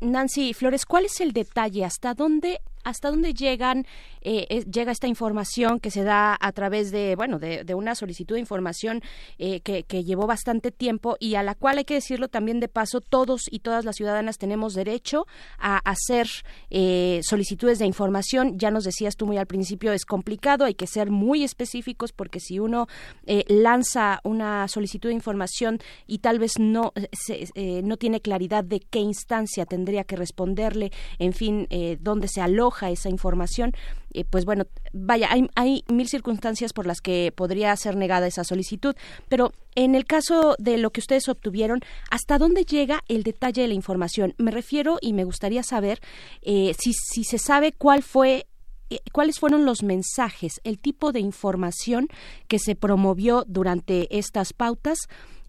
Nancy 0.00 0.54
Flores, 0.54 0.86
¿cuál 0.86 1.04
es 1.04 1.20
el 1.20 1.32
detalle? 1.32 1.84
¿Hasta 1.84 2.14
dónde 2.14 2.60
hasta 2.84 3.10
dónde 3.10 3.34
llegan 3.34 3.86
eh, 4.22 4.64
llega 4.70 4.92
esta 4.92 5.06
información 5.06 5.80
que 5.80 5.90
se 5.90 6.04
da 6.04 6.36
a 6.38 6.52
través 6.52 6.90
de 6.90 7.16
bueno 7.16 7.38
de, 7.38 7.64
una 7.74 7.94
solicitud 7.94 8.34
de 8.34 8.40
información 8.40 9.02
eh, 9.38 9.60
que, 9.60 9.84
llevó 10.04 10.26
bastante 10.26 10.70
tiempo 10.70 11.16
y 11.20 11.34
a 11.34 11.42
la 11.42 11.54
cual 11.54 11.78
hay 11.78 11.84
que 11.84 11.94
decirlo 11.94 12.28
también 12.28 12.58
de 12.58 12.68
paso 12.68 13.00
todos 13.00 13.42
y 13.50 13.60
todas 13.60 13.84
las 13.84 13.96
ciudadanas 13.96 14.38
tenemos 14.38 14.74
derecho 14.74 15.26
a 15.58 15.78
hacer 15.78 16.26
eh, 16.70 17.20
solicitudes 17.22 17.78
de 17.78 17.86
información. 17.86 18.58
Ya 18.58 18.70
nos 18.70 18.84
decías 18.84 19.16
tú 19.16 19.26
muy 19.26 19.36
al 19.36 19.46
principio 19.46 19.92
es 19.92 20.04
complicado 20.04 20.64
hay 20.64 20.74
que 20.74 20.86
ser 20.86 21.10
muy 21.10 21.44
específicos 21.44 22.12
porque 22.12 22.40
si 22.40 22.58
uno 22.58 22.86
eh, 23.26 23.44
lanza 23.48 24.20
una 24.24 24.68
solicitud 24.68 25.10
de 25.10 25.14
información 25.14 25.78
y 26.06 26.18
tal 26.18 26.38
vez 26.38 26.58
no 26.58 26.92
eh, 26.94 27.08
se- 27.12 27.82
no 27.82 27.96
tiene 27.96 28.20
claridad 28.20 28.64
de 28.64 28.80
qué 28.80 29.00
instancia 29.00 29.66
tendría 29.66 30.04
que 30.04 30.16
responderle 30.16 30.92
en 31.18 31.32
fin 31.32 31.68
dónde 32.00 32.28
se 32.28 32.40
aloja 32.40 32.69
esa 32.90 33.08
información 33.08 33.72
eh, 34.12 34.24
pues 34.24 34.44
bueno 34.44 34.64
vaya 34.92 35.28
hay, 35.30 35.48
hay 35.54 35.84
mil 35.88 36.08
circunstancias 36.08 36.72
por 36.72 36.86
las 36.86 37.00
que 37.00 37.32
podría 37.34 37.74
ser 37.76 37.96
negada 37.96 38.26
esa 38.26 38.44
solicitud 38.44 38.94
pero 39.28 39.52
en 39.74 39.94
el 39.94 40.04
caso 40.04 40.56
de 40.58 40.78
lo 40.78 40.90
que 40.90 41.00
ustedes 41.00 41.28
obtuvieron 41.28 41.80
hasta 42.10 42.38
dónde 42.38 42.64
llega 42.64 43.02
el 43.08 43.22
detalle 43.22 43.62
de 43.62 43.68
la 43.68 43.74
información 43.74 44.34
me 44.38 44.50
refiero 44.50 44.98
y 45.00 45.12
me 45.12 45.24
gustaría 45.24 45.62
saber 45.62 46.00
eh, 46.42 46.74
si 46.78 46.92
si 46.92 47.24
se 47.24 47.38
sabe 47.38 47.72
cuál 47.72 48.02
fue 48.02 48.46
eh, 48.90 48.98
cuáles 49.12 49.38
fueron 49.38 49.64
los 49.64 49.84
mensajes, 49.84 50.60
el 50.64 50.80
tipo 50.80 51.12
de 51.12 51.20
información 51.20 52.08
que 52.48 52.58
se 52.58 52.74
promovió 52.74 53.44
durante 53.46 54.18
estas 54.18 54.52
pautas 54.52 54.98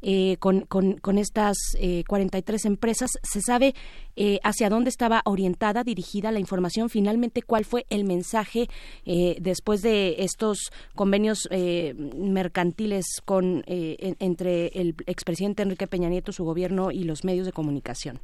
eh, 0.01 0.37
con, 0.39 0.61
con, 0.61 0.97
con 0.97 1.17
estas 1.17 1.55
eh, 1.79 2.03
43 2.07 2.65
empresas. 2.65 3.09
¿Se 3.23 3.41
sabe 3.41 3.73
eh, 4.15 4.39
hacia 4.43 4.69
dónde 4.69 4.89
estaba 4.89 5.21
orientada, 5.25 5.83
dirigida 5.83 6.31
la 6.31 6.39
información? 6.39 6.89
Finalmente, 6.89 7.41
¿cuál 7.41 7.65
fue 7.65 7.85
el 7.89 8.03
mensaje 8.03 8.67
eh, 9.05 9.37
después 9.39 9.81
de 9.81 10.15
estos 10.23 10.71
convenios 10.95 11.47
eh, 11.51 11.93
mercantiles 12.17 13.05
con, 13.25 13.63
eh, 13.67 13.97
en- 13.99 14.15
entre 14.19 14.67
el 14.67 14.95
expresidente 15.05 15.63
Enrique 15.63 15.87
Peña 15.87 16.09
Nieto, 16.09 16.31
su 16.31 16.43
gobierno 16.45 16.91
y 16.91 17.03
los 17.03 17.23
medios 17.23 17.45
de 17.45 17.51
comunicación? 17.51 18.19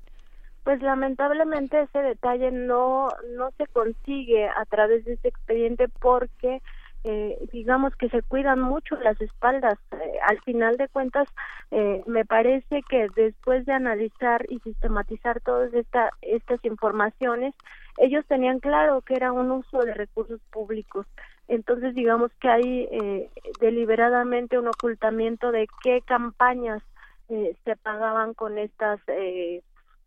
Pues 0.64 0.82
lamentablemente 0.82 1.80
ese 1.82 1.99
detalle 1.99 2.52
no 2.52 3.08
no 3.38 3.52
se 3.58 3.68
consigue 3.68 4.48
a 4.49 4.66
través 4.66 5.06
de 5.06 5.14
este 5.14 5.30
expediente 5.30 5.88
porque 6.02 6.62
eh, 7.03 7.38
digamos 7.52 7.95
que 7.95 8.10
se 8.10 8.22
cuidan 8.22 8.60
mucho 8.60 8.95
las 8.98 9.19
espaldas. 9.22 9.78
Eh, 9.91 10.19
al 10.28 10.40
final 10.41 10.78
de 10.78 10.88
cuentas, 10.90 11.28
eh, 11.72 12.03
me 12.06 12.26
parece 12.26 12.82
que 12.90 13.07
después 13.15 13.65
de 13.65 13.74
analizar 13.74 14.45
y 14.49 14.60
sistematizar 14.60 15.41
todas 15.41 15.74
esta, 15.74 16.10
estas 16.22 16.64
informaciones, 16.65 17.53
ellos 17.98 18.26
tenían 18.28 18.60
claro 18.60 19.02
que 19.02 19.15
era 19.15 19.32
un 19.32 19.52
uso 19.52 19.80
de 19.80 19.94
recursos 19.94 20.41
públicos. 20.52 21.06
Entonces, 21.48 21.95
digamos 21.95 22.32
que 22.41 22.49
hay 22.49 22.88
eh, 22.91 23.30
deliberadamente 23.60 24.60
un 24.60 24.68
ocultamiento 24.68 25.52
de 25.52 25.68
qué 25.84 26.02
campañas 26.02 26.84
eh, 27.30 27.56
se 27.64 27.76
pagaban 27.76 28.34
con 28.34 28.57
estas 28.57 28.99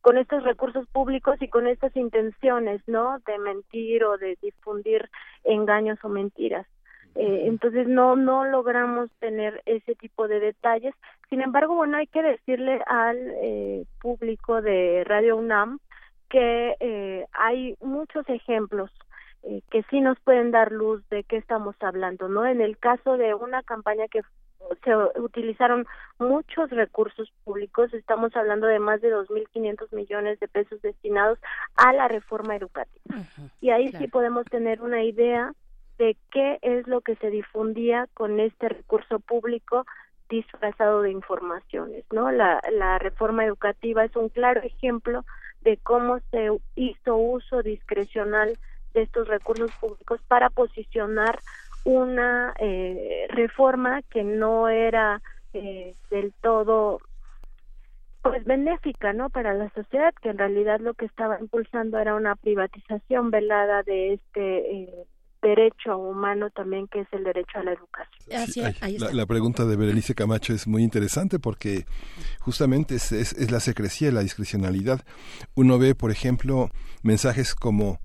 con 0.02 0.16
estos 0.16 0.42
recursos 0.44 0.86
públicos 0.88 1.36
y 1.40 1.48
con 1.48 1.66
estas 1.66 1.94
intenciones, 1.94 2.80
¿no? 2.86 3.18
De 3.26 3.38
mentir 3.38 4.02
o 4.04 4.16
de 4.16 4.38
difundir 4.40 5.10
engaños 5.44 5.98
o 6.02 6.08
mentiras. 6.08 6.66
Eh, 7.16 7.42
entonces 7.46 7.88
no 7.88 8.16
no 8.16 8.44
logramos 8.44 9.10
tener 9.18 9.62
ese 9.66 9.94
tipo 9.94 10.28
de 10.28 10.40
detalles. 10.40 10.94
Sin 11.28 11.42
embargo, 11.42 11.74
bueno, 11.74 11.96
hay 11.96 12.06
que 12.06 12.22
decirle 12.22 12.80
al 12.86 13.18
eh, 13.42 13.84
público 14.00 14.62
de 14.62 15.04
Radio 15.04 15.36
UNAM 15.36 15.78
que 16.28 16.76
eh, 16.80 17.26
hay 17.32 17.76
muchos 17.80 18.26
ejemplos 18.28 18.90
eh, 19.42 19.62
que 19.70 19.82
sí 19.90 20.00
nos 20.00 20.18
pueden 20.20 20.50
dar 20.50 20.70
luz 20.70 21.06
de 21.08 21.24
qué 21.24 21.36
estamos 21.36 21.74
hablando, 21.80 22.28
¿no? 22.28 22.46
En 22.46 22.60
el 22.60 22.78
caso 22.78 23.16
de 23.16 23.34
una 23.34 23.62
campaña 23.62 24.06
que 24.08 24.20
se 24.84 24.94
utilizaron 25.18 25.86
muchos 26.18 26.70
recursos 26.70 27.32
públicos, 27.44 27.92
estamos 27.94 28.36
hablando 28.36 28.66
de 28.66 28.78
más 28.78 29.00
de 29.00 29.12
2.500 29.12 29.92
millones 29.92 30.38
de 30.38 30.48
pesos 30.48 30.80
destinados 30.82 31.38
a 31.74 31.92
la 31.94 32.06
reforma 32.06 32.54
educativa. 32.54 33.16
Y 33.60 33.70
ahí 33.70 33.90
sí 33.92 34.06
podemos 34.08 34.44
tener 34.46 34.82
una 34.82 35.02
idea 35.02 35.52
de 36.00 36.16
qué 36.30 36.58
es 36.62 36.86
lo 36.86 37.02
que 37.02 37.14
se 37.16 37.28
difundía 37.30 38.08
con 38.14 38.40
este 38.40 38.70
recurso 38.70 39.20
público 39.20 39.84
disfrazado 40.30 41.02
de 41.02 41.10
informaciones, 41.10 42.06
¿no? 42.10 42.30
La, 42.30 42.58
reforma 42.98 43.44
educativa 43.44 44.04
es 44.04 44.16
un 44.16 44.30
claro 44.30 44.62
ejemplo 44.62 45.26
de 45.60 45.76
cómo 45.76 46.20
se 46.30 46.48
hizo 46.74 47.16
uso 47.16 47.62
discrecional 47.62 48.56
de 48.94 49.02
estos 49.02 49.28
recursos 49.28 49.70
públicos 49.72 50.22
para 50.26 50.48
posicionar 50.48 51.38
una 51.84 52.54
eh, 52.58 53.26
reforma 53.28 54.00
que 54.02 54.24
no 54.24 54.70
era 54.70 55.20
eh, 55.52 55.94
del 56.10 56.32
todo 56.40 57.00
pues 58.22 58.44
benéfica 58.44 59.12
no 59.12 59.30
para 59.30 59.54
la 59.54 59.70
sociedad 59.70 60.14
que 60.22 60.28
en 60.30 60.38
realidad 60.38 60.80
lo 60.80 60.94
que 60.94 61.06
estaba 61.06 61.40
impulsando 61.40 61.98
era 61.98 62.14
una 62.14 62.36
privatización 62.36 63.30
velada 63.30 63.82
de 63.82 64.14
este 64.14 64.72
eh, 64.72 65.06
derecho 65.42 65.96
humano 65.96 66.50
también 66.50 66.86
que 66.88 67.00
es 67.00 67.08
el 67.12 67.24
derecho 67.24 67.58
a 67.58 67.64
la 67.64 67.72
educación 67.72 68.20
la, 68.98 69.12
la 69.12 69.26
pregunta 69.26 69.64
de 69.64 69.76
Berenice 69.76 70.14
Camacho 70.14 70.52
es 70.52 70.66
muy 70.66 70.82
interesante 70.82 71.38
porque 71.38 71.86
justamente 72.40 72.96
es, 72.96 73.12
es, 73.12 73.32
es 73.32 73.50
la 73.50 73.60
secrecía 73.60 74.08
y 74.08 74.12
la 74.12 74.20
discrecionalidad. 74.20 75.04
Uno 75.54 75.78
ve, 75.78 75.94
por 75.94 76.10
ejemplo, 76.10 76.70
mensajes 77.02 77.54
como 77.54 78.00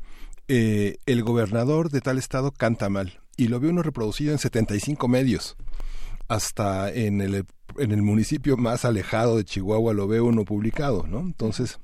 eh, 0.47 0.97
el 1.05 1.23
gobernador 1.23 1.89
de 1.89 2.01
tal 2.01 2.17
estado 2.17 2.51
canta 2.51 2.89
mal 2.89 3.19
y 3.37 3.47
lo 3.47 3.59
ve 3.59 3.69
uno 3.69 3.83
reproducido 3.83 4.31
en 4.31 4.39
75 4.39 5.07
medios. 5.07 5.55
Hasta 6.27 6.91
en 6.91 7.21
el, 7.21 7.45
en 7.77 7.91
el 7.91 8.01
municipio 8.01 8.57
más 8.57 8.83
alejado 8.83 9.37
de 9.37 9.45
Chihuahua 9.45 9.93
lo 9.93 10.07
ve 10.07 10.21
uno 10.21 10.43
publicado, 10.43 11.05
¿no? 11.07 11.19
Entonces 11.19 11.79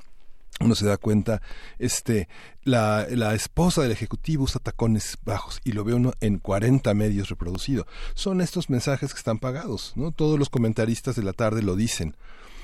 uno 0.62 0.76
se 0.76 0.86
da 0.86 0.98
cuenta, 0.98 1.42
este, 1.80 2.28
la, 2.64 3.08
la 3.10 3.34
esposa 3.34 3.82
del 3.82 3.92
ejecutivo 3.92 4.44
usa 4.44 4.62
tacones 4.62 5.18
bajos 5.24 5.60
y 5.64 5.72
lo 5.72 5.84
ve 5.84 5.94
uno 5.94 6.14
en 6.22 6.38
40 6.38 6.94
medios 6.94 7.30
reproducido. 7.30 7.86
Son 8.14 8.42
estos 8.42 8.70
mensajes 8.70 9.14
que 9.14 9.18
están 9.18 9.40
pagados, 9.40 9.94
¿no? 9.96 10.12
Todos 10.12 10.38
los 10.38 10.50
comentaristas 10.50 11.16
de 11.16 11.24
la 11.24 11.34
tarde 11.34 11.62
lo 11.62 11.76
dicen. 11.76 12.16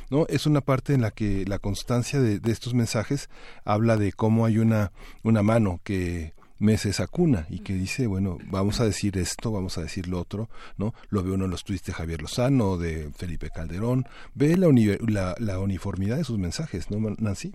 ¿no? 0.10 0.26
Es 0.28 0.46
una 0.46 0.62
parte 0.62 0.94
en 0.94 1.02
la 1.02 1.12
que 1.12 1.46
la 1.46 1.60
constancia 1.60 2.22
de, 2.22 2.40
de 2.40 2.52
estos 2.52 2.74
mensajes 2.74 3.30
habla 3.66 3.98
de 3.98 4.14
cómo 4.14 4.46
hay 4.46 4.58
una, 4.58 4.92
una 5.24 5.44
mano 5.44 5.82
que 5.84 6.34
mece 6.60 6.90
esa 6.90 7.08
cuna 7.08 7.46
y 7.50 7.60
que 7.60 7.74
dice, 7.74 8.08
bueno, 8.08 8.38
vamos 8.50 8.80
a 8.80 8.86
decir 8.86 9.18
esto, 9.18 9.52
vamos 9.52 9.78
a 9.78 9.82
decir 9.82 10.08
lo 10.08 10.20
otro, 10.20 10.50
¿no? 10.78 10.94
Lo 11.10 11.24
ve 11.24 11.32
uno 11.32 11.46
en 11.46 11.52
los 11.52 11.64
tweets 11.64 11.86
de 11.86 11.94
Javier 11.94 12.22
Lozano, 12.22 12.78
de 12.78 13.12
Felipe 13.16 13.50
Calderón, 13.50 14.08
ve 14.34 14.58
la, 14.58 14.68
la, 15.08 15.36
la 15.40 15.60
uniformidad 15.60 16.18
de 16.18 16.24
sus 16.24 16.40
mensajes, 16.40 16.90
¿no, 16.90 17.16
Nancy? 17.20 17.54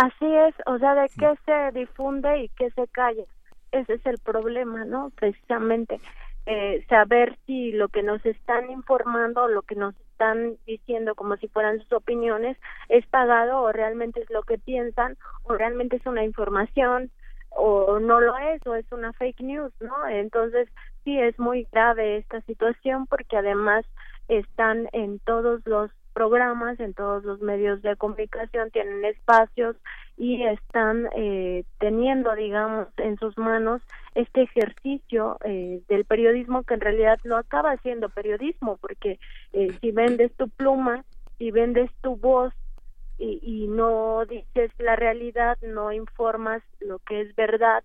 Así 0.00 0.24
es, 0.24 0.54
o 0.64 0.78
sea, 0.78 0.94
de 0.94 1.10
qué 1.10 1.34
se 1.44 1.78
difunde 1.78 2.44
y 2.44 2.48
qué 2.56 2.70
se 2.70 2.88
calla. 2.88 3.24
Ese 3.70 3.92
es 3.92 4.06
el 4.06 4.16
problema, 4.16 4.86
¿no? 4.86 5.10
Precisamente 5.14 6.00
eh, 6.46 6.82
saber 6.88 7.36
si 7.44 7.72
lo 7.72 7.88
que 7.88 8.02
nos 8.02 8.24
están 8.24 8.70
informando, 8.70 9.46
lo 9.46 9.60
que 9.60 9.74
nos 9.74 9.94
están 10.12 10.56
diciendo 10.64 11.14
como 11.14 11.36
si 11.36 11.48
fueran 11.48 11.80
sus 11.80 11.92
opiniones, 11.92 12.56
es 12.88 13.06
pagado 13.08 13.60
o 13.60 13.72
realmente 13.72 14.22
es 14.22 14.30
lo 14.30 14.42
que 14.42 14.56
piensan 14.56 15.18
o 15.42 15.52
realmente 15.52 15.96
es 15.96 16.06
una 16.06 16.24
información 16.24 17.10
o 17.50 17.98
no 17.98 18.20
lo 18.20 18.38
es 18.38 18.66
o 18.66 18.74
es 18.74 18.90
una 18.92 19.12
fake 19.12 19.42
news, 19.42 19.72
¿no? 19.80 20.08
Entonces 20.08 20.66
sí 21.04 21.20
es 21.20 21.38
muy 21.38 21.68
grave 21.72 22.16
esta 22.16 22.40
situación 22.46 23.06
porque 23.06 23.36
además 23.36 23.84
están 24.28 24.88
en 24.94 25.18
todos 25.18 25.60
los 25.66 25.90
programas, 26.12 26.78
en 26.80 26.94
todos 26.94 27.24
los 27.24 27.40
medios 27.40 27.82
de 27.82 27.96
comunicación, 27.96 28.70
tienen 28.70 29.04
espacios 29.04 29.76
y 30.16 30.42
están 30.42 31.08
eh, 31.16 31.64
teniendo, 31.78 32.34
digamos, 32.34 32.88
en 32.98 33.16
sus 33.18 33.36
manos 33.38 33.80
este 34.14 34.42
ejercicio 34.42 35.38
eh, 35.44 35.80
del 35.88 36.04
periodismo 36.04 36.62
que 36.64 36.74
en 36.74 36.80
realidad 36.80 37.18
lo 37.24 37.36
acaba 37.36 37.72
haciendo 37.72 38.08
periodismo, 38.08 38.76
porque 38.76 39.18
eh, 39.52 39.68
si 39.80 39.92
vendes 39.92 40.32
tu 40.36 40.48
pluma, 40.48 41.04
si 41.38 41.50
vendes 41.50 41.90
tu 42.02 42.16
voz 42.16 42.52
y, 43.18 43.40
y 43.42 43.68
no 43.68 44.24
dices 44.26 44.70
la 44.78 44.96
realidad, 44.96 45.56
no 45.62 45.92
informas 45.92 46.62
lo 46.80 46.98
que 46.98 47.22
es 47.22 47.34
verdad, 47.34 47.82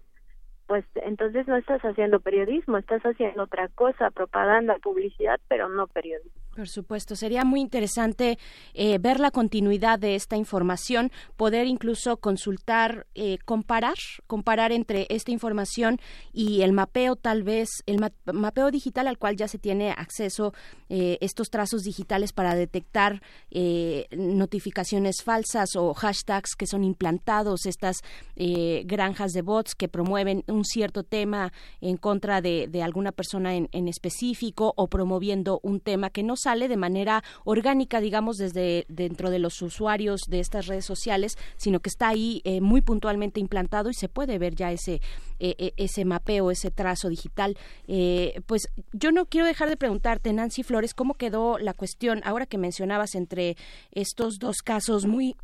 pues 0.67 0.83
entonces 0.95 1.47
no 1.47 1.55
estás 1.55 1.81
haciendo 1.81 2.19
periodismo, 2.19 2.77
estás 2.77 3.01
haciendo 3.03 3.43
otra 3.43 3.67
cosa, 3.69 4.09
propaganda, 4.11 4.77
publicidad, 4.81 5.39
pero 5.47 5.69
no 5.69 5.87
periodismo. 5.87 6.44
Por 6.55 6.69
supuesto, 6.69 7.17
sería 7.17 7.43
muy 7.43 7.59
interesante 7.59 8.39
eh, 8.73 8.97
ver 8.97 9.19
la 9.19 9.29
continuidad 9.29 9.99
de 9.99 10.15
esta 10.15 10.37
información, 10.37 11.11
poder 11.35 11.67
incluso 11.67 12.15
consultar, 12.15 13.07
eh, 13.13 13.39
comparar, 13.43 13.95
comparar 14.25 14.71
entre 14.71 15.05
esta 15.09 15.31
información 15.31 15.99
y 16.31 16.61
el 16.61 16.71
mapeo, 16.71 17.17
tal 17.17 17.43
vez, 17.43 17.67
el 17.87 17.99
ma- 17.99 18.13
mapeo 18.31 18.71
digital 18.71 19.07
al 19.07 19.17
cual 19.17 19.35
ya 19.35 19.49
se 19.49 19.57
tiene 19.57 19.91
acceso, 19.91 20.53
eh, 20.87 21.17
estos 21.19 21.49
trazos 21.49 21.83
digitales 21.83 22.31
para 22.31 22.55
detectar 22.55 23.21
eh, 23.51 24.05
notificaciones 24.15 25.23
falsas 25.25 25.75
o 25.75 25.93
hashtags 25.93 26.55
que 26.55 26.67
son 26.67 26.85
implantados, 26.85 27.65
estas 27.65 27.97
eh, 28.37 28.83
granjas 28.85 29.33
de 29.33 29.41
bots 29.41 29.75
que 29.75 29.89
promueven 29.89 30.45
un 30.47 30.63
cierto 30.63 31.03
tema 31.03 31.51
en 31.81 31.97
contra 31.97 32.39
de, 32.39 32.69
alguna 32.81 33.11
persona 33.11 33.55
en, 33.55 33.67
en 33.73 33.89
específico 33.89 34.73
o 34.77 34.87
promoviendo 34.87 35.59
un 35.63 35.81
tema 35.81 36.11
que 36.11 36.23
no 36.23 36.37
sale 36.45 36.67
de 36.67 36.77
manera 36.77 37.23
orgánica, 37.43 37.99
digamos, 37.99 38.37
desde 38.37 38.85
dentro 38.87 39.31
de 39.31 39.39
los 39.39 39.61
usuarios 39.63 40.21
de 40.27 40.39
estas 40.39 40.67
redes 40.67 40.85
sociales, 40.85 41.37
sino 41.57 41.79
que 41.79 41.89
está 41.89 42.07
ahí 42.09 42.41
eh, 42.43 42.61
muy 42.61 42.81
puntualmente 42.81 43.39
implantado 43.39 43.89
y 43.89 43.95
se 43.95 44.09
puede 44.09 44.37
ver 44.37 44.53
ya 44.53 44.71
ese 44.71 45.01
eh, 45.37 45.55
eh, 45.57 45.73
ese 45.75 46.05
mapeo, 46.05 46.49
ese 46.49 46.71
trazo 46.71 47.09
digital. 47.09 47.57
Eh, 47.87 48.41
pues 48.45 48.69
yo 48.93 49.11
no 49.11 49.25
quiero 49.25 49.47
dejar 49.47 49.69
de 49.69 49.75
preguntarte, 49.75 50.31
Nancy 50.31 50.63
Flores, 50.63 50.93
cómo 50.93 51.15
quedó 51.15 51.57
la 51.57 51.73
cuestión 51.73 52.21
ahora 52.23 52.45
que 52.45 52.57
mencionabas 52.57 53.15
entre 53.15 53.57
estos 53.91 54.39
dos 54.39 54.57
casos 54.63 55.05
muy 55.05 55.35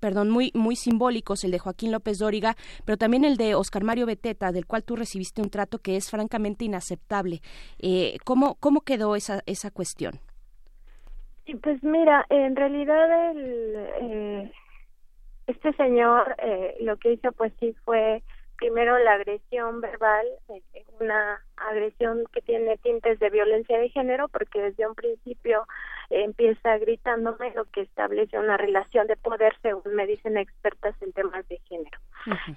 perdón, 0.00 0.30
muy, 0.30 0.50
muy 0.54 0.76
simbólicos, 0.76 1.44
el 1.44 1.50
de 1.50 1.58
Joaquín 1.58 1.92
López 1.92 2.18
Dóriga, 2.18 2.56
pero 2.84 2.96
también 2.96 3.24
el 3.24 3.36
de 3.36 3.54
Oscar 3.54 3.84
Mario 3.84 4.06
Beteta, 4.06 4.52
del 4.52 4.66
cual 4.66 4.84
tú 4.84 4.96
recibiste 4.96 5.42
un 5.42 5.50
trato 5.50 5.78
que 5.78 5.96
es 5.96 6.10
francamente 6.10 6.64
inaceptable. 6.64 7.40
Eh, 7.78 8.16
¿cómo, 8.24 8.56
¿Cómo 8.56 8.82
quedó 8.82 9.16
esa, 9.16 9.42
esa 9.46 9.70
cuestión? 9.70 10.20
Pues 11.62 11.82
mira, 11.82 12.24
en 12.30 12.54
realidad 12.54 13.30
el, 13.32 13.74
eh, 14.00 14.52
este 15.46 15.72
señor 15.74 16.36
eh, 16.38 16.76
lo 16.80 16.96
que 16.96 17.12
hizo 17.12 17.32
pues 17.32 17.52
sí 17.58 17.74
fue 17.84 18.22
primero 18.56 18.96
la 18.98 19.14
agresión 19.14 19.80
verbal, 19.80 20.24
eh, 20.48 20.84
una 21.00 21.42
agresión 21.56 22.24
que 22.32 22.42
tiene 22.42 22.78
tintes 22.78 23.18
de 23.18 23.28
violencia 23.30 23.76
de 23.76 23.88
género 23.88 24.28
porque 24.28 24.60
desde 24.60 24.86
un 24.86 24.94
principio 24.94 25.66
empieza 26.12 26.78
gritándome 26.78 27.52
lo 27.54 27.64
que 27.66 27.82
establece 27.82 28.38
una 28.38 28.56
relación 28.56 29.06
de 29.06 29.16
poder 29.16 29.54
según 29.62 29.94
me 29.94 30.06
dicen 30.06 30.36
expertas 30.36 30.94
en 31.00 31.12
temas 31.12 31.46
de 31.48 31.58
género. 31.68 31.98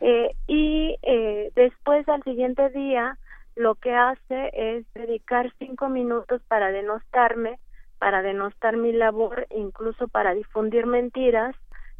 Eh, 0.01 0.31
y 0.47 0.97
eh, 1.01 1.51
después 1.55 2.07
al 2.09 2.23
siguiente 2.23 2.69
día 2.69 3.17
lo 3.55 3.75
que 3.75 3.93
hace 3.93 4.51
es 4.53 4.85
dedicar 4.93 5.51
cinco 5.57 5.89
minutos 5.89 6.41
para 6.47 6.71
denostarme, 6.71 7.57
para 7.99 8.21
denostar 8.21 8.77
mi 8.77 8.91
labor, 8.91 9.47
incluso 9.49 10.07
para 10.07 10.33
difundir 10.33 10.85
mentiras, 10.85 11.55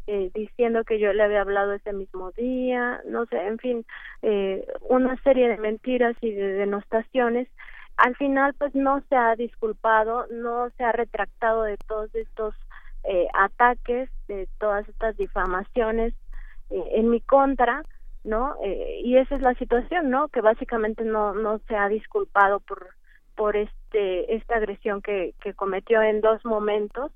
eh, 0.06 0.30
diciendo 0.34 0.84
que 0.84 1.00
yo 1.00 1.12
le 1.12 1.22
había 1.22 1.40
hablado 1.40 1.72
ese 1.72 1.92
mismo 1.92 2.30
día, 2.32 3.00
no 3.06 3.26
sé, 3.26 3.44
en 3.44 3.58
fin, 3.58 3.86
eh, 4.22 4.64
una 4.82 5.20
serie 5.22 5.48
de 5.48 5.56
mentiras 5.56 6.16
y 6.20 6.30
de 6.30 6.52
denostaciones. 6.52 7.48
Al 7.96 8.14
final, 8.16 8.54
pues 8.54 8.74
no 8.74 9.02
se 9.08 9.16
ha 9.16 9.34
disculpado, 9.36 10.26
no 10.30 10.70
se 10.76 10.84
ha 10.84 10.92
retractado 10.92 11.62
de 11.62 11.76
todos 11.88 12.14
estos 12.14 12.54
eh, 13.04 13.26
ataques, 13.32 14.10
de 14.28 14.48
todas 14.58 14.86
estas 14.88 15.16
difamaciones 15.16 16.12
eh, 16.70 16.84
en 16.92 17.08
mi 17.08 17.20
contra, 17.20 17.82
¿no? 18.24 18.56
Eh, 18.62 19.00
y 19.02 19.16
esa 19.16 19.36
es 19.36 19.40
la 19.40 19.54
situación, 19.54 20.10
¿no? 20.10 20.28
Que 20.28 20.40
básicamente 20.40 21.04
no 21.04 21.32
no 21.32 21.58
se 21.68 21.76
ha 21.76 21.88
disculpado 21.88 22.60
por 22.60 22.88
por 23.34 23.56
este 23.56 24.34
esta 24.34 24.56
agresión 24.56 25.00
que 25.00 25.34
que 25.40 25.54
cometió 25.54 26.02
en 26.02 26.20
dos 26.20 26.44
momentos, 26.44 27.12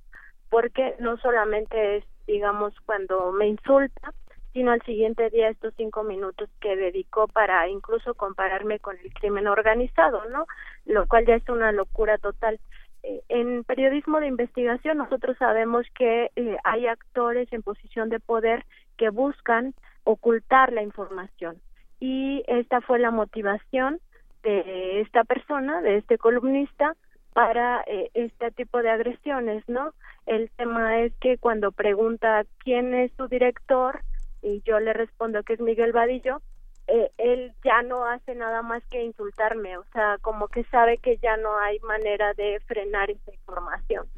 porque 0.49 0.95
no 1.01 1.19
solamente 1.19 1.99
es 1.99 2.05
digamos 2.27 2.73
cuando 2.87 3.33
me 3.33 3.49
insulta, 3.49 4.15
sino 4.53 4.73
al 4.73 4.83
siguiente 4.83 5.31
día 5.31 5.49
estos 5.49 5.75
cinco 5.77 6.03
minutos 6.03 6.49
que 6.61 6.77
dedicó 6.77 7.29
para 7.29 7.69
incluso 7.69 8.15
compararme 8.15 8.79
con 8.79 8.97
el 8.99 9.13
crimen 9.15 9.47
organizado, 9.47 10.25
¿no? 10.31 10.47
Lo 10.87 11.07
cual 11.07 11.27
ya 11.27 11.37
es 11.37 11.49
una 11.49 11.73
locura 11.73 12.19
total. 12.19 12.59
Eh, 13.03 13.23
en 13.29 13.65
periodismo 13.65 14.21
de 14.21 14.27
investigación 14.27 14.99
nosotros 14.99 15.37
sabemos 15.39 15.87
que 15.97 16.31
eh, 16.37 16.57
hay 16.65 16.87
actores 16.87 17.51
en 17.53 17.63
posición 17.63 18.09
de 18.11 18.21
poder 18.21 18.65
que 18.99 19.11
buscan 19.11 19.75
ocultar 20.05 20.73
la 20.73 20.83
información 20.83 21.57
y 22.01 22.43
esta 22.47 22.81
fue 22.81 22.99
la 22.99 23.11
motivación 23.11 24.01
de 24.43 25.01
esta 25.01 25.25
persona, 25.25 25.81
de 25.83 25.99
este 25.99 26.19
columnista, 26.19 26.97
para 27.33 27.83
eh, 27.87 28.11
este 28.15 28.51
tipo 28.51 28.83
de 28.83 28.91
agresiones, 28.91 29.63
¿no? 29.69 29.95
El 30.27 30.51
tema 30.57 31.01
es 31.01 31.13
que 31.21 31.39
cuando 31.39 31.73
pregunta 31.73 32.45
quién 32.59 32.95
es 32.95 33.13
su 33.17 33.29
director 33.29 34.01
y 34.43 34.63
yo 34.63 34.81
le 34.81 34.93
respondo 34.93 35.43
que 35.43 35.55
es 35.55 35.61
Miguel 35.61 35.93
Vadillo, 35.93 36.41
eh, 36.87 37.11
él 37.19 37.53
ya 37.63 37.83
no 37.83 38.05
hace 38.05 38.35
nada 38.35 38.63
más 38.63 38.83
que 38.87 39.05
insultarme, 39.05 39.79
o 39.79 39.85
sea, 39.93 40.19
como 40.23 40.49
que 40.49 40.65
sabe 40.65 40.99
que 40.99 41.19
ya 41.19 41.37
no 41.37 41.57
hay 41.59 41.79
manera 41.81 42.35
de 42.35 42.59
frenar 42.67 43.11
esa 43.11 43.33
información, 43.33 44.09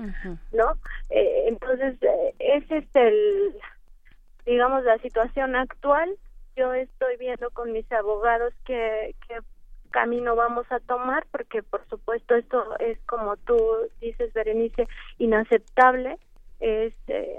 ¿no? 0.53 0.79
Eh, 1.11 1.45
entonces, 1.49 2.03
eh, 2.03 2.35
ese 2.39 2.79
es 2.79 2.87
el, 2.95 3.55
digamos, 4.47 4.85
la 4.85 4.97
situación 4.99 5.55
actual. 5.55 6.17
Yo 6.57 6.73
estoy 6.73 7.19
viendo 7.19 7.51
con 7.51 7.73
mis 7.73 7.91
abogados 7.93 8.55
qué, 8.65 9.15
qué 9.29 9.41
camino 9.91 10.35
vamos 10.35 10.65
a 10.71 10.81
tomar, 10.81 11.27
porque 11.31 11.63
por 11.63 11.87
supuesto 11.89 12.35
esto 12.35 12.79
es, 12.79 12.99
como 13.07 13.37
tú 13.37 13.59
dices, 14.01 14.33
Berenice, 14.33 14.89
inaceptable. 15.19 16.19
Es, 16.59 16.95
eh, 17.09 17.37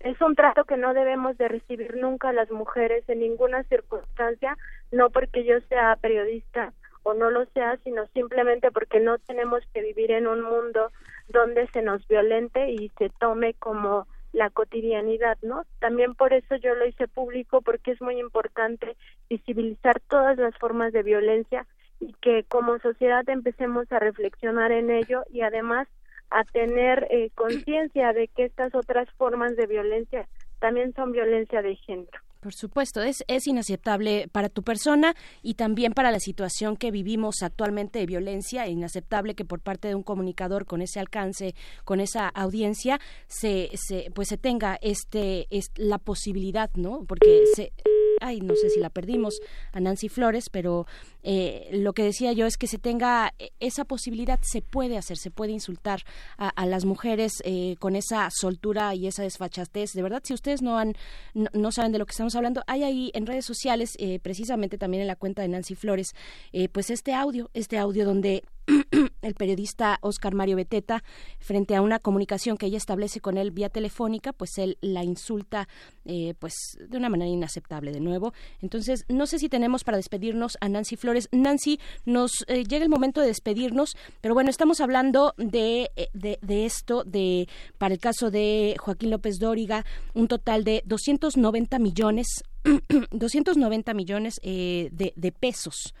es 0.00 0.20
un 0.20 0.34
trato 0.34 0.64
que 0.64 0.76
no 0.76 0.94
debemos 0.94 1.36
de 1.38 1.48
recibir 1.48 1.96
nunca 1.96 2.32
las 2.32 2.50
mujeres 2.50 3.08
en 3.08 3.20
ninguna 3.20 3.62
circunstancia, 3.64 4.56
no 4.92 5.10
porque 5.10 5.44
yo 5.44 5.60
sea 5.68 5.96
periodista 5.96 6.72
o 7.02 7.14
no 7.14 7.30
lo 7.30 7.46
sea, 7.46 7.78
sino 7.84 8.06
simplemente 8.08 8.70
porque 8.70 9.00
no 9.00 9.18
tenemos 9.18 9.62
que 9.72 9.80
vivir 9.80 10.10
en 10.10 10.26
un 10.26 10.42
mundo 10.42 10.90
donde 11.28 11.66
se 11.68 11.82
nos 11.82 12.06
violente 12.08 12.70
y 12.70 12.90
se 12.98 13.10
tome 13.10 13.54
como 13.54 14.06
la 14.32 14.50
cotidianidad, 14.50 15.38
¿no? 15.40 15.64
También 15.78 16.14
por 16.14 16.32
eso 16.32 16.56
yo 16.56 16.74
lo 16.74 16.86
hice 16.86 17.08
público 17.08 17.62
porque 17.62 17.92
es 17.92 18.02
muy 18.02 18.18
importante 18.20 18.96
visibilizar 19.30 20.00
todas 20.08 20.36
las 20.36 20.54
formas 20.58 20.92
de 20.92 21.02
violencia 21.02 21.66
y 22.00 22.12
que 22.20 22.44
como 22.44 22.78
sociedad 22.80 23.26
empecemos 23.28 23.90
a 23.90 23.98
reflexionar 23.98 24.72
en 24.72 24.90
ello 24.90 25.22
y 25.30 25.40
además 25.40 25.88
a 26.30 26.44
tener 26.44 27.06
eh, 27.10 27.30
conciencia 27.34 28.12
de 28.12 28.28
que 28.28 28.44
estas 28.44 28.74
otras 28.74 29.08
formas 29.16 29.56
de 29.56 29.66
violencia 29.66 30.28
también 30.58 30.94
son 30.94 31.12
violencia 31.12 31.62
de 31.62 31.76
género. 31.76 32.20
Por 32.40 32.54
supuesto, 32.54 33.02
es, 33.02 33.24
es 33.26 33.48
inaceptable 33.48 34.28
para 34.30 34.48
tu 34.48 34.62
persona 34.62 35.16
y 35.42 35.54
también 35.54 35.92
para 35.92 36.12
la 36.12 36.20
situación 36.20 36.76
que 36.76 36.92
vivimos 36.92 37.42
actualmente 37.42 37.98
de 37.98 38.06
violencia, 38.06 38.66
e 38.66 38.70
inaceptable 38.70 39.34
que 39.34 39.44
por 39.44 39.60
parte 39.60 39.88
de 39.88 39.96
un 39.96 40.04
comunicador 40.04 40.64
con 40.64 40.80
ese 40.80 41.00
alcance, 41.00 41.54
con 41.84 41.98
esa 41.98 42.28
audiencia, 42.28 43.00
se, 43.26 43.70
se 43.74 44.12
pues 44.14 44.28
se 44.28 44.38
tenga 44.38 44.78
este 44.80 45.48
es 45.50 45.72
la 45.74 45.98
posibilidad, 45.98 46.70
¿no? 46.76 47.04
Porque 47.08 47.42
se 47.52 47.72
ay, 48.20 48.40
no 48.40 48.54
sé 48.54 48.70
si 48.70 48.80
la 48.80 48.90
perdimos 48.90 49.40
a 49.72 49.80
Nancy 49.80 50.08
Flores, 50.08 50.48
pero 50.50 50.86
eh, 51.22 51.68
lo 51.72 51.92
que 51.92 52.02
decía 52.02 52.32
yo 52.32 52.46
es 52.46 52.56
que 52.56 52.66
se 52.66 52.78
tenga 52.78 53.34
eh, 53.38 53.50
esa 53.60 53.84
posibilidad, 53.84 54.38
se 54.42 54.62
puede 54.62 54.96
hacer, 54.96 55.16
se 55.16 55.30
puede 55.30 55.52
insultar 55.52 56.02
a, 56.38 56.48
a 56.48 56.66
las 56.66 56.84
mujeres 56.84 57.32
eh, 57.44 57.76
con 57.78 57.96
esa 57.96 58.28
soltura 58.30 58.94
y 58.94 59.06
esa 59.06 59.22
desfachatez. 59.22 59.92
De 59.92 60.02
verdad, 60.02 60.22
si 60.24 60.34
ustedes 60.34 60.62
no 60.62 60.78
han, 60.78 60.94
no, 61.34 61.48
no 61.52 61.72
saben 61.72 61.92
de 61.92 61.98
lo 61.98 62.06
que 62.06 62.12
estamos 62.12 62.34
hablando, 62.34 62.62
hay 62.66 62.82
ahí 62.84 63.10
en 63.14 63.26
redes 63.26 63.44
sociales, 63.44 63.94
eh, 63.98 64.18
precisamente 64.20 64.78
también 64.78 65.02
en 65.02 65.06
la 65.06 65.16
cuenta 65.16 65.42
de 65.42 65.48
Nancy 65.48 65.74
Flores, 65.74 66.14
eh, 66.52 66.68
pues 66.68 66.90
este 66.90 67.14
audio, 67.14 67.50
este 67.54 67.78
audio 67.78 68.04
donde 68.04 68.42
el 69.22 69.34
periodista 69.34 69.98
Oscar 70.02 70.34
Mario 70.34 70.56
Beteta, 70.56 71.02
frente 71.38 71.76
a 71.76 71.82
una 71.82 71.98
comunicación 71.98 72.56
que 72.56 72.66
ella 72.66 72.78
establece 72.78 73.20
con 73.20 73.38
él 73.38 73.50
vía 73.50 73.68
telefónica, 73.68 74.32
pues 74.32 74.58
él 74.58 74.78
la 74.80 75.04
insulta 75.04 75.68
eh, 76.04 76.34
pues 76.38 76.54
de 76.80 76.96
una 76.96 77.08
manera 77.08 77.30
inaceptable 77.30 77.92
de 77.92 78.00
nuevo. 78.00 78.32
Entonces, 78.60 79.04
no 79.08 79.26
sé 79.26 79.38
si 79.38 79.48
tenemos 79.48 79.84
para 79.84 79.96
despedirnos 79.96 80.56
a 80.60 80.68
Nancy 80.68 80.96
Flores. 80.96 81.28
Nancy, 81.32 81.80
nos 82.04 82.44
eh, 82.48 82.64
llega 82.64 82.84
el 82.84 82.90
momento 82.90 83.20
de 83.20 83.28
despedirnos, 83.28 83.96
pero 84.20 84.34
bueno, 84.34 84.50
estamos 84.50 84.80
hablando 84.80 85.34
de, 85.36 85.90
eh, 85.96 86.08
de, 86.12 86.38
de 86.42 86.66
esto, 86.66 87.04
de 87.04 87.48
para 87.78 87.94
el 87.94 88.00
caso 88.00 88.30
de 88.30 88.76
Joaquín 88.78 89.10
López 89.10 89.38
Dóriga, 89.38 89.84
un 90.14 90.28
total 90.28 90.64
de 90.64 90.82
290 90.86 91.78
millones 91.78 92.26
290 93.12 93.94
millones 93.94 94.40
de 94.42 95.34
pesos 95.38 95.94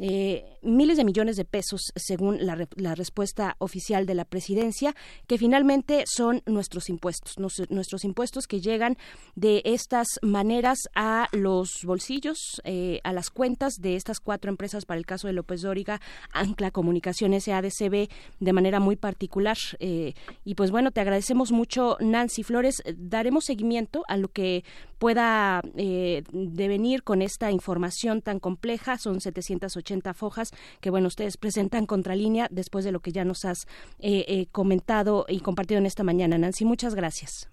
eh, 0.00 0.56
miles 0.62 0.96
de 0.96 1.04
millones 1.04 1.36
de 1.36 1.44
pesos, 1.44 1.92
según 1.94 2.44
la, 2.44 2.66
la 2.76 2.94
respuesta 2.94 3.56
oficial 3.58 4.06
de 4.06 4.14
la 4.14 4.24
presidencia, 4.24 4.94
que 5.26 5.38
finalmente 5.38 6.04
son 6.06 6.42
nuestros 6.46 6.88
impuestos, 6.88 7.38
nuestros 7.38 8.04
impuestos 8.04 8.46
que 8.46 8.60
llegan 8.60 8.96
de 9.34 9.62
estas 9.64 10.08
maneras 10.22 10.78
a 10.94 11.28
los 11.32 11.84
bolsillos, 11.84 12.60
eh, 12.64 13.00
a 13.04 13.12
las 13.12 13.30
cuentas 13.30 13.74
de 13.80 13.96
estas 13.96 14.20
cuatro 14.20 14.50
empresas 14.50 14.84
para 14.86 14.98
el 14.98 15.06
caso 15.06 15.26
de 15.26 15.34
López 15.34 15.62
Dóriga, 15.62 16.00
Ancla 16.32 16.70
Comunicaciones, 16.70 17.44
SADCB, 17.44 18.08
de 18.40 18.52
manera 18.52 18.80
muy 18.80 18.96
particular. 18.96 19.58
eh, 19.78 20.14
y 20.44 20.54
pues 20.54 20.70
bueno, 20.70 20.90
te 20.90 21.00
agradecemos 21.00 21.52
mucho, 21.52 21.96
Nancy 22.00 22.42
Flores. 22.42 22.82
Daremos 22.96 23.44
seguimiento 23.44 24.04
a 24.08 24.16
lo 24.16 24.28
que 24.28 24.64
pueda 24.98 25.62
eh, 25.76 26.22
devenir 26.30 27.02
con 27.02 27.22
esta 27.22 27.50
información 27.50 28.20
tan 28.20 28.38
compleja. 28.38 28.98
Son 28.98 29.20
780 29.20 29.89
fojas 30.14 30.52
que, 30.80 30.90
bueno, 30.90 31.08
ustedes 31.08 31.36
presentan 31.36 31.86
contralínea 31.86 32.48
después 32.50 32.84
de 32.84 32.92
lo 32.92 33.00
que 33.00 33.12
ya 33.12 33.24
nos 33.24 33.44
has 33.44 33.66
eh, 33.98 34.24
eh, 34.28 34.46
comentado 34.52 35.26
y 35.28 35.40
compartido 35.40 35.78
en 35.78 35.86
esta 35.86 36.04
mañana. 36.04 36.38
Nancy, 36.38 36.64
muchas 36.64 36.94
gracias. 36.94 37.50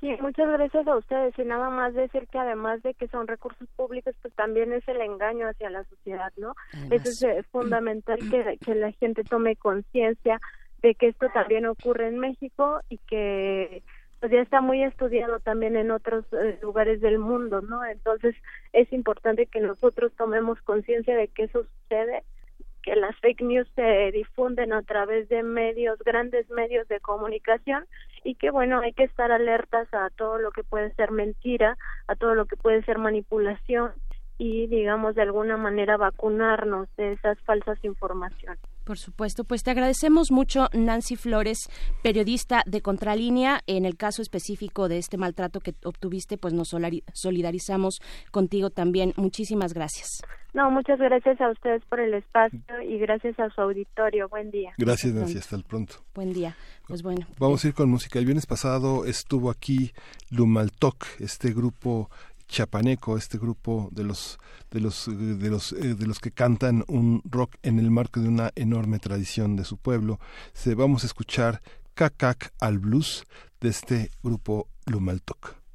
Sí, 0.00 0.14
muchas 0.20 0.48
gracias 0.48 0.86
a 0.86 0.96
ustedes 0.96 1.38
y 1.38 1.44
nada 1.44 1.70
más 1.70 1.94
decir 1.94 2.28
que 2.28 2.38
además 2.38 2.82
de 2.82 2.92
que 2.94 3.08
son 3.08 3.26
recursos 3.26 3.66
públicos, 3.76 4.14
pues 4.20 4.34
también 4.34 4.72
es 4.72 4.86
el 4.88 5.00
engaño 5.00 5.48
hacia 5.48 5.70
la 5.70 5.84
sociedad, 5.84 6.32
¿no? 6.36 6.54
Además. 6.74 7.06
Eso 7.06 7.28
es 7.28 7.38
eh, 7.38 7.42
fundamental 7.50 8.18
que, 8.30 8.58
que 8.58 8.74
la 8.74 8.92
gente 8.92 9.24
tome 9.24 9.56
conciencia 9.56 10.38
de 10.82 10.94
que 10.94 11.08
esto 11.08 11.28
también 11.32 11.64
ocurre 11.66 12.08
en 12.08 12.18
México 12.18 12.80
y 12.90 12.98
que 12.98 13.82
pues 14.20 14.32
ya 14.32 14.40
está 14.40 14.60
muy 14.60 14.82
estudiado 14.82 15.40
también 15.40 15.76
en 15.76 15.90
otros 15.90 16.24
eh, 16.32 16.58
lugares 16.62 17.00
del 17.00 17.18
mundo, 17.18 17.60
¿no? 17.60 17.84
Entonces 17.84 18.34
es 18.72 18.92
importante 18.92 19.46
que 19.46 19.60
nosotros 19.60 20.12
tomemos 20.16 20.60
conciencia 20.62 21.16
de 21.16 21.28
que 21.28 21.44
eso 21.44 21.64
sucede 21.64 22.24
que 22.82 22.94
las 22.94 23.16
fake 23.16 23.42
news 23.42 23.68
se 23.74 24.12
difunden 24.12 24.72
a 24.72 24.80
través 24.82 25.28
de 25.28 25.42
medios, 25.42 25.98
grandes 26.04 26.48
medios 26.50 26.86
de 26.86 27.00
comunicación 27.00 27.84
y 28.22 28.36
que 28.36 28.50
bueno, 28.50 28.78
hay 28.78 28.92
que 28.92 29.02
estar 29.02 29.32
alertas 29.32 29.92
a 29.92 30.08
todo 30.10 30.38
lo 30.38 30.52
que 30.52 30.62
puede 30.62 30.94
ser 30.94 31.10
mentira, 31.10 31.76
a 32.06 32.14
todo 32.14 32.36
lo 32.36 32.46
que 32.46 32.56
puede 32.56 32.84
ser 32.84 32.98
manipulación 32.98 33.92
y 34.38 34.68
digamos 34.68 35.16
de 35.16 35.22
alguna 35.22 35.56
manera 35.56 35.96
vacunarnos 35.96 36.88
de 36.96 37.12
esas 37.12 37.38
falsas 37.40 37.82
informaciones. 37.84 38.60
Por 38.86 38.98
supuesto, 38.98 39.42
pues 39.42 39.64
te 39.64 39.72
agradecemos 39.72 40.30
mucho, 40.30 40.68
Nancy 40.72 41.16
Flores, 41.16 41.68
periodista 42.04 42.62
de 42.66 42.82
Contralínea. 42.82 43.60
En 43.66 43.84
el 43.84 43.96
caso 43.96 44.22
específico 44.22 44.88
de 44.88 44.98
este 44.98 45.16
maltrato 45.16 45.58
que 45.58 45.74
obtuviste, 45.82 46.38
pues 46.38 46.54
nos 46.54 46.72
solidarizamos 47.12 48.00
contigo 48.30 48.70
también. 48.70 49.12
Muchísimas 49.16 49.74
gracias. 49.74 50.22
No, 50.54 50.70
muchas 50.70 51.00
gracias 51.00 51.40
a 51.40 51.50
ustedes 51.50 51.82
por 51.86 51.98
el 51.98 52.14
espacio 52.14 52.60
y 52.88 52.96
gracias 52.98 53.36
a 53.40 53.50
su 53.50 53.60
auditorio. 53.60 54.28
Buen 54.28 54.52
día. 54.52 54.72
Gracias, 54.78 55.12
Nancy. 55.12 55.38
Hasta 55.38 55.56
el 55.56 55.64
pronto. 55.64 55.96
Buen 56.14 56.32
día. 56.32 56.56
Pues 56.86 57.02
bueno. 57.02 57.26
Vamos 57.40 57.64
a 57.64 57.68
ir 57.68 57.74
con 57.74 57.90
música. 57.90 58.20
El 58.20 58.24
viernes 58.24 58.46
pasado 58.46 59.04
estuvo 59.04 59.50
aquí 59.50 59.90
Lumaltoc, 60.30 61.04
este 61.18 61.52
grupo 61.52 62.08
chapaneco, 62.48 63.16
este 63.16 63.38
grupo 63.38 63.88
de 63.92 64.04
los 64.04 64.38
de 64.70 64.80
los 64.80 65.06
de 65.06 65.50
los 65.50 65.72
eh, 65.72 65.94
de 65.94 66.06
los 66.06 66.18
que 66.18 66.30
cantan 66.30 66.84
un 66.88 67.22
rock 67.24 67.56
en 67.62 67.78
el 67.78 67.90
marco 67.90 68.20
de 68.20 68.28
una 68.28 68.50
enorme 68.54 68.98
tradición 68.98 69.56
de 69.56 69.64
su 69.64 69.76
pueblo. 69.76 70.18
Se 70.52 70.74
vamos 70.74 71.02
a 71.02 71.06
escuchar 71.06 71.62
Cacac 71.94 72.52
al 72.60 72.78
blues 72.78 73.24
de 73.60 73.68
este 73.68 74.10
grupo 74.22 74.68
Lumaltoc. 74.86 75.65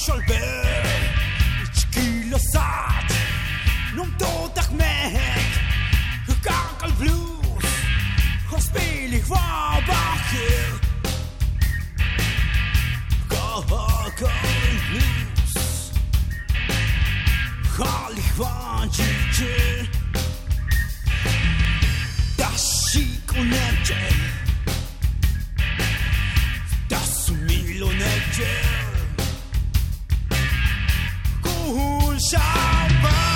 Scholberg, 0.00 1.18
üks 1.60 1.82
küll 1.92 2.32
saad, 2.40 3.10
no 3.92 4.06
toodad 4.16 4.70
mehed, 4.72 5.58
kakal 6.40 6.94
blues, 6.96 7.66
hospeel 8.48 9.12
ich 9.18 9.28
vaba 9.28 10.00
hier. 10.30 10.72
Kakal 13.28 14.08
blues, 14.88 15.92
hal 17.76 18.16
ich 18.16 18.32
vanjitje, 18.38 19.56
das 22.38 22.88
schick 22.88 23.36
und 23.36 23.50
nette, 23.50 24.00
das 26.88 27.10
shout. 32.18 33.29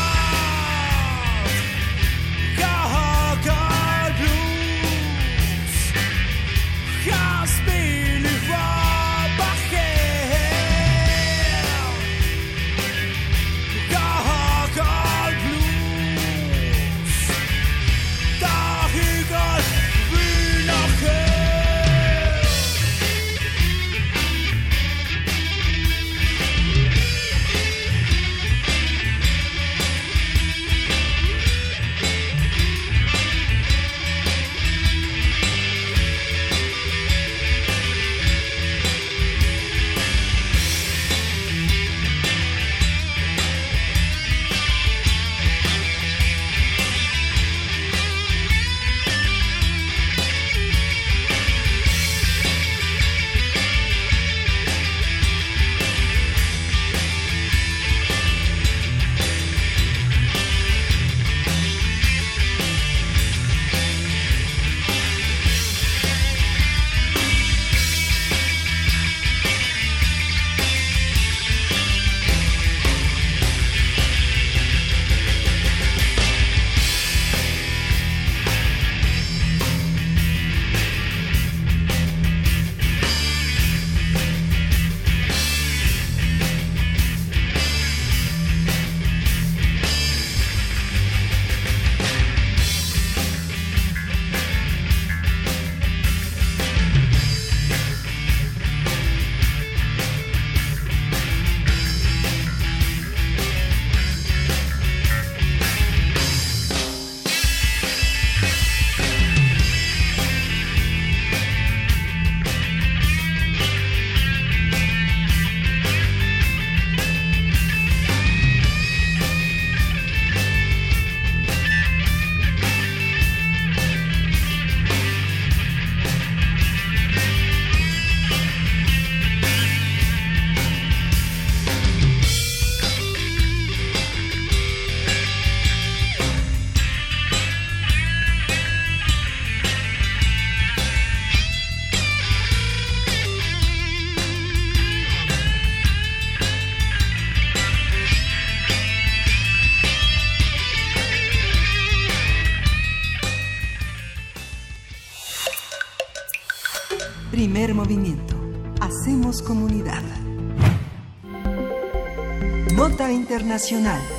Internacional. 163.55 164.14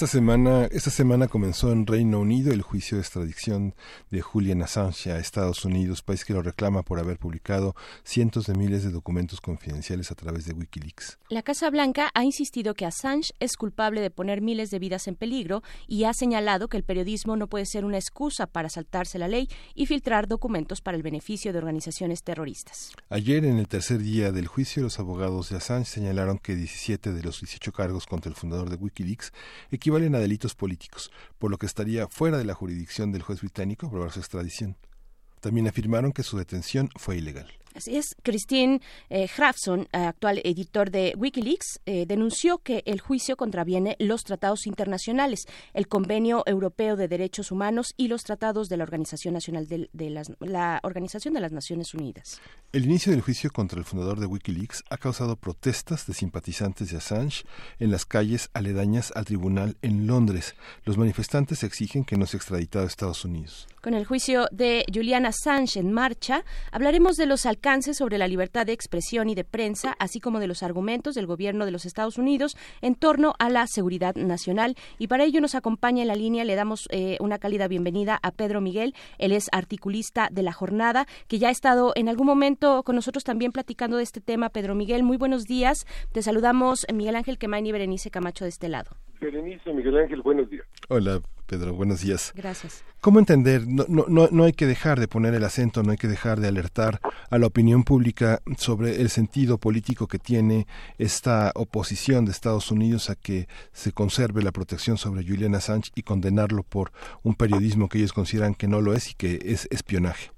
Esta 0.00 0.12
semana, 0.12 0.64
esta 0.70 0.88
semana 0.88 1.28
comenzó 1.28 1.72
en 1.72 1.86
Reino 1.86 2.20
Unido 2.20 2.54
el 2.54 2.62
juicio 2.62 2.96
de 2.96 3.02
extradición 3.02 3.74
de 4.10 4.22
Julian 4.22 4.62
Assange 4.62 5.12
a 5.12 5.18
Estados 5.18 5.66
Unidos, 5.66 6.00
país 6.00 6.24
que 6.24 6.32
lo 6.32 6.40
reclama 6.40 6.82
por 6.82 6.98
haber 6.98 7.18
publicado 7.18 7.74
cientos 8.02 8.46
de 8.46 8.54
miles 8.54 8.82
de 8.82 8.92
documentos 8.92 9.42
confidenciales 9.42 10.10
a 10.10 10.14
través 10.14 10.46
de 10.46 10.54
Wikileaks. 10.54 11.18
La 11.28 11.42
Casa 11.42 11.68
Blanca 11.68 12.10
ha 12.14 12.24
insistido 12.24 12.72
que 12.72 12.86
Assange 12.86 13.34
es 13.40 13.58
culpable 13.58 14.00
de 14.00 14.10
poner 14.10 14.40
miles 14.40 14.70
de 14.70 14.78
vidas 14.78 15.06
en 15.06 15.16
peligro 15.16 15.62
y 15.86 16.04
ha 16.04 16.14
señalado 16.14 16.68
que 16.68 16.78
el 16.78 16.84
periodismo 16.84 17.36
no 17.36 17.48
puede 17.48 17.66
ser 17.66 17.84
una 17.84 17.98
excusa 17.98 18.46
para 18.46 18.70
saltarse 18.70 19.18
la 19.18 19.28
ley 19.28 19.50
y 19.74 19.84
filtrar 19.84 20.28
documentos 20.28 20.80
para 20.80 20.96
el 20.96 21.02
beneficio 21.02 21.52
de 21.52 21.58
organizaciones 21.58 22.22
terroristas. 22.22 22.92
Ayer, 23.10 23.44
en 23.44 23.58
el 23.58 23.68
tercer 23.68 23.98
día 23.98 24.32
del 24.32 24.46
juicio, 24.46 24.82
los 24.82 24.98
abogados 24.98 25.50
de 25.50 25.58
Assange 25.58 25.90
señalaron 25.90 26.38
que 26.38 26.54
17 26.54 27.12
de 27.12 27.22
los 27.22 27.42
18 27.42 27.70
cargos 27.72 28.06
contra 28.06 28.30
el 28.30 28.34
fundador 28.34 28.70
de 28.70 28.76
Wikileaks 28.76 29.34
equivalen 29.70 29.89
a 30.14 30.18
delitos 30.18 30.54
políticos, 30.54 31.10
por 31.38 31.50
lo 31.50 31.58
que 31.58 31.66
estaría 31.66 32.06
fuera 32.08 32.38
de 32.38 32.44
la 32.44 32.54
jurisdicción 32.54 33.12
del 33.12 33.22
juez 33.22 33.40
británico 33.40 33.86
aprobar 33.86 34.12
su 34.12 34.20
extradición. 34.20 34.76
También 35.40 35.68
afirmaron 35.68 36.12
que 36.12 36.22
su 36.22 36.38
detención 36.38 36.90
fue 36.96 37.16
ilegal. 37.16 37.59
Así 37.74 37.96
es, 37.96 38.16
Christine 38.22 38.80
eh, 39.10 39.28
Hrafson, 39.28 39.88
actual 39.92 40.40
editor 40.44 40.90
de 40.90 41.14
Wikileaks, 41.16 41.80
eh, 41.86 42.04
denunció 42.04 42.58
que 42.58 42.82
el 42.84 43.00
juicio 43.00 43.36
contraviene 43.36 43.96
los 44.00 44.24
tratados 44.24 44.66
internacionales, 44.66 45.46
el 45.72 45.86
Convenio 45.86 46.42
Europeo 46.46 46.96
de 46.96 47.06
Derechos 47.06 47.52
Humanos 47.52 47.94
y 47.96 48.08
los 48.08 48.24
tratados 48.24 48.68
de 48.68 48.76
la 48.76 48.84
Organización 48.84 49.34
Nacional 49.34 49.68
de, 49.68 49.88
de 49.92 50.10
las, 50.10 50.32
la 50.40 50.80
Organización 50.82 51.32
de 51.34 51.40
las 51.40 51.52
Naciones 51.52 51.94
Unidas. 51.94 52.40
El 52.72 52.84
inicio 52.84 53.12
del 53.12 53.20
juicio 53.20 53.50
contra 53.50 53.78
el 53.78 53.84
fundador 53.84 54.18
de 54.18 54.26
Wikileaks 54.26 54.82
ha 54.90 54.96
causado 54.96 55.36
protestas 55.36 56.06
de 56.06 56.14
simpatizantes 56.14 56.90
de 56.90 56.96
Assange 56.98 57.44
en 57.78 57.92
las 57.92 58.04
calles 58.04 58.50
aledañas 58.52 59.12
al 59.14 59.24
tribunal 59.24 59.76
en 59.82 60.08
Londres. 60.08 60.56
Los 60.84 60.98
manifestantes 60.98 61.62
exigen 61.62 62.04
que 62.04 62.16
no 62.16 62.26
sea 62.26 62.38
extraditado 62.38 62.84
a 62.84 62.88
Estados 62.88 63.24
Unidos. 63.24 63.68
Con 63.80 63.94
el 63.94 64.04
juicio 64.04 64.46
de 64.50 64.84
Julian 64.92 65.24
Assange 65.24 65.78
en 65.78 65.92
marcha, 65.92 66.44
hablaremos 66.72 67.16
de 67.16 67.26
los 67.26 67.46
alcances 67.46 67.59
sobre 67.60 68.16
la 68.16 68.26
libertad 68.26 68.64
de 68.64 68.72
expresión 68.72 69.28
y 69.28 69.34
de 69.34 69.44
prensa, 69.44 69.94
así 69.98 70.18
como 70.18 70.40
de 70.40 70.46
los 70.46 70.62
argumentos 70.62 71.14
del 71.14 71.26
gobierno 71.26 71.66
de 71.66 71.70
los 71.70 71.84
Estados 71.84 72.16
Unidos 72.16 72.56
en 72.80 72.94
torno 72.94 73.34
a 73.38 73.50
la 73.50 73.66
seguridad 73.66 74.14
nacional. 74.16 74.76
Y 74.98 75.08
para 75.08 75.24
ello 75.24 75.42
nos 75.42 75.54
acompaña 75.54 76.00
en 76.00 76.08
la 76.08 76.14
línea, 76.14 76.44
le 76.44 76.54
damos 76.54 76.88
eh, 76.90 77.18
una 77.20 77.38
cálida 77.38 77.68
bienvenida 77.68 78.18
a 78.22 78.30
Pedro 78.30 78.62
Miguel. 78.62 78.94
Él 79.18 79.32
es 79.32 79.48
articulista 79.52 80.28
de 80.32 80.42
la 80.42 80.52
jornada, 80.52 81.06
que 81.28 81.38
ya 81.38 81.48
ha 81.48 81.50
estado 81.50 81.92
en 81.96 82.08
algún 82.08 82.26
momento 82.26 82.82
con 82.82 82.96
nosotros 82.96 83.24
también 83.24 83.52
platicando 83.52 83.98
de 83.98 84.04
este 84.04 84.22
tema. 84.22 84.48
Pedro 84.48 84.74
Miguel, 84.74 85.02
muy 85.02 85.18
buenos 85.18 85.44
días. 85.44 85.86
Te 86.12 86.22
saludamos 86.22 86.86
Miguel 86.92 87.16
Ángel 87.16 87.36
Quemain 87.36 87.66
y 87.66 87.72
Berenice 87.72 88.10
Camacho 88.10 88.44
de 88.44 88.50
este 88.50 88.68
lado. 88.70 88.90
Berenice, 89.20 89.72
Miguel 89.72 89.98
Ángel, 89.98 90.22
buenos 90.22 90.48
días. 90.48 90.66
Hola, 90.88 91.20
Pedro, 91.50 91.74
buenos 91.74 92.02
días. 92.02 92.32
Gracias. 92.36 92.84
¿Cómo 93.00 93.18
entender? 93.18 93.66
No, 93.66 93.84
no, 93.88 94.04
no, 94.06 94.28
no 94.30 94.44
hay 94.44 94.52
que 94.52 94.66
dejar 94.66 95.00
de 95.00 95.08
poner 95.08 95.34
el 95.34 95.42
acento, 95.42 95.82
no 95.82 95.90
hay 95.90 95.96
que 95.96 96.06
dejar 96.06 96.38
de 96.38 96.46
alertar 96.46 97.00
a 97.28 97.38
la 97.38 97.46
opinión 97.48 97.82
pública 97.82 98.38
sobre 98.56 99.00
el 99.00 99.08
sentido 99.08 99.58
político 99.58 100.06
que 100.06 100.20
tiene 100.20 100.68
esta 100.96 101.50
oposición 101.56 102.24
de 102.24 102.30
Estados 102.30 102.70
Unidos 102.70 103.10
a 103.10 103.16
que 103.16 103.48
se 103.72 103.90
conserve 103.90 104.44
la 104.44 104.52
protección 104.52 104.96
sobre 104.96 105.24
Julian 105.24 105.56
Assange 105.56 105.90
y 105.96 106.04
condenarlo 106.04 106.62
por 106.62 106.92
un 107.24 107.34
periodismo 107.34 107.88
que 107.88 107.98
ellos 107.98 108.12
consideran 108.12 108.54
que 108.54 108.68
no 108.68 108.80
lo 108.80 108.94
es 108.94 109.10
y 109.10 109.14
que 109.14 109.40
es 109.42 109.66
espionaje. 109.72 110.30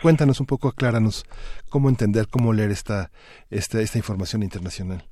Cuéntanos 0.00 0.40
un 0.40 0.46
poco, 0.46 0.68
acláranos 0.68 1.26
cómo 1.68 1.90
entender, 1.90 2.28
cómo 2.28 2.54
leer 2.54 2.70
esta, 2.70 3.10
esta, 3.50 3.82
esta 3.82 3.98
información 3.98 4.42
internacional. 4.42 5.04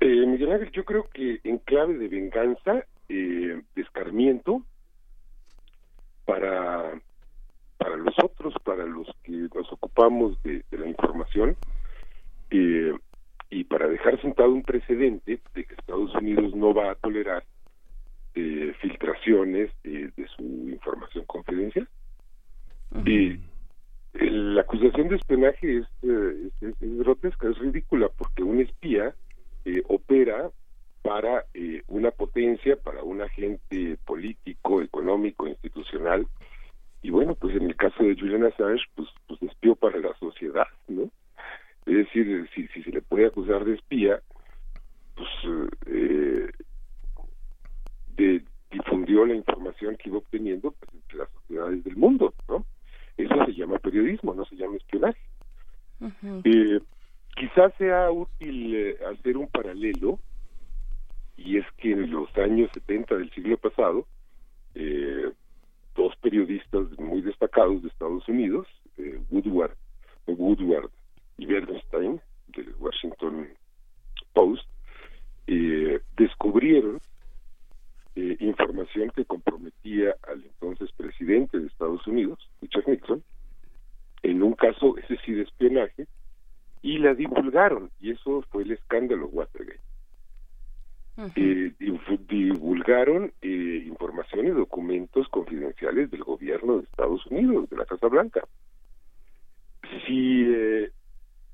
Eh, 0.00 0.26
Miguel 0.26 0.52
Ángel, 0.52 0.70
yo 0.70 0.84
creo 0.84 1.08
que 1.12 1.40
en 1.42 1.58
clave 1.58 1.98
de 1.98 2.06
venganza, 2.06 2.84
eh, 3.08 3.62
de 3.74 3.82
escarmiento, 3.82 4.62
para, 6.24 7.00
para 7.76 7.96
los 7.96 8.14
otros, 8.22 8.54
para 8.64 8.84
los 8.86 9.06
que 9.22 9.32
nos 9.54 9.70
ocupamos 9.72 10.40
de, 10.42 10.64
de 10.70 10.78
la 10.78 10.88
información, 10.88 11.56
eh, 12.50 12.92
y 13.50 13.64
para 13.64 13.88
dejar 13.88 14.20
sentado 14.20 14.50
un 14.52 14.62
precedente 14.62 15.40
de 15.54 15.64
que 15.64 15.74
Estados 15.74 16.14
Unidos 16.14 16.54
no 16.54 16.72
va 16.74 16.92
a 16.92 16.94
tolerar 16.96 17.44
eh, 18.34 18.74
filtraciones 18.80 19.70
de 19.84 20.26
su 20.36 20.42
información 20.42 21.24
confidencial. 21.26 21.88
El- 24.14 24.54
la 24.54 24.62
acusación 24.62 25.08
de 25.08 25.16
espionaje 25.16 25.78
es, 25.78 25.84
eh, 26.02 26.48
es, 26.60 26.68
es- 26.68 26.82
es 26.82 26.98
grotesca, 26.98 27.48
es 27.48 27.58
ridícula, 27.58 28.08
porque 28.16 28.42
un 28.42 28.60
espía 28.60 29.14
eh, 29.64 29.82
opera 29.88 30.50
para 31.04 31.44
eh, 31.52 31.82
una 31.88 32.10
potencia, 32.12 32.76
para 32.76 33.02
un 33.02 33.20
agente 33.20 33.98
político, 34.06 34.80
económico, 34.80 35.46
institucional, 35.46 36.26
y 37.02 37.10
bueno, 37.10 37.34
pues 37.34 37.54
en 37.54 37.64
el 37.64 37.76
caso 37.76 38.02
de 38.02 38.16
Julian 38.18 38.44
Assange, 38.44 38.82
pues, 38.94 39.10
pues 39.26 39.42
espió 39.42 39.76
para 39.76 39.98
la 39.98 40.16
sociedad, 40.16 40.66
¿no? 40.88 41.10
Es 41.84 41.96
decir, 41.96 42.48
si, 42.54 42.66
si 42.68 42.82
se 42.82 42.90
le 42.90 43.02
puede 43.02 43.26
acusar 43.26 43.66
de 43.66 43.74
espía, 43.74 44.22
pues 45.14 45.28
eh, 45.86 46.50
de- 48.16 48.42
difundió 48.70 49.26
la 49.26 49.34
información 49.34 49.96
que 49.98 50.08
iba 50.08 50.18
obteniendo 50.18 50.70
pues, 50.72 50.94
entre 50.94 51.18
las 51.18 51.28
sociedades 51.32 51.84
del 51.84 51.96
mundo, 51.96 52.34
¿no? 52.48 52.64
Eso 53.18 53.44
se 53.44 53.52
llama 53.52 53.78
periodismo, 53.78 54.32
no 54.32 54.46
se 54.46 54.56
llama 54.56 54.76
espionaje. 54.78 55.20
Eh, 56.44 56.80
quizás 57.36 57.74
sea 57.76 58.10
útil 58.10 58.74
eh, 58.74 58.98
hacer 59.12 59.36
un 59.36 59.48
paralelo, 59.48 60.18
y 61.36 61.58
es 61.58 61.66
que 61.78 61.92
en 61.92 62.10
los 62.10 62.34
años 62.36 62.70
70 62.74 63.16
del 63.16 63.30
siglo 63.32 63.56
pasado, 63.58 64.06
eh, 64.74 65.30
dos 65.94 66.14
periodistas 66.16 66.90
muy 66.98 67.22
destacados 67.22 67.82
de 67.82 67.88
Estados 67.88 68.28
Unidos, 68.28 68.66
eh, 68.98 69.20
Woodward, 69.30 69.76
Woodward 70.26 70.90
y 71.38 71.46
Bernstein, 71.46 72.20
del 72.48 72.74
Washington 72.78 73.48
Post, 74.32 74.66
eh, 75.46 76.00
descubrieron 76.16 77.00
eh, 78.16 78.36
información 78.40 79.10
que 79.10 79.24
comprometía 79.24 80.14
al 80.28 80.42
entonces 80.44 80.90
presidente 80.92 81.58
de 81.58 81.66
Estados 81.66 82.06
Unidos, 82.06 82.38
Richard 82.60 82.88
Nixon, 82.88 83.22
en 84.22 84.42
un 84.42 84.54
caso, 84.54 84.96
ese 84.96 85.18
sí, 85.24 85.32
de 85.32 85.42
espionaje, 85.42 86.06
y 86.80 86.98
la 86.98 87.14
divulgaron, 87.14 87.90
y 88.00 88.12
eso 88.12 88.42
fue 88.50 88.62
el 88.62 88.72
escándalo 88.72 89.26
Watergate. 89.28 89.80
Eh, 91.16 91.72
difu- 91.78 92.18
divulgaron 92.26 93.32
eh, 93.40 93.84
información 93.86 94.46
y 94.46 94.50
documentos 94.50 95.28
confidenciales 95.28 96.10
del 96.10 96.24
gobierno 96.24 96.78
de 96.78 96.84
Estados 96.84 97.24
Unidos, 97.26 97.70
de 97.70 97.76
la 97.76 97.84
Casa 97.86 98.08
Blanca. 98.08 98.42
Si 100.06 100.44
eh, 100.46 100.90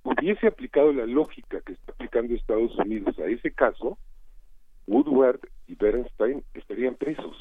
hubiese 0.02 0.46
aplicado 0.46 0.92
la 0.92 1.04
lógica 1.06 1.60
que 1.60 1.72
está 1.74 1.92
aplicando 1.92 2.34
Estados 2.34 2.74
Unidos 2.78 3.18
a 3.18 3.26
ese 3.26 3.50
caso, 3.52 3.98
Woodward 4.86 5.40
y 5.66 5.74
Bernstein 5.74 6.42
estarían 6.54 6.94
presos 6.94 7.36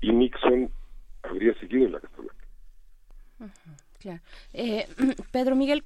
y 0.00 0.12
Nixon 0.12 0.70
habría 1.24 1.52
seguido 1.58 1.86
en 1.86 1.92
la 1.92 2.00
Casa 2.00 2.16
Blanca. 2.16 3.52
Claro. 3.98 4.20
Eh, 4.52 4.86
Pedro 5.32 5.56
Miguel, 5.56 5.82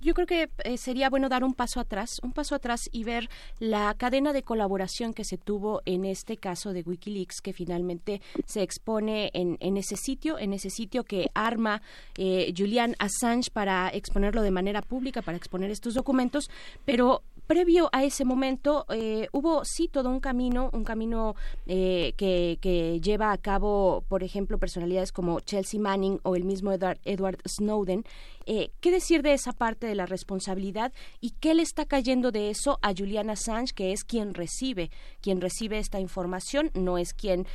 yo 0.00 0.14
creo 0.14 0.26
que 0.26 0.50
eh, 0.64 0.76
sería 0.76 1.10
bueno 1.10 1.28
dar 1.28 1.44
un 1.44 1.54
paso 1.54 1.80
atrás, 1.80 2.18
un 2.22 2.32
paso 2.32 2.54
atrás 2.54 2.88
y 2.92 3.04
ver 3.04 3.28
la 3.58 3.94
cadena 3.94 4.32
de 4.32 4.42
colaboración 4.42 5.14
que 5.14 5.24
se 5.24 5.38
tuvo 5.38 5.82
en 5.84 6.04
este 6.04 6.36
caso 6.36 6.72
de 6.72 6.82
WikiLeaks, 6.82 7.40
que 7.40 7.52
finalmente 7.52 8.20
se 8.46 8.62
expone 8.62 9.30
en, 9.34 9.56
en 9.60 9.76
ese 9.76 9.96
sitio, 9.96 10.38
en 10.38 10.52
ese 10.52 10.70
sitio 10.70 11.04
que 11.04 11.30
arma 11.34 11.82
eh, 12.16 12.52
Julian 12.56 12.96
Assange 12.98 13.50
para 13.50 13.88
exponerlo 13.88 14.42
de 14.42 14.50
manera 14.50 14.82
pública, 14.82 15.22
para 15.22 15.36
exponer 15.36 15.70
estos 15.70 15.94
documentos, 15.94 16.50
pero 16.84 17.22
previo 17.50 17.88
a 17.92 18.04
ese 18.04 18.24
momento 18.24 18.86
eh, 18.90 19.26
hubo 19.32 19.64
sí 19.64 19.88
todo 19.88 20.08
un 20.08 20.20
camino, 20.20 20.70
un 20.72 20.84
camino 20.84 21.34
eh, 21.66 22.14
que, 22.16 22.58
que 22.60 23.00
lleva 23.00 23.32
a 23.32 23.38
cabo, 23.38 24.04
por 24.08 24.22
ejemplo, 24.22 24.56
personalidades 24.56 25.10
como 25.10 25.40
Chelsea 25.40 25.80
Manning 25.80 26.20
o 26.22 26.36
el 26.36 26.44
mismo 26.44 26.70
Edward, 26.70 27.00
Edward 27.04 27.38
Snowden. 27.44 28.04
Eh, 28.46 28.70
¿Qué 28.80 28.90
decir 28.90 29.22
de 29.22 29.32
esa 29.32 29.52
parte 29.52 29.86
de 29.86 29.94
la 29.94 30.06
responsabilidad 30.06 30.92
y 31.20 31.30
qué 31.40 31.54
le 31.54 31.62
está 31.62 31.84
cayendo 31.84 32.30
de 32.30 32.50
eso 32.50 32.78
a 32.82 32.92
Julian 32.94 33.30
Assange, 33.30 33.74
que 33.74 33.92
es 33.92 34.04
quien 34.04 34.34
recibe, 34.34 34.90
quien 35.20 35.40
recibe 35.40 35.78
esta 35.78 36.00
información, 36.00 36.70
no 36.74 36.98
es 36.98 37.14
quien 37.14 37.46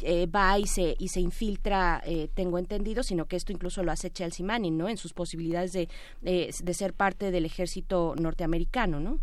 eh, 0.00 0.26
va 0.26 0.58
y 0.58 0.66
se 0.66 0.96
y 0.98 1.08
se 1.08 1.20
infiltra, 1.20 2.00
eh, 2.04 2.28
tengo 2.34 2.58
entendido, 2.58 3.02
sino 3.02 3.26
que 3.26 3.36
esto 3.36 3.52
incluso 3.52 3.82
lo 3.82 3.92
hace 3.92 4.10
Chelsea 4.10 4.44
Manning, 4.44 4.76
¿no? 4.76 4.88
En 4.88 4.96
sus 4.96 5.12
posibilidades 5.12 5.72
de, 5.72 5.88
eh, 6.22 6.50
de 6.62 6.74
ser 6.74 6.94
parte 6.94 7.30
del 7.30 7.44
ejército 7.44 8.14
norteamericano, 8.20 9.00
¿no? 9.00 9.20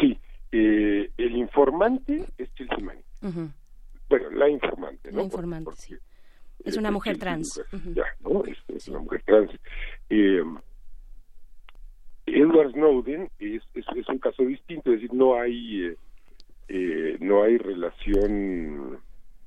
Sí, 0.00 0.18
eh, 0.52 1.10
el 1.16 1.36
informante 1.36 2.24
es 2.38 2.52
Chelsea 2.54 2.78
Manning. 2.78 3.52
Bueno, 4.08 4.30
la 4.30 4.48
informante, 4.48 5.10
¿no? 5.10 5.18
La 5.18 5.24
informante, 5.24 5.64
Porque, 5.64 5.98
Es 6.68 6.76
eh, 6.76 6.78
una 6.80 6.88
de 6.88 6.92
mujer 6.92 7.18
trans. 7.18 7.62
Ya, 7.94 8.04
¿no? 8.20 8.44
Es, 8.44 8.58
es 8.68 8.88
una 8.88 9.00
mujer 9.00 9.22
trans. 9.24 9.50
Eh, 10.10 10.42
Edward 12.26 12.72
Snowden 12.72 13.30
es, 13.38 13.62
es, 13.74 13.84
es 13.96 14.08
un 14.08 14.18
caso 14.18 14.42
distinto, 14.44 14.92
es 14.92 15.00
decir, 15.00 15.14
no 15.14 15.40
hay 15.40 15.86
eh, 15.86 15.96
eh, 16.68 17.16
no 17.20 17.42
hay 17.42 17.56
relación 17.56 18.98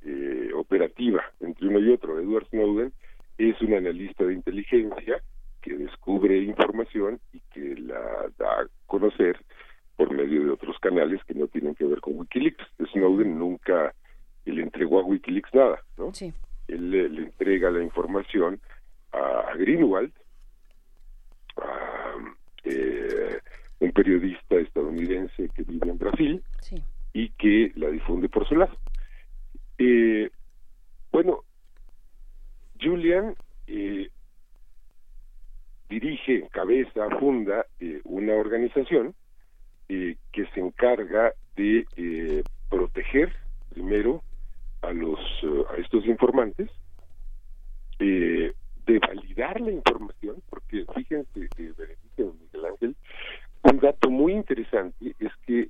eh, 0.04 0.50
operativa 0.56 1.24
entre 1.40 1.68
uno 1.68 1.80
y 1.80 1.92
otro. 1.92 2.20
Edward 2.20 2.48
Snowden 2.50 2.92
es 3.38 3.62
un 3.62 3.74
analista 3.76 4.24
de 4.24 4.34
inteligencia 4.34 5.22
que 5.62 5.78
descubre 5.78 6.40
información 6.40 7.20
y 7.32 7.40
que 7.54 7.76
la 7.80 8.28
da 8.38 8.62
a 8.62 8.68
conocer 8.88 9.40
por 9.96 10.12
medio 10.12 10.44
de 10.44 10.50
otros 10.50 10.78
canales 10.80 11.24
que 11.26 11.36
no 11.36 11.48
tienen 11.48 11.76
que 11.76 11.86
ver 11.86 12.02
con 12.02 12.18
Wikileaks. 12.18 12.66
Snowden 12.92 13.38
nunca 13.38 13.94
le 14.46 14.64
entregó 14.64 15.00
a 15.00 15.04
Wikileaks 15.04 15.54
nada, 15.54 15.80
¿no? 15.98 16.12
Sí. 16.14 16.34
Él 16.72 16.90
le, 16.92 17.10
le 17.10 17.22
entrega 17.24 17.70
la 17.70 17.84
información 17.84 18.60
a, 19.12 19.54
Greenwald, 19.58 20.14
a 21.58 22.16
eh, 22.64 23.40
un 23.80 23.92
periodista 23.92 24.56
estadounidense 24.56 25.50
que 25.56 25.64
vive 25.64 25.90
en 25.90 25.98
Brasil 25.98 26.44
Sí. 26.62 26.82
y 27.14 27.30
que 27.30 27.72
la 27.76 27.90
difunde 27.90 28.30
por 28.30 28.48
su 28.48 28.56
lado. 28.56 28.76
Eh, 29.78 30.30
bueno, 31.12 31.44
Julian 32.82 33.36
eh, 33.68 34.10
dirige, 35.90 36.38
encabeza, 36.38 37.10
funda 37.20 37.66
eh, 37.80 38.00
una 38.06 38.34
organización 38.36 39.14
eh, 39.90 40.16
que 40.32 40.46
se 40.48 40.62
encarga 40.62 41.34
de 41.58 42.44
proteger 42.70 43.36
primero 43.74 44.24
a 44.82 44.92
los 44.92 45.20
eh, 45.44 45.64
a 45.70 45.76
estos 45.78 46.06
informantes, 46.06 46.70
eh, 48.00 48.54
de 48.86 49.00
validar 49.00 49.62
la 49.62 49.72
información, 49.72 50.42
porque 50.50 50.86
fíjense, 50.96 51.48
Berenice, 51.58 52.24
Miguel 52.40 52.66
Ángel, 52.66 52.96
un 53.64 53.80
dato 53.80 54.10
muy 54.10 54.34
interesante 54.34 55.16
es 55.20 55.32
que 55.46 55.70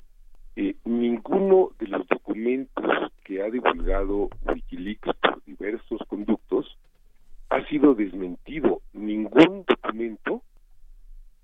eh, 0.56 0.76
ninguno 0.86 1.72
de 1.80 1.88
los 1.88 2.08
documentos 2.08 3.12
que 3.24 3.42
ha 3.42 3.50
divulgado 3.50 4.30
Wikileaks 4.46 5.14
por 5.22 5.44
diversos 5.46 6.02
conductos 6.08 6.78
ha 7.50 7.66
sido 7.68 7.94
desmentido. 7.94 8.82
Ningún 8.94 9.66
documento 9.68 10.42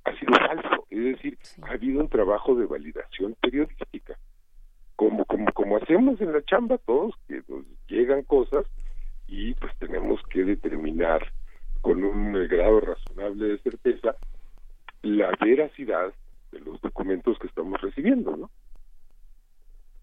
ha 0.03 0.17
sido 0.17 0.33
falso. 0.33 0.85
Es 0.89 1.03
decir, 1.03 1.37
ha 1.63 1.71
habido 1.71 1.99
un 2.01 2.09
trabajo 2.09 2.55
de 2.55 2.65
validación 2.65 3.35
periodística. 3.41 4.17
Como, 4.97 5.23
como, 5.25 5.51
como 5.53 5.77
hacemos 5.77 6.19
en 6.19 6.33
la 6.33 6.43
chamba 6.43 6.77
todos, 6.79 7.15
que 7.27 7.41
nos 7.47 7.63
llegan 7.87 8.23
cosas 8.23 8.65
y 9.27 9.53
pues 9.53 9.71
tenemos 9.77 10.21
que 10.29 10.43
determinar 10.43 11.31
con 11.81 12.03
un 12.03 12.33
grado 12.47 12.81
razonable 12.81 13.45
de 13.47 13.57
certeza 13.59 14.17
la 15.03 15.31
veracidad 15.39 16.13
de 16.51 16.59
los 16.59 16.81
documentos 16.81 17.37
que 17.39 17.47
estamos 17.47 17.79
recibiendo, 17.79 18.35
¿no? 18.35 18.49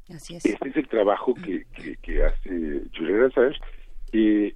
Así 0.08 0.36
es. 0.36 0.44
Este 0.44 0.68
es 0.68 0.76
el 0.76 0.88
trabajo 0.88 1.34
que, 1.34 1.64
que, 1.74 1.96
que 1.96 2.24
hace 2.24 2.82
Julian 2.96 3.24
Assange. 3.24 3.58
Eh, 4.12 4.54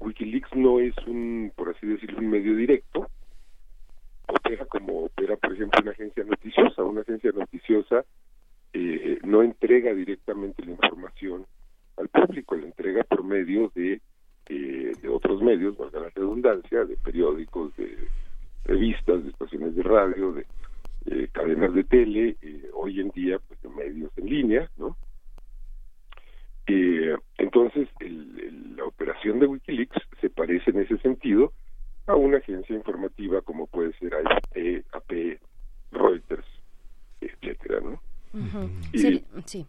Wikileaks 0.00 0.54
no 0.54 0.80
es 0.80 0.94
un, 1.06 1.52
por 1.54 1.70
así 1.70 1.86
decirlo, 1.86 2.18
un 2.18 2.30
medio 2.30 2.56
directo. 2.56 3.08
Opera 4.26 4.64
como 4.66 5.04
opera, 5.04 5.36
por 5.36 5.52
ejemplo, 5.52 5.80
una 5.82 5.92
agencia 5.92 6.24
noticiosa. 6.24 6.82
Una 6.82 7.02
agencia 7.02 7.30
noticiosa 7.32 8.04
eh, 8.74 9.18
no 9.24 9.42
entrega 9.42 9.94
directamente 9.94 10.64
la 10.64 10.72
información 10.72 11.46
al 11.96 12.08
público, 12.08 12.56
la 12.56 12.66
entrega 12.66 13.04
por 13.04 13.22
medio 13.24 13.70
de, 13.74 14.00
eh, 14.48 14.92
de 15.00 15.08
otros 15.08 15.40
medios, 15.42 15.76
valga 15.78 16.00
la 16.00 16.10
redundancia, 16.10 16.84
de 16.84 16.96
periódicos, 16.96 17.74
de 17.76 17.96
revistas, 18.64 19.22
de 19.24 19.30
estaciones 19.30 19.74
de 19.76 19.82
radio, 19.82 20.32
de 20.32 20.46
eh, 21.06 21.28
cadenas 21.32 21.72
de 21.74 21.84
tele, 21.84 22.36
eh, 22.42 22.70
hoy 22.72 23.00
en 23.00 23.10
día 23.10 23.38
pues 23.46 23.60
de 23.62 23.68
medios 23.68 24.10
en 24.16 24.26
línea, 24.26 24.70
¿no? 24.76 24.96
Entonces 27.38 27.88
el- 28.00 28.74
la 28.76 28.84
operación 28.84 29.38
de 29.38 29.46
WikiLeaks 29.46 30.02
se 30.20 30.30
parece 30.30 30.70
en 30.70 30.80
ese 30.80 30.98
sentido 30.98 31.52
a 32.06 32.16
una 32.16 32.38
agencia 32.38 32.74
informativa 32.74 33.40
como 33.42 33.66
puede 33.66 33.92
ser 33.98 34.14
AFP, 34.14 34.84
AP, 34.92 35.38
Reuters, 35.92 36.46
etcétera, 37.20 37.80
¿no? 37.80 38.00
Ujú. 38.34 38.70
Y- 38.92 38.98
Seri- 38.98 39.24
sí. 39.46 39.66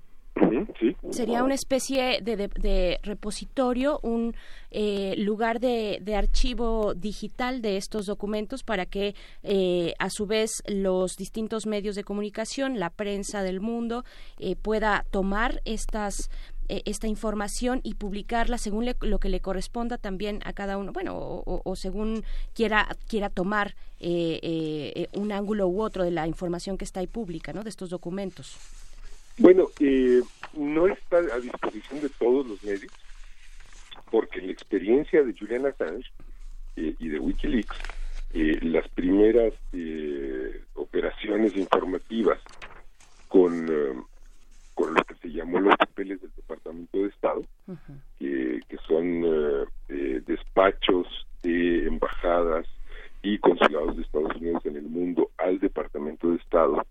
Sería 1.11 1.43
una 1.45 1.53
especie 1.55 2.19
de, 2.21 2.35
de- 2.35 2.49
de 2.49 2.99
repositorio, 3.03 3.99
un 4.03 4.35
eh, 4.69 5.15
lugar 5.17 5.61
de, 5.61 5.99
de 6.01 6.15
archivo 6.15 6.93
digital 6.93 7.61
de 7.61 7.77
estos 7.77 8.05
documentos 8.05 8.61
para 8.63 8.85
que 8.85 9.15
eh, 9.43 9.93
a 9.97 10.09
su 10.09 10.25
vez 10.25 10.61
los 10.67 11.15
distintos 11.15 11.65
medios 11.67 11.95
de 11.95 12.03
comunicación, 12.03 12.79
la 12.79 12.89
prensa 12.89 13.43
del 13.43 13.61
mundo, 13.61 14.03
eh, 14.37 14.57
pueda 14.57 15.05
tomar 15.09 15.61
estas 15.63 16.29
eh, 16.69 16.81
esta 16.85 17.07
información 17.07 17.79
y 17.83 17.95
publicarla 17.95 18.57
según 18.57 18.85
le- 18.85 18.95
lo 19.01 19.19
que 19.19 19.29
le 19.29 19.39
corresponda 19.39 19.97
también 19.97 20.39
a 20.45 20.53
cada 20.53 20.77
uno, 20.77 20.91
bueno, 20.91 21.13
o, 21.17 21.75
según 21.75 22.23
quiera 22.53 22.87
quiera 23.07 23.29
tomar 23.29 23.75
eh, 23.99 24.39
eh, 24.43 24.91
eh, 24.95 25.07
un 25.13 25.31
ángulo 25.31 25.67
u 25.67 25.81
otro 25.81 26.03
de 26.03 26.11
la 26.11 26.27
información 26.27 26.77
que 26.77 26.85
está 26.85 26.99
ahí 26.99 27.07
pública, 27.07 27.53
¿no? 27.53 27.63
De 27.63 27.69
estos 27.69 27.89
documentos. 27.89 28.57
Bueno, 29.37 29.67
eh, 29.79 30.21
no 30.53 30.87
está 30.87 31.17
a 31.17 31.39
disposición 31.39 32.01
de 32.01 32.09
todos 32.09 32.45
los 32.47 32.63
medios, 32.63 32.91
porque 34.11 34.41
la 34.41 34.51
experiencia 34.51 35.23
de 35.23 35.33
Julian 35.37 35.65
Assange 35.65 36.09
y 36.77 37.07
de 37.07 37.19
Wikileaks, 37.19 37.77
las 38.61 38.87
primeras 38.89 39.53
operaciones 40.73 41.55
informativas 41.55 42.39
con, 43.29 44.05
con 44.75 44.93
lo 44.93 45.03
que 45.05 45.15
se 45.15 45.29
llamó 45.29 45.59
los 45.59 45.75
papeles 45.77 46.21
del 46.21 46.31
Departamento 46.35 46.97
de 46.99 47.07
Estado, 47.07 47.41
que, 48.19 48.59
que 48.69 48.77
son 48.87 49.23
eh, 49.25 49.65
eh, 49.89 50.21
despachos 50.27 51.07
de 51.41 51.87
embajadas 51.87 52.67
y 53.23 53.39
consulados 53.39 53.95
de 53.95 54.03
Estados 54.03 54.35
Unidos 54.35 54.63
en 54.65 54.75
el 54.75 54.83
mundo 54.83 55.31
al 55.37 55.59
Departamento 55.59 56.29
de 56.29 56.35
Estado, 56.37 56.85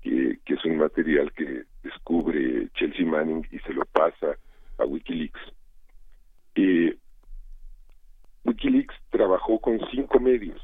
que, 0.00 0.38
que 0.44 0.54
es 0.54 0.64
un 0.64 0.78
material 0.78 1.30
que 1.32 1.64
descubre 1.82 2.68
Chelsea 2.74 3.06
Manning 3.06 3.46
y 3.52 3.58
se 3.60 3.72
lo 3.72 3.84
pasa 3.86 4.36
a 4.78 4.84
Wikileaks. 4.84 5.40
Eh, 6.56 6.96
Wikileaks 8.44 8.94
trabajó 9.10 9.58
con 9.60 9.78
cinco 9.90 10.18
medios 10.20 10.60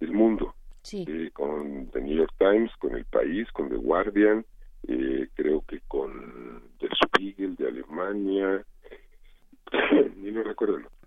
del 0.00 0.12
mundo, 0.12 0.54
Sí. 0.82 1.04
eh, 1.08 1.30
con 1.32 1.88
The 1.92 2.00
New 2.00 2.16
York 2.16 2.34
Times, 2.38 2.70
con 2.78 2.96
El 2.96 3.04
País, 3.04 3.50
con 3.52 3.68
The 3.68 3.76
Guardian, 3.76 4.44
eh, 4.88 5.28
creo 5.34 5.62
que 5.62 5.80
con 5.88 6.62
Der 6.78 6.90
Spiegel 6.94 7.56
de 7.56 7.68
Alemania, 7.68 8.64
ni 10.16 10.30
no 10.30 10.42
recuerdo 10.42 10.76
el 10.76 10.86
otro. 10.86 10.98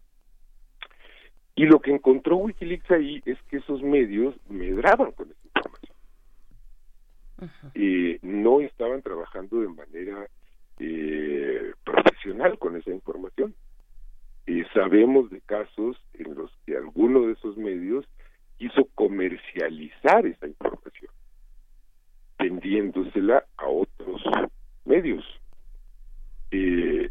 Y 1.56 1.65
lo 1.65 1.80
que 1.80 1.91
encontró 1.91 2.38
Wikileaks 2.38 2.91
ahí 2.91 3.22
es 3.26 3.41
que 3.43 3.57
esos 3.57 3.81
medios 3.81 4.35
medraban 4.49 5.11
con 5.14 5.31
esa 5.31 5.39
información. 5.45 5.95
Eh, 7.73 8.19
no 8.22 8.61
estaban 8.61 9.02
trabajando 9.02 9.61
de 9.61 9.69
manera 9.69 10.27
eh, 10.80 11.73
profesional 11.84 12.60
con 12.60 12.76
esa 12.76 12.91
información. 12.91 13.56
Eh, 14.47 14.65
sabemos 14.73 15.30
de 15.31 15.41
casos 15.41 15.97
en 16.14 16.35
los 16.35 16.52
que 16.65 16.76
alguno 16.76 17.27
de 17.27 17.34
esos 17.34 17.57
medios 17.57 18.06
quiso 18.57 18.88
comercializar 18.93 20.26
esa 20.26 20.47
información, 20.47 20.85
vendiéndosela 22.38 23.45
a 23.57 23.68
otros 23.68 24.22
medios. 24.86 25.24
Eh, 26.52 27.10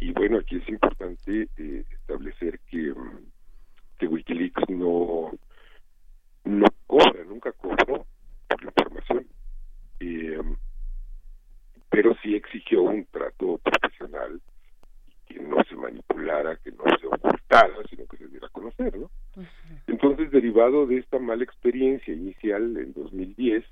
y 0.00 0.12
bueno, 0.12 0.38
aquí 0.38 0.56
es 0.56 0.68
importante 0.68 1.48
eh, 1.56 1.84
establecer 1.90 2.58
que, 2.70 2.92
mm, 2.92 3.18
que 3.98 4.06
Wikileaks 4.06 4.68
no, 4.70 5.32
no 6.44 6.66
cobra, 6.86 7.24
nunca 7.24 7.52
cobró 7.52 8.06
por 8.48 8.64
la 8.64 8.70
información, 8.70 9.26
Eh, 10.02 10.40
pero 11.90 12.16
sí 12.22 12.34
exigió 12.34 12.82
un 12.82 13.04
trato 13.06 13.58
profesional 13.58 14.40
que 15.26 15.40
no 15.40 15.62
se 15.64 15.74
manipulara, 15.76 16.56
que 16.56 16.70
no 16.72 16.84
se 16.98 17.06
ocultara, 17.06 17.74
sino 17.90 18.06
que 18.06 18.16
se 18.16 18.28
diera 18.28 18.46
a 18.46 18.50
conocer, 18.50 18.96
¿no? 18.96 19.10
Entonces, 19.86 20.30
derivado 20.30 20.86
de 20.86 20.98
esta 20.98 21.18
mala 21.18 21.44
experiencia 21.44 22.14
inicial 22.14 22.76
en 22.78 22.94
2010, 22.94 23.64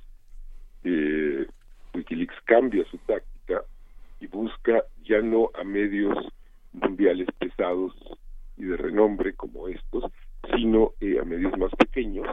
eh, 0.84 1.46
Wikileaks 1.94 2.36
cambia 2.44 2.84
su 2.90 2.98
táctica 2.98 3.62
y 4.20 4.26
busca 4.26 4.84
ya 5.04 5.20
no 5.20 5.50
a 5.54 5.64
medios 5.64 6.16
mundiales 6.72 7.28
pesados 7.38 7.94
y 8.56 8.64
de 8.64 8.76
renombre 8.76 9.34
como 9.34 9.68
estos, 9.68 10.04
sino 10.54 10.92
eh, 11.00 11.18
a 11.20 11.24
medios 11.24 11.56
más 11.58 11.70
pequeños. 11.76 12.26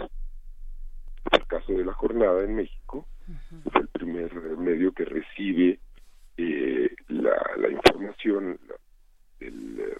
En 1.31 1.41
el 1.41 1.47
caso 1.47 1.73
de 1.73 1.85
la 1.85 1.93
jornada 1.93 2.43
en 2.43 2.55
México, 2.55 3.07
fue 3.71 3.81
el 3.81 3.87
primer 3.87 4.33
medio 4.57 4.91
que 4.91 5.05
recibe 5.05 5.79
eh, 6.37 6.89
la, 7.07 7.35
la, 7.57 7.69
información 7.69 8.59
del, 9.39 9.79
eh, 9.79 9.97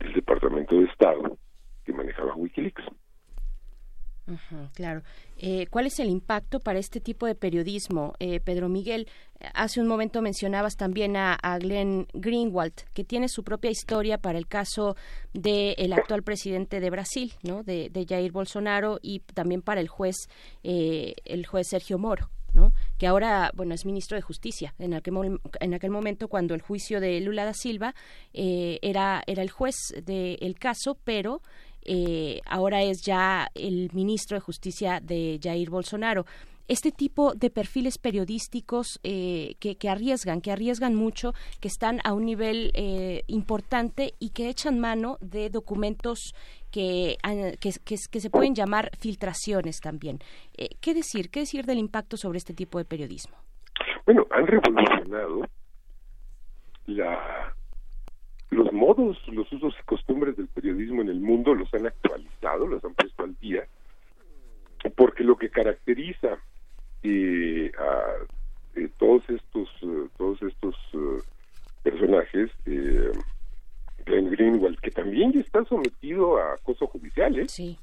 del 0.00 0.12
Departamento 0.12 0.78
de 0.78 0.84
Estado 0.86 1.38
que 1.84 1.92
manejaba 1.92 2.34
Wikileaks. 2.34 2.84
Claro. 4.74 5.02
Eh, 5.38 5.66
¿Cuál 5.68 5.86
es 5.86 5.98
el 6.00 6.08
impacto 6.08 6.60
para 6.60 6.78
este 6.78 7.00
tipo 7.00 7.26
de 7.26 7.34
periodismo? 7.34 8.14
Eh, 8.18 8.40
Pedro 8.40 8.68
Miguel, 8.68 9.06
hace 9.54 9.80
un 9.80 9.86
momento 9.86 10.22
mencionabas 10.22 10.76
también 10.76 11.16
a, 11.16 11.38
Glenn 11.60 12.08
Greenwald, 12.12 12.74
que 12.92 13.04
tiene 13.04 13.28
su 13.28 13.44
propia 13.44 13.70
historia 13.70 14.18
para 14.18 14.38
el 14.38 14.46
caso 14.46 14.96
del 15.32 15.92
actual 15.92 16.22
presidente 16.22 16.80
de 16.80 16.90
Brasil, 16.90 17.32
¿no? 17.42 17.62
De, 17.62 17.90
de 17.90 18.06
Jair 18.06 18.32
Bolsonaro 18.32 18.98
y 19.02 19.20
también 19.20 19.62
para 19.62 19.80
el 19.80 19.88
juez, 19.88 20.16
eh, 20.64 21.14
el 21.24 21.46
juez 21.46 21.68
Sergio 21.68 21.98
Moro. 21.98 22.30
¿no? 22.56 22.72
que 22.96 23.06
ahora 23.06 23.52
bueno 23.54 23.74
es 23.74 23.84
ministro 23.84 24.16
de 24.16 24.22
justicia 24.22 24.74
en 24.78 24.94
aquel, 24.94 25.38
en 25.60 25.74
aquel 25.74 25.90
momento 25.90 26.26
cuando 26.28 26.54
el 26.54 26.62
juicio 26.62 27.00
de 27.00 27.20
Lula 27.20 27.44
da 27.44 27.52
Silva 27.52 27.94
eh, 28.32 28.78
era 28.80 29.22
era 29.26 29.42
el 29.42 29.50
juez 29.50 29.74
del 30.02 30.58
caso 30.58 30.96
pero 31.04 31.42
eh, 31.86 32.40
ahora 32.46 32.82
es 32.82 33.02
ya 33.02 33.48
el 33.54 33.90
ministro 33.92 34.36
de 34.36 34.40
justicia 34.40 35.00
de 35.00 35.38
Jair 35.42 35.70
Bolsonaro 35.70 36.26
este 36.68 36.90
tipo 36.90 37.32
de 37.34 37.48
perfiles 37.48 37.96
periodísticos 37.96 38.98
eh, 39.04 39.54
que, 39.60 39.76
que 39.76 39.88
arriesgan, 39.88 40.40
que 40.40 40.50
arriesgan 40.50 40.96
mucho, 40.96 41.32
que 41.60 41.68
están 41.68 42.00
a 42.02 42.12
un 42.12 42.24
nivel 42.24 42.72
eh, 42.74 43.22
importante 43.28 44.14
y 44.18 44.30
que 44.30 44.48
echan 44.48 44.80
mano 44.80 45.16
de 45.20 45.48
documentos 45.48 46.34
que, 46.72 47.18
que, 47.60 47.70
que- 47.84 47.96
que 48.10 48.20
se 48.20 48.30
pueden 48.30 48.56
llamar 48.56 48.90
filtraciones 48.98 49.78
también. 49.80 50.18
Eh, 50.56 50.70
¿Qué 50.80 50.92
decir? 50.92 51.30
¿Qué 51.30 51.38
decir 51.40 51.66
del 51.66 51.78
impacto 51.78 52.16
sobre 52.16 52.38
este 52.38 52.52
tipo 52.52 52.78
de 52.78 52.84
periodismo? 52.84 53.36
Bueno, 54.04 54.26
han 54.32 54.46
revolucionado 54.48 55.42
la, 56.86 57.45
los 58.56 58.72
modos, 58.72 59.18
los 59.28 59.52
usos 59.52 59.74
y 59.78 59.84
costumbres 59.84 60.36
del 60.36 60.48
periodismo 60.48 61.02
en 61.02 61.10
el 61.10 61.20
mundo, 61.20 61.54
los 61.54 61.72
han 61.74 61.86
actualizado, 61.86 62.66
los 62.66 62.82
han 62.84 62.94
puesto 62.94 63.24
al 63.24 63.36
día, 63.36 63.66
porque 64.96 65.22
lo 65.24 65.36
que 65.36 65.50
caracteriza 65.50 66.38
eh, 67.02 67.70
a 67.78 68.80
eh, 68.80 68.88
todos 68.98 69.28
estos 69.28 69.68
eh, 69.82 70.08
todos 70.16 70.42
estos 70.42 70.74
eh, 70.94 71.22
personajes, 71.82 72.50
eh, 72.64 73.12
Glenn 74.06 74.30
Greenwald, 74.30 74.80
que 74.80 74.90
también 74.90 75.32
ya 75.32 75.40
está 75.40 75.64
sometido 75.64 76.38
a 76.38 76.54
acoso 76.54 76.86
judicial, 76.86 77.38
¿eh? 77.38 77.48
Sí. 77.48 77.78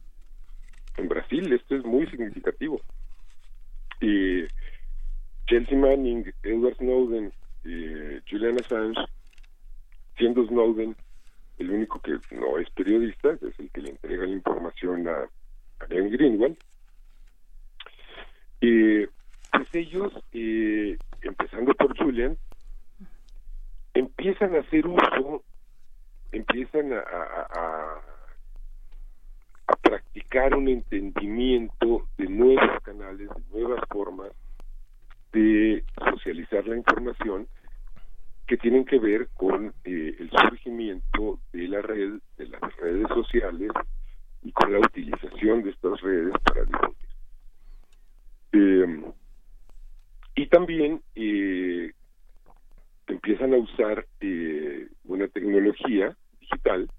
En 0.97 1.07
Brasil 1.07 1.53
esto 1.53 1.75
es 1.75 1.85
muy 1.85 2.07
significativo. 2.07 2.81
Chelsea 5.47 5.77
Manning, 5.77 6.33
Edward 6.43 6.75
Snowden, 6.77 7.31
eh, 7.63 8.21
Julian 8.29 8.59
Assange, 8.59 8.99
siendo 10.17 10.45
Snowden 10.47 10.95
el 11.59 11.69
único 11.71 11.99
que 12.01 12.19
no 12.31 12.57
es 12.57 12.69
periodista, 12.71 13.31
es 13.33 13.59
el 13.59 13.69
que 13.71 13.81
le 13.81 13.89
entrega 13.91 14.25
la 14.25 14.31
información 14.31 15.07
a, 15.07 15.29
a 15.79 15.85
Greenwald, 15.85 16.57
eh, 18.61 19.07
pues 19.51 19.67
ellos, 19.73 20.11
eh, 20.31 20.97
empezando 21.21 21.73
por 21.75 21.95
Julian, 21.97 22.37
empiezan 23.93 24.55
a 24.55 24.59
hacer 24.59 24.87
uso, 24.87 25.43
empiezan 26.31 26.93
a- 26.93 28.01
a 29.67 29.75
practicar 29.77 30.55
un 30.55 30.67
entendimiento 30.67 32.07
de 32.17 32.27
nuevos 32.27 32.81
canales, 32.83 33.29
de 33.29 33.43
nuevas 33.59 33.81
formas 33.89 34.31
de 35.31 35.83
socializar 36.11 36.67
la 36.67 36.77
información 36.77 37.47
que 38.47 38.57
tienen 38.57 38.85
que 38.85 38.99
ver 38.99 39.29
con 39.35 39.73
eh, 39.83 40.15
el 40.19 40.29
surgimiento 40.29 41.39
de 41.51 41.67
la 41.67 41.81
red, 41.81 42.19
de 42.37 42.47
las 42.47 42.75
redes 42.77 43.07
sociales 43.07 43.71
y 44.41 44.51
con 44.51 44.71
la 44.71 44.79
utilización 44.79 45.63
de 45.63 45.69
estas 45.69 46.01
redes 46.01 46.33
para 46.43 46.65
difundir. 46.65 47.09
Eh, 48.51 49.13
y 50.35 50.47
también 50.47 51.01
eh, 51.15 51.91
empiezan 53.07 53.53
a 53.53 53.57
usar 53.57 54.05
eh, 54.19 54.87
una 55.05 55.27
tecnología 55.27 56.15
digital 56.39 56.89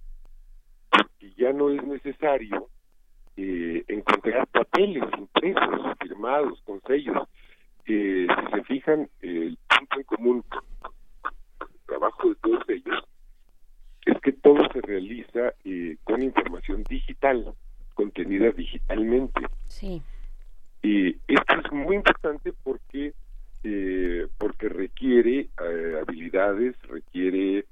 porque 0.91 1.33
ya 1.37 1.53
no 1.53 1.71
es 1.71 1.83
necesario 1.85 2.69
eh, 3.37 3.85
encontrar 3.89 4.47
papeles 4.49 5.03
impresos, 5.19 5.99
firmados, 6.01 6.61
con 6.63 6.81
sellos. 6.83 7.29
Eh, 7.87 8.27
si 8.29 8.57
se 8.57 8.65
fijan, 8.65 9.09
el 9.21 9.59
punto 9.69 9.97
en 9.99 10.05
común 10.05 10.45
trabajo 11.99 12.29
de 12.29 12.35
todos 12.37 12.65
ellos 12.69 13.05
es 14.05 14.21
que 14.21 14.33
todo 14.33 14.59
se 14.73 14.81
realiza 14.83 15.55
eh, 15.65 15.97
con 16.05 16.23
información 16.23 16.83
digital, 16.89 17.55
contenida 17.95 18.51
digitalmente. 18.51 19.41
Sí. 19.67 20.03
Y 20.83 21.17
esto 21.29 21.55
es 21.65 21.73
muy 21.73 21.97
importante 21.97 22.53
porque 22.63 23.15
eh, 23.63 24.27
porque 24.37 24.69
requiere 24.69 25.49
eh, 25.65 26.01
habilidades, 26.03 26.77
requiere, 26.83 27.65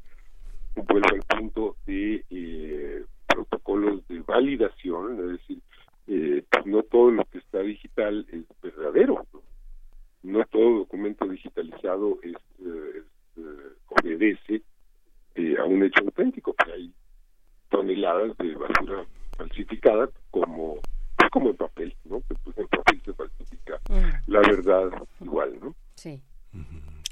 vuelvo 0.74 1.08
al 1.12 1.38
punto 1.38 1.76
de 1.84 2.24
eh, 2.30 3.04
protocolos 3.26 4.06
de 4.08 4.20
validación, 4.20 5.20
es 5.20 5.38
decir, 5.38 5.58
eh, 6.06 6.42
pues 6.50 6.64
no 6.64 6.82
todo 6.84 7.10
lo 7.10 7.24
que 7.26 7.38
está 7.38 7.58
digital 7.58 8.26
es 8.32 8.44
verdadero, 8.62 9.26
no, 9.34 10.38
No 10.38 10.44
todo 10.46 10.78
documento 10.78 11.26
digitalizado 11.26 12.18
es, 12.22 12.36
eh, 12.64 12.92
es, 12.96 13.04
eh, 13.36 13.72
obedece 13.88 14.62
eh, 15.34 15.56
a 15.58 15.64
un 15.64 15.82
hecho 15.82 16.00
auténtico, 16.04 16.54
que 16.54 16.72
hay 16.72 16.92
toneladas 17.70 18.36
de 18.38 18.54
basura 18.54 19.04
falsificada 19.36 20.08
como 20.30 20.78
pues 21.16 21.30
como 21.30 21.50
en 21.50 21.56
papel, 21.56 21.96
¿no? 22.04 22.20
Que, 22.20 22.34
pues 22.44 22.58
en 22.58 22.68
papel 22.68 23.02
se 23.04 23.12
falsifica 23.14 23.80
la 24.26 24.40
verdad 24.40 24.90
igual, 25.20 25.58
¿no? 25.60 25.74
Sí. 25.94 26.22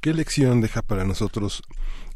¿Qué 0.02 0.14
lección 0.14 0.60
deja 0.60 0.82
para 0.82 1.04
nosotros 1.04 1.62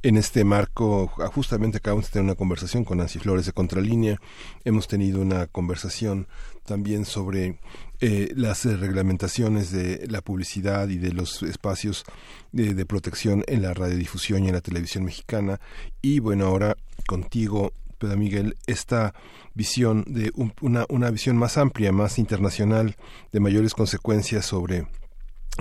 en 0.04 0.16
este 0.16 0.44
marco? 0.44 1.10
Ah, 1.18 1.26
Justamente 1.26 1.78
acabamos 1.78 2.04
de 2.06 2.12
tener 2.12 2.24
una 2.24 2.34
conversación 2.36 2.84
con 2.84 2.98
Nancy 2.98 3.18
Flores 3.18 3.46
de 3.46 3.52
Contralínea. 3.52 4.20
Hemos 4.64 4.86
tenido 4.86 5.20
una 5.20 5.46
conversación 5.46 6.28
también 6.64 7.04
sobre 7.04 7.58
eh, 8.00 8.32
las 8.36 8.64
reglamentaciones 8.64 9.70
de 9.72 10.06
la 10.08 10.20
publicidad 10.20 10.88
y 10.88 10.98
de 10.98 11.12
los 11.12 11.42
espacios 11.42 12.04
de, 12.52 12.74
de 12.74 12.86
protección 12.86 13.42
en 13.48 13.62
la 13.62 13.74
radiodifusión 13.74 14.44
y 14.44 14.48
en 14.48 14.54
la 14.54 14.60
televisión 14.60 15.04
mexicana. 15.04 15.58
Y 16.02 16.20
bueno, 16.20 16.46
ahora 16.46 16.76
contigo, 17.06 17.72
Pedro 17.98 18.16
Miguel, 18.16 18.56
esta 18.66 19.14
visión 19.54 20.04
de 20.06 20.30
un- 20.34 20.52
una, 20.60 20.84
una 20.88 21.10
visión 21.10 21.36
más 21.36 21.56
amplia, 21.58 21.92
más 21.92 22.18
internacional, 22.18 22.96
de 23.32 23.40
mayores 23.40 23.72
consecuencias 23.74 24.44
sobre 24.46 24.86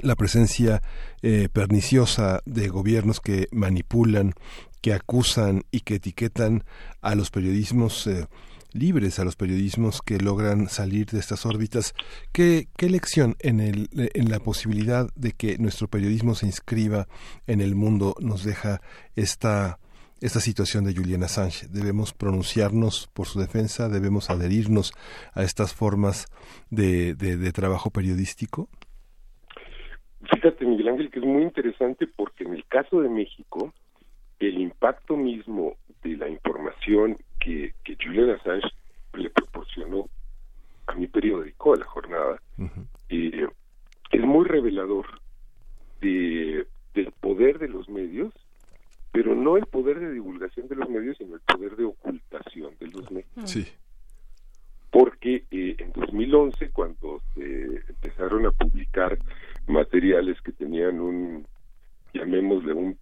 la 0.01 0.15
presencia 0.15 0.81
eh, 1.21 1.49
perniciosa 1.51 2.41
de 2.45 2.67
gobiernos 2.67 3.19
que 3.19 3.47
manipulan, 3.51 4.33
que 4.81 4.93
acusan 4.93 5.63
y 5.71 5.81
que 5.81 5.95
etiquetan 5.95 6.63
a 7.01 7.15
los 7.15 7.29
periodismos 7.31 8.07
eh, 8.07 8.27
libres, 8.73 9.19
a 9.19 9.23
los 9.23 9.35
periodismos 9.35 10.01
que 10.01 10.17
logran 10.17 10.67
salir 10.67 11.05
de 11.05 11.19
estas 11.19 11.45
órbitas. 11.45 11.93
¿Qué, 12.31 12.67
qué 12.75 12.89
lección 12.89 13.35
en, 13.39 13.59
el, 13.59 13.87
en 13.93 14.29
la 14.31 14.39
posibilidad 14.39 15.07
de 15.15 15.33
que 15.33 15.57
nuestro 15.59 15.87
periodismo 15.87 16.33
se 16.33 16.47
inscriba 16.47 17.07
en 17.45 17.61
el 17.61 17.75
mundo 17.75 18.15
nos 18.19 18.43
deja 18.43 18.81
esta, 19.15 19.77
esta 20.21 20.39
situación 20.41 20.85
de 20.85 20.95
Julian 20.95 21.23
Assange? 21.23 21.67
¿Debemos 21.69 22.13
pronunciarnos 22.13 23.09
por 23.13 23.27
su 23.27 23.39
defensa? 23.39 23.89
¿Debemos 23.89 24.31
adherirnos 24.31 24.91
a 25.33 25.43
estas 25.43 25.73
formas 25.73 26.25
de- 26.71 27.13
de 27.13 27.51
trabajo 27.51 27.91
periodístico? 27.91 28.69
Fíjate, 30.43 30.65
Miguel 30.65 30.89
Ángel, 30.89 31.09
que 31.09 31.19
es 31.19 31.25
muy 31.25 31.41
interesante 31.41 32.05
porque 32.05 32.43
en 32.43 32.53
el 32.53 32.65
caso 32.65 32.99
de 32.99 33.07
México, 33.07 33.73
el 34.39 34.59
impacto 34.59 35.15
mismo 35.15 35.77
de 36.03 36.17
la 36.17 36.27
información 36.27 37.15
que, 37.39 37.73
que 37.85 37.95
Julian 37.95 38.31
Assange 38.31 38.67
le 39.13 39.29
proporcionó 39.29 40.09
a 40.87 40.95
mi 40.95 41.07
periódico, 41.07 41.73
a 41.73 41.77
la 41.77 41.85
jornada, 41.85 42.41
eh, 43.07 43.47
es 44.11 44.21
muy 44.21 44.43
revelador 44.43 45.05
de, 46.01 46.67
del 46.93 47.13
poder 47.21 47.57
de 47.57 47.69
los 47.69 47.87
medios, 47.87 48.33
pero 49.13 49.35
no 49.35 49.55
el 49.55 49.65
poder 49.65 49.97
de 50.01 50.11
divulgación 50.11 50.67
de 50.67 50.75
los 50.75 50.89
medios, 50.89 51.17
sino 51.19 51.35
el 51.35 51.41
poder 51.41 51.77
de 51.77 51.85
ocultación 51.85 52.75
de 52.81 52.87
los 52.87 53.09
medios. 53.09 53.49
Sí. 53.49 53.65
Porque 54.93 55.45
eh, 55.49 55.75
en 55.79 55.91
2011, 55.91 56.69
cuando 56.69 57.19
se 57.33 57.81
empezaron 57.89 58.45
a 58.45 58.51
publicar 58.51 59.17
materiales 59.65 60.39
que 60.41 60.51
tenían 60.51 60.99
un, 60.99 61.47
llamémosle, 62.13 62.73
un 62.73 62.99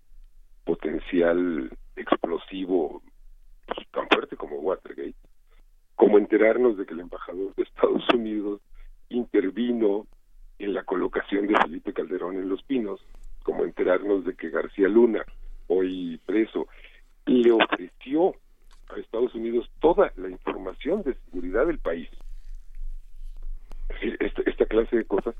potencial 0.63 1.69
explosivo 1.97 3.01
pues, 3.67 3.85
tan 3.91 4.07
fuerte 4.07 4.37
como 4.37 4.55
Watergate, 4.59 5.15
como 5.95 6.17
enterarnos 6.17 6.77
de 6.77 6.85
que 6.85 6.93
el 6.93 7.01
embajador 7.01 7.53
de 7.55 7.63
Estados 7.63 8.07
Unidos 8.13 8.61
intervino 9.09 10.07
en 10.59 10.73
la 10.73 10.85
colocación 10.85 11.45
de 11.45 11.57
Felipe 11.61 11.91
Calderón 11.91 12.37
en 12.37 12.47
Los 12.47 12.63
Pinos, 12.63 13.01
como 13.43 13.65
enterarnos 13.65 14.23
de 14.23 14.33
que 14.35 14.49
García 14.49 14.87
Luna, 14.87 15.25
hoy 15.67 16.21
preso, 16.25 16.69
le 17.25 17.51
ofreció 17.51 18.33
a 18.95 18.99
Estados 18.99 19.33
Unidos 19.35 19.69
toda 19.79 20.11
la 20.15 20.29
información 20.29 21.03
de 21.03 21.15
seguridad 21.25 21.67
del 21.67 21.79
país. 21.79 22.09
Esta, 24.19 24.41
esta 24.45 24.65
clase 24.65 24.97
de 24.97 25.05
cosas, 25.05 25.35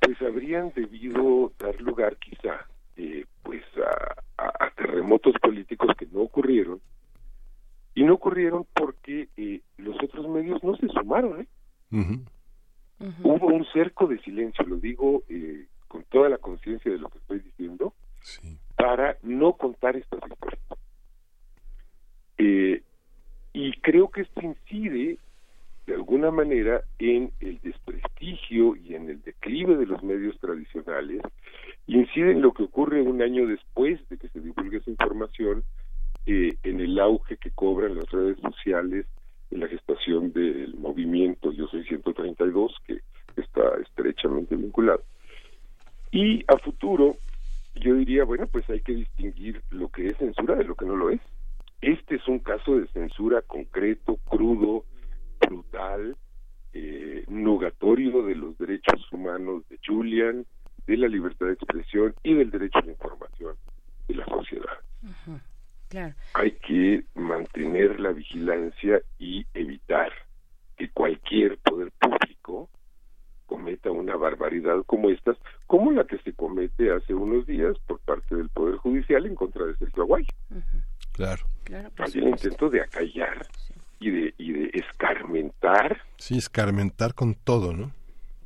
pues 0.00 0.20
habrían 0.22 0.72
debido 0.74 1.52
dar 1.58 1.80
lugar 1.80 2.16
quizá 2.16 2.66
eh, 2.96 3.26
pues 3.42 3.62
a, 4.38 4.70
terremotos 4.76 5.34
políticos 5.40 5.90
que 5.96 6.06
no 6.06 6.20
ocurrieron 6.20 6.80
y 7.94 8.02
no 8.02 8.14
ocurrieron 8.14 8.66
porque 8.74 9.28
eh, 9.36 9.60
los 9.78 9.96
otros 10.02 10.28
medios 10.28 10.62
no 10.64 10.76
se 10.76 10.88
sumaron. 10.88 11.40
¿eh? 11.40 11.46
Hubo 13.22 13.46
un 13.46 13.64
cerco 13.72 14.06
de 14.06 14.20
silencio, 14.20 14.64
lo 14.66 14.76
digo 14.76 15.22
eh, 15.28 15.66
con 15.88 16.04
toda 16.04 16.28
la 16.28 16.38
conciencia 16.38 16.90
de 16.90 16.98
lo 16.98 17.08
que 17.08 17.18
estoy 17.18 17.40
diciendo, 17.40 17.94
para 18.76 19.16
no 19.22 19.52
contar 19.54 19.96
estas 19.96 20.20
historias. 20.28 20.60
Eh, 22.38 22.82
y 23.52 23.72
creo 23.80 24.10
que 24.10 24.22
esto 24.22 24.40
incide 24.42 25.18
de 25.86 25.94
alguna 25.94 26.30
manera 26.30 26.82
en 26.98 27.30
el 27.40 27.60
desprestigio 27.60 28.74
y 28.76 28.94
en 28.94 29.10
el 29.10 29.22
declive 29.22 29.76
de 29.76 29.86
los 29.86 30.02
medios 30.02 30.38
tradicionales, 30.40 31.20
incide 31.86 32.32
en 32.32 32.40
lo 32.40 32.52
que 32.52 32.62
ocurre 32.62 33.02
un 33.02 33.20
año 33.20 33.46
después 33.46 34.00
de 34.08 34.16
que 34.16 34.28
se 34.28 34.40
divulgue 34.40 34.78
esa 34.78 34.90
información, 34.90 35.62
eh, 36.26 36.56
en 36.62 36.80
el 36.80 36.98
auge 36.98 37.36
que 37.36 37.50
cobran 37.50 37.96
las 37.96 38.10
redes 38.10 38.38
sociales, 38.40 39.06
en 39.50 39.60
la 39.60 39.68
gestación 39.68 40.32
del 40.32 40.74
movimiento 40.74 41.52
Yo 41.52 41.66
Soy 41.66 41.84
132, 41.84 42.74
que 42.86 43.00
está 43.36 43.76
estrechamente 43.82 44.56
vinculado. 44.56 45.02
Y 46.10 46.44
a 46.48 46.56
futuro, 46.58 47.16
yo 47.74 47.94
diría, 47.94 48.24
bueno, 48.24 48.46
pues 48.46 48.68
hay 48.70 48.80
que 48.80 48.94
distinguir 48.94 49.60
lo 49.70 49.88
que 49.88 50.06
es 50.06 50.16
censura 50.16 50.54
de 50.54 50.64
lo 50.64 50.74
que 50.74 50.86
no 50.86 50.96
lo 50.96 51.10
es. 51.10 51.20
Este 51.80 52.16
es 52.16 52.28
un 52.28 52.38
caso 52.38 52.78
de 52.78 52.86
censura 52.88 53.42
concreto, 53.42 54.16
crudo, 54.28 54.84
brutal, 55.40 56.16
eh, 56.72 57.24
nugatorio 57.28 58.22
de 58.22 58.34
los 58.34 58.56
derechos 58.58 59.12
humanos 59.12 59.62
de 59.68 59.78
Julian, 59.84 60.46
de 60.86 60.96
la 60.96 61.08
libertad 61.08 61.46
de 61.46 61.52
expresión 61.52 62.14
y 62.22 62.34
del 62.34 62.50
derecho 62.50 62.78
a 62.78 62.82
la 62.82 62.92
información 62.92 63.56
de 64.08 64.14
la 64.14 64.24
sociedad. 64.26 64.78
Claro. 65.88 66.14
Hay 66.34 66.52
que 66.52 67.04
mantener 67.14 68.00
la 68.00 68.12
vigilancia 68.12 69.00
y 69.18 69.46
evitar 69.54 70.10
que 70.76 70.90
cualquier 70.90 71.58
poder 71.58 71.92
público 71.92 72.68
cometa 73.46 73.90
una 73.90 74.16
barbaridad 74.16 74.82
como 74.86 75.10
estas, 75.10 75.36
como 75.66 75.92
la 75.92 76.04
que 76.04 76.18
se 76.18 76.32
comete 76.32 76.90
hace 76.90 77.14
unos 77.14 77.46
días 77.46 77.78
por 77.86 78.00
parte 78.00 78.34
del 78.34 78.48
Poder 78.48 78.76
Judicial 78.76 79.26
en 79.26 79.34
contra 79.34 79.66
de 79.66 79.76
Sergio 79.76 80.02
Aguayo. 80.02 80.28
Claro. 81.14 81.44
Hay 81.98 82.20
un 82.20 82.28
intento 82.30 82.68
de 82.68 82.82
acallar 82.82 83.46
y 84.00 84.10
de, 84.10 84.34
y 84.36 84.52
de 84.52 84.70
escarmentar, 84.74 86.02
Sí, 86.18 86.36
escarmentar 86.36 87.14
con 87.14 87.34
todo, 87.34 87.72
¿no? 87.72 87.92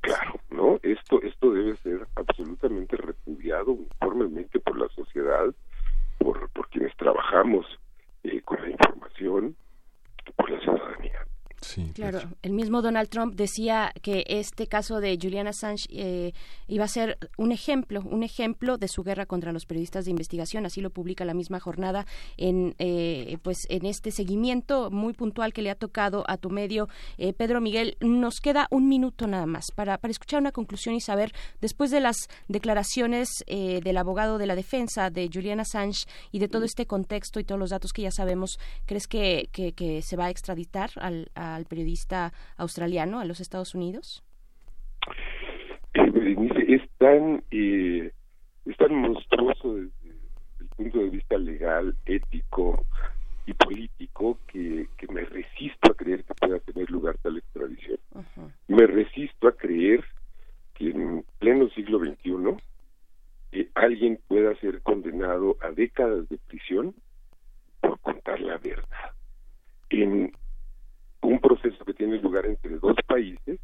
claro, 0.00 0.38
¿no? 0.50 0.78
Esto, 0.82 1.20
esto 1.22 1.50
debe 1.52 1.76
ser 1.78 2.06
absolutamente 2.14 2.96
repudiado 2.96 3.72
uniformemente 3.72 4.60
por 4.60 4.78
la 4.78 4.88
sociedad, 4.90 5.46
por, 6.18 6.48
por 6.50 6.68
quienes 6.68 6.94
trabajamos 6.96 7.66
eh, 8.22 8.40
con 8.42 8.60
la 8.62 8.70
información, 8.70 9.56
por 10.36 10.50
la 10.50 10.60
ciudadanía. 10.60 11.26
Claro, 11.94 12.20
el 12.42 12.52
mismo 12.52 12.82
Donald 12.82 13.08
Trump 13.08 13.34
decía 13.34 13.92
que 14.02 14.24
este 14.26 14.66
caso 14.66 15.00
de 15.00 15.18
Julian 15.20 15.48
Assange 15.48 15.86
eh, 15.90 16.32
iba 16.68 16.84
a 16.84 16.88
ser 16.88 17.18
un 17.36 17.52
ejemplo, 17.52 18.00
un 18.00 18.22
ejemplo 18.22 18.78
de 18.78 18.88
su 18.88 19.02
guerra 19.02 19.26
contra 19.26 19.52
los 19.52 19.66
periodistas 19.66 20.04
de 20.04 20.10
investigación. 20.10 20.66
Así 20.66 20.80
lo 20.80 20.90
publica 20.90 21.24
la 21.24 21.34
misma 21.34 21.60
jornada 21.60 22.06
en, 22.36 22.74
eh, 22.78 23.38
pues, 23.42 23.66
en 23.68 23.86
este 23.86 24.10
seguimiento 24.10 24.90
muy 24.90 25.12
puntual 25.12 25.52
que 25.52 25.62
le 25.62 25.70
ha 25.70 25.74
tocado 25.74 26.24
a 26.28 26.36
tu 26.36 26.50
medio, 26.50 26.88
eh, 27.16 27.32
Pedro 27.32 27.60
Miguel. 27.60 27.96
Nos 28.00 28.40
queda 28.40 28.68
un 28.70 28.88
minuto 28.88 29.26
nada 29.26 29.46
más 29.46 29.66
para, 29.74 29.98
para 29.98 30.10
escuchar 30.10 30.40
una 30.40 30.52
conclusión 30.52 30.94
y 30.94 31.00
saber, 31.00 31.32
después 31.60 31.90
de 31.90 32.00
las 32.00 32.28
declaraciones 32.48 33.28
eh, 33.46 33.80
del 33.82 33.96
abogado 33.96 34.38
de 34.38 34.46
la 34.46 34.54
defensa 34.54 35.10
de 35.10 35.28
Julian 35.32 35.60
Assange 35.60 36.06
y 36.30 36.38
de 36.38 36.48
todo 36.48 36.64
este 36.64 36.86
contexto 36.86 37.40
y 37.40 37.44
todos 37.44 37.58
los 37.58 37.70
datos 37.70 37.92
que 37.92 38.02
ya 38.02 38.10
sabemos, 38.10 38.58
¿crees 38.86 39.06
que, 39.06 39.48
que, 39.52 39.72
que 39.72 40.02
se 40.02 40.16
va 40.16 40.26
a 40.26 40.30
extraditar 40.30 40.90
al, 40.96 41.30
al 41.54 41.66
periodista 41.66 42.32
australiano 42.56 43.20
a 43.20 43.24
los 43.24 43.40
Estados 43.40 43.74
Unidos? 43.74 44.22
Eh, 45.94 46.36
es 46.68 46.82
tan, 46.98 47.42
eh, 47.50 48.12
es 48.66 48.76
tan 48.76 48.94
monstruoso 48.94 49.74
desde 49.74 50.10
el 50.60 50.66
punto 50.76 50.98
de 50.98 51.10
vista 51.10 51.38
legal, 51.38 51.96
ético 52.06 52.84
y 53.46 53.54
político 53.54 54.38
que, 54.46 54.88
que 54.96 55.06
me 55.08 55.24
resisto 55.24 55.90
a 55.90 55.94
creer 55.94 56.24
que 56.24 56.34
pueda 56.34 56.58
tener 56.60 56.90
lugar 56.90 57.16
tal 57.22 57.38
extradición. 57.38 57.98
Me 58.66 58.86
resisto 58.86 59.48
a 59.48 59.52
creer 59.52 60.04
que 60.74 60.90
en 60.90 61.24
pleno 61.38 61.68
siglo 61.70 61.98
XXI 61.98 62.56
eh, 63.52 63.70
alguien 63.74 64.20
pueda 64.28 64.54
ser 64.56 64.82
condenado 64.82 65.56
a 65.62 65.70
décadas 65.70 66.28
de 66.28 66.36
prisión 66.36 66.94
por 67.80 67.98
contar 68.00 68.40
la 68.40 68.58
verdad. 68.58 69.12
En 69.90 70.32
un 71.22 71.40
proceso 71.40 71.84
que 71.84 71.94
tiene 71.94 72.18
lugar 72.20 72.46
entre 72.46 72.78
dos 72.78 72.96
países 73.06 73.58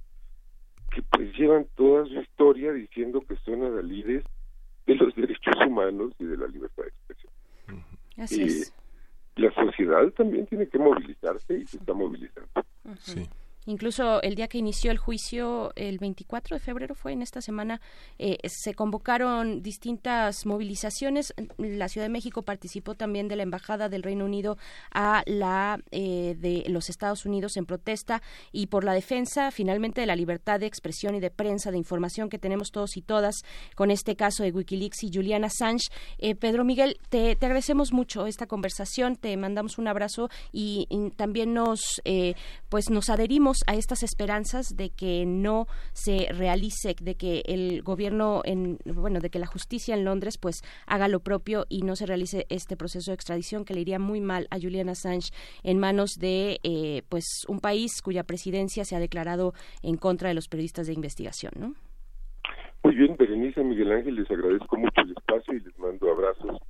que 0.91 1.03
pues 1.03 1.33
llevan 1.37 1.67
toda 1.75 2.05
su 2.07 2.21
historia 2.21 2.73
diciendo 2.73 3.21
que 3.21 3.37
son 3.45 3.63
adalides 3.65 4.23
de 4.87 4.95
los 4.95 5.15
derechos 5.15 5.55
humanos 5.67 6.13
y 6.19 6.25
de 6.25 6.37
la 6.37 6.47
libertad 6.47 6.83
de 6.85 6.89
expresión. 6.91 7.33
Así 8.19 8.43
Eh, 8.43 8.47
es. 8.47 8.75
La 9.37 9.53
sociedad 9.53 10.07
también 10.11 10.47
tiene 10.47 10.69
que 10.69 10.79
movilizarse 10.79 11.59
y 11.59 11.67
se 11.67 11.79
está 11.79 11.93
movilizando. 11.93 12.49
Ujú. 12.85 13.27
Incluso 13.67 14.21
el 14.23 14.35
día 14.35 14.49
que 14.49 14.59
inició 14.59 14.91
el 14.91 14.99
juicio, 14.99 15.73
el 15.77 15.99
24 15.99 16.57
de 16.57 16.61
febrero 16.61 16.95
fue 16.95 17.13
en 17.13 17.23
esta 17.23 17.41
semana, 17.41 17.81
eh, 18.19 18.37
se 18.49 18.75
convocaron 18.75 19.63
distintas 19.63 20.47
movilizaciones. 20.47 21.35
La 21.59 21.89
Ciudad 21.89 22.07
de 22.07 22.13
México 22.13 22.43
participó 22.43 22.95
también 22.95 23.29
de 23.29 23.37
la 23.37 23.43
Embajada 23.43 23.89
del 23.89 24.03
Reino 24.03 24.25
Unido 24.25 24.59
a 24.93 25.23
la 25.27 25.81
eh, 25.91 26.37
de 26.39 26.65
los 26.69 26.91
Estados 26.91 27.25
Unidos 27.25 27.57
en 27.57 27.67
protesta 27.67 28.23
y 28.53 28.67
por 28.67 28.85
la 28.85 28.93
defensa 28.93 29.51
finalmente 29.51 30.01
de 30.01 30.07
la 30.07 30.17
libertad 30.17 30.61
de 30.61 30.67
expresión 30.67 31.15
y 31.15 31.21
de 31.21 31.31
prensa, 31.31 31.71
de 31.71 31.79
información 31.79 32.29
que 32.29 32.39
tenemos 32.39 32.71
todos 32.71 32.97
y 32.97 33.03
todas 33.03 33.43
con 33.75 33.91
este 33.91 34.17
caso 34.17 34.43
de 34.43 34.53
Wikileaks 34.53 35.05
y 35.05 35.11
Julian 35.13 35.45
Assange. 35.45 35.89
Eh, 36.19 36.35
Pedro 36.35 36.65
Miguel, 36.65 36.99
te, 37.09 37.37
te 37.37 37.47
agradecemos 37.47 37.93
mucho 37.93 38.27
esta 38.27 38.47
conversación, 38.47 39.17
te 39.17 39.37
mandamos 39.37 39.79
un 39.79 39.89
abrazo 39.89 40.29
y, 40.53 40.87
y 40.91 41.11
también 41.11 41.55
nos, 41.55 42.01
eh, 42.05 42.35
pues 42.69 42.91
nos 42.91 43.09
adherimos 43.09 43.54
a 43.67 43.75
estas 43.75 44.03
esperanzas 44.03 44.77
de 44.77 44.91
que 44.91 45.25
no 45.27 45.67
se 45.93 46.29
realice, 46.33 46.95
de 47.01 47.15
que 47.15 47.43
el 47.47 47.83
gobierno, 47.83 48.43
en, 48.45 48.79
bueno, 48.85 49.21
de 49.21 49.31
que 49.31 49.39
la 49.39 49.47
justicia 49.47 49.95
en 49.95 50.05
Londres 50.05 50.39
pues 50.39 50.63
haga 50.87 51.09
lo 51.09 51.21
propio 51.21 51.67
y 51.69 51.83
no 51.83 51.97
se 51.97 52.07
realice 52.07 52.47
este 52.49 52.77
proceso 52.77 53.11
de 53.11 53.15
extradición 53.15 53.65
que 53.65 53.75
le 53.75 53.81
iría 53.81 53.99
muy 53.99 54.21
mal 54.21 54.47
a 54.51 54.59
Julian 54.59 54.89
Assange 54.89 55.31
en 55.63 55.79
manos 55.79 56.15
de 56.19 56.59
eh, 56.63 57.03
pues 57.09 57.45
un 57.49 57.61
país 57.61 58.03
cuya 58.03 58.25
presidencia 58.25 58.85
se 58.85 58.97
ha 58.97 59.01
declarado 59.01 59.53
en 59.83 59.97
contra 59.97 60.29
de 60.29 60.35
los 60.35 60.49
periodistas 60.49 60.87
de 60.87 60.95
investigación, 60.95 61.53
¿no? 61.59 61.75
Muy 62.83 62.95
bien, 62.97 63.17
Berenice, 63.17 63.65
Miguel 63.65 63.93
Ángel, 63.93 64.17
les 64.17 64.31
agradezco 64.31 64.77
mucho 64.77 65.01
el 65.01 65.13
espacio 65.13 65.55
y 65.55 65.61
les 65.61 65.79
mando 65.79 66.11
abrazos 66.11 66.61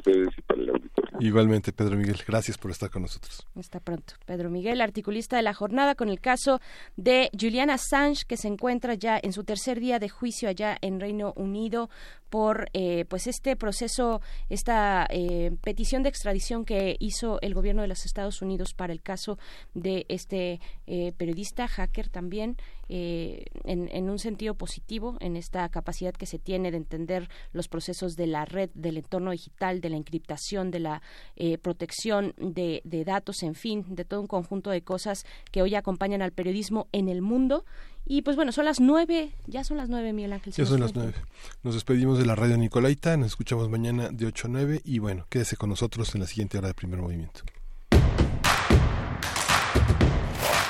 ustedes 0.00 0.28
y 0.36 0.42
para 0.42 0.60
el 0.60 0.70
auditorio. 0.70 1.18
Igualmente, 1.20 1.72
Pedro 1.72 1.96
Miguel, 1.96 2.16
gracias 2.26 2.56
por 2.56 2.70
estar 2.70 2.90
con 2.90 3.02
nosotros. 3.02 3.46
Hasta 3.54 3.80
pronto. 3.80 4.14
Pedro 4.24 4.50
Miguel, 4.50 4.80
articulista 4.80 5.36
de 5.36 5.42
la 5.42 5.54
jornada 5.54 5.94
con 5.94 6.08
el 6.08 6.20
caso 6.20 6.60
de 6.96 7.30
Julian 7.38 7.70
Assange, 7.70 8.24
que 8.26 8.36
se 8.36 8.48
encuentra 8.48 8.94
ya 8.94 9.18
en 9.22 9.32
su 9.32 9.44
tercer 9.44 9.80
día 9.80 9.98
de 9.98 10.08
juicio 10.08 10.48
allá 10.48 10.76
en 10.80 11.00
Reino 11.00 11.32
Unido 11.36 11.90
por 12.30 12.70
eh, 12.72 13.04
pues 13.08 13.26
este 13.26 13.56
proceso, 13.56 14.22
esta 14.48 15.06
eh, 15.10 15.50
petición 15.62 16.02
de 16.02 16.08
extradición 16.08 16.64
que 16.64 16.96
hizo 17.00 17.38
el 17.42 17.54
gobierno 17.54 17.82
de 17.82 17.88
los 17.88 18.06
Estados 18.06 18.40
Unidos 18.40 18.72
para 18.72 18.92
el 18.92 19.02
caso 19.02 19.38
de 19.74 20.06
este 20.08 20.60
eh, 20.86 21.12
periodista, 21.16 21.68
hacker 21.68 22.08
también, 22.08 22.56
eh, 22.92 23.44
en, 23.64 23.88
en 23.92 24.10
un 24.10 24.18
sentido 24.18 24.54
positivo, 24.54 25.16
en 25.20 25.36
esta 25.36 25.68
capacidad 25.68 26.12
que 26.12 26.26
se 26.26 26.40
tiene 26.40 26.72
de 26.72 26.76
entender 26.76 27.28
los 27.52 27.68
procesos 27.68 28.16
de 28.16 28.26
la 28.26 28.44
red, 28.44 28.70
del 28.74 28.96
entorno 28.96 29.30
digital, 29.30 29.80
de 29.80 29.90
la 29.90 29.96
encriptación, 29.96 30.72
de 30.72 30.80
la 30.80 31.02
eh, 31.36 31.56
protección 31.58 32.34
de, 32.36 32.80
de 32.84 33.04
datos, 33.04 33.44
en 33.44 33.54
fin, 33.54 33.84
de 33.88 34.04
todo 34.04 34.20
un 34.20 34.26
conjunto 34.26 34.70
de 34.70 34.82
cosas 34.82 35.24
que 35.52 35.62
hoy 35.62 35.76
acompañan 35.76 36.22
al 36.22 36.32
periodismo 36.32 36.88
en 36.92 37.08
el 37.08 37.22
mundo. 37.22 37.64
Y 38.06 38.22
pues 38.22 38.36
bueno, 38.36 38.50
son 38.50 38.64
las 38.64 38.80
nueve, 38.80 39.32
ya 39.46 39.62
son 39.62 39.76
las 39.76 39.88
nueve, 39.88 40.12
Miguel 40.12 40.32
Ángel. 40.32 40.52
Ya 40.52 40.62
nos 40.62 40.70
son 40.70 40.80
las 40.80 40.94
nueve. 40.94 41.14
Nos 41.62 41.74
despedimos 41.74 42.18
de 42.18 42.26
la 42.26 42.34
radio 42.34 42.56
Nicolaita, 42.56 43.16
nos 43.16 43.28
escuchamos 43.28 43.68
mañana 43.70 44.08
de 44.10 44.26
8 44.26 44.48
a 44.48 44.50
9 44.50 44.82
y 44.84 44.98
bueno, 44.98 45.26
quédese 45.28 45.56
con 45.56 45.70
nosotros 45.70 46.14
en 46.14 46.22
la 46.22 46.26
siguiente 46.26 46.58
hora 46.58 46.68
de 46.68 46.74
primer 46.74 47.00
movimiento. 47.00 47.42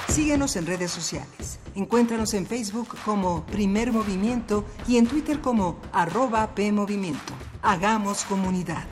Síguenos 0.08 0.56
en 0.56 0.66
redes 0.66 0.90
sociales. 0.90 1.60
Encuéntranos 1.76 2.34
en 2.34 2.44
Facebook 2.44 2.88
como 3.04 3.46
Primer 3.46 3.92
Movimiento 3.92 4.64
y 4.88 4.96
en 4.96 5.06
Twitter 5.06 5.40
como 5.40 5.80
arroba 5.92 6.54
PMovimiento. 6.54 7.32
Hagamos 7.62 8.24
comunidad. 8.24 8.86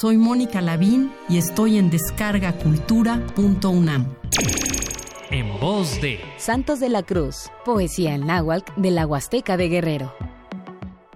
Soy 0.00 0.16
Mónica 0.16 0.62
Lavín 0.62 1.12
y 1.28 1.36
estoy 1.36 1.76
en 1.76 1.90
descargacultura.unam. 1.90 4.14
En 5.30 5.60
voz 5.60 6.00
de 6.00 6.20
Santos 6.38 6.80
de 6.80 6.88
la 6.88 7.02
Cruz, 7.02 7.50
poesía 7.66 8.14
en 8.14 8.26
náhuatl 8.26 8.80
de 8.80 8.92
la 8.92 9.06
Huasteca 9.06 9.58
de 9.58 9.68
Guerrero. 9.68 10.14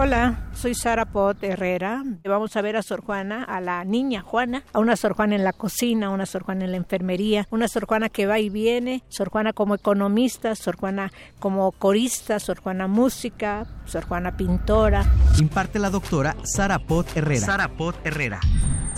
Hola, 0.00 0.48
soy 0.54 0.76
Sara 0.76 1.06
Pot 1.06 1.42
Herrera. 1.42 2.04
Vamos 2.22 2.54
a 2.54 2.62
ver 2.62 2.76
a 2.76 2.84
Sor 2.84 3.00
Juana, 3.00 3.42
a 3.42 3.60
la 3.60 3.84
niña 3.84 4.22
Juana, 4.22 4.62
a 4.72 4.78
una 4.78 4.94
Sor 4.94 5.14
Juana 5.14 5.34
en 5.34 5.42
la 5.42 5.52
cocina, 5.52 6.10
una 6.10 6.24
Sor 6.24 6.44
Juana 6.44 6.66
en 6.66 6.70
la 6.70 6.76
enfermería, 6.76 7.48
una 7.50 7.66
Sor 7.66 7.84
Juana 7.84 8.08
que 8.08 8.24
va 8.28 8.38
y 8.38 8.48
viene, 8.48 9.02
Sor 9.08 9.28
Juana 9.28 9.52
como 9.52 9.74
economista, 9.74 10.54
Sor 10.54 10.76
Juana 10.76 11.10
como 11.40 11.72
corista, 11.72 12.38
Sor 12.38 12.60
Juana 12.60 12.86
música, 12.86 13.66
Sor 13.86 14.04
Juana 14.04 14.36
pintora. 14.36 15.04
Imparte 15.40 15.80
la 15.80 15.90
doctora 15.90 16.36
Sara 16.44 16.78
Pot 16.78 17.16
Herrera. 17.16 17.44
Sara 17.44 17.66
Pot 17.66 17.96
Herrera. 18.04 18.38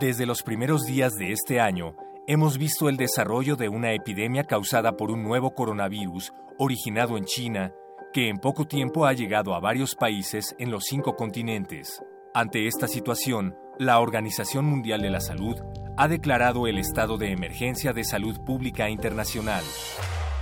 Desde 0.00 0.26
los 0.26 0.42
primeros 0.42 0.84
días 0.84 1.14
de 1.14 1.32
este 1.32 1.60
año, 1.60 1.94
hemos 2.26 2.56
visto 2.56 2.88
el 2.88 2.96
desarrollo 2.96 3.56
de 3.56 3.68
una 3.68 3.92
epidemia 3.92 4.44
causada 4.44 4.96
por 4.96 5.10
un 5.10 5.22
nuevo 5.22 5.54
coronavirus 5.54 6.32
originado 6.58 7.16
en 7.16 7.24
China, 7.24 7.72
que 8.12 8.28
en 8.28 8.38
poco 8.38 8.66
tiempo 8.66 9.06
ha 9.06 9.12
llegado 9.12 9.54
a 9.54 9.60
varios 9.60 9.94
países 9.94 10.56
en 10.58 10.70
los 10.70 10.84
cinco 10.84 11.14
continentes. 11.14 12.02
Ante 12.34 12.66
esta 12.66 12.88
situación, 12.88 13.54
la 13.78 14.00
Organización 14.00 14.64
Mundial 14.64 15.02
de 15.02 15.10
la 15.10 15.20
Salud 15.20 15.56
ha 15.96 16.08
declarado 16.08 16.66
el 16.66 16.78
estado 16.78 17.18
de 17.18 17.30
emergencia 17.30 17.92
de 17.92 18.04
salud 18.04 18.40
pública 18.40 18.88
internacional. 18.88 19.62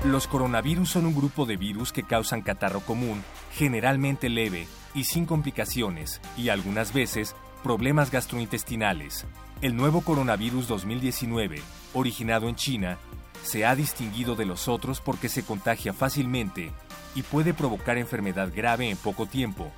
Los 0.05 0.27
coronavirus 0.27 0.91
son 0.91 1.07
un 1.07 1.15
grupo 1.15 1.45
de 1.45 1.57
virus 1.57 1.93
que 1.93 2.05
causan 2.05 2.41
catarro 2.43 2.81
común, 2.81 3.23
generalmente 3.53 4.31
leve 4.31 4.67
y 4.95 5.05
sin 5.05 5.27
complicaciones, 5.27 6.21
y 6.37 6.49
algunas 6.49 6.95
veces 6.95 7.37
problemas 7.62 8.11
gastrointestinales. 8.11 9.27
El 9.61 9.77
nuevo 9.77 10.01
coronavirus 10.01 10.66
2019, 10.69 11.61
originado 11.95 12.49
en 12.49 12.57
China, 12.57 12.99
se 13.43 13.65
ha 13.65 13.74
distinguido 13.74 14.35
de 14.37 14.47
los 14.47 14.69
otros 14.69 15.01
porque 15.01 15.28
se 15.28 15.45
contagia 15.45 15.93
fácilmente 15.93 16.73
y 17.15 17.23
puede 17.23 17.55
provocar 17.55 17.99
enfermedad 17.99 18.51
grave 18.55 18.91
en 18.91 18.97
poco 18.97 19.27
tiempo, 19.27 19.70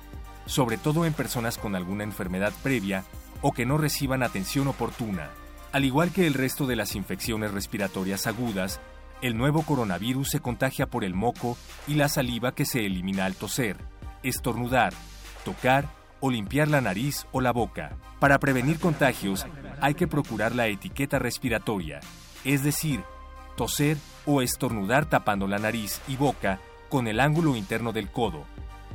sobre 0.45 0.77
todo 0.77 1.05
en 1.05 1.13
personas 1.13 1.57
con 1.57 1.75
alguna 1.75 2.03
enfermedad 2.03 2.53
previa 2.63 3.03
o 3.41 3.51
que 3.51 3.65
no 3.65 3.77
reciban 3.77 4.23
atención 4.23 4.67
oportuna. 4.67 5.29
Al 5.71 5.85
igual 5.85 6.11
que 6.11 6.27
el 6.27 6.33
resto 6.33 6.67
de 6.67 6.75
las 6.75 6.95
infecciones 6.95 7.51
respiratorias 7.51 8.27
agudas, 8.27 8.79
el 9.21 9.37
nuevo 9.37 9.63
coronavirus 9.63 10.29
se 10.29 10.39
contagia 10.39 10.87
por 10.87 11.03
el 11.03 11.13
moco 11.13 11.57
y 11.87 11.95
la 11.95 12.09
saliva 12.09 12.53
que 12.53 12.65
se 12.65 12.85
elimina 12.85 13.25
al 13.25 13.35
toser, 13.35 13.77
estornudar, 14.21 14.93
tocar 15.43 16.02
o 16.25 16.31
limpiar 16.31 16.69
la 16.69 16.79
nariz 16.79 17.27
o 17.33 17.41
la 17.41 17.51
boca. 17.51 17.97
Para 18.21 18.39
prevenir 18.39 18.79
contagios 18.79 19.45
hay 19.81 19.93
que 19.93 20.07
procurar 20.07 20.55
la 20.55 20.67
etiqueta 20.67 21.19
respiratoria, 21.19 21.99
es 22.45 22.63
decir, 22.63 23.01
toser 23.57 23.97
o 24.25 24.41
estornudar 24.41 25.05
tapando 25.05 25.47
la 25.47 25.59
nariz 25.59 25.99
y 26.07 26.15
boca 26.15 26.61
con 26.87 27.09
el 27.09 27.19
ángulo 27.19 27.57
interno 27.57 27.91
del 27.91 28.09
codo, 28.09 28.45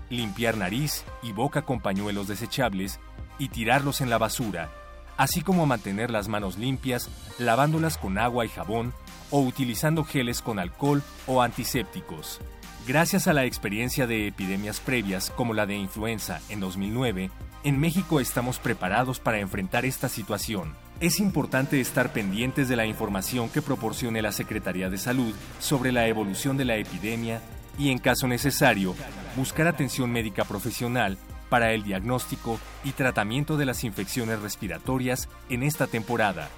limpiar 0.09 0.57
nariz 0.57 1.05
y 1.23 1.33
boca 1.33 1.61
con 1.61 1.81
pañuelos 1.81 2.29
desechables 2.29 2.99
y 3.39 3.49
tirarlos 3.49 4.01
en 4.01 4.09
la 4.09 4.17
basura, 4.17 4.71
así 5.19 5.43
como 5.43 5.67
mantener 5.67 6.11
las 6.11 6.29
manos 6.29 6.57
limpias 6.57 7.11
lavándolas 7.39 7.99
con 7.99 8.17
agua 8.17 8.47
y 8.47 8.49
jabón 8.49 8.95
o 9.31 9.43
utilizando 9.43 10.03
geles 10.03 10.41
con 10.41 10.59
alcohol 10.59 11.03
o 11.27 11.43
antisépticos. 11.43 12.41
Gracias 12.89 13.29
a 13.29 13.35
la 13.35 13.45
experiencia 13.45 14.07
de 14.07 14.27
epidemias 14.27 14.81
previas 14.81 15.29
como 15.29 15.53
la 15.53 15.67
de 15.67 15.77
influenza 15.77 16.41
en 16.49 16.59
2009, 16.59 17.31
en 17.63 17.79
México 17.79 18.19
estamos 18.19 18.59
preparados 18.59 19.21
para 19.21 19.41
enfrentar 19.41 19.85
esta 19.85 20.09
situación. 20.09 20.75
Es 20.99 21.21
importante 21.21 21.83
estar 21.83 22.15
pendientes 22.15 22.67
de 22.67 22.77
la 22.77 22.87
información 22.87 23.51
que 23.51 23.61
proporcione 23.61 24.23
la 24.23 24.33
Secretaría 24.33 24.89
de 24.89 24.97
Salud 24.97 25.35
sobre 25.61 25.93
la 25.93 26.09
evolución 26.09 26.57
de 26.57 26.65
la 26.65 26.77
epidemia 26.77 27.43
y, 27.79 27.91
en 27.91 27.99
caso 27.99 28.27
necesario, 28.27 28.95
buscar 29.37 29.67
atención 29.67 30.11
médica 30.11 30.47
profesional 30.47 31.19
para 31.51 31.75
el 31.75 31.83
diagnóstico 31.83 32.59
y 32.85 32.93
tratamiento 32.93 33.59
de 33.59 33.67
las 33.67 33.85
infecciones 33.85 34.41
respiratorias 34.41 35.29
en 35.51 35.63
esta 35.63 35.89
temporada. 35.89 36.49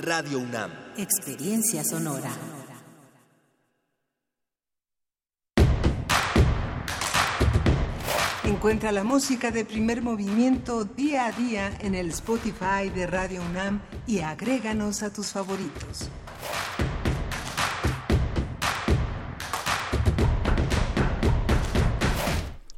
Radio 0.00 0.38
UNAM. 0.38 0.70
Experiencia 0.96 1.84
sonora. 1.84 2.30
Encuentra 8.44 8.92
la 8.92 9.04
música 9.04 9.50
de 9.50 9.64
primer 9.64 10.02
movimiento 10.02 10.84
día 10.84 11.26
a 11.26 11.32
día 11.32 11.72
en 11.80 11.94
el 11.94 12.10
Spotify 12.10 12.90
de 12.94 13.06
Radio 13.06 13.40
UNAM 13.42 13.80
y 14.06 14.20
agréganos 14.20 15.02
a 15.02 15.10
tus 15.10 15.32
favoritos. 15.32 16.10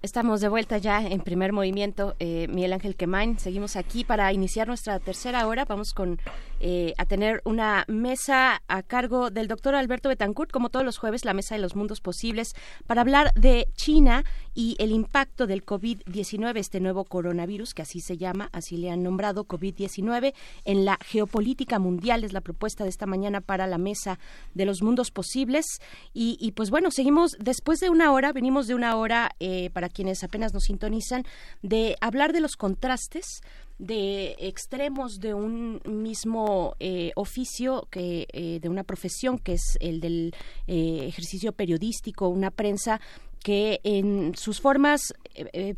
Estamos 0.03 0.41
de 0.41 0.49
vuelta 0.49 0.79
ya 0.79 1.05
en 1.05 1.21
primer 1.21 1.53
movimiento. 1.53 2.15
Eh, 2.21 2.47
Miguel 2.49 2.73
Ángel 2.73 2.95
Quemain, 2.95 3.41
seguimos 3.41 3.75
aquí 3.75 4.05
para 4.05 4.33
iniciar 4.33 4.69
nuestra 4.69 5.01
tercera 5.01 5.49
hora. 5.49 5.65
Vamos 5.65 5.93
con 5.93 6.21
eh, 6.61 6.95
a 6.99 7.05
tener 7.05 7.43
una 7.45 7.85
mesa 7.89 8.63
a 8.69 8.83
cargo 8.83 9.31
del 9.31 9.49
doctor 9.49 9.75
Alberto 9.75 10.09
Betancourt, 10.09 10.51
como 10.51 10.71
todos 10.71 10.85
los 10.85 10.99
jueves, 10.99 11.25
la 11.25 11.35
mesa 11.35 11.55
de 11.55 11.61
los 11.61 11.77
mundos 11.77 12.01
posibles, 12.01 12.55
para 12.87 13.03
hablar 13.03 13.33
de 13.35 13.69
China 13.75 14.25
y 14.55 14.77
el 14.79 14.91
impacto 14.91 15.47
del 15.47 15.65
COVID-19, 15.65 16.57
este 16.59 16.81
nuevo 16.81 17.05
coronavirus, 17.05 17.75
que 17.75 17.83
así 17.83 18.01
se 18.01 18.17
llama, 18.17 18.49
así 18.53 18.77
le 18.77 18.91
han 18.91 19.03
nombrado 19.03 19.47
COVID-19, 19.47 20.35
en 20.65 20.85
la 20.85 20.99
geopolítica 21.05 21.79
mundial. 21.79 22.25
Es 22.25 22.33
la 22.33 22.41
propuesta 22.41 22.85
de 22.85 22.91
esta 22.91 23.07
mañana 23.07 23.41
para 23.41 23.67
la 23.67 23.79
mesa 23.79 24.19
de 24.55 24.65
los 24.65 24.83
mundos 24.83 25.11
posibles. 25.11 25.67
Y, 26.15 26.39
y 26.41 26.53
pues 26.53 26.71
bueno, 26.71 26.91
seguimos 26.91 27.37
después 27.39 27.81
de 27.81 27.91
una 27.91 28.13
hora, 28.13 28.33
venimos 28.33 28.67
de 28.67 28.75
una 28.75 28.97
hora 28.97 29.31
eh, 29.41 29.71
para 29.71 29.89
quienes 29.89 30.25
apenas 30.25 30.55
nos 30.55 30.65
sintonizan, 30.65 31.25
de 31.63 31.97
hablar 32.01 32.33
de 32.33 32.41
los 32.41 32.57
contrastes 32.57 33.43
de 33.79 34.37
extremos 34.39 35.21
de 35.21 35.35
un 35.35 35.81
mismo 35.85 36.77
eh, 36.81 37.13
oficio 37.15 37.87
que 37.91 38.27
eh, 38.33 38.59
de 38.61 38.69
una 38.69 38.85
profesión 38.85 39.39
que 39.39 39.55
es 39.55 39.77
el 39.81 40.01
del 40.01 40.35
eh, 40.67 41.05
ejercicio 41.07 41.53
periodístico 41.53 42.29
una 42.29 42.51
prensa 42.51 43.01
que 43.43 43.81
en 43.85 44.35
sus 44.35 44.61
formas 44.61 45.15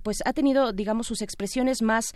pues 0.03 0.19
ha 0.25 0.33
tenido 0.33 0.73
digamos 0.73 1.07
sus 1.09 1.21
expresiones 1.21 1.83
más 1.83 2.15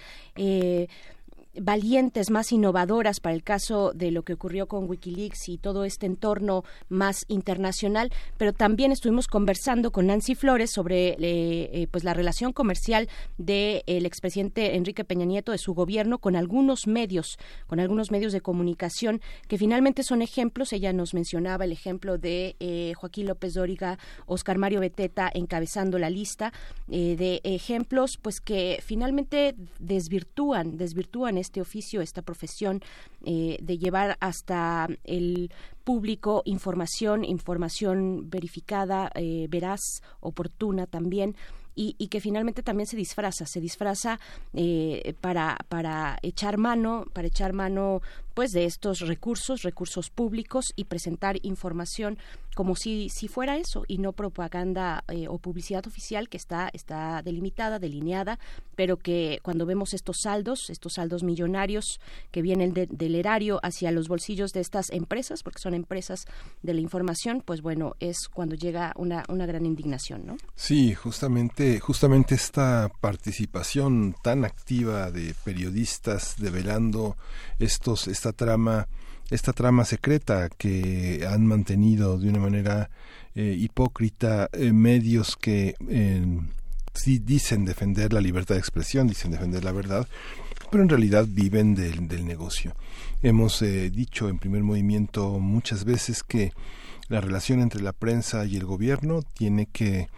valientes, 1.55 2.31
más 2.31 2.51
innovadoras 2.53 3.21
para 3.21 3.35
el 3.35 3.43
caso 3.43 3.93
de 3.95 4.11
lo 4.11 4.23
que 4.23 4.35
ocurrió 4.35 4.67
con 4.67 4.89
Wikileaks 4.89 5.49
y 5.49 5.59
todo 5.59 5.85
este 5.85 6.07
entorno 6.07 6.65
más 6.89 7.25
internacional, 7.29 8.11
pero 8.39 8.53
también 8.53 8.93
estuvimos 8.93 9.27
conversando 9.27 9.93
con 9.93 10.07
Nancy 10.07 10.35
Flores 10.35 10.71
sobre 10.73 11.11
eh, 11.11 11.17
eh, 11.21 11.87
pues 11.91 12.05
la 12.05 12.15
relación 12.15 12.53
comercial 12.53 13.09
del 13.37 14.07
expresidente 14.07 14.77
Enrique 14.77 15.05
Peña 15.05 15.27
Nieto 15.27 15.53
de 15.53 15.59
su 15.59 15.75
gobierno 15.75 16.19
con 16.19 16.37
algunos 16.37 16.87
medios, 16.87 17.39
con 17.67 17.81
algunos 17.81 18.11
medios 18.11 18.33
de 18.33 18.41
comunicación 18.41 19.21
que 19.47 19.59
finalmente 19.59 20.03
son 20.03 20.23
ejemplos. 20.23 20.73
Ella 20.73 20.93
nos 20.93 21.13
mencionaba 21.13 21.65
el 21.65 21.73
ejemplo 21.73 22.17
de 22.17 22.57
eh, 22.61 22.95
Joaquín 22.97 23.27
López 23.27 23.55
Dóriga, 23.55 23.99
Oscar 24.27 24.57
Mario 24.57 24.81
Beteta 24.81 25.31
encabezando 25.33 25.99
la 25.99 26.11
lista 26.11 26.53
de 26.89 27.41
ejemplos, 27.45 28.19
pues 28.21 28.41
que 28.41 28.81
finalmente 28.85 29.55
desvirtúan, 29.79 30.77
desvirtúan 30.77 31.39
este 31.43 31.61
oficio, 31.61 32.01
esta 32.01 32.23
profesión 32.23 32.81
eh, 33.25 33.59
de 33.61 33.79
llevar 33.79 34.17
hasta 34.21 34.89
el 35.05 35.53
público 35.85 36.43
información, 36.45 37.25
información 37.25 38.31
verificada, 38.31 39.11
eh, 39.15 39.47
veraz, 39.51 39.81
oportuna 40.21 40.87
también 40.87 41.37
y, 41.75 42.09
que 42.09 42.21
finalmente 42.21 42.63
también 42.63 42.87
se 42.87 42.97
disfraza, 42.97 43.47
se 43.47 43.61
disfraza 43.61 44.21
eh, 44.53 45.15
para, 45.21 45.57
para 45.69 46.19
echar 46.23 46.59
mano, 46.59 47.07
para 47.13 47.29
echar 47.29 47.53
mano 47.53 48.03
pues 48.35 48.53
de 48.53 48.65
estos 48.65 49.01
recursos, 49.01 49.63
recursos 49.63 50.11
públicos 50.11 50.73
y 50.77 50.85
presentar 50.85 51.39
información 51.43 52.19
como 52.55 52.77
si, 52.77 53.09
si 53.09 53.29
fuera 53.29 53.57
eso 53.57 53.85
y 53.89 53.99
no 53.99 54.13
propaganda 54.13 55.05
eh, 55.09 55.27
o 55.29 55.39
publicidad 55.39 55.87
oficial 55.87 56.29
que 56.29 56.37
está, 56.37 56.71
está 56.73 57.23
delimitada, 57.23 57.79
delineada, 57.79 58.39
pero 58.77 58.99
que 58.99 59.41
cuando 59.43 59.67
vemos 59.67 59.95
estos 59.95 60.21
saldos, 60.23 60.69
estos 60.71 60.95
saldos 60.95 61.23
millonarios 61.23 62.01
que 62.31 62.43
vienen 62.43 62.73
del 62.75 63.15
erario 63.15 63.59
hacia 63.63 63.91
los 63.91 64.09
bolsillos 64.09 64.53
de 64.53 64.61
estas 64.61 64.91
empresas, 64.91 65.43
porque 65.43 65.61
son 65.61 65.75
empresas 65.75 66.27
de 66.63 66.75
la 66.75 66.81
información, 66.81 67.43
pues 67.45 67.63
bueno, 67.63 67.95
es 68.01 68.29
cuando 68.29 68.55
llega 68.55 68.93
una, 68.97 69.25
una 69.29 69.47
gran 69.47 69.65
indignación, 69.65 70.27
¿no? 70.27 70.37
Sí, 70.55 70.95
justamente, 70.95 71.81
justamente 71.81 72.35
esta 72.35 72.91
participación 73.01 74.15
tan 74.23 74.45
activa 74.45 75.11
de 75.11 75.35
periodistas 75.45 76.37
develando 76.39 77.17
estos, 77.59 78.09
esta 78.23 78.33
trama 78.33 78.87
esta 79.31 79.53
trama 79.53 79.85
secreta 79.85 80.49
que 80.51 81.27
han 81.29 81.47
mantenido 81.47 82.19
de 82.19 82.29
una 82.29 82.39
manera 82.39 82.91
eh, 83.35 83.57
hipócrita 83.59 84.49
eh, 84.53 84.73
medios 84.73 85.37
que 85.37 85.75
eh, 85.89 86.39
sí 86.95 87.19
dicen 87.19 87.65
defender 87.65 88.13
la 88.13 88.21
libertad 88.21 88.55
de 88.55 88.61
expresión, 88.61 89.09
dicen 89.09 89.31
defender 89.31 89.65
la 89.65 89.73
verdad, 89.73 90.07
pero 90.71 90.83
en 90.83 90.89
realidad 90.89 91.27
viven 91.29 91.75
del, 91.75 92.07
del 92.09 92.27
negocio. 92.27 92.75
Hemos 93.23 93.61
dicho 93.61 94.29
en 94.29 94.39
primer 94.39 94.63
movimiento 94.63 95.39
muchas 95.39 95.85
veces 95.85 96.23
que 96.23 96.53
la 97.09 97.21
relación 97.21 97.61
entre 97.61 97.83
la 97.83 97.93
prensa 97.93 98.45
y 98.45 98.57
el 98.57 98.65
gobierno 98.65 99.23
tiene 99.23 99.67
que 99.67 100.09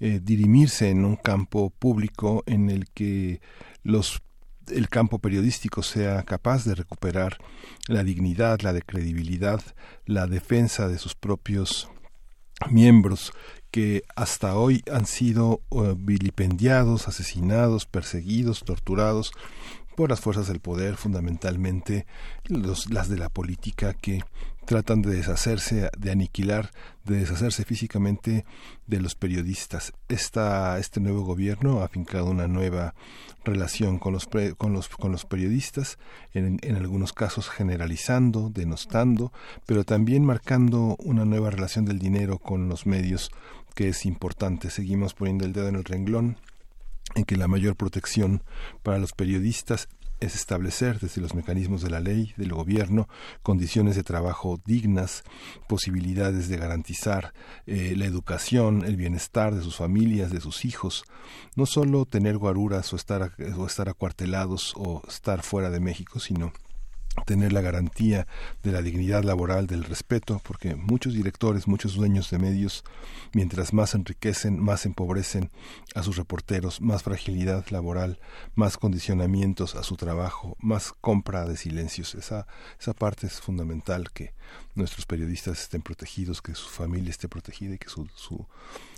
dirimirse 0.00 0.90
en 0.90 1.04
un 1.04 1.16
campo 1.16 1.70
público 1.70 2.42
en 2.46 2.70
el 2.70 2.88
que 2.90 3.40
los 3.82 4.22
el 4.70 4.88
campo 4.88 5.18
periodístico 5.18 5.82
sea 5.82 6.22
capaz 6.22 6.64
de 6.64 6.74
recuperar 6.74 7.38
la 7.88 8.04
dignidad, 8.04 8.60
la 8.60 8.72
de 8.72 8.82
credibilidad, 8.82 9.62
la 10.06 10.26
defensa 10.26 10.88
de 10.88 10.98
sus 10.98 11.14
propios 11.14 11.88
miembros 12.70 13.32
que 13.70 14.04
hasta 14.14 14.56
hoy 14.56 14.82
han 14.92 15.06
sido 15.06 15.60
uh, 15.70 15.94
vilipendiados, 15.96 17.08
asesinados, 17.08 17.86
perseguidos, 17.86 18.62
torturados 18.64 19.32
por 19.96 20.10
las 20.10 20.20
fuerzas 20.20 20.48
del 20.48 20.60
poder, 20.60 20.96
fundamentalmente 20.96 22.06
las 22.48 23.08
de 23.08 23.16
la 23.16 23.28
política 23.28 23.94
que 23.94 24.22
tratan 24.64 25.02
de 25.02 25.14
deshacerse, 25.14 25.90
de 25.96 26.10
aniquilar, 26.10 26.70
de 27.04 27.16
deshacerse 27.18 27.64
físicamente 27.64 28.44
de 28.86 29.00
los 29.00 29.14
periodistas. 29.14 29.92
Esta, 30.08 30.78
este 30.78 31.00
nuevo 31.00 31.22
gobierno 31.22 31.82
ha 31.82 31.88
fincado 31.88 32.26
una 32.26 32.48
nueva 32.48 32.94
relación 33.44 33.98
con 33.98 34.12
los, 34.12 34.28
con 34.56 34.72
los, 34.72 34.88
con 34.88 35.12
los 35.12 35.24
periodistas, 35.24 35.98
en, 36.32 36.58
en 36.62 36.76
algunos 36.76 37.12
casos 37.12 37.48
generalizando, 37.48 38.50
denostando, 38.50 39.32
pero 39.66 39.84
también 39.84 40.24
marcando 40.24 40.96
una 40.98 41.24
nueva 41.24 41.50
relación 41.50 41.84
del 41.84 41.98
dinero 41.98 42.38
con 42.38 42.68
los 42.68 42.86
medios 42.86 43.30
que 43.74 43.88
es 43.88 44.06
importante. 44.06 44.70
Seguimos 44.70 45.14
poniendo 45.14 45.44
el 45.44 45.52
dedo 45.52 45.68
en 45.68 45.76
el 45.76 45.84
renglón 45.84 46.38
en 47.14 47.24
que 47.24 47.36
la 47.36 47.48
mayor 47.48 47.76
protección 47.76 48.42
para 48.82 48.98
los 48.98 49.12
periodistas 49.12 49.88
es 50.24 50.34
establecer 50.34 50.98
desde 51.00 51.20
los 51.20 51.34
mecanismos 51.34 51.82
de 51.82 51.90
la 51.90 52.00
ley, 52.00 52.34
del 52.36 52.52
gobierno, 52.52 53.08
condiciones 53.42 53.96
de 53.96 54.02
trabajo 54.02 54.60
dignas, 54.64 55.24
posibilidades 55.68 56.48
de 56.48 56.56
garantizar 56.56 57.32
eh, 57.66 57.94
la 57.96 58.06
educación, 58.06 58.84
el 58.84 58.96
bienestar 58.96 59.54
de 59.54 59.62
sus 59.62 59.76
familias, 59.76 60.30
de 60.30 60.40
sus 60.40 60.64
hijos, 60.64 61.04
no 61.56 61.66
solo 61.66 62.04
tener 62.06 62.38
guaruras 62.38 62.92
o 62.92 62.96
estar, 62.96 63.32
o 63.56 63.66
estar 63.66 63.88
acuartelados 63.88 64.74
o 64.76 65.02
estar 65.08 65.42
fuera 65.42 65.70
de 65.70 65.80
México, 65.80 66.20
sino 66.20 66.52
tener 67.26 67.52
la 67.52 67.60
garantía 67.60 68.26
de 68.62 68.72
la 68.72 68.82
dignidad 68.82 69.22
laboral, 69.22 69.66
del 69.66 69.84
respeto, 69.84 70.40
porque 70.44 70.74
muchos 70.74 71.14
directores, 71.14 71.68
muchos 71.68 71.94
dueños 71.94 72.30
de 72.30 72.38
medios, 72.38 72.84
mientras 73.32 73.72
más 73.72 73.94
enriquecen, 73.94 74.60
más 74.60 74.86
empobrecen 74.86 75.50
a 75.94 76.02
sus 76.02 76.16
reporteros, 76.16 76.80
más 76.80 77.02
fragilidad 77.02 77.64
laboral, 77.70 78.18
más 78.54 78.76
condicionamientos 78.76 79.74
a 79.74 79.82
su 79.82 79.96
trabajo, 79.96 80.56
más 80.60 80.92
compra 81.00 81.44
de 81.44 81.56
silencios. 81.56 82.14
Esa, 82.14 82.46
esa 82.80 82.92
parte 82.92 83.26
es 83.26 83.40
fundamental, 83.40 84.10
que 84.12 84.34
nuestros 84.74 85.06
periodistas 85.06 85.60
estén 85.62 85.82
protegidos, 85.82 86.42
que 86.42 86.54
su 86.54 86.68
familia 86.68 87.10
esté 87.10 87.28
protegida 87.28 87.74
y 87.74 87.78
que 87.78 87.88
su, 87.88 88.08
su, 88.14 88.46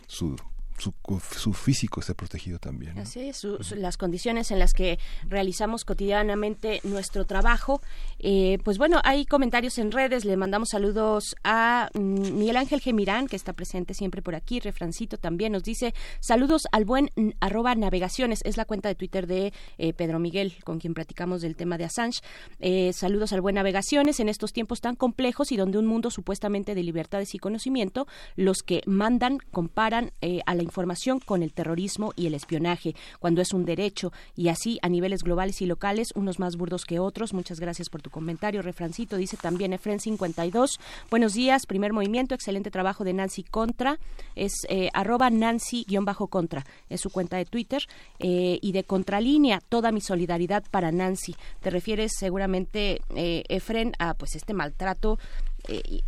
su 0.06 0.36
su, 0.78 0.94
su, 1.36 1.52
físico 1.52 2.00
esté 2.00 2.14
protegido 2.14 2.58
también. 2.58 2.98
Así 2.98 3.20
es, 3.20 3.46
las 3.76 3.96
condiciones 3.96 4.50
en 4.50 4.58
las 4.58 4.72
que 4.72 4.98
realizamos 5.28 5.84
cotidianamente 5.84 6.80
nuestro 6.84 7.24
trabajo. 7.24 7.80
Eh, 8.18 8.58
pues 8.64 8.78
bueno, 8.78 9.00
hay 9.04 9.24
comentarios 9.26 9.78
en 9.78 9.92
redes, 9.92 10.24
le 10.24 10.36
mandamos 10.36 10.70
saludos 10.70 11.34
a 11.44 11.88
mm, 11.94 12.38
Miguel 12.38 12.56
Ángel 12.56 12.80
Gemirán, 12.80 13.26
que 13.26 13.36
está 13.36 13.52
presente 13.52 13.94
siempre 13.94 14.22
por 14.22 14.34
aquí, 14.34 14.60
Refrancito 14.60 15.16
también 15.18 15.52
nos 15.52 15.62
dice 15.62 15.94
saludos 16.20 16.62
al 16.72 16.84
buen 16.84 17.10
arroba 17.40 17.74
navegaciones, 17.74 18.40
es 18.44 18.56
la 18.56 18.64
cuenta 18.64 18.88
de 18.88 18.94
Twitter 18.94 19.26
de 19.26 19.52
eh, 19.78 19.92
Pedro 19.92 20.18
Miguel, 20.18 20.54
con 20.64 20.78
quien 20.78 20.94
platicamos 20.94 21.40
del 21.40 21.56
tema 21.56 21.78
de 21.78 21.84
Assange. 21.84 22.20
Eh, 22.60 22.92
saludos 22.92 23.32
al 23.32 23.40
buen 23.40 23.54
navegaciones 23.54 24.20
en 24.20 24.28
estos 24.28 24.52
tiempos 24.52 24.80
tan 24.80 24.96
complejos 24.96 25.52
y 25.52 25.56
donde 25.56 25.78
un 25.78 25.86
mundo 25.86 26.10
supuestamente 26.10 26.74
de 26.74 26.82
libertades 26.82 27.34
y 27.34 27.38
conocimiento, 27.38 28.06
los 28.34 28.58
que 28.58 28.82
mandan 28.86 29.38
comparan 29.50 30.12
a 30.44 30.54
la 30.54 30.62
información 30.66 31.20
con 31.20 31.42
el 31.42 31.52
terrorismo 31.52 32.12
y 32.16 32.26
el 32.26 32.34
espionaje, 32.34 32.94
cuando 33.18 33.40
es 33.40 33.52
un 33.52 33.64
derecho 33.64 34.12
y 34.36 34.48
así 34.48 34.78
a 34.82 34.88
niveles 34.88 35.22
globales 35.22 35.62
y 35.62 35.66
locales, 35.66 36.08
unos 36.14 36.38
más 36.38 36.56
burdos 36.56 36.84
que 36.84 36.98
otros. 36.98 37.32
Muchas 37.32 37.60
gracias 37.60 37.88
por 37.88 38.02
tu 38.02 38.10
comentario, 38.10 38.62
refrancito. 38.62 39.16
Dice 39.16 39.36
también 39.36 39.72
Efren 39.72 40.00
52. 40.00 40.78
Buenos 41.10 41.32
días, 41.32 41.66
primer 41.66 41.92
movimiento, 41.92 42.34
excelente 42.34 42.70
trabajo 42.70 43.04
de 43.04 43.14
Nancy 43.14 43.42
Contra. 43.42 43.98
Es 44.34 44.52
eh, 44.68 44.90
arroba 44.92 45.30
Nancy-contra, 45.30 46.64
es 46.90 47.00
su 47.00 47.10
cuenta 47.10 47.36
de 47.36 47.46
Twitter. 47.46 47.82
Eh, 48.18 48.58
y 48.60 48.72
de 48.72 48.84
Contralínea, 48.84 49.60
toda 49.68 49.92
mi 49.92 50.00
solidaridad 50.00 50.64
para 50.70 50.90
Nancy. 50.90 51.36
Te 51.60 51.70
refieres 51.70 52.12
seguramente, 52.18 53.00
eh, 53.14 53.44
Efren, 53.48 53.92
a 53.98 54.14
pues 54.14 54.34
este 54.36 54.52
maltrato 54.52 55.18
eh, 55.68 56.00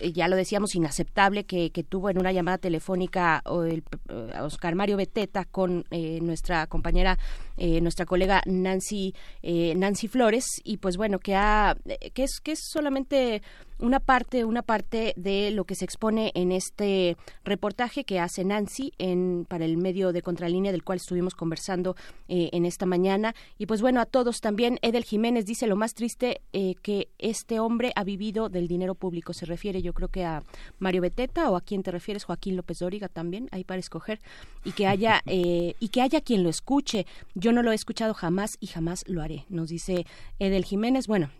ya 0.00 0.28
lo 0.28 0.36
decíamos, 0.36 0.74
inaceptable 0.74 1.44
que, 1.44 1.70
tuvo 1.88 2.10
en 2.10 2.18
una 2.18 2.32
llamada 2.32 2.58
telefónica 2.58 3.42
el, 3.46 3.82
eh, 4.08 4.40
Oscar 4.40 4.74
Mario 4.74 4.96
Beteta 4.96 5.44
con 5.44 5.84
nuestra 5.90 6.66
compañera, 6.66 7.18
nuestra 7.56 8.06
colega 8.06 8.42
Nancy, 8.46 9.14
Nancy 9.42 10.08
Flores, 10.08 10.44
y 10.64 10.76
pues 10.78 10.96
bueno, 10.96 11.18
que, 11.18 11.34
ha, 11.34 11.76
que, 12.14 12.24
es, 12.24 12.40
que 12.42 12.52
es 12.52 12.60
solamente 12.70 13.42
una 13.78 14.00
parte, 14.00 14.44
una 14.44 14.62
parte 14.62 15.12
de 15.16 15.50
lo 15.50 15.64
que 15.64 15.74
se 15.74 15.84
expone 15.84 16.32
en 16.34 16.52
este 16.52 17.16
reportaje 17.44 18.04
que 18.04 18.20
hace 18.20 18.44
Nancy 18.44 18.92
en, 18.98 19.46
para 19.48 19.64
el 19.64 19.76
medio 19.76 20.12
de 20.12 20.22
Contralínea 20.22 20.72
del 20.72 20.84
cual 20.84 20.96
estuvimos 20.96 21.34
conversando 21.34 21.96
eh, 22.28 22.50
en 22.52 22.64
esta 22.64 22.86
mañana. 22.86 23.34
Y 23.58 23.66
pues 23.66 23.82
bueno, 23.82 24.00
a 24.00 24.06
todos 24.06 24.40
también, 24.40 24.78
Edel 24.82 25.04
Jiménez 25.04 25.44
dice 25.44 25.66
lo 25.66 25.76
más 25.76 25.94
triste 25.94 26.40
eh, 26.52 26.74
que 26.82 27.08
este 27.18 27.60
hombre 27.60 27.92
ha 27.96 28.04
vivido 28.04 28.48
del 28.48 28.68
dinero 28.68 28.94
público. 28.94 29.32
Se 29.32 29.46
refiere 29.46 29.82
yo 29.82 29.92
creo 29.92 30.08
que 30.08 30.24
a 30.24 30.42
Mario 30.78 31.02
Beteta 31.02 31.50
o 31.50 31.56
a 31.56 31.60
quién 31.60 31.82
te 31.82 31.90
refieres, 31.90 32.24
Joaquín 32.24 32.56
López 32.56 32.78
Dóriga 32.78 33.08
también, 33.08 33.48
ahí 33.52 33.64
para 33.64 33.80
escoger, 33.80 34.20
y 34.64 34.72
que 34.72 34.86
haya, 34.86 35.20
eh, 35.26 35.74
y 35.80 35.88
que 35.88 36.02
haya 36.02 36.20
quien 36.20 36.42
lo 36.42 36.48
escuche. 36.48 37.06
Yo 37.34 37.52
no 37.52 37.62
lo 37.62 37.72
he 37.72 37.74
escuchado 37.74 38.14
jamás 38.14 38.56
y 38.60 38.66
jamás 38.66 39.04
lo 39.06 39.22
haré, 39.22 39.44
nos 39.48 39.68
dice 39.68 40.06
Edel 40.38 40.64
Jiménez. 40.64 41.06
Bueno, 41.06 41.30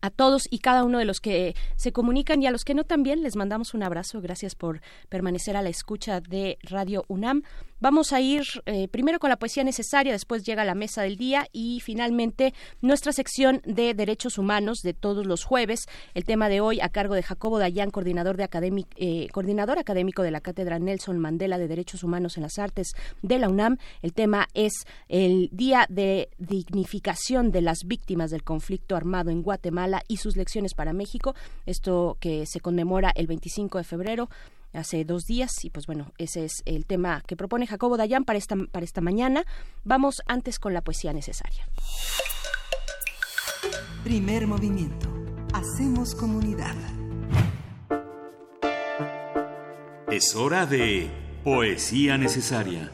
a 0.00 0.10
todos 0.10 0.46
y 0.50 0.58
cada 0.58 0.84
uno 0.84 0.98
de 0.98 1.04
los 1.04 1.20
que 1.20 1.54
se 1.76 1.92
comunican 1.92 2.42
y 2.42 2.46
a 2.46 2.50
los 2.50 2.64
que 2.64 2.74
no 2.74 2.84
también 2.84 3.22
les 3.22 3.36
mandamos 3.36 3.74
un 3.74 3.82
abrazo. 3.82 4.20
Gracias 4.20 4.54
por 4.54 4.80
permanecer 5.08 5.56
a 5.56 5.62
la 5.62 5.68
escucha 5.68 6.20
de 6.20 6.58
Radio 6.62 7.04
UNAM. 7.08 7.42
Vamos 7.82 8.12
a 8.12 8.20
ir 8.20 8.42
eh, 8.66 8.88
primero 8.88 9.18
con 9.18 9.30
la 9.30 9.38
poesía 9.38 9.64
necesaria, 9.64 10.12
después 10.12 10.44
llega 10.44 10.66
la 10.66 10.74
mesa 10.74 11.00
del 11.00 11.16
día 11.16 11.46
y 11.50 11.80
finalmente 11.80 12.52
nuestra 12.82 13.10
sección 13.10 13.62
de 13.64 13.94
derechos 13.94 14.36
humanos 14.36 14.80
de 14.82 14.92
todos 14.92 15.26
los 15.26 15.44
jueves. 15.44 15.86
El 16.12 16.26
tema 16.26 16.50
de 16.50 16.60
hoy 16.60 16.82
a 16.82 16.90
cargo 16.90 17.14
de 17.14 17.22
Jacobo 17.22 17.58
Dayan, 17.58 17.90
coordinador, 17.90 18.36
de 18.36 18.84
eh, 18.96 19.28
coordinador 19.32 19.78
académico 19.78 20.22
de 20.22 20.30
la 20.30 20.42
Cátedra 20.42 20.78
Nelson 20.78 21.18
Mandela 21.18 21.56
de 21.56 21.68
Derechos 21.68 22.04
Humanos 22.04 22.36
en 22.36 22.42
las 22.42 22.58
Artes 22.58 22.92
de 23.22 23.38
la 23.38 23.48
UNAM. 23.48 23.78
El 24.02 24.12
tema 24.12 24.48
es 24.52 24.84
el 25.08 25.48
Día 25.50 25.86
de 25.88 26.28
Dignificación 26.36 27.50
de 27.50 27.62
las 27.62 27.84
Víctimas 27.86 28.30
del 28.30 28.44
Conflicto 28.44 28.94
Armado 28.94 29.30
en 29.30 29.40
Guatemala 29.40 30.02
y 30.06 30.18
sus 30.18 30.36
lecciones 30.36 30.74
para 30.74 30.92
México. 30.92 31.34
Esto 31.64 32.18
que 32.20 32.44
se 32.44 32.60
conmemora 32.60 33.10
el 33.14 33.26
25 33.26 33.78
de 33.78 33.84
febrero 33.84 34.28
hace 34.72 35.04
dos 35.04 35.24
días 35.24 35.64
y 35.64 35.70
pues 35.70 35.86
bueno, 35.86 36.12
ese 36.18 36.44
es 36.44 36.62
el 36.64 36.86
tema 36.86 37.22
que 37.26 37.36
propone 37.36 37.66
Jacobo 37.66 37.96
Dayan 37.96 38.24
para 38.24 38.38
esta, 38.38 38.56
para 38.70 38.84
esta 38.84 39.00
mañana. 39.00 39.44
Vamos 39.84 40.22
antes 40.26 40.58
con 40.58 40.74
la 40.74 40.82
poesía 40.82 41.12
necesaria. 41.12 41.68
Primer 44.04 44.46
movimiento. 44.46 45.08
Hacemos 45.52 46.14
comunidad. 46.14 46.74
Es 50.10 50.34
hora 50.34 50.66
de 50.66 51.10
poesía 51.44 52.18
necesaria. 52.18 52.90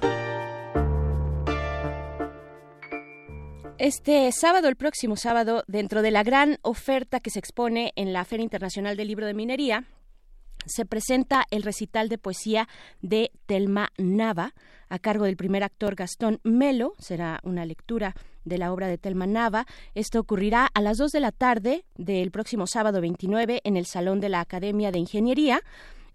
Este 3.78 4.32
sábado, 4.32 4.68
el 4.68 4.76
próximo 4.76 5.16
sábado, 5.16 5.62
dentro 5.66 6.02
de 6.02 6.10
la 6.10 6.22
gran 6.22 6.58
oferta 6.62 7.20
que 7.20 7.30
se 7.30 7.38
expone 7.38 7.92
en 7.94 8.12
la 8.12 8.24
Feria 8.24 8.42
Internacional 8.42 8.96
del 8.96 9.08
Libro 9.08 9.26
de 9.26 9.34
Minería, 9.34 9.84
se 10.66 10.84
presenta 10.84 11.44
el 11.50 11.62
recital 11.62 12.08
de 12.08 12.18
poesía 12.18 12.68
de 13.02 13.30
Telma 13.46 13.90
Nava 13.96 14.54
a 14.88 14.98
cargo 14.98 15.24
del 15.24 15.36
primer 15.36 15.64
actor 15.64 15.94
Gastón 15.94 16.40
Melo. 16.44 16.94
Será 16.98 17.40
una 17.42 17.64
lectura 17.64 18.14
de 18.44 18.58
la 18.58 18.72
obra 18.72 18.86
de 18.86 18.98
Telma 18.98 19.26
Nava. 19.26 19.66
Esto 19.94 20.20
ocurrirá 20.20 20.68
a 20.72 20.80
las 20.80 20.98
2 20.98 21.12
de 21.12 21.20
la 21.20 21.32
tarde 21.32 21.84
del 21.96 22.30
próximo 22.30 22.66
sábado 22.66 23.00
29 23.00 23.60
en 23.64 23.76
el 23.76 23.86
Salón 23.86 24.20
de 24.20 24.28
la 24.28 24.40
Academia 24.40 24.92
de 24.92 24.98
Ingeniería. 24.98 25.62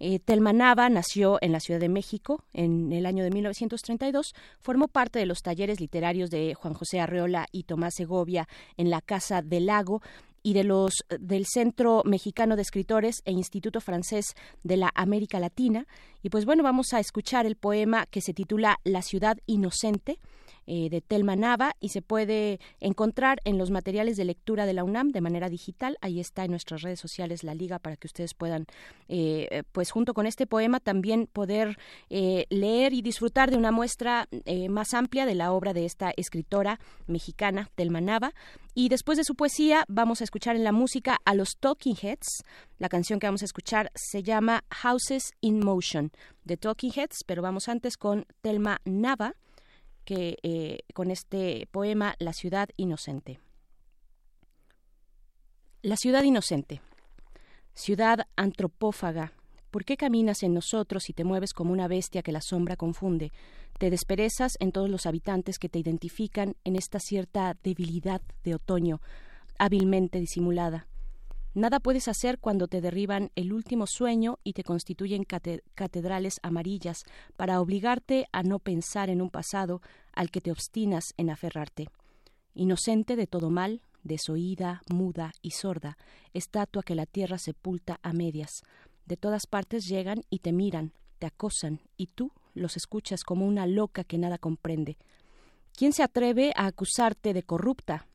Eh, 0.03 0.17
Telma 0.17 0.51
Nava 0.51 0.89
nació 0.89 1.37
en 1.41 1.51
la 1.51 1.59
Ciudad 1.59 1.79
de 1.79 1.89
México 1.89 2.43
en 2.53 2.91
el 2.91 3.05
año 3.05 3.23
de 3.23 3.29
1932. 3.29 4.33
Formó 4.59 4.87
parte 4.87 5.19
de 5.19 5.27
los 5.27 5.43
talleres 5.43 5.79
literarios 5.79 6.31
de 6.31 6.55
Juan 6.55 6.73
José 6.73 6.99
Arreola 6.99 7.45
y 7.51 7.63
Tomás 7.63 7.93
Segovia 7.95 8.47
en 8.77 8.89
la 8.89 9.01
Casa 9.01 9.43
del 9.43 9.67
Lago 9.67 10.01
y 10.43 10.53
de 10.53 10.63
los 10.63 11.05
del 11.09 11.45
Centro 11.45 12.03
Mexicano 12.05 12.55
de 12.55 12.61
Escritores 12.61 13.21
e 13.25 13.31
Instituto 13.31 13.81
Francés 13.81 14.35
de 14.63 14.77
la 14.77 14.91
América 14.95 15.39
Latina. 15.39 15.87
Y 16.23 16.29
pues 16.29 16.45
bueno, 16.45 16.63
vamos 16.63 16.93
a 16.93 16.99
escuchar 16.99 17.45
el 17.45 17.55
poema 17.55 18.05
que 18.07 18.21
se 18.21 18.33
titula 18.33 18.79
La 18.83 19.01
ciudad 19.01 19.37
inocente 19.45 20.19
eh, 20.67 20.89
de 20.89 21.01
Telma 21.01 21.35
Nava 21.35 21.75
y 21.79 21.89
se 21.89 22.01
puede 22.01 22.59
encontrar 22.79 23.39
en 23.45 23.57
los 23.57 23.71
materiales 23.71 24.15
de 24.17 24.25
lectura 24.25 24.65
de 24.65 24.73
la 24.73 24.83
UNAM 24.83 25.09
de 25.09 25.21
manera 25.21 25.49
digital. 25.49 25.97
Ahí 26.01 26.19
está 26.19 26.45
en 26.45 26.51
nuestras 26.51 26.81
redes 26.81 26.99
sociales 26.99 27.43
la 27.43 27.55
liga 27.55 27.79
para 27.79 27.97
que 27.97 28.07
ustedes 28.07 28.33
puedan, 28.33 28.65
eh, 29.09 29.63
pues 29.71 29.91
junto 29.91 30.13
con 30.13 30.25
este 30.25 30.47
poema, 30.47 30.79
también 30.79 31.27
poder 31.27 31.77
eh, 32.09 32.45
leer 32.49 32.93
y 32.93 33.01
disfrutar 33.01 33.49
de 33.49 33.57
una 33.57 33.71
muestra 33.71 34.27
más 34.69 34.93
amplia 34.93 35.25
de 35.25 35.35
la 35.35 35.51
obra 35.51 35.73
de 35.73 35.85
esta 35.85 36.11
escritora 36.15 36.79
mexicana, 37.07 37.69
Telma 37.75 38.01
Nava. 38.01 38.33
Y 38.73 38.89
después 38.89 39.17
de 39.17 39.23
su 39.23 39.35
poesía, 39.35 39.83
vamos 39.87 40.21
a 40.21 40.23
escuchar 40.23 40.55
en 40.55 40.63
la 40.63 40.71
música 40.71 41.17
a 41.25 41.35
los 41.35 41.57
Talking 41.59 41.97
Heads. 42.01 42.43
La 42.79 42.87
canción 42.87 43.19
que 43.19 43.27
vamos 43.27 43.41
a 43.41 43.45
escuchar 43.45 43.91
se 43.95 44.23
llama 44.23 44.63
Houses 44.69 45.33
in 45.41 45.59
Motion 45.59 46.11
de 46.45 46.57
Talking 46.57 46.91
Heads, 46.95 47.23
pero 47.25 47.41
vamos 47.41 47.67
antes 47.67 47.97
con 47.97 48.25
Telma 48.41 48.79
Nava 48.85 49.35
que 50.05 50.37
eh, 50.43 50.79
con 50.93 51.11
este 51.11 51.67
poema 51.71 52.15
La 52.19 52.33
ciudad 52.33 52.69
inocente. 52.77 53.39
La 55.81 55.97
ciudad 55.97 56.23
inocente. 56.23 56.81
Ciudad 57.73 58.27
antropófaga, 58.35 59.33
¿por 59.71 59.85
qué 59.85 59.97
caminas 59.97 60.43
en 60.43 60.53
nosotros 60.53 61.09
y 61.09 61.13
te 61.13 61.23
mueves 61.23 61.53
como 61.53 61.71
una 61.71 61.87
bestia 61.87 62.21
que 62.21 62.31
la 62.31 62.41
sombra 62.41 62.75
confunde? 62.75 63.31
Te 63.79 63.89
desperezas 63.89 64.57
en 64.59 64.71
todos 64.71 64.89
los 64.89 65.05
habitantes 65.05 65.57
que 65.57 65.69
te 65.69 65.79
identifican 65.79 66.55
en 66.65 66.75
esta 66.75 66.99
cierta 66.99 67.57
debilidad 67.63 68.21
de 68.43 68.55
otoño, 68.55 69.01
hábilmente 69.57 70.19
disimulada. 70.19 70.87
Nada 71.53 71.81
puedes 71.81 72.07
hacer 72.07 72.39
cuando 72.39 72.67
te 72.67 72.79
derriban 72.79 73.29
el 73.35 73.51
último 73.51 73.85
sueño 73.85 74.39
y 74.41 74.53
te 74.53 74.63
constituyen 74.63 75.25
catedrales 75.25 76.39
amarillas 76.43 77.03
para 77.35 77.59
obligarte 77.59 78.27
a 78.31 78.41
no 78.41 78.59
pensar 78.59 79.09
en 79.09 79.21
un 79.21 79.29
pasado 79.29 79.81
al 80.13 80.31
que 80.31 80.39
te 80.39 80.51
obstinas 80.51 81.13
en 81.17 81.29
aferrarte. 81.29 81.89
Inocente 82.53 83.17
de 83.17 83.27
todo 83.27 83.49
mal, 83.49 83.81
desoída, 84.03 84.81
muda 84.89 85.33
y 85.41 85.51
sorda, 85.51 85.97
estatua 86.33 86.83
que 86.83 86.95
la 86.95 87.05
tierra 87.05 87.37
sepulta 87.37 87.99
a 88.01 88.13
medias. 88.13 88.63
De 89.05 89.17
todas 89.17 89.45
partes 89.45 89.87
llegan 89.87 90.21
y 90.29 90.39
te 90.39 90.53
miran, 90.53 90.93
te 91.19 91.27
acosan, 91.27 91.81
y 91.97 92.07
tú 92.07 92.31
los 92.53 92.77
escuchas 92.77 93.23
como 93.23 93.45
una 93.45 93.67
loca 93.67 94.05
que 94.05 94.17
nada 94.17 94.37
comprende. 94.37 94.97
¿Quién 95.75 95.91
se 95.91 96.03
atreve 96.03 96.53
a 96.55 96.65
acusarte 96.65 97.33
de 97.33 97.43
corrupta, 97.43 98.07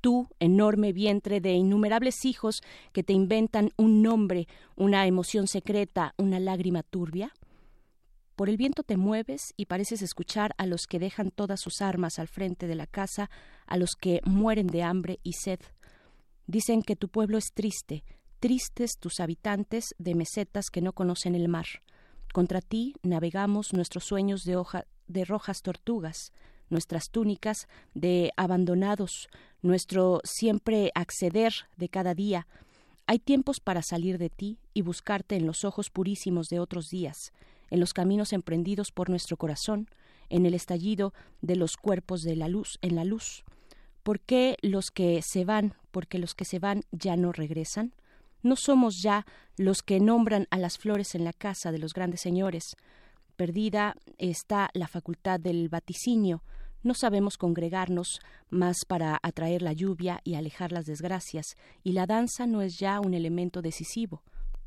tú, 0.00 0.28
enorme 0.40 0.92
vientre 0.92 1.40
de 1.40 1.52
innumerables 1.52 2.24
hijos 2.24 2.62
que 2.92 3.02
te 3.02 3.12
inventan 3.12 3.72
un 3.76 4.02
nombre, 4.02 4.48
una 4.76 5.06
emoción 5.06 5.46
secreta, 5.46 6.14
una 6.16 6.40
lágrima 6.40 6.82
turbia? 6.82 7.32
Por 8.36 8.48
el 8.48 8.56
viento 8.56 8.84
te 8.84 8.96
mueves 8.96 9.52
y 9.56 9.66
pareces 9.66 10.00
escuchar 10.00 10.54
a 10.58 10.66
los 10.66 10.86
que 10.86 10.98
dejan 10.98 11.30
todas 11.30 11.60
sus 11.60 11.82
armas 11.82 12.18
al 12.18 12.28
frente 12.28 12.66
de 12.66 12.76
la 12.76 12.86
casa, 12.86 13.30
a 13.66 13.76
los 13.76 13.96
que 13.98 14.20
mueren 14.24 14.68
de 14.68 14.84
hambre 14.84 15.18
y 15.24 15.32
sed. 15.32 15.58
Dicen 16.46 16.82
que 16.82 16.94
tu 16.94 17.08
pueblo 17.08 17.36
es 17.36 17.52
triste, 17.52 18.04
tristes 18.38 18.98
tus 18.98 19.18
habitantes 19.18 19.94
de 19.98 20.14
mesetas 20.14 20.70
que 20.70 20.80
no 20.80 20.92
conocen 20.92 21.34
el 21.34 21.48
mar. 21.48 21.66
Contra 22.32 22.60
ti 22.60 22.94
navegamos 23.02 23.72
nuestros 23.72 24.04
sueños 24.04 24.44
de, 24.44 24.54
hoja, 24.54 24.84
de 25.08 25.24
rojas 25.24 25.62
tortugas 25.62 26.30
nuestras 26.70 27.10
túnicas 27.10 27.68
de 27.94 28.32
abandonados, 28.36 29.28
nuestro 29.62 30.20
siempre 30.24 30.90
acceder 30.94 31.52
de 31.76 31.88
cada 31.88 32.14
día. 32.14 32.46
Hay 33.06 33.18
tiempos 33.18 33.60
para 33.60 33.82
salir 33.82 34.18
de 34.18 34.30
ti 34.30 34.58
y 34.74 34.82
buscarte 34.82 35.36
en 35.36 35.46
los 35.46 35.64
ojos 35.64 35.90
purísimos 35.90 36.48
de 36.48 36.60
otros 36.60 36.90
días, 36.90 37.32
en 37.70 37.80
los 37.80 37.92
caminos 37.92 38.32
emprendidos 38.32 38.92
por 38.92 39.10
nuestro 39.10 39.36
corazón, 39.36 39.88
en 40.28 40.46
el 40.46 40.54
estallido 40.54 41.14
de 41.40 41.56
los 41.56 41.76
cuerpos 41.76 42.22
de 42.22 42.36
la 42.36 42.48
luz, 42.48 42.78
en 42.82 42.94
la 42.94 43.04
luz. 43.04 43.44
¿Por 44.02 44.20
qué 44.20 44.56
los 44.62 44.90
que 44.90 45.20
se 45.22 45.44
van, 45.44 45.74
porque 45.90 46.18
los 46.18 46.34
que 46.34 46.44
se 46.44 46.58
van 46.58 46.82
ya 46.92 47.16
no 47.16 47.32
regresan? 47.32 47.94
No 48.42 48.56
somos 48.56 49.02
ya 49.02 49.26
los 49.56 49.82
que 49.82 50.00
nombran 50.00 50.46
a 50.50 50.58
las 50.58 50.78
flores 50.78 51.14
en 51.14 51.24
la 51.24 51.32
casa 51.32 51.72
de 51.72 51.78
los 51.78 51.92
grandes 51.92 52.20
señores, 52.20 52.76
perdida 53.38 53.94
está 54.18 54.68
la 54.74 54.88
facultad 54.88 55.38
del 55.40 55.68
vaticinio. 55.68 56.42
No 56.82 56.94
sabemos 56.94 57.36
congregarnos 57.36 58.20
más 58.50 58.84
para 58.86 59.18
atraer 59.22 59.62
la 59.62 59.72
lluvia 59.72 60.20
y 60.24 60.34
alejar 60.34 60.72
las 60.72 60.86
desgracias, 60.86 61.56
y 61.82 61.92
la 61.92 62.06
danza 62.06 62.46
no 62.46 62.62
es 62.62 62.78
ya 62.78 63.00
un 63.00 63.14
elemento 63.14 63.62
decisivo. 63.62 64.22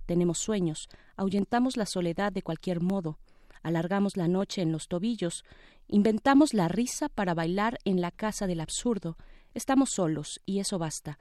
Tenemos 0.06 0.40
sueños, 0.40 0.90
ahuyentamos 1.16 1.78
la 1.78 1.86
soledad 1.86 2.34
de 2.34 2.42
cualquier 2.42 2.82
modo, 2.82 3.18
alargamos 3.64 4.18
la 4.18 4.28
noche 4.28 4.62
en 4.62 4.72
los 4.72 4.88
tobillos, 4.88 5.44
inventamos 5.88 6.54
la 6.54 6.68
risa 6.68 7.08
para 7.08 7.34
bailar 7.34 7.78
en 7.86 8.02
la 8.02 8.12
casa 8.12 8.48
del 8.48 8.60
absurdo. 8.60 9.18
Estamos 9.54 9.92
solos, 9.92 10.42
y 10.46 10.60
eso 10.60 10.80
basta. 10.80 11.18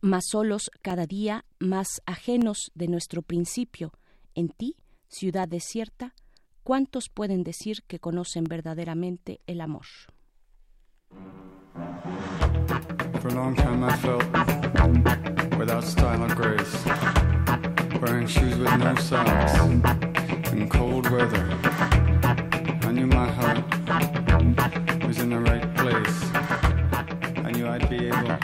Más 0.00 0.24
solos 0.30 0.70
cada 0.82 1.06
día, 1.06 1.44
más 1.58 2.02
ajenos 2.06 2.72
de 2.74 2.88
nuestro 2.88 3.22
principio. 3.22 3.92
En 4.34 4.48
ti, 4.48 4.76
ciudad 5.08 5.46
desierta, 5.46 6.14
¿Cuántos 6.64 7.10
pueden 7.10 7.44
decir 7.44 7.82
que 7.86 8.00
conocen 8.00 8.44
verdaderamente 8.44 9.42
el 9.46 9.60
amor? 9.60 9.84
For 13.20 13.28
a 13.28 13.34
long 13.34 13.54
time 13.54 13.84
I 13.84 13.94
felt 13.98 14.24
without 15.58 15.84
style 15.84 16.22
or 16.22 16.34
grace, 16.34 16.86
wearing 18.00 18.26
shoes 18.26 18.56
with 18.56 18.74
no 18.78 18.94
socks 18.94 19.52
in 20.52 20.66
cold 20.70 21.10
weather. 21.10 21.46
I 22.82 22.92
knew 22.92 23.08
my 23.08 23.30
heart 23.30 23.62
was 25.06 25.18
in 25.18 25.28
the 25.28 25.40
right 25.40 25.68
place. 25.76 26.32
I 27.44 27.50
knew 27.52 27.68
I'd 27.68 27.90
be 27.90 28.06
able 28.08 28.38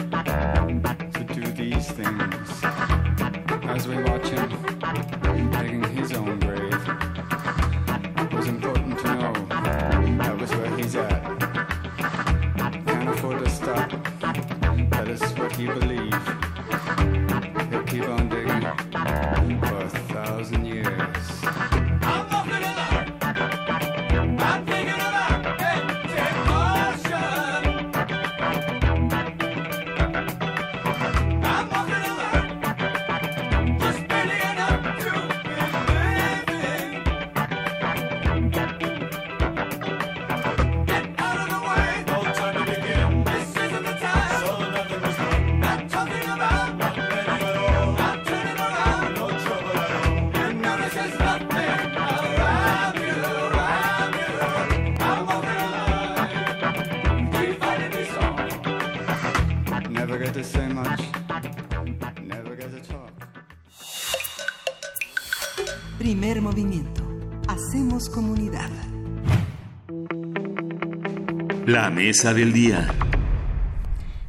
to 1.12 1.24
do 1.24 1.40
these 1.52 1.90
things 1.90 2.60
as 3.64 3.88
we 3.88 3.97
watch 4.05 4.30
La 71.81 71.89
mesa 71.89 72.35
del 72.35 72.52
día. 72.52 72.94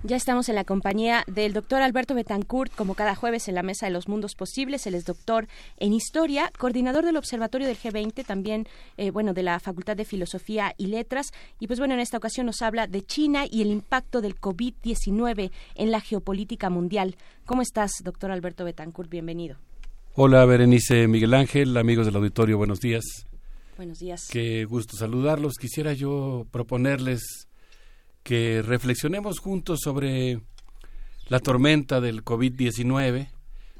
Ya 0.03 0.15
estamos 0.15 0.47
en 0.47 0.55
la 0.55 0.63
compañía 0.63 1.25
del 1.27 1.51
doctor 1.51 1.81
Alberto 1.81 2.15
Betancourt, 2.15 2.73
como 2.73 2.95
cada 2.95 3.13
jueves 3.13 3.49
en 3.49 3.55
la 3.55 3.61
Mesa 3.61 3.87
de 3.87 3.91
los 3.91 4.07
Mundos 4.07 4.35
Posibles. 4.35 4.87
Él 4.87 4.95
es 4.95 5.03
doctor 5.03 5.49
en 5.77 5.91
Historia, 5.91 6.49
coordinador 6.57 7.03
del 7.03 7.17
Observatorio 7.17 7.67
del 7.67 7.77
G20, 7.77 8.25
también, 8.25 8.67
eh, 8.95 9.11
bueno, 9.11 9.33
de 9.33 9.43
la 9.43 9.59
Facultad 9.59 9.97
de 9.97 10.05
Filosofía 10.05 10.73
y 10.77 10.87
Letras. 10.87 11.33
Y 11.59 11.67
pues 11.67 11.77
bueno, 11.77 11.93
en 11.93 11.99
esta 11.99 12.15
ocasión 12.15 12.45
nos 12.45 12.61
habla 12.61 12.87
de 12.87 13.01
China 13.01 13.43
y 13.51 13.61
el 13.61 13.67
impacto 13.67 14.21
del 14.21 14.39
COVID-19 14.39 15.51
en 15.75 15.91
la 15.91 15.99
geopolítica 15.99 16.69
mundial. 16.69 17.17
¿Cómo 17.43 17.63
estás, 17.63 17.91
doctor 18.01 18.31
Alberto 18.31 18.63
Betancourt? 18.63 19.09
Bienvenido. 19.09 19.57
Hola, 20.15 20.45
Berenice 20.45 21.05
Miguel 21.09 21.33
Ángel, 21.33 21.75
amigos 21.75 22.05
del 22.05 22.15
auditorio, 22.15 22.57
buenos 22.57 22.79
días. 22.79 23.27
Buenos 23.81 23.97
días. 23.97 24.27
Qué 24.29 24.63
gusto 24.65 24.95
saludarlos. 24.95 25.55
Quisiera 25.55 25.93
yo 25.93 26.45
proponerles 26.51 27.47
que 28.21 28.61
reflexionemos 28.61 29.39
juntos 29.39 29.79
sobre 29.81 30.39
la 31.29 31.39
tormenta 31.39 31.99
del 31.99 32.23
COVID-19, 32.23 33.31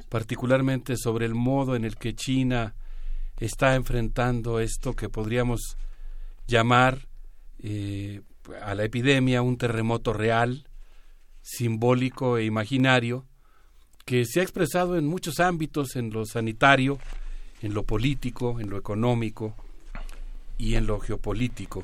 particularmente 0.10 0.98
sobre 0.98 1.28
el 1.28 1.36
modo 1.36 1.76
en 1.76 1.86
el 1.86 1.98
que 1.98 2.16
China 2.16 2.74
está 3.38 3.76
enfrentando 3.76 4.60
esto 4.60 4.96
que 4.96 5.08
podríamos 5.08 5.78
llamar 6.48 7.08
eh, 7.60 8.22
a 8.60 8.74
la 8.74 8.86
epidemia 8.86 9.44
un 9.44 9.58
terremoto 9.58 10.14
real, 10.14 10.68
simbólico 11.44 12.40
e 12.40 12.46
imaginario, 12.46 13.28
que 14.04 14.26
se 14.26 14.40
ha 14.40 14.44
expresado 14.44 14.98
en 14.98 15.06
muchos 15.06 15.40
ámbitos, 15.40 15.96
en 15.96 16.10
lo 16.10 16.26
sanitario, 16.26 16.98
en 17.62 17.76
lo 17.76 17.84
político, 17.84 18.60
en 18.60 18.72
lo 18.72 18.80
económico 18.80 19.56
y 20.62 20.76
en 20.76 20.86
lo 20.86 21.00
geopolítico. 21.00 21.84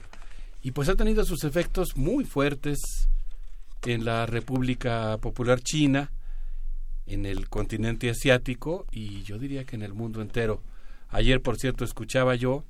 Y 0.61 0.69
pues 0.69 0.87
ha 0.87 0.95
tenido 0.95 1.25
sus 1.25 1.43
efectos 1.43 1.97
muy 1.97 2.25
fuertes 2.25 3.09
en 3.83 4.05
la 4.05 4.27
República 4.27 5.17
Popular 5.17 5.61
China, 5.61 6.11
en 7.07 7.25
el 7.25 7.49
continente 7.49 8.07
asiático 8.07 8.85
y 8.91 9.23
yo 9.23 9.39
diría 9.39 9.65
que 9.65 9.77
en 9.77 9.81
el 9.81 9.95
mundo 9.95 10.21
entero. 10.21 10.61
Ayer, 11.09 11.41
por 11.41 11.57
cierto, 11.57 11.85
escuchaba 11.85 12.35
yo 12.35 12.65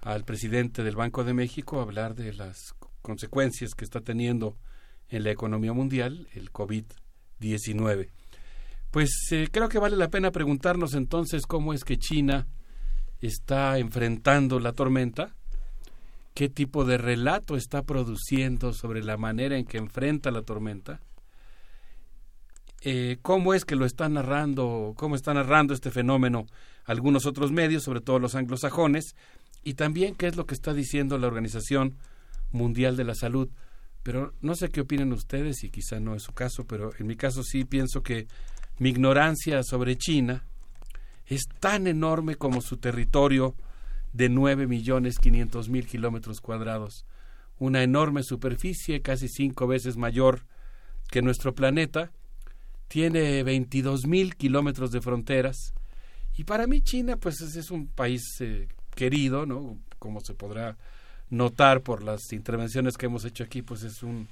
al 0.00 0.24
presidente 0.24 0.82
del 0.82 0.96
Banco 0.96 1.22
de 1.22 1.34
México 1.34 1.80
hablar 1.80 2.16
de 2.16 2.32
las 2.32 2.74
consecuencias 3.00 3.74
que 3.76 3.84
está 3.84 4.00
teniendo 4.00 4.56
en 5.08 5.22
la 5.22 5.30
economía 5.30 5.72
mundial 5.72 6.26
el 6.34 6.50
COVID-19. 6.50 8.08
Pues 8.90 9.10
eh, 9.30 9.46
creo 9.52 9.68
que 9.68 9.78
vale 9.78 9.96
la 9.96 10.08
pena 10.08 10.32
preguntarnos 10.32 10.94
entonces 10.94 11.46
cómo 11.46 11.74
es 11.74 11.84
que 11.84 11.96
China 11.96 12.48
está 13.20 13.78
enfrentando 13.78 14.60
la 14.60 14.72
tormenta, 14.72 15.34
qué 16.34 16.48
tipo 16.48 16.84
de 16.84 16.98
relato 16.98 17.56
está 17.56 17.82
produciendo 17.82 18.72
sobre 18.72 19.02
la 19.02 19.16
manera 19.16 19.56
en 19.56 19.64
que 19.64 19.78
enfrenta 19.78 20.30
la 20.30 20.42
tormenta, 20.42 21.00
eh, 22.82 23.18
cómo 23.22 23.54
es 23.54 23.64
que 23.64 23.74
lo 23.74 23.84
está 23.84 24.08
narrando, 24.08 24.94
cómo 24.96 25.16
está 25.16 25.34
narrando 25.34 25.74
este 25.74 25.90
fenómeno 25.90 26.46
algunos 26.84 27.26
otros 27.26 27.52
medios, 27.52 27.82
sobre 27.82 28.00
todo 28.00 28.18
los 28.18 28.34
anglosajones, 28.34 29.14
y 29.62 29.74
también 29.74 30.14
qué 30.14 30.26
es 30.26 30.36
lo 30.36 30.46
que 30.46 30.54
está 30.54 30.72
diciendo 30.72 31.18
la 31.18 31.26
Organización 31.26 31.96
Mundial 32.50 32.96
de 32.96 33.04
la 33.04 33.14
Salud. 33.14 33.50
Pero 34.02 34.32
no 34.40 34.54
sé 34.54 34.70
qué 34.70 34.80
opinen 34.80 35.12
ustedes, 35.12 35.64
y 35.64 35.70
quizá 35.70 36.00
no 36.00 36.14
es 36.14 36.22
su 36.22 36.32
caso, 36.32 36.64
pero 36.66 36.92
en 36.98 37.06
mi 37.06 37.16
caso 37.16 37.42
sí 37.42 37.64
pienso 37.64 38.02
que 38.02 38.26
mi 38.78 38.88
ignorancia 38.90 39.62
sobre 39.64 39.96
China 39.96 40.44
es 41.28 41.48
tan 41.60 41.86
enorme 41.86 42.36
como 42.36 42.60
su 42.60 42.78
territorio 42.78 43.54
de 44.12 44.28
nueve 44.28 44.66
millones 44.66 45.18
quinientos 45.18 45.68
mil 45.68 45.86
kilómetros 45.86 46.40
cuadrados, 46.40 47.04
una 47.58 47.82
enorme 47.82 48.22
superficie 48.22 49.02
casi 49.02 49.28
cinco 49.28 49.66
veces 49.66 49.96
mayor 49.96 50.46
que 51.10 51.22
nuestro 51.22 51.54
planeta, 51.54 52.10
tiene 52.88 53.42
veintidós 53.42 54.06
mil 54.06 54.34
kilómetros 54.36 54.90
de 54.90 55.02
fronteras 55.02 55.74
y 56.38 56.44
para 56.44 56.66
mí 56.66 56.80
China 56.80 57.16
pues 57.16 57.40
es, 57.40 57.70
un 57.70 57.88
país 57.88 58.22
eh, 58.40 58.68
querido, 58.94 59.44
¿no? 59.44 59.76
Como 59.98 60.20
se 60.20 60.34
podrá 60.34 60.76
notar 61.30 61.82
por 61.82 62.02
las 62.02 62.32
intervenciones 62.32 62.96
que 62.96 63.06
hemos 63.06 63.24
hecho 63.24 63.44
aquí, 63.44 63.60
pues 63.60 63.82
es 63.82 64.02
un 64.02 64.28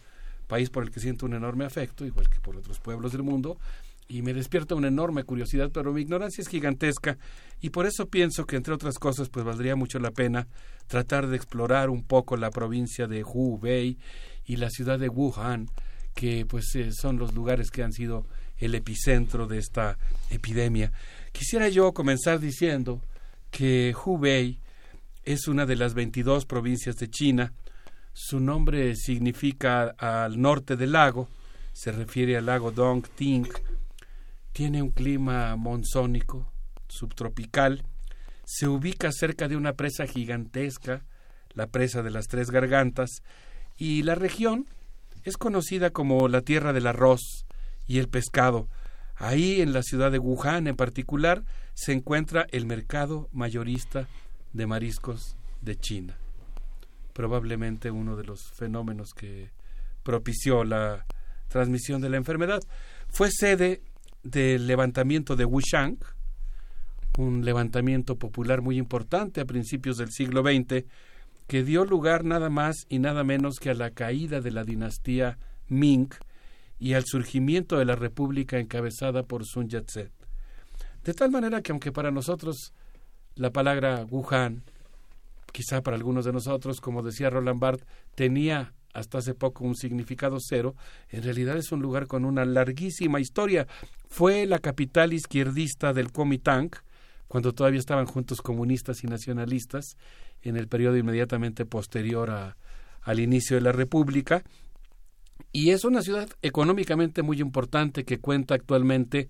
país 0.46 0.70
por 0.70 0.84
el 0.84 0.90
que 0.90 1.00
siento 1.00 1.26
un 1.26 1.34
enorme 1.34 1.64
afecto, 1.64 2.06
igual 2.06 2.30
que 2.30 2.40
por 2.40 2.56
otros 2.56 2.78
pueblos 2.78 3.12
del 3.12 3.24
mundo, 3.24 3.58
y 4.08 4.22
me 4.22 4.34
despierta 4.34 4.74
una 4.74 4.88
enorme 4.88 5.24
curiosidad, 5.24 5.70
pero 5.72 5.92
mi 5.92 6.02
ignorancia 6.02 6.42
es 6.42 6.48
gigantesca 6.48 7.18
y 7.60 7.70
por 7.70 7.86
eso 7.86 8.08
pienso 8.08 8.46
que 8.46 8.56
entre 8.56 8.74
otras 8.74 8.98
cosas 8.98 9.28
pues 9.28 9.44
valdría 9.44 9.76
mucho 9.76 9.98
la 9.98 10.10
pena 10.10 10.46
tratar 10.86 11.26
de 11.26 11.36
explorar 11.36 11.90
un 11.90 12.04
poco 12.04 12.36
la 12.36 12.50
provincia 12.50 13.06
de 13.06 13.24
Hubei 13.24 13.98
y 14.44 14.56
la 14.56 14.70
ciudad 14.70 14.98
de 14.98 15.08
Wuhan, 15.08 15.68
que 16.14 16.46
pues 16.46 16.74
eh, 16.76 16.92
son 16.92 17.18
los 17.18 17.34
lugares 17.34 17.70
que 17.70 17.82
han 17.82 17.92
sido 17.92 18.26
el 18.58 18.74
epicentro 18.74 19.46
de 19.46 19.58
esta 19.58 19.98
epidemia. 20.30 20.92
Quisiera 21.32 21.68
yo 21.68 21.92
comenzar 21.92 22.40
diciendo 22.40 23.02
que 23.50 23.94
Hubei 24.04 24.60
es 25.24 25.48
una 25.48 25.66
de 25.66 25.76
las 25.76 25.94
22 25.94 26.46
provincias 26.46 26.96
de 26.96 27.10
China. 27.10 27.52
Su 28.12 28.40
nombre 28.40 28.94
significa 28.94 29.94
al 29.98 30.40
norte 30.40 30.76
del 30.76 30.92
lago, 30.92 31.28
se 31.72 31.92
refiere 31.92 32.36
al 32.36 32.46
lago 32.46 32.70
Dongting, 32.70 33.46
tiene 34.56 34.80
un 34.80 34.90
clima 34.90 35.54
monzónico, 35.56 36.50
subtropical, 36.88 37.84
se 38.46 38.66
ubica 38.66 39.12
cerca 39.12 39.48
de 39.48 39.56
una 39.56 39.74
presa 39.74 40.06
gigantesca, 40.06 41.04
la 41.52 41.66
presa 41.66 42.02
de 42.02 42.10
las 42.10 42.26
Tres 42.26 42.50
Gargantas, 42.50 43.22
y 43.76 44.02
la 44.02 44.14
región 44.14 44.64
es 45.24 45.36
conocida 45.36 45.90
como 45.90 46.26
la 46.28 46.40
tierra 46.40 46.72
del 46.72 46.86
arroz 46.86 47.44
y 47.86 47.98
el 47.98 48.08
pescado. 48.08 48.70
Ahí, 49.16 49.60
en 49.60 49.74
la 49.74 49.82
ciudad 49.82 50.10
de 50.10 50.18
Wuhan 50.18 50.68
en 50.68 50.76
particular, 50.76 51.44
se 51.74 51.92
encuentra 51.92 52.46
el 52.50 52.64
mercado 52.64 53.28
mayorista 53.32 54.08
de 54.54 54.66
mariscos 54.66 55.36
de 55.60 55.76
China. 55.76 56.16
Probablemente 57.12 57.90
uno 57.90 58.16
de 58.16 58.24
los 58.24 58.52
fenómenos 58.52 59.12
que 59.12 59.50
propició 60.02 60.64
la 60.64 61.04
transmisión 61.48 62.00
de 62.00 62.08
la 62.08 62.16
enfermedad. 62.16 62.60
Fue 63.10 63.28
sede 63.30 63.82
del 64.30 64.66
levantamiento 64.66 65.36
de 65.36 65.44
Wushang, 65.44 65.98
un 67.18 67.44
levantamiento 67.44 68.16
popular 68.16 68.60
muy 68.60 68.76
importante 68.78 69.40
a 69.40 69.46
principios 69.46 69.96
del 69.96 70.10
siglo 70.10 70.42
XX, 70.42 70.84
que 71.46 71.62
dio 71.62 71.84
lugar 71.84 72.24
nada 72.24 72.50
más 72.50 72.86
y 72.88 72.98
nada 72.98 73.24
menos 73.24 73.58
que 73.58 73.70
a 73.70 73.74
la 73.74 73.90
caída 73.90 74.40
de 74.40 74.50
la 74.50 74.64
dinastía 74.64 75.38
Ming 75.68 76.08
y 76.78 76.94
al 76.94 77.04
surgimiento 77.06 77.78
de 77.78 77.84
la 77.84 77.96
república 77.96 78.58
encabezada 78.58 79.22
por 79.22 79.46
Sun 79.46 79.68
Yat-sen. 79.68 80.10
De 81.04 81.14
tal 81.14 81.30
manera 81.30 81.62
que 81.62 81.72
aunque 81.72 81.92
para 81.92 82.10
nosotros 82.10 82.72
la 83.36 83.50
palabra 83.50 84.04
Wuhan, 84.10 84.64
quizá 85.52 85.82
para 85.82 85.96
algunos 85.96 86.24
de 86.24 86.32
nosotros, 86.32 86.80
como 86.80 87.02
decía 87.02 87.30
Roland 87.30 87.60
Barthes, 87.60 87.86
tenía 88.14 88.74
hasta 88.96 89.18
hace 89.18 89.34
poco 89.34 89.64
un 89.64 89.76
significado 89.76 90.38
cero, 90.40 90.74
en 91.10 91.22
realidad 91.22 91.56
es 91.56 91.70
un 91.70 91.80
lugar 91.80 92.06
con 92.06 92.24
una 92.24 92.44
larguísima 92.44 93.20
historia. 93.20 93.66
Fue 94.08 94.46
la 94.46 94.58
capital 94.58 95.12
izquierdista 95.12 95.92
del 95.92 96.12
Kuomintang, 96.12 96.70
cuando 97.28 97.52
todavía 97.52 97.80
estaban 97.80 98.06
juntos 98.06 98.40
comunistas 98.40 99.04
y 99.04 99.06
nacionalistas, 99.06 99.96
en 100.42 100.56
el 100.56 100.68
periodo 100.68 100.96
inmediatamente 100.96 101.66
posterior 101.66 102.54
al 103.02 103.20
inicio 103.20 103.56
de 103.56 103.62
la 103.62 103.72
República, 103.72 104.42
y 105.52 105.70
es 105.70 105.84
una 105.84 106.02
ciudad 106.02 106.28
económicamente 106.42 107.22
muy 107.22 107.40
importante 107.40 108.04
que 108.04 108.18
cuenta 108.18 108.54
actualmente 108.54 109.28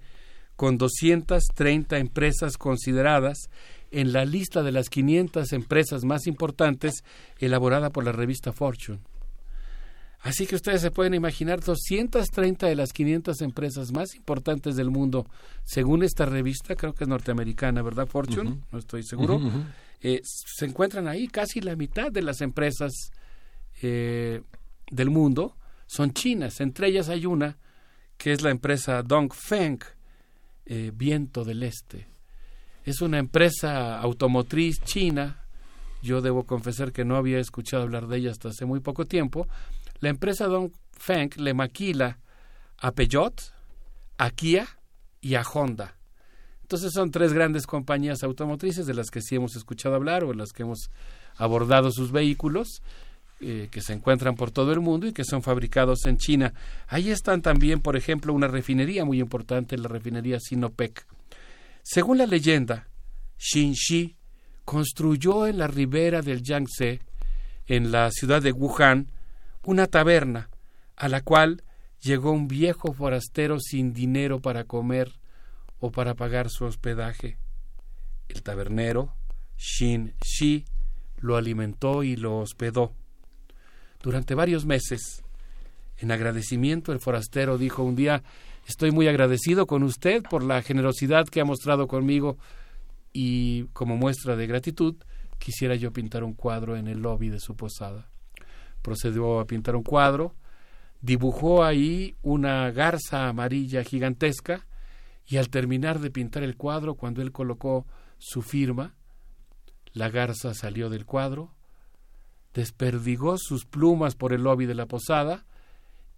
con 0.54 0.78
230 0.78 1.98
empresas 1.98 2.56
consideradas 2.56 3.50
en 3.90 4.12
la 4.12 4.24
lista 4.24 4.62
de 4.62 4.72
las 4.72 4.88
500 4.88 5.52
empresas 5.52 6.04
más 6.04 6.26
importantes 6.26 7.04
elaborada 7.38 7.90
por 7.90 8.04
la 8.04 8.12
revista 8.12 8.52
Fortune. 8.52 9.00
Así 10.20 10.46
que 10.46 10.56
ustedes 10.56 10.80
se 10.80 10.90
pueden 10.90 11.14
imaginar 11.14 11.60
230 11.60 12.66
de 12.66 12.74
las 12.74 12.92
500 12.92 13.40
empresas 13.42 13.92
más 13.92 14.14
importantes 14.14 14.74
del 14.76 14.90
mundo, 14.90 15.26
según 15.64 16.02
esta 16.02 16.26
revista, 16.26 16.74
creo 16.74 16.94
que 16.94 17.04
es 17.04 17.08
norteamericana, 17.08 17.82
¿verdad? 17.82 18.06
Fortune, 18.06 18.62
no 18.72 18.78
estoy 18.78 19.02
seguro. 19.02 19.40
Eh, 20.00 20.20
se 20.24 20.66
encuentran 20.66 21.08
ahí 21.08 21.28
casi 21.28 21.60
la 21.60 21.76
mitad 21.76 22.10
de 22.10 22.22
las 22.22 22.40
empresas 22.40 22.92
eh, 23.82 24.42
del 24.90 25.10
mundo 25.10 25.56
son 25.86 26.12
chinas. 26.12 26.60
Entre 26.60 26.88
ellas 26.88 27.08
hay 27.08 27.26
una 27.26 27.56
que 28.16 28.32
es 28.32 28.42
la 28.42 28.50
empresa 28.50 29.02
Dongfeng, 29.02 29.80
eh, 30.66 30.90
Viento 30.94 31.44
del 31.44 31.62
Este. 31.62 32.08
Es 32.84 33.00
una 33.00 33.18
empresa 33.18 33.98
automotriz 33.98 34.80
china. 34.84 35.44
Yo 36.02 36.20
debo 36.20 36.44
confesar 36.44 36.92
que 36.92 37.04
no 37.04 37.16
había 37.16 37.38
escuchado 37.38 37.82
hablar 37.82 38.06
de 38.06 38.18
ella 38.18 38.30
hasta 38.30 38.48
hace 38.50 38.64
muy 38.64 38.80
poco 38.80 39.04
tiempo. 39.06 39.48
La 40.00 40.08
empresa 40.08 40.46
Dongfeng 40.46 41.30
le 41.36 41.54
maquila 41.54 42.18
a 42.78 42.92
Peugeot, 42.92 43.52
a 44.18 44.30
Kia 44.30 44.66
y 45.20 45.34
a 45.34 45.42
Honda. 45.42 45.96
Entonces 46.62 46.92
son 46.92 47.10
tres 47.10 47.32
grandes 47.32 47.66
compañías 47.66 48.22
automotrices 48.22 48.86
de 48.86 48.94
las 48.94 49.10
que 49.10 49.22
sí 49.22 49.36
hemos 49.36 49.54
escuchado 49.54 49.94
hablar 49.94 50.24
o 50.24 50.32
en 50.32 50.38
las 50.38 50.52
que 50.52 50.64
hemos 50.64 50.90
abordado 51.36 51.90
sus 51.92 52.10
vehículos 52.10 52.82
eh, 53.40 53.68
que 53.70 53.82
se 53.82 53.92
encuentran 53.92 54.34
por 54.34 54.50
todo 54.50 54.72
el 54.72 54.80
mundo 54.80 55.06
y 55.06 55.12
que 55.12 55.22
son 55.22 55.42
fabricados 55.42 56.06
en 56.06 56.16
China. 56.16 56.54
Ahí 56.88 57.10
están 57.10 57.42
también, 57.42 57.80
por 57.80 57.94
ejemplo, 57.94 58.32
una 58.32 58.48
refinería 58.48 59.04
muy 59.04 59.20
importante, 59.20 59.76
la 59.76 59.88
refinería 59.88 60.40
Sinopec. 60.40 61.06
Según 61.82 62.18
la 62.18 62.26
leyenda, 62.26 62.88
Xi 63.36 64.16
construyó 64.64 65.46
en 65.46 65.58
la 65.58 65.66
ribera 65.66 66.22
del 66.22 66.42
Yangtze, 66.42 67.00
en 67.66 67.92
la 67.92 68.10
ciudad 68.10 68.40
de 68.40 68.52
Wuhan, 68.52 69.12
una 69.66 69.88
taberna 69.88 70.48
a 70.94 71.08
la 71.08 71.20
cual 71.20 71.62
llegó 72.00 72.30
un 72.30 72.46
viejo 72.46 72.92
forastero 72.92 73.58
sin 73.58 73.92
dinero 73.92 74.40
para 74.40 74.64
comer 74.64 75.12
o 75.80 75.90
para 75.90 76.14
pagar 76.14 76.48
su 76.50 76.64
hospedaje. 76.64 77.36
El 78.28 78.42
tabernero, 78.42 79.12
Xin 79.56 80.14
Shi, 80.24 80.64
lo 81.18 81.36
alimentó 81.36 82.04
y 82.04 82.14
lo 82.16 82.38
hospedó. 82.38 82.92
Durante 84.02 84.34
varios 84.34 84.64
meses, 84.64 85.24
en 85.98 86.12
agradecimiento, 86.12 86.92
el 86.92 87.00
forastero 87.00 87.58
dijo 87.58 87.82
un 87.82 87.96
día, 87.96 88.22
estoy 88.68 88.92
muy 88.92 89.08
agradecido 89.08 89.66
con 89.66 89.82
usted 89.82 90.22
por 90.22 90.44
la 90.44 90.62
generosidad 90.62 91.26
que 91.26 91.40
ha 91.40 91.44
mostrado 91.44 91.88
conmigo 91.88 92.38
y 93.12 93.64
como 93.72 93.96
muestra 93.96 94.36
de 94.36 94.46
gratitud, 94.46 94.94
quisiera 95.38 95.74
yo 95.74 95.92
pintar 95.92 96.22
un 96.22 96.34
cuadro 96.34 96.76
en 96.76 96.86
el 96.86 97.00
lobby 97.00 97.30
de 97.30 97.40
su 97.40 97.56
posada. 97.56 98.08
Procedió 98.86 99.40
a 99.40 99.46
pintar 99.48 99.74
un 99.74 99.82
cuadro, 99.82 100.36
dibujó 101.00 101.64
ahí 101.64 102.14
una 102.22 102.70
garza 102.70 103.26
amarilla 103.26 103.82
gigantesca 103.82 104.64
y 105.26 105.38
al 105.38 105.48
terminar 105.48 105.98
de 105.98 106.12
pintar 106.12 106.44
el 106.44 106.56
cuadro, 106.56 106.94
cuando 106.94 107.20
él 107.20 107.32
colocó 107.32 107.84
su 108.18 108.42
firma, 108.42 108.94
la 109.92 110.08
garza 110.08 110.54
salió 110.54 110.88
del 110.88 111.04
cuadro, 111.04 111.50
desperdigó 112.54 113.38
sus 113.38 113.64
plumas 113.64 114.14
por 114.14 114.32
el 114.32 114.44
lobby 114.44 114.66
de 114.66 114.76
la 114.76 114.86
posada 114.86 115.46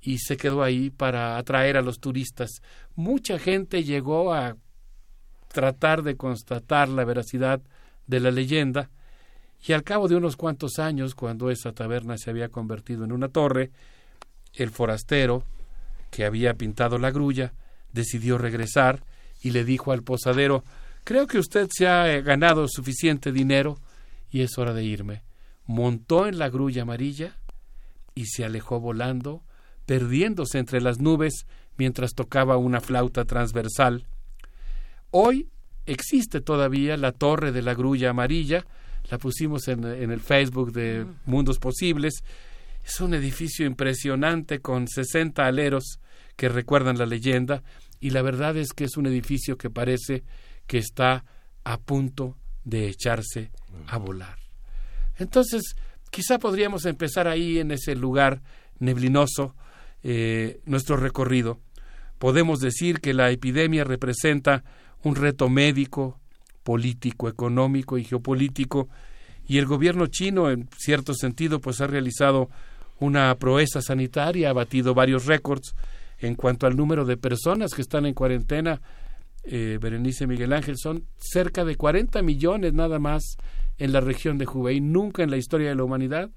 y 0.03 0.19
se 0.19 0.37
quedó 0.37 0.63
ahí 0.63 0.91
para 0.91 1.39
atraer 1.39 1.79
a 1.79 1.83
los 1.83 2.01
turistas. 2.01 2.51
Mucha 2.95 3.39
gente 3.39 3.83
llegó 3.83 4.35
a 4.35 4.59
tratar 5.51 6.03
de 6.03 6.19
constatar 6.19 6.91
la 6.91 7.07
veracidad 7.07 7.63
de 8.07 8.21
la 8.21 8.31
leyenda 8.31 8.91
y 9.67 9.73
al 9.73 9.83
cabo 9.83 10.09
de 10.09 10.17
unos 10.17 10.37
cuantos 10.37 10.79
años, 10.79 11.15
cuando 11.15 11.51
esa 11.51 11.73
taberna 11.73 12.17
se 12.17 12.31
había 12.31 12.49
convertido 12.49 13.05
en 13.05 13.13
una 13.13 13.29
torre, 13.29 13.71
el 14.55 14.71
forastero, 14.71 15.45
que 16.11 16.25
había 16.25 16.55
pintado 16.55 16.99
la 16.99 17.11
grulla, 17.11 17.53
decidió 17.93 18.39
regresar 18.39 19.03
y 19.43 19.51
le 19.51 19.65
dijo 19.65 19.93
al 19.93 20.03
posadero 20.03 20.65
Creo 21.05 21.27
que 21.27 21.39
usted 21.39 21.69
se 21.71 21.87
ha 21.87 22.21
ganado 22.21 22.67
suficiente 22.69 23.33
dinero 23.33 23.79
y 24.31 24.43
es 24.43 24.59
hora 24.59 24.75
de 24.75 24.85
irme 24.85 25.23
montó 25.69 26.27
en 26.27 26.39
la 26.39 26.49
grulla 26.49 26.83
amarilla 26.83 27.37
y 28.15 28.25
se 28.25 28.45
alejó 28.45 28.81
volando, 28.81 29.43
perdiéndose 29.87 30.59
entre 30.59 30.81
las 30.81 30.99
nubes 30.99 31.47
mientras 31.77 32.15
tocaba 32.15 32.57
una 32.57 32.81
flauta 32.81 33.27
transversal. 33.27 34.07
Hoy 35.11 35.49
existe 35.87 36.41
todavía 36.41 36.97
la 36.97 37.13
torre 37.13 37.53
de 37.53 37.63
la 37.63 37.75
grulla 37.75 38.11
amarilla, 38.11 38.65
la 39.11 39.19
pusimos 39.19 39.69
en, 39.69 39.85
el 39.85 40.21
Facebook 40.21 40.73
de 40.73 41.07
Mundos 41.27 41.59
Posibles. 41.59 42.23
Es 42.85 43.01
un 43.01 43.15
edificio 43.15 43.67
impresionante 43.67 44.61
con 44.61 44.89
60 44.89 45.45
aleros 45.45 46.01
que 46.37 46.49
recuerdan 46.49 46.99
la 46.99 47.07
leyenda 47.07 47.63
y 48.01 48.11
la 48.11 48.23
verdad 48.23 48.57
es 48.57 48.73
que 48.73 48.85
es 48.85 48.97
un 48.97 49.07
edificio 49.07 49.57
que 49.57 49.71
parece 49.71 50.25
que 50.67 50.79
está 50.79 51.25
a 51.65 51.79
punto 51.79 52.37
de 52.65 52.89
echarse 52.89 53.51
a 53.87 53.99
volar. 53.99 54.39
Entonces, 55.17 55.77
quizá 56.11 56.39
podríamos 56.39 56.85
empezar 56.85 57.29
ahí 57.29 57.59
en 57.59 57.71
ese 57.71 57.95
lugar 57.97 58.43
neblinoso 58.79 59.55
eh, 60.03 60.61
nuestro 60.65 60.97
recorrido. 60.97 61.61
Podemos 62.19 62.61
decir 62.61 63.01
que 63.01 63.15
la 63.15 63.31
epidemia 63.31 63.85
representa 63.85 64.65
un 65.03 65.17
reto 65.17 65.49
médico, 65.49 66.21
político, 66.63 67.29
económico 67.29 67.99
y 67.99 68.05
geopolítico, 68.05 68.89
y 69.47 69.59
el 69.59 69.67
gobierno 69.67 70.07
chino, 70.07 70.51
en 70.51 70.69
cierto 70.77 71.15
sentido, 71.15 71.59
pues 71.61 71.81
ha 71.81 71.87
realizado 71.87 72.51
una 73.01 73.35
proeza 73.37 73.81
sanitaria, 73.81 74.51
ha 74.51 74.53
batido 74.53 74.95
varios 74.95 75.25
récords 75.25 75.75
en 76.19 76.35
cuanto 76.35 76.67
al 76.67 76.77
número 76.77 77.05
de 77.05 77.17
personas 77.17 77.73
que 77.73 77.83
están 77.83 78.05
en 78.05 78.15
cuarentena. 78.15 78.81
Eh, 79.45 79.79
Berenice 79.81 80.27
Miguel 80.27 80.53
Ángel 80.53 80.77
son 80.77 81.05
cerca 81.17 81.65
de 81.65 81.77
40 81.77 82.23
millones 82.23 82.75
nada 82.75 82.99
más 82.99 83.37
en 83.79 83.93
la 83.93 84.01
región 84.01 84.37
de 84.37 84.47
Hubei. 84.47 84.81
Nunca 84.81 85.23
en 85.23 85.31
la 85.31 85.37
historia 85.39 85.71
de 85.71 85.77
la 85.77 85.85
humanidad 85.85 86.31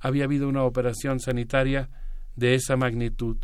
había 0.00 0.24
habido 0.24 0.48
una 0.48 0.64
operación 0.64 1.20
sanitaria 1.20 1.88
de 2.34 2.54
esa 2.54 2.76
magnitud. 2.76 3.36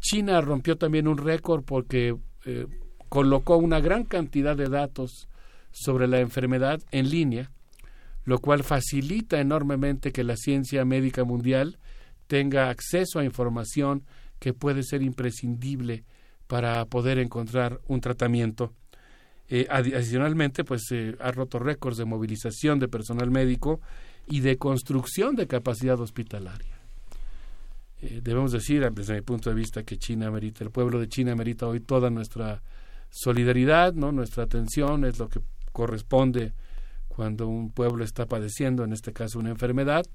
China 0.00 0.40
rompió 0.40 0.76
también 0.76 1.08
un 1.08 1.18
récord 1.18 1.64
porque 1.64 2.16
eh, 2.44 2.66
colocó 3.08 3.56
una 3.56 3.80
gran 3.80 4.04
cantidad 4.04 4.56
de 4.56 4.68
datos 4.68 5.28
sobre 5.76 6.08
la 6.08 6.20
enfermedad 6.20 6.80
en 6.90 7.10
línea, 7.10 7.50
lo 8.24 8.38
cual 8.38 8.64
facilita 8.64 9.40
enormemente 9.40 10.10
que 10.10 10.24
la 10.24 10.36
ciencia 10.36 10.84
médica 10.86 11.24
mundial 11.24 11.78
tenga 12.26 12.70
acceso 12.70 13.18
a 13.18 13.24
información 13.24 14.04
que 14.38 14.54
puede 14.54 14.82
ser 14.82 15.02
imprescindible 15.02 16.04
para 16.46 16.84
poder 16.86 17.18
encontrar 17.18 17.80
un 17.88 18.00
tratamiento. 18.00 18.72
Eh, 19.48 19.66
adicionalmente, 19.68 20.64
pues 20.64 20.90
eh, 20.90 21.14
ha 21.20 21.30
roto 21.30 21.58
récords 21.58 21.98
de 21.98 22.04
movilización 22.04 22.78
de 22.78 22.88
personal 22.88 23.30
médico 23.30 23.80
y 24.26 24.40
de 24.40 24.56
construcción 24.56 25.36
de 25.36 25.46
capacidad 25.46 26.00
hospitalaria. 26.00 26.80
Eh, 28.00 28.20
debemos 28.22 28.50
decir, 28.50 28.88
desde 28.92 29.14
mi 29.14 29.20
punto 29.20 29.50
de 29.50 29.56
vista, 29.56 29.82
que 29.82 29.98
China 29.98 30.30
merita, 30.30 30.64
el 30.64 30.70
pueblo 30.70 30.98
de 30.98 31.08
China 31.08 31.36
merita 31.36 31.66
hoy 31.66 31.80
toda 31.80 32.08
nuestra 32.08 32.62
solidaridad, 33.10 33.92
no, 33.92 34.10
nuestra 34.10 34.44
atención 34.44 35.04
es 35.04 35.18
lo 35.18 35.28
que 35.28 35.40
corresponde 35.76 36.54
cuando 37.06 37.46
un 37.46 37.70
pueblo 37.70 38.02
está 38.02 38.24
padeciendo, 38.24 38.82
en 38.82 38.94
este 38.94 39.12
caso, 39.12 39.38
una 39.38 39.50
enfermedad. 39.50 40.06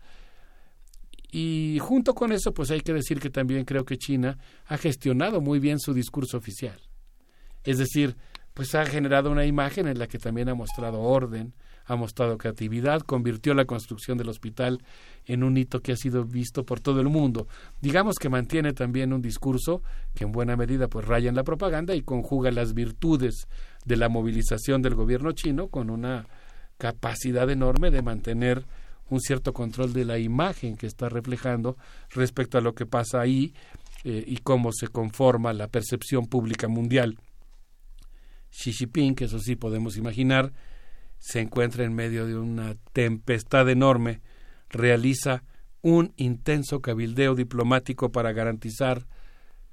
Y 1.31 1.77
junto 1.79 2.15
con 2.15 2.31
eso, 2.31 2.51
pues 2.51 2.71
hay 2.71 2.81
que 2.81 2.93
decir 2.93 3.19
que 3.19 3.29
también 3.29 3.63
creo 3.63 3.85
que 3.85 3.97
China 3.97 4.39
ha 4.65 4.77
gestionado 4.79 5.39
muy 5.39 5.59
bien 5.59 5.79
su 5.79 5.93
discurso 5.93 6.37
oficial. 6.37 6.81
Es 7.63 7.77
decir, 7.77 8.17
pues 8.55 8.73
ha 8.73 8.87
generado 8.87 9.29
una 9.29 9.45
imagen 9.45 9.87
en 9.87 9.99
la 9.99 10.07
que 10.07 10.17
también 10.17 10.49
ha 10.49 10.55
mostrado 10.55 10.99
orden, 10.99 11.53
ha 11.85 11.95
mostrado 11.95 12.39
creatividad, 12.39 13.01
convirtió 13.01 13.53
la 13.53 13.65
construcción 13.65 14.17
del 14.17 14.29
hospital 14.29 14.83
en 15.25 15.43
un 15.43 15.57
hito 15.57 15.79
que 15.81 15.91
ha 15.91 15.95
sido 15.95 16.25
visto 16.25 16.65
por 16.65 16.79
todo 16.79 17.01
el 17.01 17.07
mundo. 17.07 17.47
Digamos 17.81 18.15
que 18.15 18.29
mantiene 18.29 18.73
también 18.73 19.13
un 19.13 19.21
discurso 19.21 19.83
que 20.15 20.23
en 20.23 20.31
buena 20.31 20.57
medida 20.57 20.87
pues 20.87 21.05
raya 21.05 21.29
en 21.29 21.35
la 21.35 21.43
propaganda 21.43 21.93
y 21.93 22.01
conjuga 22.01 22.49
las 22.49 22.73
virtudes 22.73 23.47
de 23.85 23.97
la 23.97 24.09
movilización 24.09 24.81
del 24.81 24.95
gobierno 24.95 25.31
chino 25.31 25.67
con 25.67 25.89
una 25.89 26.27
capacidad 26.77 27.49
enorme 27.49 27.91
de 27.91 28.01
mantener 28.01 28.65
un 29.09 29.19
cierto 29.19 29.53
control 29.53 29.93
de 29.93 30.05
la 30.05 30.17
imagen 30.17 30.77
que 30.77 30.87
está 30.87 31.09
reflejando 31.09 31.77
respecto 32.09 32.57
a 32.57 32.61
lo 32.61 32.73
que 32.73 32.85
pasa 32.85 33.19
ahí 33.19 33.53
eh, 34.03 34.23
y 34.25 34.37
cómo 34.37 34.71
se 34.71 34.87
conforma 34.87 35.53
la 35.53 35.67
percepción 35.67 36.25
pública 36.25 36.67
mundial. 36.67 37.19
Xi 38.51 38.73
Jinping, 38.73 39.15
que 39.15 39.25
eso 39.25 39.39
sí 39.39 39.55
podemos 39.55 39.97
imaginar, 39.97 40.53
se 41.19 41.39
encuentra 41.39 41.83
en 41.83 41.93
medio 41.93 42.25
de 42.25 42.35
una 42.35 42.75
tempestad 42.93 43.69
enorme, 43.69 44.21
realiza 44.69 45.43
un 45.81 46.13
intenso 46.15 46.81
cabildeo 46.81 47.35
diplomático 47.35 48.11
para 48.11 48.33
garantizar, 48.33 49.05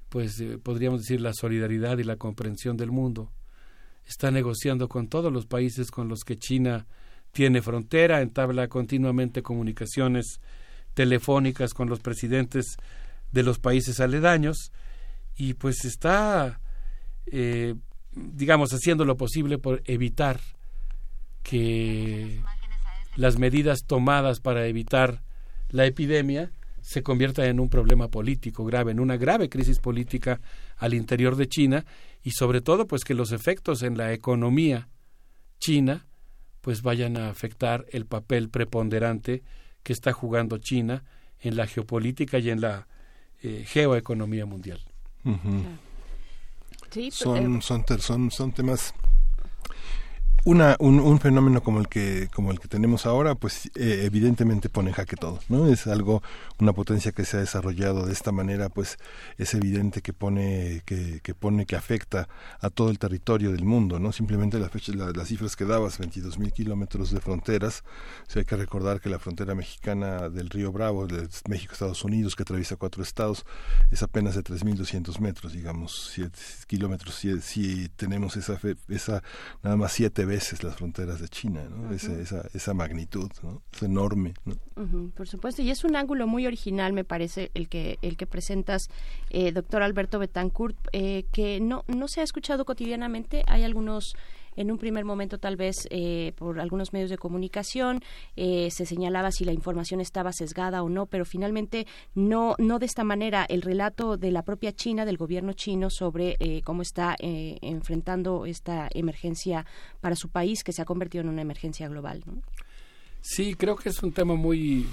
pues 0.09 0.39
eh, 0.41 0.57
podríamos 0.61 1.01
decir, 1.01 1.21
la 1.21 1.33
solidaridad 1.33 1.97
y 1.97 2.03
la 2.03 2.17
comprensión 2.17 2.77
del 2.77 2.91
mundo. 2.91 3.31
Está 4.09 4.31
negociando 4.31 4.89
con 4.89 5.07
todos 5.07 5.31
los 5.31 5.45
países 5.45 5.91
con 5.91 6.09
los 6.09 6.23
que 6.23 6.39
China 6.39 6.87
tiene 7.31 7.61
frontera, 7.61 8.21
entabla 8.21 8.67
continuamente 8.67 9.43
comunicaciones 9.43 10.41
telefónicas 10.95 11.75
con 11.75 11.89
los 11.89 11.99
presidentes 11.99 12.77
de 13.31 13.43
los 13.43 13.59
países 13.59 13.99
aledaños 13.99 14.71
y 15.37 15.53
pues 15.53 15.85
está, 15.85 16.59
eh, 17.27 17.75
digamos, 18.15 18.71
haciendo 18.73 19.05
lo 19.05 19.15
posible 19.15 19.59
por 19.59 19.83
evitar 19.85 20.39
que 21.43 22.41
las 23.15 23.37
medidas 23.37 23.81
tomadas 23.85 24.39
para 24.39 24.65
evitar 24.65 25.21
la 25.69 25.85
epidemia 25.85 26.51
se 26.81 27.03
conviertan 27.03 27.45
en 27.45 27.59
un 27.59 27.69
problema 27.69 28.07
político 28.07 28.65
grave, 28.65 28.91
en 28.91 28.99
una 28.99 29.17
grave 29.17 29.49
crisis 29.49 29.77
política 29.77 30.41
al 30.79 30.93
interior 30.93 31.35
de 31.35 31.47
China 31.47 31.85
y 32.23 32.31
sobre 32.31 32.61
todo 32.61 32.87
pues 32.87 33.03
que 33.03 33.13
los 33.13 33.31
efectos 33.31 33.83
en 33.83 33.97
la 33.97 34.11
economía 34.13 34.89
china 35.59 36.07
pues 36.61 36.81
vayan 36.81 37.17
a 37.17 37.29
afectar 37.29 37.85
el 37.91 38.05
papel 38.05 38.49
preponderante 38.49 39.43
que 39.83 39.93
está 39.93 40.11
jugando 40.11 40.57
China 40.57 41.03
en 41.39 41.55
la 41.55 41.67
geopolítica 41.67 42.39
y 42.39 42.49
en 42.49 42.61
la 42.61 42.87
eh, 43.41 43.63
geoeconomía 43.65 44.45
mundial. 44.45 44.81
Pues, 45.23 47.13
son, 47.13 47.57
eh, 47.57 47.61
son, 47.61 47.85
son, 47.99 48.31
son 48.31 48.51
temas 48.51 48.93
una, 50.49 50.75
un, 50.79 50.99
un, 50.99 51.19
fenómeno 51.19 51.61
como 51.61 51.79
el 51.79 51.87
que 51.87 52.27
como 52.33 52.49
el 52.49 52.59
que 52.59 52.67
tenemos 52.67 53.05
ahora 53.05 53.35
pues 53.35 53.67
eh, 53.75 54.01
evidentemente 54.05 54.67
pone 54.67 54.89
en 54.89 54.95
jaque 54.95 55.15
todo 55.15 55.39
no 55.47 55.67
es 55.67 55.85
algo 55.85 56.23
una 56.57 56.73
potencia 56.73 57.11
que 57.11 57.23
se 57.23 57.37
ha 57.37 57.39
desarrollado 57.39 58.07
de 58.07 58.13
esta 58.13 58.31
manera 58.31 58.69
pues 58.69 58.97
es 59.37 59.53
evidente 59.53 60.01
que 60.01 60.11
pone 60.11 60.81
que, 60.85 61.19
que 61.21 61.35
pone 61.35 61.67
que 61.67 61.75
afecta 61.75 62.27
a 62.61 62.71
todo 62.71 62.89
el 62.89 62.97
territorio 62.97 63.51
del 63.51 63.63
mundo 63.63 63.99
no 63.99 64.11
simplemente 64.11 64.57
la 64.57 64.69
fecha, 64.69 64.91
las 64.93 65.27
cifras 65.27 65.55
que 65.55 65.65
dabas 65.65 65.99
22 65.99 66.39
mil 66.39 66.51
kilómetros 66.51 67.11
de 67.11 67.21
fronteras 67.21 67.83
o 68.35 68.39
hay 68.39 68.45
que 68.45 68.55
recordar 68.55 69.01
que 69.01 69.09
la 69.09 69.19
frontera 69.19 69.53
mexicana 69.53 70.29
del 70.29 70.49
río 70.49 70.71
Bravo 70.71 71.05
de 71.05 71.27
México 71.47 71.73
Estados 71.73 72.03
Unidos 72.03 72.35
que 72.35 72.41
atraviesa 72.41 72.75
cuatro 72.75 73.03
estados 73.03 73.45
es 73.91 74.01
apenas 74.01 74.33
de 74.33 74.43
3.200 74.43 75.19
metros 75.19 75.53
digamos 75.53 76.09
siete 76.11 76.39
kilómetros 76.65 77.13
si, 77.13 77.39
si 77.39 77.87
tenemos 77.89 78.35
esa 78.35 78.59
esa 78.87 79.21
nada 79.61 79.75
más 79.75 79.91
siete 79.91 80.25
veces 80.25 80.38
las 80.63 80.75
fronteras 80.75 81.19
de 81.19 81.27
China, 81.29 81.61
¿no? 81.69 81.93
esa, 81.93 82.47
esa, 82.53 82.73
magnitud, 82.73 83.29
¿no? 83.43 83.61
Es 83.73 83.83
enorme, 83.83 84.33
por 85.15 85.27
supuesto, 85.27 85.61
y 85.61 85.71
es 85.71 85.83
un 85.83 85.95
ángulo 85.95 86.27
muy 86.27 86.47
original, 86.47 86.93
me 86.93 87.03
parece, 87.03 87.51
el 87.53 87.67
que, 87.67 87.97
el 88.01 88.17
que 88.17 88.25
presentas, 88.25 88.89
eh, 89.29 89.51
doctor 89.51 89.83
Alberto 89.83 90.19
Betancourt, 90.19 90.77
eh, 90.93 91.25
que 91.31 91.59
no, 91.59 91.83
no 91.87 92.07
se 92.07 92.21
ha 92.21 92.23
escuchado 92.23 92.65
cotidianamente. 92.65 93.43
Hay 93.47 93.63
algunos 93.63 94.15
en 94.55 94.71
un 94.71 94.77
primer 94.77 95.05
momento 95.05 95.37
tal 95.37 95.55
vez 95.55 95.87
eh, 95.89 96.33
por 96.35 96.59
algunos 96.59 96.93
medios 96.93 97.09
de 97.09 97.17
comunicación 97.17 98.01
eh, 98.35 98.69
se 98.71 98.85
señalaba 98.85 99.31
si 99.31 99.45
la 99.45 99.53
información 99.53 100.01
estaba 100.01 100.33
sesgada 100.33 100.83
o 100.83 100.89
no, 100.89 101.05
pero 101.05 101.25
finalmente 101.25 101.87
no, 102.15 102.55
no 102.57 102.79
de 102.79 102.85
esta 102.85 103.03
manera. 103.03 103.45
El 103.47 103.61
relato 103.61 104.17
de 104.17 104.31
la 104.31 104.43
propia 104.43 104.73
China, 104.73 105.05
del 105.05 105.17
gobierno 105.17 105.53
chino, 105.53 105.89
sobre 105.89 106.37
eh, 106.39 106.61
cómo 106.63 106.81
está 106.81 107.15
enfrentando 107.19 108.45
esta 108.45 108.89
emergencia 108.93 109.65
para 110.01 110.15
su 110.15 110.29
país, 110.29 110.63
que 110.63 110.71
se 110.71 110.81
ha 110.81 110.85
convertido 110.85 111.23
en 111.23 111.29
una 111.29 111.41
emergencia 111.41 111.87
global. 111.87 112.23
Sí, 113.21 113.55
creo 113.55 113.75
que 113.75 113.89
es 113.89 114.01
un 114.01 114.13
tema 114.13 114.35
muy 114.35 114.87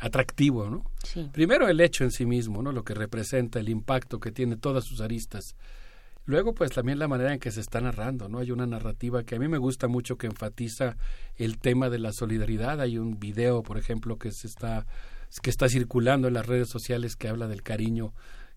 atractivo, 0.00 0.68
¿no? 0.68 0.84
Primero 1.32 1.68
el 1.68 1.80
hecho 1.80 2.04
en 2.04 2.10
sí 2.10 2.26
mismo, 2.26 2.62
¿no? 2.62 2.72
Lo 2.72 2.84
que 2.84 2.94
representa, 2.94 3.60
el 3.60 3.68
impacto 3.68 4.18
que 4.18 4.32
tiene 4.32 4.56
todas 4.56 4.84
sus 4.84 5.00
aristas 5.00 5.54
Luego, 6.24 6.54
pues 6.54 6.70
también 6.70 6.98
la 6.98 7.08
manera 7.08 7.32
en 7.32 7.40
que 7.40 7.50
se 7.50 7.60
está 7.60 7.80
narrando, 7.80 8.28
¿no? 8.28 8.38
Hay 8.38 8.52
una 8.52 8.66
narrativa 8.66 9.24
que 9.24 9.34
a 9.34 9.38
mí 9.38 9.48
me 9.48 9.58
gusta 9.58 9.88
mucho 9.88 10.16
que 10.16 10.28
enfatiza 10.28 10.96
el 11.36 11.58
tema 11.58 11.90
de 11.90 11.98
la 11.98 12.12
solidaridad. 12.12 12.80
Hay 12.80 12.96
un 12.96 13.18
video, 13.18 13.62
por 13.62 13.76
ejemplo, 13.76 14.18
que 14.18 14.30
se 14.30 14.46
está 14.46 14.86
que 15.40 15.48
está 15.48 15.66
circulando 15.66 16.28
en 16.28 16.34
las 16.34 16.46
redes 16.46 16.68
sociales 16.68 17.16
que 17.16 17.26
habla 17.26 17.48
del 17.48 17.62
cariño 17.62 18.12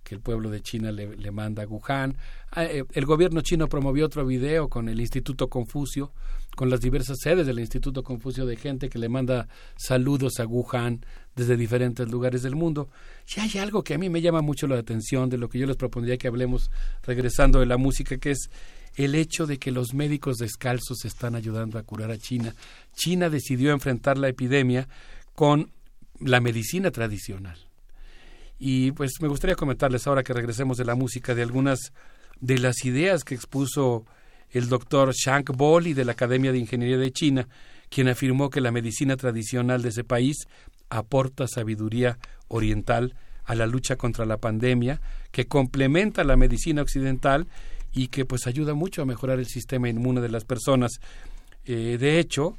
que 0.06 0.14
el 0.14 0.22
pueblo 0.22 0.51
de 0.51 0.61
China 0.61 0.92
le, 0.92 1.32
manda 1.32 1.64
a 1.64 1.67
Wuhan. 1.67 2.16
Ah, 2.51 2.64
eh, 2.64 2.85
el 2.93 3.06
gobierno 3.06 3.42
chino 3.42 3.67
promovió 3.67 4.06
otro 4.06 4.25
video 4.25 4.69
con 4.69 4.88
el 4.88 5.01
Instituto 5.01 5.50
Confucio, 5.50 6.14
con 6.56 6.69
las 6.69 6.80
diversas 6.80 7.17
sedes 7.22 7.48
del 7.48 7.59
Instituto 7.59 8.03
Confucio 8.03 8.45
de 8.45 8.56
gente 8.56 8.88
que 8.88 9.00
le 9.00 9.09
manda 9.09 9.48
saludos 9.75 10.40
a 10.40 10.45
Wuhan 10.45 11.03
desde 11.35 11.58
diferentes 11.58 12.08
lugares 12.09 12.43
del 12.43 12.56
mundo. 12.56 12.88
Y 13.35 13.40
hay 13.40 13.58
algo 13.58 13.84
que 13.84 13.95
a 13.95 13.98
mí 13.98 14.09
me 14.09 14.22
llama 14.22 14.42
mucho 14.42 14.67
la 14.67 14.77
atención 14.77 15.27
de 15.27 15.40
lo 15.40 15.50
que 15.50 15.58
yo 15.58 15.66
les 15.66 15.75
propondría 15.75 16.17
que 16.17 16.27
hablemos 16.27 16.69
regresando 17.03 17.59
de 17.59 17.66
la 17.66 17.77
música, 17.77 18.17
que 18.17 18.32
es 18.32 18.50
el 18.95 19.16
hecho 19.16 19.48
de 19.48 19.58
que 19.58 19.72
los 19.72 19.95
médicos 19.95 20.38
descalzos 20.38 21.03
están 21.03 21.34
ayudando 21.34 21.80
a 21.80 21.84
curar 21.84 22.11
a 22.11 22.17
China. 22.17 22.53
China 22.93 23.30
decidió 23.30 23.72
enfrentar 23.72 24.19
la 24.19 24.30
epidemia 24.30 24.88
con 25.34 25.72
la 26.19 26.40
medicina 26.40 26.92
tradicional. 26.92 27.65
Y 28.58 28.92
pues 28.92 29.14
me 29.22 29.27
gustaría 29.27 29.56
comentarles 29.56 30.08
ahora 30.08 30.24
que 30.24 30.34
regresemos 30.34 30.77
de 30.77 30.85
la 30.85 30.95
música 30.95 31.35
de 31.35 31.42
algunas 31.42 31.92
de 32.40 32.58
las 32.58 32.85
ideas 32.85 33.24
que 33.24 33.35
expuso 33.35 34.06
el 34.51 34.69
doctor 34.69 35.14
Shank 35.14 35.51
Boli 35.56 35.93
de 35.93 36.06
la 36.06 36.14
Academia 36.14 36.51
de 36.51 36.59
Ingeniería 36.59 36.98
de 36.98 37.11
China, 37.11 37.48
quien 37.90 38.08
afirmó 38.08 38.50
que 38.50 38.61
la 38.61 38.72
medicina 38.72 39.17
tradicional 39.17 39.82
de 39.82 39.90
ese 39.90 40.03
país 40.03 40.48
aporta 40.90 41.48
sabiduría 41.48 42.17
oriental 42.48 43.16
a 43.43 43.56
la 43.56 43.67
lucha 43.67 43.95
contra 43.95 44.25
la 44.25 44.38
pandemia, 44.38 45.01
que 45.32 45.48
complementa 45.48 46.24
la 46.24 46.35
medicina 46.35 46.82
occidental 46.82 47.48
y 47.93 48.08
que 48.08 48.25
pues 48.25 48.48
ayuda 48.48 48.74
mucho 48.74 49.01
a 49.01 49.06
mejorar 49.06 49.40
el 49.40 49.45
sistema 49.45 49.90
inmune 49.90 50.22
de 50.22 50.30
las 50.30 50.45
personas. 50.45 51.00
Eh, 51.66 51.98
de 52.00 52.19
hecho, 52.19 52.58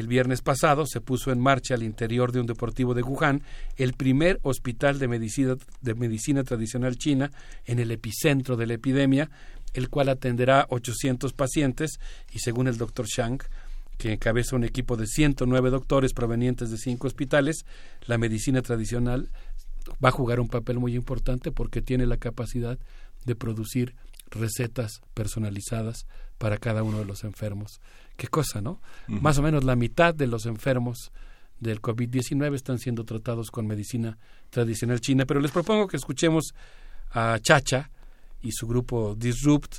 el 0.00 0.08
viernes 0.08 0.42
pasado 0.42 0.84
se 0.86 1.00
puso 1.00 1.32
en 1.32 1.40
marcha 1.40 1.74
al 1.74 1.82
interior 1.82 2.30
de 2.30 2.40
un 2.40 2.46
deportivo 2.46 2.92
de 2.94 3.02
Wuhan 3.02 3.42
el 3.76 3.94
primer 3.94 4.38
hospital 4.42 4.98
de 4.98 5.08
medicina, 5.08 6.44
tradicional 6.44 6.98
china 6.98 7.30
en 7.64 7.78
el 7.78 7.90
epicentro 7.90 8.56
de 8.56 8.66
la 8.66 8.74
epidemia, 8.74 9.30
el 9.72 9.88
cual 9.88 10.10
atenderá 10.10 10.66
800 10.68 11.32
pacientes 11.32 11.98
y 12.32 12.40
según 12.40 12.68
el 12.68 12.76
doctor 12.76 13.06
Shang, 13.06 13.38
que 13.96 14.12
encabeza 14.12 14.56
un 14.56 14.64
equipo 14.64 14.96
de 14.96 15.06
109 15.06 15.70
doctores 15.70 16.12
provenientes 16.12 16.70
de 16.70 16.76
cinco 16.76 17.06
hospitales, 17.06 17.64
la 18.06 18.18
medicina 18.18 18.60
tradicional 18.60 19.30
va 20.04 20.10
a 20.10 20.12
jugar 20.12 20.40
un 20.40 20.48
papel 20.48 20.78
muy 20.78 20.94
importante 20.94 21.52
porque 21.52 21.80
tiene 21.80 22.04
la 22.06 22.18
capacidad 22.18 22.78
de 23.24 23.34
producir 23.34 23.94
recetas 24.30 25.00
personalizadas 25.14 26.06
para 26.38 26.58
cada 26.58 26.82
uno 26.82 26.98
de 26.98 27.06
los 27.06 27.24
enfermos. 27.24 27.80
Qué 28.16 28.28
cosa, 28.28 28.60
¿no? 28.60 28.80
Más 29.06 29.38
o 29.38 29.42
menos 29.42 29.64
la 29.64 29.76
mitad 29.76 30.14
de 30.14 30.26
los 30.26 30.46
enfermos 30.46 31.12
del 31.60 31.80
COVID-19 31.80 32.54
están 32.54 32.78
siendo 32.78 33.04
tratados 33.04 33.50
con 33.50 33.66
medicina 33.66 34.18
tradicional 34.50 35.00
china, 35.00 35.26
pero 35.26 35.40
les 35.40 35.50
propongo 35.50 35.86
que 35.86 35.96
escuchemos 35.96 36.54
a 37.10 37.38
Chacha 37.40 37.90
y 38.42 38.52
su 38.52 38.66
grupo 38.66 39.14
Disrupt, 39.14 39.76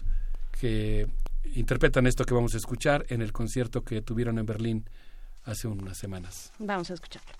que 0.59 1.07
interpretan 1.56 2.07
esto 2.07 2.25
que 2.25 2.33
vamos 2.33 2.53
a 2.53 2.57
escuchar 2.57 3.06
en 3.09 3.22
el 3.22 3.32
concierto 3.32 3.83
que 3.83 4.01
tuvieron 4.01 4.38
en 4.40 4.45
Berlín 4.45 4.85
hace 5.45 5.67
unas 5.67 5.98
semanas. 5.98 6.51
Vamos 6.59 6.91
a 6.91 6.93
escucharlo. 6.93 7.33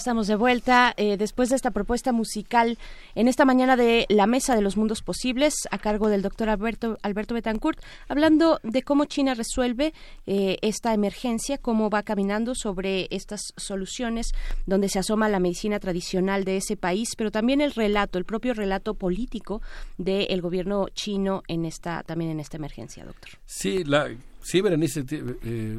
Estamos 0.00 0.28
de 0.28 0.34
vuelta 0.34 0.94
eh, 0.96 1.18
después 1.18 1.50
de 1.50 1.56
esta 1.56 1.72
propuesta 1.72 2.10
musical 2.10 2.78
en 3.14 3.28
esta 3.28 3.44
mañana 3.44 3.76
de 3.76 4.06
la 4.08 4.26
Mesa 4.26 4.54
de 4.54 4.62
los 4.62 4.78
Mundos 4.78 5.02
Posibles 5.02 5.54
a 5.70 5.76
cargo 5.76 6.08
del 6.08 6.22
doctor 6.22 6.48
Alberto, 6.48 6.96
Alberto 7.02 7.34
Betancourt, 7.34 7.78
hablando 8.08 8.60
de 8.62 8.82
cómo 8.82 9.04
China 9.04 9.34
resuelve 9.34 9.92
eh, 10.26 10.56
esta 10.62 10.94
emergencia, 10.94 11.58
cómo 11.58 11.90
va 11.90 12.02
caminando 12.02 12.54
sobre 12.54 13.08
estas 13.10 13.52
soluciones 13.58 14.32
donde 14.64 14.88
se 14.88 14.98
asoma 14.98 15.28
la 15.28 15.38
medicina 15.38 15.78
tradicional 15.78 16.44
de 16.44 16.56
ese 16.56 16.78
país, 16.78 17.10
pero 17.14 17.30
también 17.30 17.60
el 17.60 17.72
relato, 17.72 18.16
el 18.16 18.24
propio 18.24 18.54
relato 18.54 18.94
político 18.94 19.60
del 19.98 20.40
gobierno 20.40 20.88
chino 20.94 21.42
en 21.46 21.66
esta 21.66 22.02
también 22.04 22.30
en 22.30 22.40
esta 22.40 22.56
emergencia, 22.56 23.04
doctor. 23.04 23.32
Sí, 23.44 23.84
la, 23.84 24.08
sí, 24.40 24.62
Berenice, 24.62 25.04
eh, 25.10 25.78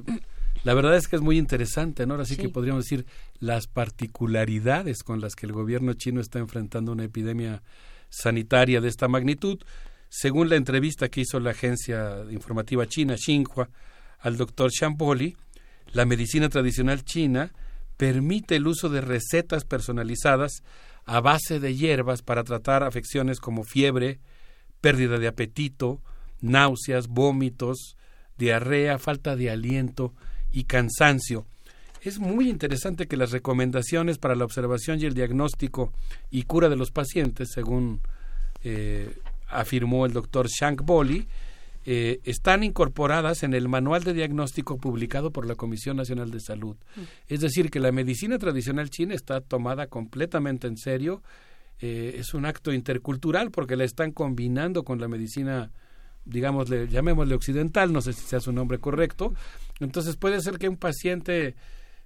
la 0.64 0.74
verdad 0.74 0.96
es 0.96 1.08
que 1.08 1.16
es 1.16 1.22
muy 1.22 1.38
interesante, 1.38 2.06
¿no? 2.06 2.14
Ahora 2.14 2.26
sí, 2.26 2.38
que 2.38 2.50
podríamos 2.50 2.86
decir 2.86 3.06
las 3.40 3.68
particularidades 3.68 5.04
con 5.04 5.20
las 5.20 5.36
que 5.36 5.48
el 5.48 5.54
gobierno 5.54 5.94
chino 5.94 6.22
está 6.22 6.40
enfrentando 6.40 6.92
una 6.92 7.04
epidemia 7.04 7.64
sanitaria 8.10 8.82
de 8.82 8.88
esta 8.88 9.08
magnitud. 9.08 9.60
Según 10.10 10.50
la 10.50 10.58
entrevista 10.58 11.10
que 11.10 11.22
hizo 11.22 11.40
la 11.40 11.52
agencia 11.52 12.26
informativa 12.30 12.86
china 12.88 13.16
Xinhua 13.18 13.70
al 14.20 14.38
doctor 14.38 14.70
Shamboli, 14.70 15.36
la 15.94 16.06
medicina 16.06 16.50
tradicional 16.50 17.04
china 17.04 17.52
permite 17.98 18.58
el 18.58 18.68
uso 18.68 18.90
de 18.90 19.02
recetas 19.02 19.64
personalizadas 19.64 20.64
a 21.06 21.22
base 21.22 21.60
de 21.60 21.76
hierbas 21.76 22.22
para 22.22 22.44
tratar 22.44 22.84
afecciones 22.84 23.40
como 23.40 23.64
fiebre, 23.64 24.20
pérdida 24.80 25.18
de 25.18 25.28
apetito, 25.28 26.02
náuseas, 26.40 27.08
vómitos, 27.08 27.98
diarrea, 28.38 29.00
falta 29.00 29.36
de 29.36 29.50
aliento, 29.50 30.14
y 30.52 30.66
cansancio. 30.66 31.46
Es 32.02 32.20
muy 32.20 32.50
interesante 32.50 33.08
que 33.08 33.18
las 33.18 33.32
recomendaciones 33.32 34.18
para 34.18 34.36
la 34.36 34.46
observación 34.46 35.00
y 35.00 35.06
el 35.06 35.14
diagnóstico 35.14 35.94
y 36.32 36.44
cura 36.44 36.68
de 36.68 36.76
los 36.76 36.92
pacientes, 36.92 37.50
según 37.54 38.02
eh, 38.64 39.16
afirmó 39.48 40.06
el 40.06 40.14
doctor 40.14 40.48
Shank 40.48 40.82
Boli, 40.82 41.28
eh, 41.84 42.20
están 42.26 42.64
incorporadas 42.64 43.42
en 43.42 43.54
el 43.54 43.68
manual 43.68 44.04
de 44.04 44.14
diagnóstico 44.14 44.78
publicado 44.78 45.32
por 45.32 45.48
la 45.48 45.56
Comisión 45.56 45.98
Nacional 45.98 46.30
de 46.30 46.40
Salud. 46.40 46.76
Mm. 46.96 47.02
Es 47.28 47.42
decir, 47.42 47.72
que 47.72 47.80
la 47.80 47.92
medicina 47.92 48.38
tradicional 48.38 48.90
china 48.90 49.16
está 49.16 49.42
tomada 49.42 49.88
completamente 49.88 50.68
en 50.68 50.78
serio. 50.78 51.24
Eh, 51.80 52.16
es 52.20 52.36
un 52.36 52.46
acto 52.46 52.72
intercultural 52.72 53.50
porque 53.50 53.76
la 53.76 53.84
están 53.84 54.12
combinando 54.12 54.84
con 54.84 55.00
la 55.02 55.08
medicina 55.08 55.72
digámosle, 56.26 56.88
llamémosle 56.88 57.36
occidental, 57.36 57.92
no 57.92 58.02
sé 58.02 58.14
si 58.14 58.22
sea 58.22 58.40
su 58.40 58.52
nombre 58.52 58.80
correcto. 58.80 59.34
Entonces 59.80 60.16
puede 60.16 60.42
ser 60.42 60.58
que 60.58 60.70
un 60.70 60.78
paciente 60.78 61.56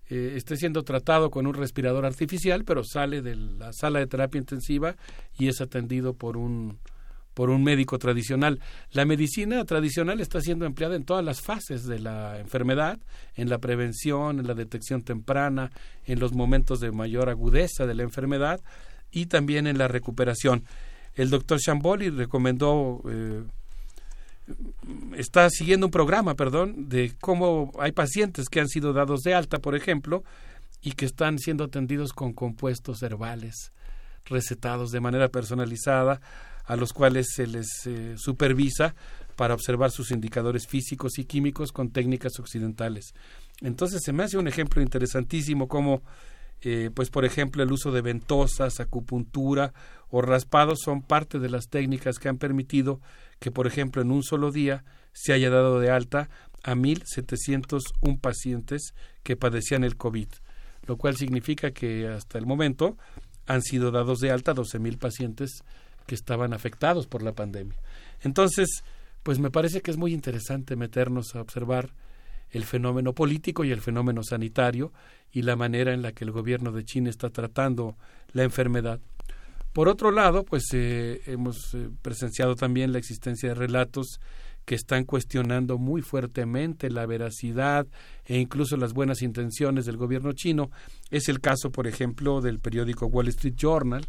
eh, 0.10 0.34
esté 0.36 0.56
siendo 0.56 0.84
tratado 0.84 1.32
con 1.32 1.48
un 1.48 1.54
respirador 1.54 2.06
artificial, 2.06 2.64
pero 2.64 2.84
sale 2.84 3.22
de 3.22 3.36
la 3.36 3.74
sala 3.74 4.00
de 4.00 4.08
terapia 4.08 4.40
intensiva 4.40 4.96
y 5.38 5.48
es 5.48 5.62
atendido 5.62 6.14
por 6.14 6.38
un 6.38 6.78
por 7.34 7.50
un 7.50 7.64
médico 7.64 8.00
tradicional. 8.00 8.62
La 8.92 9.04
medicina 9.04 9.64
tradicional 9.66 10.22
está 10.22 10.40
siendo 10.40 10.66
empleada 10.66 10.96
en 10.96 11.04
todas 11.04 11.24
las 11.24 11.42
fases 11.42 11.86
de 11.86 12.00
la 12.00 12.40
enfermedad, 12.40 12.98
en 13.36 13.50
la 13.50 13.60
prevención, 13.60 14.40
en 14.40 14.48
la 14.48 14.54
detección 14.54 15.04
temprana, 15.04 15.70
en 16.06 16.22
los 16.22 16.34
momentos 16.34 16.80
de 16.80 16.92
mayor 16.92 17.30
agudeza 17.30 17.86
de 17.86 17.94
la 17.94 18.04
enfermedad 18.04 18.62
y 19.12 19.26
también 19.26 19.68
en 19.68 19.78
la 19.78 19.90
recuperación. 19.90 20.64
El 21.14 21.30
doctor 21.30 21.60
Shamboli 21.60 22.10
recomendó 22.10 23.02
eh, 23.10 23.44
está 25.18 25.50
siguiendo 25.50 25.88
un 25.88 25.92
programa, 25.92 26.36
perdón, 26.36 26.90
de 26.90 27.14
cómo 27.20 27.72
hay 27.80 27.92
pacientes 27.92 28.50
que 28.50 28.60
han 28.60 28.68
sido 28.68 28.94
dados 28.94 29.22
de 29.22 29.34
alta, 29.34 29.60
por 29.60 29.76
ejemplo, 29.76 30.24
y 30.82 30.92
que 30.92 31.06
están 31.06 31.40
siendo 31.40 31.64
atendidos 31.64 32.14
con 32.14 32.34
compuestos 32.34 33.02
herbales 33.02 33.72
recetados 34.26 34.92
de 34.92 35.00
manera 35.00 35.30
personalizada, 35.30 36.20
a 36.66 36.76
los 36.76 36.94
cuales 36.94 37.28
se 37.34 37.48
les 37.48 37.68
eh, 37.86 38.16
supervisa 38.18 38.96
para 39.36 39.54
observar 39.54 39.92
sus 39.92 40.12
indicadores 40.12 40.68
físicos 40.68 41.20
y 41.20 41.26
químicos 41.26 41.72
con 41.72 41.92
técnicas 41.92 42.40
occidentales. 42.40 43.14
Entonces 43.62 44.02
se 44.04 44.14
me 44.14 44.24
hace 44.24 44.38
un 44.38 44.48
ejemplo 44.48 44.82
interesantísimo 44.82 45.68
como, 45.68 46.02
eh, 46.62 46.90
pues 46.94 47.10
por 47.10 47.26
ejemplo, 47.26 47.62
el 47.62 47.72
uso 47.72 47.92
de 47.92 48.02
ventosas, 48.02 48.80
acupuntura 48.80 49.74
o 50.10 50.22
raspados 50.22 50.80
son 50.84 51.02
parte 51.02 51.40
de 51.40 51.50
las 51.50 51.68
técnicas 51.68 52.18
que 52.18 52.30
han 52.30 52.38
permitido 52.38 53.00
que, 53.40 53.52
por 53.52 53.68
ejemplo, 53.68 54.02
en 54.02 54.12
un 54.12 54.24
solo 54.24 54.52
día 54.52 54.84
se 55.14 55.34
haya 55.34 55.50
dado 55.50 55.80
de 55.80 55.90
alta 55.90 56.30
a 56.64 56.76
1.701 56.76 58.20
pacientes 58.20 58.94
que 59.24 59.36
padecían 59.36 59.84
el 59.84 59.98
COVID, 59.98 60.28
lo 60.88 60.98
cual 60.98 61.16
significa 61.16 61.72
que 61.72 62.08
hasta 62.08 62.38
el 62.38 62.46
momento 62.46 62.98
han 63.46 63.62
sido 63.62 63.92
dados 63.92 64.20
de 64.20 64.32
alta 64.32 64.54
12.000 64.54 64.98
pacientes 64.98 65.64
que 66.08 66.16
estaban 66.16 66.54
afectados 66.54 67.08
por 67.08 67.24
la 67.24 67.34
pandemia. 67.34 67.78
Entonces, 68.22 68.84
pues 69.24 69.40
me 69.40 69.52
parece 69.52 69.82
que 69.82 69.92
es 69.92 69.98
muy 69.98 70.14
interesante 70.14 70.76
meternos 70.76 71.36
a 71.36 71.42
observar 71.42 71.94
el 72.52 72.64
fenómeno 72.64 73.14
político 73.14 73.64
y 73.64 73.72
el 73.72 73.82
fenómeno 73.82 74.24
sanitario 74.24 74.94
y 75.32 75.42
la 75.42 75.56
manera 75.56 75.94
en 75.94 76.02
la 76.02 76.14
que 76.14 76.24
el 76.24 76.32
gobierno 76.32 76.72
de 76.72 76.86
China 76.86 77.10
está 77.10 77.30
tratando 77.30 77.98
la 78.34 78.44
enfermedad 78.44 79.00
por 79.76 79.90
otro 79.90 80.10
lado, 80.10 80.46
pues 80.46 80.70
eh, 80.72 81.22
hemos 81.26 81.74
eh, 81.74 81.90
presenciado 82.02 82.56
también 82.56 82.94
la 82.94 82.98
existencia 82.98 83.50
de 83.50 83.56
relatos 83.56 84.22
que 84.64 84.74
están 84.74 85.04
cuestionando 85.04 85.78
muy 85.78 86.02
fuertemente 86.02 86.90
la 86.90 87.06
veracidad 87.06 87.86
e 88.24 88.38
incluso 88.38 88.78
las 88.78 88.94
buenas 88.94 89.22
intenciones 89.22 89.86
del 89.86 89.98
gobierno 89.98 90.32
chino. 90.32 90.72
Es 91.12 91.28
el 91.28 91.42
caso, 91.42 91.74
por 91.74 91.88
ejemplo, 91.88 92.40
del 92.40 92.60
periódico 92.60 93.08
Wall 93.08 93.28
Street 93.28 93.56
Journal, 93.58 94.06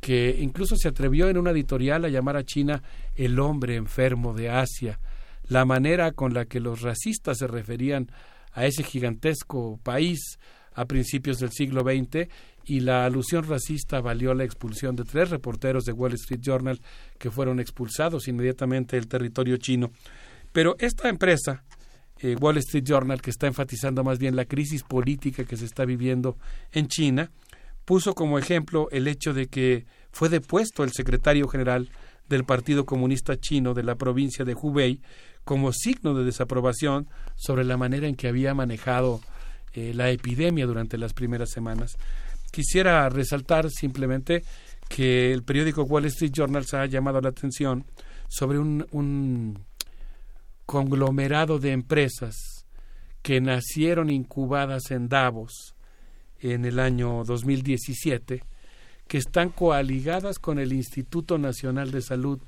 que 0.00 0.34
incluso 0.40 0.76
se 0.76 0.88
atrevió 0.88 1.28
en 1.28 1.36
una 1.36 1.50
editorial 1.50 2.06
a 2.06 2.08
llamar 2.08 2.38
a 2.38 2.44
China 2.44 2.82
el 3.16 3.38
hombre 3.38 3.76
enfermo 3.76 4.32
de 4.32 4.48
Asia. 4.48 4.98
La 5.46 5.66
manera 5.66 6.12
con 6.12 6.32
la 6.32 6.46
que 6.46 6.58
los 6.58 6.80
racistas 6.80 7.36
se 7.36 7.46
referían 7.46 8.10
a 8.54 8.64
ese 8.64 8.82
gigantesco 8.82 9.78
país 9.82 10.38
a 10.72 10.86
principios 10.86 11.38
del 11.38 11.50
siglo 11.50 11.82
XX 11.82 12.28
y 12.66 12.80
la 12.80 13.04
alusión 13.04 13.44
racista 13.44 14.00
valió 14.00 14.34
la 14.34 14.44
expulsión 14.44 14.96
de 14.96 15.04
tres 15.04 15.30
reporteros 15.30 15.84
de 15.84 15.92
Wall 15.92 16.14
Street 16.14 16.40
Journal 16.42 16.80
que 17.16 17.30
fueron 17.30 17.60
expulsados 17.60 18.26
inmediatamente 18.26 18.96
del 18.96 19.06
territorio 19.06 19.56
chino. 19.56 19.92
Pero 20.52 20.74
esta 20.80 21.08
empresa, 21.08 21.62
eh, 22.18 22.34
Wall 22.40 22.58
Street 22.58 22.84
Journal, 22.84 23.22
que 23.22 23.30
está 23.30 23.46
enfatizando 23.46 24.02
más 24.02 24.18
bien 24.18 24.34
la 24.34 24.46
crisis 24.46 24.82
política 24.82 25.44
que 25.44 25.56
se 25.56 25.64
está 25.64 25.84
viviendo 25.84 26.36
en 26.72 26.88
China, 26.88 27.30
puso 27.84 28.14
como 28.14 28.38
ejemplo 28.38 28.88
el 28.90 29.06
hecho 29.06 29.32
de 29.32 29.46
que 29.46 29.86
fue 30.10 30.28
depuesto 30.28 30.82
el 30.82 30.92
secretario 30.92 31.46
general 31.46 31.88
del 32.28 32.44
Partido 32.44 32.84
Comunista 32.84 33.38
Chino 33.38 33.74
de 33.74 33.84
la 33.84 33.94
provincia 33.94 34.44
de 34.44 34.56
Hubei 34.60 35.00
como 35.44 35.72
signo 35.72 36.14
de 36.14 36.24
desaprobación 36.24 37.06
sobre 37.36 37.64
la 37.64 37.76
manera 37.76 38.08
en 38.08 38.16
que 38.16 38.26
había 38.26 38.52
manejado 38.54 39.20
eh, 39.74 39.92
la 39.94 40.10
epidemia 40.10 40.66
durante 40.66 40.98
las 40.98 41.12
primeras 41.12 41.50
semanas. 41.50 41.96
Quisiera 42.56 43.06
resaltar 43.10 43.70
simplemente 43.70 44.42
que 44.88 45.30
el 45.30 45.42
periódico 45.42 45.82
Wall 45.82 46.06
Street 46.06 46.32
Journal 46.32 46.64
se 46.64 46.78
ha 46.78 46.86
llamado 46.86 47.20
la 47.20 47.28
atención 47.28 47.84
sobre 48.28 48.58
un, 48.58 48.86
un 48.92 49.58
conglomerado 50.64 51.58
de 51.58 51.72
empresas 51.72 52.64
que 53.20 53.42
nacieron 53.42 54.08
incubadas 54.08 54.90
en 54.90 55.10
Davos 55.10 55.74
en 56.38 56.64
el 56.64 56.78
año 56.78 57.24
2017, 57.24 58.42
que 59.06 59.18
están 59.18 59.50
coaligadas 59.50 60.38
con 60.38 60.58
el 60.58 60.72
Instituto 60.72 61.36
Nacional 61.36 61.90
de 61.90 62.00
Salud 62.00 62.40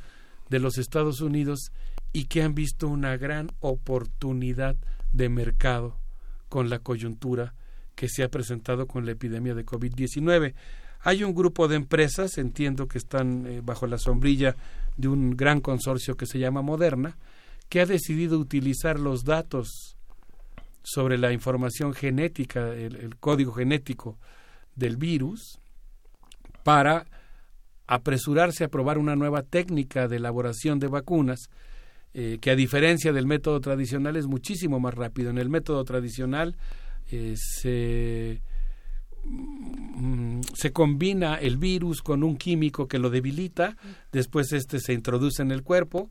de 0.48 0.58
los 0.58 0.78
Estados 0.78 1.20
Unidos 1.20 1.70
y 2.14 2.24
que 2.24 2.42
han 2.42 2.54
visto 2.54 2.88
una 2.88 3.18
gran 3.18 3.50
oportunidad 3.60 4.74
de 5.12 5.28
mercado 5.28 5.98
con 6.48 6.70
la 6.70 6.78
coyuntura 6.78 7.52
que 7.98 8.08
se 8.08 8.22
ha 8.22 8.28
presentado 8.28 8.86
con 8.86 9.04
la 9.04 9.10
epidemia 9.10 9.56
de 9.56 9.66
COVID-19. 9.66 10.54
Hay 11.00 11.24
un 11.24 11.34
grupo 11.34 11.66
de 11.66 11.74
empresas, 11.74 12.38
entiendo 12.38 12.86
que 12.86 12.96
están 12.96 13.44
eh, 13.44 13.60
bajo 13.60 13.88
la 13.88 13.98
sombrilla 13.98 14.54
de 14.96 15.08
un 15.08 15.36
gran 15.36 15.60
consorcio 15.60 16.16
que 16.16 16.24
se 16.24 16.38
llama 16.38 16.62
Moderna, 16.62 17.16
que 17.68 17.80
ha 17.80 17.86
decidido 17.86 18.38
utilizar 18.38 19.00
los 19.00 19.24
datos 19.24 19.96
sobre 20.84 21.18
la 21.18 21.32
información 21.32 21.92
genética, 21.92 22.72
el, 22.72 23.16
código 23.16 23.52
genético 23.52 24.16
del 24.76 24.96
virus, 24.96 25.58
para 26.62 27.04
apresurarse 27.88 28.62
a 28.62 28.68
probar 28.68 28.96
una 28.96 29.16
nueva 29.16 29.42
técnica 29.42 30.06
de 30.06 30.18
elaboración 30.18 30.78
de 30.78 30.86
vacunas 30.86 31.50
eh, 32.14 32.38
que 32.40 32.52
a 32.52 32.56
diferencia 32.56 33.12
del 33.12 33.26
método 33.26 33.60
tradicional 33.60 34.14
es 34.14 34.28
muchísimo 34.28 34.78
más 34.78 34.94
rápido. 34.94 35.30
En 35.30 35.38
el 35.38 35.48
método 35.48 35.82
tradicional 35.82 36.54
eh, 37.10 37.34
se, 37.36 38.42
mm, 39.24 40.40
se 40.54 40.72
combina 40.72 41.36
el 41.36 41.56
virus 41.56 42.02
con 42.02 42.22
un 42.22 42.36
químico 42.36 42.88
que 42.88 42.98
lo 42.98 43.10
debilita, 43.10 43.76
después 44.12 44.52
este 44.52 44.80
se 44.80 44.92
introduce 44.92 45.42
en 45.42 45.50
el 45.50 45.62
cuerpo 45.62 46.10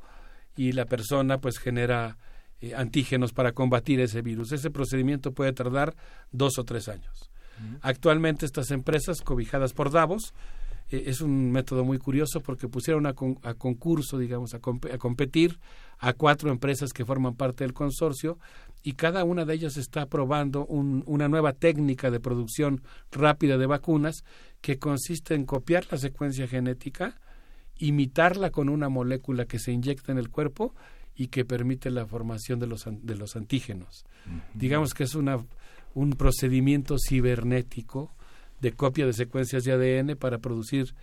y 0.56 0.72
la 0.72 0.85
persona 0.85 1.40
pues 1.40 1.59
genera 1.59 2.17
eh, 2.59 2.74
antígenos 2.76 3.34
para 3.34 3.51
combatir 3.51 4.00
ese 4.00 4.22
virus. 4.22 4.51
Ese 4.51 4.72
procedimiento 4.72 5.32
puede 5.32 5.53
tardar 5.53 5.95
dos 6.32 6.58
o 6.58 6.64
tres 6.64 6.90
años. 6.90 7.30
Actualmente 7.82 8.45
estas 8.45 8.69
empresas 8.69 9.22
cobijadas 9.22 9.74
por 9.74 9.90
Davos 9.90 10.35
eh, 10.90 11.03
es 11.07 11.22
un 11.22 11.51
método 11.51 11.83
muy 11.83 11.98
curioso 11.98 12.41
porque 12.41 12.67
pusieron 12.67 13.06
a, 13.06 13.14
concurso, 13.14 14.17
digamos, 14.17 14.53
a, 14.53 14.59
competir 14.59 15.59
a 15.99 16.14
cuatro 16.14 16.51
empresas 16.51 16.93
que 16.93 17.06
forman 17.06 17.35
parte 17.35 17.64
del 17.64 17.74
consorcio 17.74 18.38
y 18.83 18.93
cada 18.93 19.24
una 19.24 19.45
de 19.45 19.53
ellas 19.53 19.77
está 19.77 20.06
probando 20.06 20.66
una 20.66 21.27
nueva 21.27 21.53
técnica 21.53 22.09
de 22.09 22.19
producción 22.19 22.82
rápida 23.11 23.57
de 23.57 23.66
vacunas 23.66 24.24
que 24.61 24.80
consiste 24.80 25.35
en 25.35 25.45
copiar 25.45 25.85
la 25.91 25.98
secuencia 25.98 26.48
genética, 26.48 27.19
imitarla 27.77 28.49
con 28.49 28.69
una 28.69 28.88
molécula 28.88 29.45
que 29.45 29.59
se 29.59 29.72
inyecta 29.72 30.11
en 30.11 30.17
el 30.17 30.30
cuerpo 30.30 30.74
y 31.16 31.27
que 31.27 31.43
permite 31.43 31.90
la 31.90 32.06
formación 32.06 32.59
de 32.59 32.67
los, 32.67 32.85
de 32.88 33.16
los 33.16 33.35
antígenos. 33.35 34.06
Digamos 34.53 34.93
que 34.93 35.03
es 35.03 35.16
una, 35.16 35.43
un 35.93 36.11
procedimiento 36.11 36.95
cibernético 36.98 38.14
de 38.61 38.71
copia 38.71 39.05
de 39.05 39.13
secuencias 39.13 39.63
de 39.63 39.73
ADN 39.73 40.15
para 40.17 40.39
producir 40.39 40.93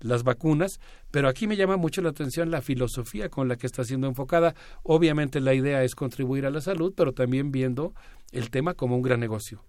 las 0.00 0.22
vacunas, 0.22 0.80
pero 1.10 1.28
aquí 1.28 1.46
me 1.46 1.56
llama 1.56 1.76
mucho 1.76 2.02
la 2.02 2.10
atención 2.10 2.50
la 2.50 2.62
filosofía 2.62 3.28
con 3.28 3.48
la 3.48 3.56
que 3.56 3.66
está 3.66 3.84
siendo 3.84 4.06
enfocada. 4.06 4.54
Obviamente 4.82 5.40
la 5.40 5.54
idea 5.54 5.82
es 5.82 5.94
contribuir 5.94 6.46
a 6.46 6.50
la 6.50 6.60
salud, 6.60 6.92
pero 6.96 7.12
también 7.12 7.52
viendo 7.52 7.94
el 8.32 8.50
tema 8.50 8.74
como 8.74 8.96
un 8.96 9.02
gran 9.02 9.20
negocio. 9.20 9.62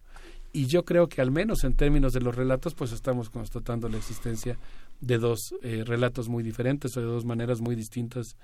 Y 0.51 0.67
yo 0.67 0.85
creo 0.85 1.07
que 1.07 1.21
al 1.21 1.31
menos 1.31 1.63
en 1.63 1.75
términos 1.75 2.13
de 2.13 2.21
los 2.21 2.35
relatos, 2.35 2.75
pues 2.75 2.91
estamos 2.91 3.29
constatando 3.29 3.89
la 3.89 3.97
existencia 3.97 4.57
de 5.01 5.17
dos 5.17 5.53
eh, 5.61 5.83
relatos 5.85 6.29
muy 6.29 6.43
diferentes 6.43 6.95
o 6.95 7.01
de 7.01 7.07
dos 7.07 7.25
maneras 7.25 7.59
muy 7.59 7.75
distintas 7.75 8.37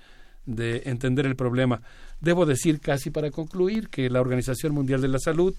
de 0.46 0.84
entender 0.86 1.26
el 1.26 1.36
problema. 1.36 1.82
Debo 2.20 2.46
decir 2.46 2.80
casi 2.80 3.12
para 3.12 3.32
concluir 3.32 3.90
que 3.90 4.10
la 4.10 4.22
Organización 4.22 4.74
Mundial 4.74 5.02
de 5.02 5.08
la 5.08 5.20
Salud, 5.20 5.56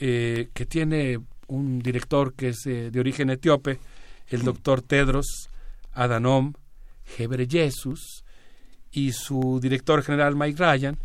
eh, 0.00 0.48
que 0.54 0.66
tiene 0.66 1.20
un 1.50 1.80
director 1.80 2.34
que 2.34 2.48
es 2.48 2.66
eh, 2.66 2.90
de 2.90 3.00
origen 3.00 3.30
etíope, 3.30 3.78
el 4.28 4.42
doctor 4.42 4.82
Tedros 4.82 5.48
Adhanom 5.92 6.54
Ghebreyesus, 7.16 8.24
y 8.92 9.12
su 9.12 9.60
director 9.60 10.02
general 10.02 10.36
Mike 10.36 10.58
Ryan, 10.58 10.98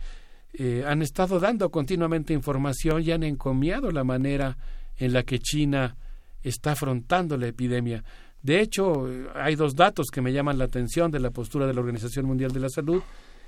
eh, 0.54 0.84
han 0.88 1.02
estado 1.02 1.40
dando 1.40 1.70
continuamente 1.70 2.34
información 2.34 3.04
y 3.04 3.12
han 3.12 3.24
encomiado 3.24 3.92
la 3.92 4.04
manera 4.04 4.58
en 4.98 5.14
la 5.14 5.24
que 5.24 5.40
China 5.40 5.98
está 6.42 6.72
afrontando 6.72 7.38
la 7.38 7.48
epidemia. 7.48 8.04
De 8.42 8.62
hecho, 8.62 9.10
hay 9.34 9.56
dos 9.56 9.76
datos 9.76 10.08
que 10.12 10.22
me 10.22 10.32
llaman 10.32 10.58
la 10.58 10.66
atención 10.66 11.12
de 11.12 11.20
la 11.20 11.32
postura 11.32 11.66
de 11.66 11.74
la 11.74 11.82
Organización 11.82 12.26
Mundial 12.26 12.52
de 12.52 12.60
la 12.60 12.70
Salud. 12.70 13.02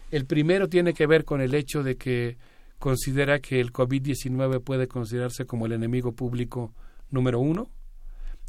El 0.10 0.26
primero 0.26 0.68
tiene 0.68 0.94
que 0.94 1.06
ver 1.06 1.24
con 1.24 1.40
el 1.40 1.54
hecho 1.54 1.84
de 1.84 1.96
que 1.96 2.38
considera 2.80 3.40
que 3.40 3.60
el 3.60 3.72
COVID-19 3.72 4.62
puede 4.64 4.88
considerarse 4.88 5.46
como 5.46 5.66
el 5.66 5.74
enemigo 5.74 6.12
público 6.12 6.74
número 7.10 7.40
uno. 7.40 7.70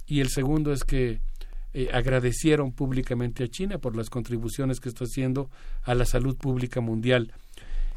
Y 0.07 0.21
el 0.21 0.31
segundo 0.31 0.73
es 0.73 0.85
que 0.85 1.21
eh, 1.75 1.91
agradecieron 1.93 2.73
públicamente 2.73 3.45
a 3.45 3.49
China 3.49 3.79
por 3.79 3.95
las 3.95 4.09
contribuciones 4.09 4.81
que 4.81 4.89
está 4.89 5.05
haciendo 5.05 5.51
a 5.83 5.95
la 5.95 6.07
salud 6.07 6.37
pública 6.37 6.81
mundial. 6.81 7.33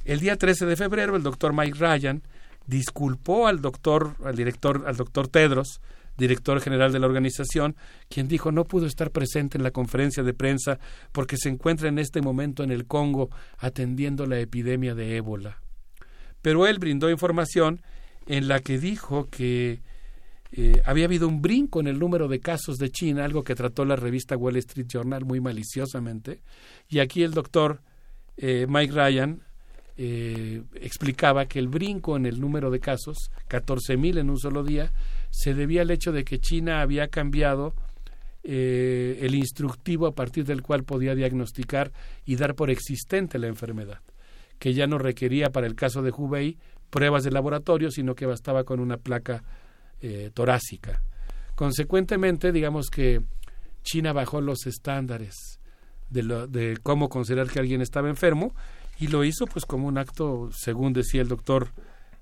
El 0.03 0.19
día 0.19 0.35
13 0.35 0.65
de 0.65 0.75
febrero, 0.75 1.15
el 1.15 1.23
doctor 1.23 1.53
Mike 1.53 1.77
Ryan 1.79 2.21
disculpó 2.67 3.47
al 3.47 3.61
doctor, 3.61 4.15
al 4.25 4.35
director, 4.35 4.83
al 4.87 4.97
doctor 4.97 5.27
Tedros, 5.27 5.79
director 6.17 6.59
general 6.61 6.91
de 6.91 6.99
la 6.99 7.07
organización, 7.07 7.75
quien 8.09 8.27
dijo 8.27 8.51
no 8.51 8.65
pudo 8.65 8.85
estar 8.85 9.11
presente 9.11 9.57
en 9.57 9.63
la 9.63 9.71
conferencia 9.71 10.23
de 10.23 10.33
prensa 10.33 10.79
porque 11.11 11.37
se 11.37 11.49
encuentra 11.49 11.89
en 11.89 11.99
este 11.99 12.21
momento 12.21 12.63
en 12.63 12.71
el 12.71 12.85
Congo 12.85 13.29
atendiendo 13.57 14.25
la 14.25 14.39
epidemia 14.39 14.95
de 14.95 15.17
ébola. 15.17 15.61
Pero 16.41 16.67
él 16.67 16.79
brindó 16.79 17.09
información 17.09 17.81
en 18.27 18.47
la 18.47 18.59
que 18.59 18.77
dijo 18.77 19.29
que 19.29 19.81
eh, 20.53 20.81
había 20.85 21.05
habido 21.05 21.29
un 21.29 21.41
brinco 21.41 21.79
en 21.79 21.87
el 21.87 21.97
número 21.97 22.27
de 22.27 22.41
casos 22.41 22.77
de 22.77 22.91
China, 22.91 23.23
algo 23.23 23.43
que 23.43 23.55
trató 23.55 23.85
la 23.85 23.95
revista 23.95 24.35
Wall 24.35 24.57
Street 24.57 24.87
Journal 24.87 25.23
muy 25.23 25.39
maliciosamente, 25.39 26.41
y 26.89 26.99
aquí 26.99 27.23
el 27.23 27.31
doctor 27.31 27.81
eh, 28.35 28.65
Mike 28.67 28.91
Ryan 28.91 29.41
eh, 29.95 30.63
explicaba 30.75 31.45
que 31.45 31.59
el 31.59 31.69
brinco 31.69 32.17
en 32.17 32.25
el 32.25 32.41
número 32.41 32.69
de 32.69 32.81
casos, 32.81 33.31
14.000 33.49 34.19
en 34.19 34.29
un 34.29 34.37
solo 34.37 34.63
día, 34.63 34.91
se 35.29 35.53
debía 35.53 35.83
al 35.83 35.91
hecho 35.91 36.11
de 36.11 36.25
que 36.25 36.39
China 36.39 36.81
había 36.81 37.07
cambiado 37.07 37.73
el 38.43 39.35
instructivo 39.35 40.07
a 40.07 40.15
partir 40.15 40.45
del 40.45 40.63
cual 40.63 40.83
podía 40.83 41.13
diagnosticar 41.13 41.91
y 42.25 42.37
dar 42.37 42.55
por 42.55 42.71
existente 42.71 43.37
la 43.37 43.45
enfermedad, 43.45 44.01
que 44.57 44.73
ya 44.73 44.87
no 44.87 44.97
requería 44.97 45.51
para 45.51 45.67
el 45.67 45.75
caso 45.75 46.01
de 46.01 46.09
Hubei 46.09 46.57
pruebas 46.89 47.23
de 47.23 47.29
laboratorio, 47.29 47.91
sino 47.91 48.15
que 48.15 48.25
bastaba 48.25 48.63
con 48.63 48.79
una 48.79 48.97
placa 48.97 49.43
eh, 50.01 50.31
torácica. 50.33 51.01
Consecuentemente, 51.55 52.51
digamos 52.51 52.89
que 52.89 53.21
China 53.83 54.13
bajó 54.13 54.41
los 54.41 54.65
estándares 54.65 55.59
de, 56.09 56.23
lo, 56.23 56.47
de 56.47 56.77
cómo 56.81 57.09
considerar 57.09 57.47
que 57.49 57.59
alguien 57.59 57.81
estaba 57.81 58.09
enfermo 58.09 58.53
y 58.99 59.07
lo 59.07 59.23
hizo 59.23 59.45
pues 59.45 59.65
como 59.65 59.87
un 59.87 59.97
acto, 59.97 60.49
según 60.53 60.93
decía 60.93 61.21
el 61.21 61.27
doctor 61.27 61.69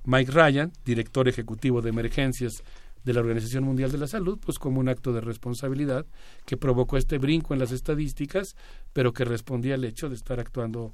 Mike 0.05 0.31
Ryan, 0.31 0.71
director 0.85 1.27
ejecutivo 1.27 1.81
de 1.81 1.89
emergencias 1.89 2.63
de 3.03 3.13
la 3.13 3.21
Organización 3.21 3.63
Mundial 3.63 3.91
de 3.91 3.97
la 3.97 4.07
Salud, 4.07 4.39
pues 4.43 4.57
como 4.59 4.79
un 4.79 4.89
acto 4.89 5.13
de 5.13 5.21
responsabilidad 5.21 6.05
que 6.45 6.57
provocó 6.57 6.97
este 6.97 7.17
brinco 7.17 7.53
en 7.53 7.59
las 7.59 7.71
estadísticas, 7.71 8.55
pero 8.93 9.13
que 9.13 9.25
respondía 9.25 9.75
al 9.75 9.85
hecho 9.85 10.09
de 10.09 10.15
estar 10.15 10.39
actuando, 10.39 10.93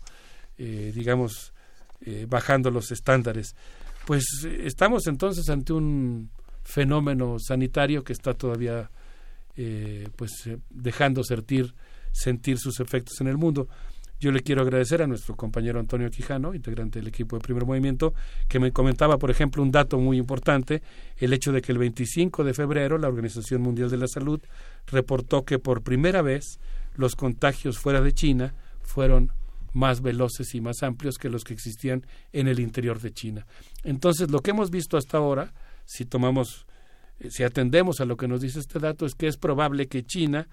eh, 0.57 0.91
digamos, 0.95 1.53
eh, 2.01 2.25
bajando 2.29 2.69
los 2.71 2.91
estándares. 2.91 3.55
Pues 4.05 4.23
estamos 4.43 5.07
entonces 5.07 5.49
ante 5.49 5.73
un 5.73 6.29
fenómeno 6.65 7.37
sanitario 7.39 8.03
que 8.03 8.11
está 8.11 8.33
todavía, 8.33 8.89
eh, 9.55 10.09
pues, 10.15 10.49
dejando 10.69 11.23
sentir, 11.23 11.73
sentir 12.11 12.57
sus 12.57 12.79
efectos 12.81 13.21
en 13.21 13.27
el 13.27 13.37
mundo. 13.37 13.69
Yo 14.19 14.31
le 14.31 14.41
quiero 14.41 14.63
agradecer 14.63 15.01
a 15.01 15.07
nuestro 15.07 15.35
compañero 15.35 15.79
Antonio 15.79 16.09
Quijano, 16.09 16.55
integrante 16.55 16.99
del 16.99 17.09
equipo 17.09 17.37
de 17.37 17.43
Primer 17.43 17.65
Movimiento, 17.65 18.13
que 18.47 18.59
me 18.59 18.71
comentaba, 18.71 19.17
por 19.17 19.29
ejemplo, 19.29 19.61
un 19.61 19.71
dato 19.71 19.99
muy 19.99 20.17
importante, 20.17 20.81
el 21.17 21.33
hecho 21.33 21.51
de 21.51 21.61
que 21.61 21.71
el 21.71 21.77
25 21.77 22.43
de 22.43 22.53
febrero 22.53 22.97
la 22.97 23.09
Organización 23.09 23.61
Mundial 23.61 23.89
de 23.89 23.97
la 23.97 24.07
Salud 24.07 24.41
reportó 24.87 25.43
que 25.43 25.59
por 25.59 25.83
primera 25.83 26.21
vez 26.21 26.59
los 26.95 27.15
contagios 27.15 27.77
fuera 27.77 28.01
de 28.01 28.13
China 28.13 28.53
fueron 28.81 29.31
más 29.73 30.01
veloces 30.01 30.55
y 30.55 30.61
más 30.61 30.81
amplios 30.81 31.17
que 31.17 31.29
los 31.29 31.43
que 31.43 31.53
existían 31.53 32.07
en 32.31 32.47
el 32.47 32.59
interior 32.59 32.99
de 33.01 33.11
China. 33.11 33.45
Entonces, 33.83 34.31
lo 34.31 34.39
que 34.39 34.51
hemos 34.51 34.71
visto 34.71 34.97
hasta 34.97 35.17
ahora, 35.17 35.53
si 35.85 36.05
tomamos 36.05 36.65
eh, 37.19 37.31
si 37.31 37.43
atendemos 37.43 38.01
a 38.01 38.05
lo 38.05 38.17
que 38.17 38.27
nos 38.27 38.41
dice 38.41 38.59
este 38.59 38.79
dato, 38.79 39.05
es 39.05 39.15
que 39.15 39.27
es 39.27 39.37
probable 39.37 39.87
que 39.87 40.03
China, 40.03 40.47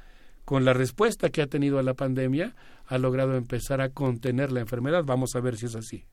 con 0.45 0.65
la 0.65 0.73
respuesta 0.73 1.31
que 1.31 1.43
ha 1.43 1.47
tenido 1.47 1.79
a 1.79 1.83
la 1.83 1.95
pandemia, 1.95 2.55
ha 2.87 2.99
logrado 2.99 3.37
empezar 3.37 3.81
a 3.81 3.91
contener 3.91 4.53
la 4.53 4.61
enfermedad. 4.61 5.05
Vamos 5.05 5.35
a 5.35 5.41
ver 5.41 5.57
si 5.57 5.67
es 5.67 5.75
así. 5.75 6.07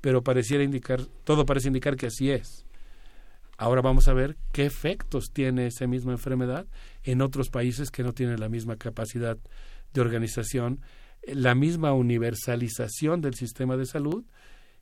Pero 0.00 0.22
pareciera 0.22 0.62
indicar, 0.62 1.02
todo 1.24 1.46
parece 1.46 1.68
indicar 1.68 1.96
que 1.96 2.06
así 2.06 2.30
es. 2.30 2.66
Ahora 3.58 3.80
vamos 3.80 4.06
a 4.08 4.12
ver 4.12 4.36
qué 4.52 4.66
efectos 4.66 5.30
tiene 5.32 5.68
esa 5.68 5.86
misma 5.86 6.12
enfermedad 6.12 6.66
en 7.04 7.22
otros 7.22 7.48
países 7.48 7.90
que 7.90 8.02
no 8.02 8.12
tienen 8.12 8.38
la 8.38 8.50
misma 8.50 8.76
capacidad 8.76 9.38
de 9.94 10.00
organización, 10.00 10.82
la 11.26 11.54
misma 11.54 11.94
universalización 11.94 13.22
del 13.22 13.34
sistema 13.34 13.78
de 13.78 13.86
salud 13.86 14.26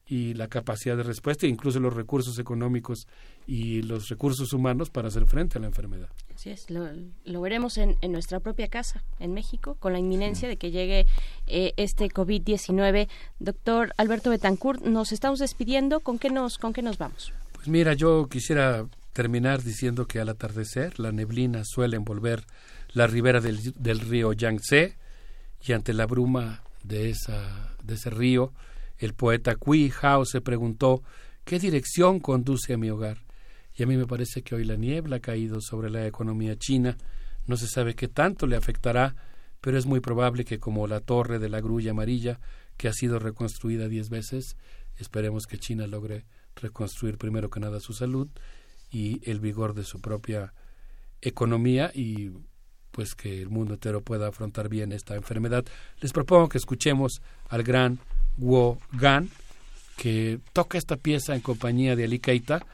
y 0.06 0.34
la 0.34 0.48
capacidad 0.48 0.96
de 0.96 1.02
respuesta, 1.02 1.46
incluso 1.46 1.80
los 1.80 1.94
recursos 1.94 2.38
económicos 2.38 3.06
y 3.46 3.82
los 3.82 4.08
recursos 4.08 4.52
humanos 4.52 4.90
para 4.90 5.08
hacer 5.08 5.26
frente 5.26 5.58
a 5.58 5.60
la 5.60 5.66
enfermedad. 5.66 6.08
Así 6.34 6.50
es, 6.50 6.66
lo, 6.70 7.40
veremos 7.40 7.78
en, 7.78 7.96
nuestra 8.10 8.40
propia 8.40 8.68
casa, 8.68 9.02
en 9.18 9.32
México, 9.32 9.76
con 9.80 9.92
la 9.92 9.98
inminencia 9.98 10.48
de 10.48 10.56
que 10.56 10.70
llegue 10.70 11.06
eh, 11.46 11.72
este 11.76 12.08
COVID-19. 12.08 13.08
Doctor 13.38 13.94
Alberto 13.96 14.30
Betancourt, 14.30 14.82
nos 14.82 15.12
estamos 15.12 15.38
despidiendo. 15.38 16.00
¿Con 16.00 16.18
qué 16.18 16.30
nos, 16.30 16.58
con 16.58 16.72
qué 16.72 16.82
nos 16.82 16.98
vamos? 16.98 17.32
Pues 17.52 17.68
mira, 17.68 17.94
yo 17.94 18.28
quisiera 18.28 18.86
terminar 19.14 19.62
diciendo 19.62 20.06
que 20.06 20.20
al 20.20 20.28
atardecer 20.28 20.98
la 20.98 21.12
neblina 21.12 21.62
suele 21.64 21.96
envolver 21.96 22.44
la 22.92 23.06
ribera 23.06 23.40
del, 23.40 23.72
del 23.74 24.00
río 24.00 24.32
Yangtze 24.32 24.96
y 25.66 25.72
ante 25.72 25.94
la 25.94 26.06
bruma 26.06 26.62
de, 26.82 27.10
esa, 27.10 27.74
de 27.82 27.94
ese 27.94 28.10
río, 28.10 28.52
el 29.04 29.14
poeta 29.14 29.56
Cui 29.56 29.92
Hao 30.00 30.24
se 30.24 30.40
preguntó 30.40 31.02
¿qué 31.44 31.58
dirección 31.58 32.20
conduce 32.20 32.74
a 32.74 32.78
mi 32.78 32.90
hogar? 32.90 33.18
Y 33.76 33.82
a 33.82 33.86
mí 33.86 33.96
me 33.96 34.06
parece 34.06 34.42
que 34.42 34.54
hoy 34.54 34.64
la 34.64 34.76
niebla 34.76 35.16
ha 35.16 35.20
caído 35.20 35.60
sobre 35.60 35.90
la 35.90 36.06
economía 36.06 36.56
china, 36.56 36.96
no 37.46 37.56
se 37.56 37.66
sabe 37.66 37.94
qué 37.94 38.08
tanto 38.08 38.46
le 38.46 38.56
afectará, 38.56 39.14
pero 39.60 39.76
es 39.76 39.86
muy 39.86 40.00
probable 40.00 40.44
que 40.44 40.58
como 40.58 40.86
la 40.86 41.00
torre 41.00 41.38
de 41.38 41.48
la 41.48 41.60
grulla 41.60 41.90
amarilla, 41.90 42.38
que 42.76 42.88
ha 42.88 42.92
sido 42.92 43.18
reconstruida 43.18 43.88
diez 43.88 44.10
veces, 44.10 44.56
esperemos 44.96 45.46
que 45.46 45.58
China 45.58 45.86
logre 45.86 46.24
reconstruir 46.56 47.18
primero 47.18 47.50
que 47.50 47.60
nada 47.60 47.80
su 47.80 47.92
salud 47.92 48.28
y 48.90 49.20
el 49.28 49.40
vigor 49.40 49.74
de 49.74 49.84
su 49.84 50.00
propia 50.00 50.54
economía 51.20 51.90
y 51.94 52.30
pues 52.90 53.16
que 53.16 53.42
el 53.42 53.48
mundo 53.48 53.74
entero 53.74 54.02
pueda 54.02 54.28
afrontar 54.28 54.68
bien 54.68 54.92
esta 54.92 55.16
enfermedad. 55.16 55.64
Les 56.00 56.12
propongo 56.12 56.48
que 56.48 56.58
escuchemos 56.58 57.22
al 57.48 57.64
gran 57.64 57.98
Wo 58.36 58.78
Gan, 58.92 59.30
que 59.96 60.40
toca 60.52 60.78
esta 60.78 60.96
pieza 60.96 61.34
en 61.34 61.40
compañía 61.40 61.96
de 61.96 62.04
Ali 62.04 62.18
Keita, 62.18 62.64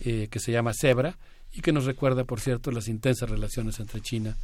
eh, 0.00 0.28
que 0.30 0.38
se 0.38 0.52
llama 0.52 0.72
Zebra, 0.74 1.16
y 1.52 1.60
que 1.60 1.72
nos 1.72 1.84
recuerda, 1.84 2.24
por 2.24 2.40
cierto, 2.40 2.70
las 2.70 2.88
intensas 2.88 3.28
relaciones 3.28 3.78
entre 3.78 4.00
China 4.00 4.36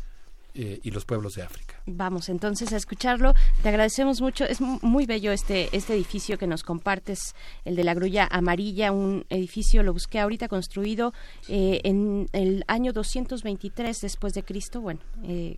eh, 0.55 0.79
y 0.83 0.91
los 0.91 1.05
pueblos 1.05 1.35
de 1.35 1.43
África. 1.43 1.81
Vamos 1.87 2.29
entonces 2.29 2.73
a 2.73 2.77
escucharlo. 2.77 3.35
Te 3.63 3.69
agradecemos 3.69 4.21
mucho. 4.21 4.45
Es 4.45 4.61
muy 4.61 5.07
bello 5.07 5.33
este, 5.33 5.75
este 5.75 5.95
edificio 5.95 6.37
que 6.37 6.47
nos 6.47 6.63
compartes, 6.63 7.35
el 7.65 7.77
de 7.77 7.85
la 7.85 7.95
Grulla 7.95 8.29
Amarilla, 8.31 8.93
un 8.93 9.25
edificio, 9.31 9.83
lo 9.83 9.93
busqué 9.93 10.21
ahorita, 10.21 10.49
construido 10.49 11.15
eh, 11.49 11.81
en 11.85 12.29
el 12.33 12.65
año 12.67 12.93
223 12.93 14.01
después 14.01 14.35
de 14.35 14.43
Cristo. 14.43 14.81
Bueno, 14.81 15.01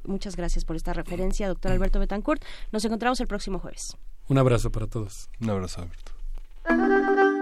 muchas 0.04 0.36
gracias 0.36 0.64
por 0.64 0.76
esta 0.76 0.92
referencia, 0.92 1.48
doctor 1.48 1.72
Alberto 1.72 1.98
Betancourt. 1.98 2.44
Nos 2.70 2.84
encontramos 2.84 3.20
el 3.20 3.26
próximo 3.26 3.58
jueves. 3.58 3.96
Un 4.30 4.38
abrazo 4.38 4.70
para 4.70 4.86
todos. 4.86 5.28
Un 5.40 5.50
abrazo, 5.50 5.82
Alberto. 5.82 7.39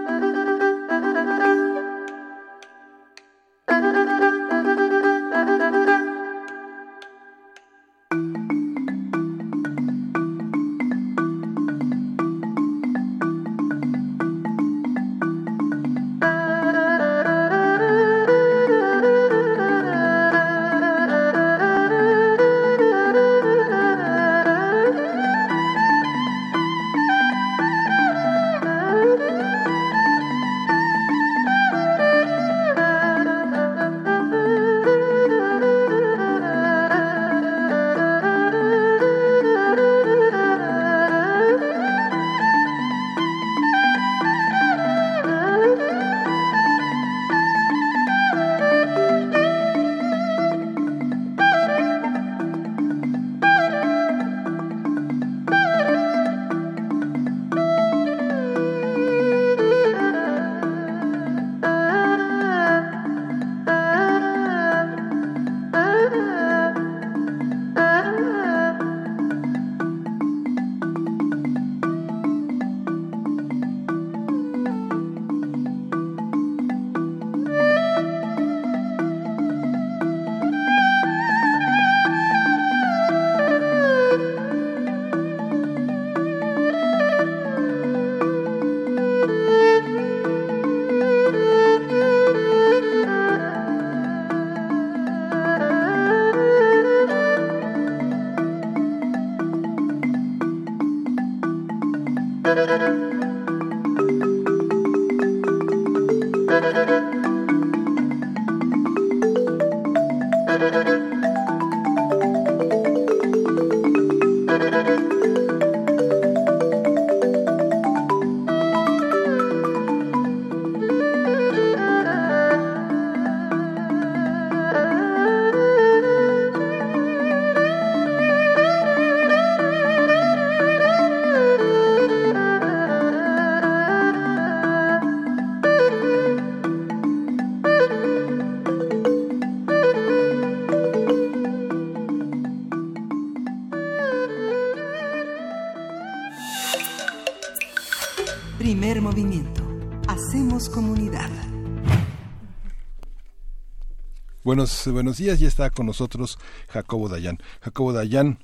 Buenos, 154.49 154.87
buenos 154.91 155.17
días, 155.17 155.39
ya 155.39 155.47
está 155.47 155.69
con 155.69 155.85
nosotros 155.85 156.39
Jacobo 156.69 157.07
Dayan. 157.07 157.37
Jacobo 157.61 157.93
Dayan 157.93 158.39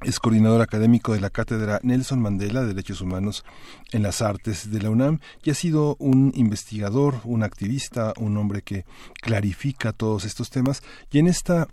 es 0.00 0.20
coordinador 0.20 0.62
académico 0.62 1.12
de 1.12 1.20
la 1.20 1.28
Cátedra 1.28 1.80
Nelson 1.82 2.22
Mandela 2.22 2.60
de 2.60 2.68
Derechos 2.68 3.00
Humanos 3.00 3.44
en 3.90 4.04
las 4.04 4.22
Artes 4.22 4.70
de 4.70 4.80
la 4.80 4.90
UNAM 4.90 5.18
y 5.42 5.50
ha 5.50 5.54
sido 5.54 5.96
un 5.98 6.30
investigador, 6.36 7.20
un 7.24 7.42
activista, 7.42 8.14
un 8.16 8.36
hombre 8.36 8.62
que 8.62 8.84
clarifica 9.22 9.92
todos 9.92 10.24
estos 10.24 10.50
temas. 10.50 10.84
Y 11.10 11.18
en 11.18 11.26
esta 11.26 11.66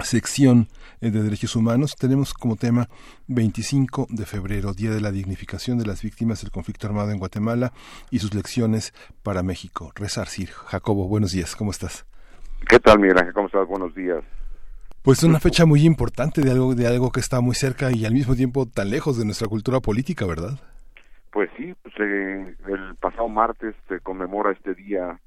sección 0.00 0.66
eh, 1.00 1.12
de 1.12 1.22
derechos 1.22 1.54
humanos 1.54 1.94
tenemos 1.96 2.34
como 2.34 2.56
tema 2.56 2.88
25 3.28 4.08
de 4.10 4.26
febrero, 4.26 4.74
Día 4.74 4.90
de 4.90 5.00
la 5.00 5.12
Dignificación 5.12 5.78
de 5.78 5.86
las 5.86 6.02
Víctimas 6.02 6.40
del 6.40 6.50
Conflicto 6.50 6.88
Armado 6.88 7.12
en 7.12 7.20
Guatemala 7.20 7.72
y 8.10 8.18
sus 8.18 8.34
lecciones 8.34 8.92
para 9.22 9.44
México. 9.44 9.92
Resarcir. 9.94 10.50
Jacobo, 10.50 11.06
buenos 11.06 11.30
días, 11.30 11.54
¿cómo 11.54 11.70
estás? 11.70 12.06
¿Qué 12.68 12.78
tal, 12.78 12.98
Miguel 12.98 13.18
Ángel? 13.18 13.34
¿Cómo 13.34 13.46
estás? 13.46 13.66
Buenos 13.66 13.94
días. 13.94 14.24
Pues 15.02 15.22
una 15.22 15.38
fecha 15.38 15.66
muy 15.66 15.84
importante 15.84 16.40
de 16.40 16.50
algo, 16.50 16.74
de 16.74 16.86
algo 16.86 17.10
que 17.10 17.20
está 17.20 17.40
muy 17.40 17.54
cerca 17.54 17.90
y 17.92 18.06
al 18.06 18.14
mismo 18.14 18.34
tiempo 18.34 18.66
tan 18.66 18.90
lejos 18.90 19.18
de 19.18 19.24
nuestra 19.24 19.48
cultura 19.48 19.80
política, 19.80 20.26
¿verdad? 20.26 20.58
Pues 21.30 21.50
sí, 21.56 21.74
pues, 21.82 21.94
eh, 21.98 22.56
el 22.68 22.94
pasado 22.96 23.28
martes 23.28 23.74
se 23.88 24.00
conmemora 24.00 24.52
este 24.52 24.74
día 24.74 25.18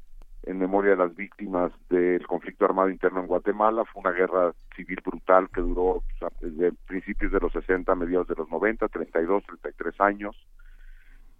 en 0.43 0.57
memoria 0.57 0.91
de 0.91 0.97
las 0.97 1.15
víctimas 1.15 1.71
del 1.89 2.25
conflicto 2.25 2.65
armado 2.65 2.89
interno 2.89 3.19
en 3.19 3.27
Guatemala. 3.27 3.83
Fue 3.85 4.01
una 4.01 4.11
guerra 4.11 4.53
civil 4.75 4.99
brutal 5.05 5.49
que 5.53 5.61
duró 5.61 6.01
pues, 6.19 6.31
desde 6.41 6.71
principios 6.87 7.31
de 7.31 7.39
los 7.39 7.51
60 7.51 7.91
a 7.91 7.95
mediados 7.95 8.27
de 8.29 8.35
los 8.35 8.49
90, 8.49 8.87
32, 8.87 9.43
33 9.45 10.01
años, 10.01 10.35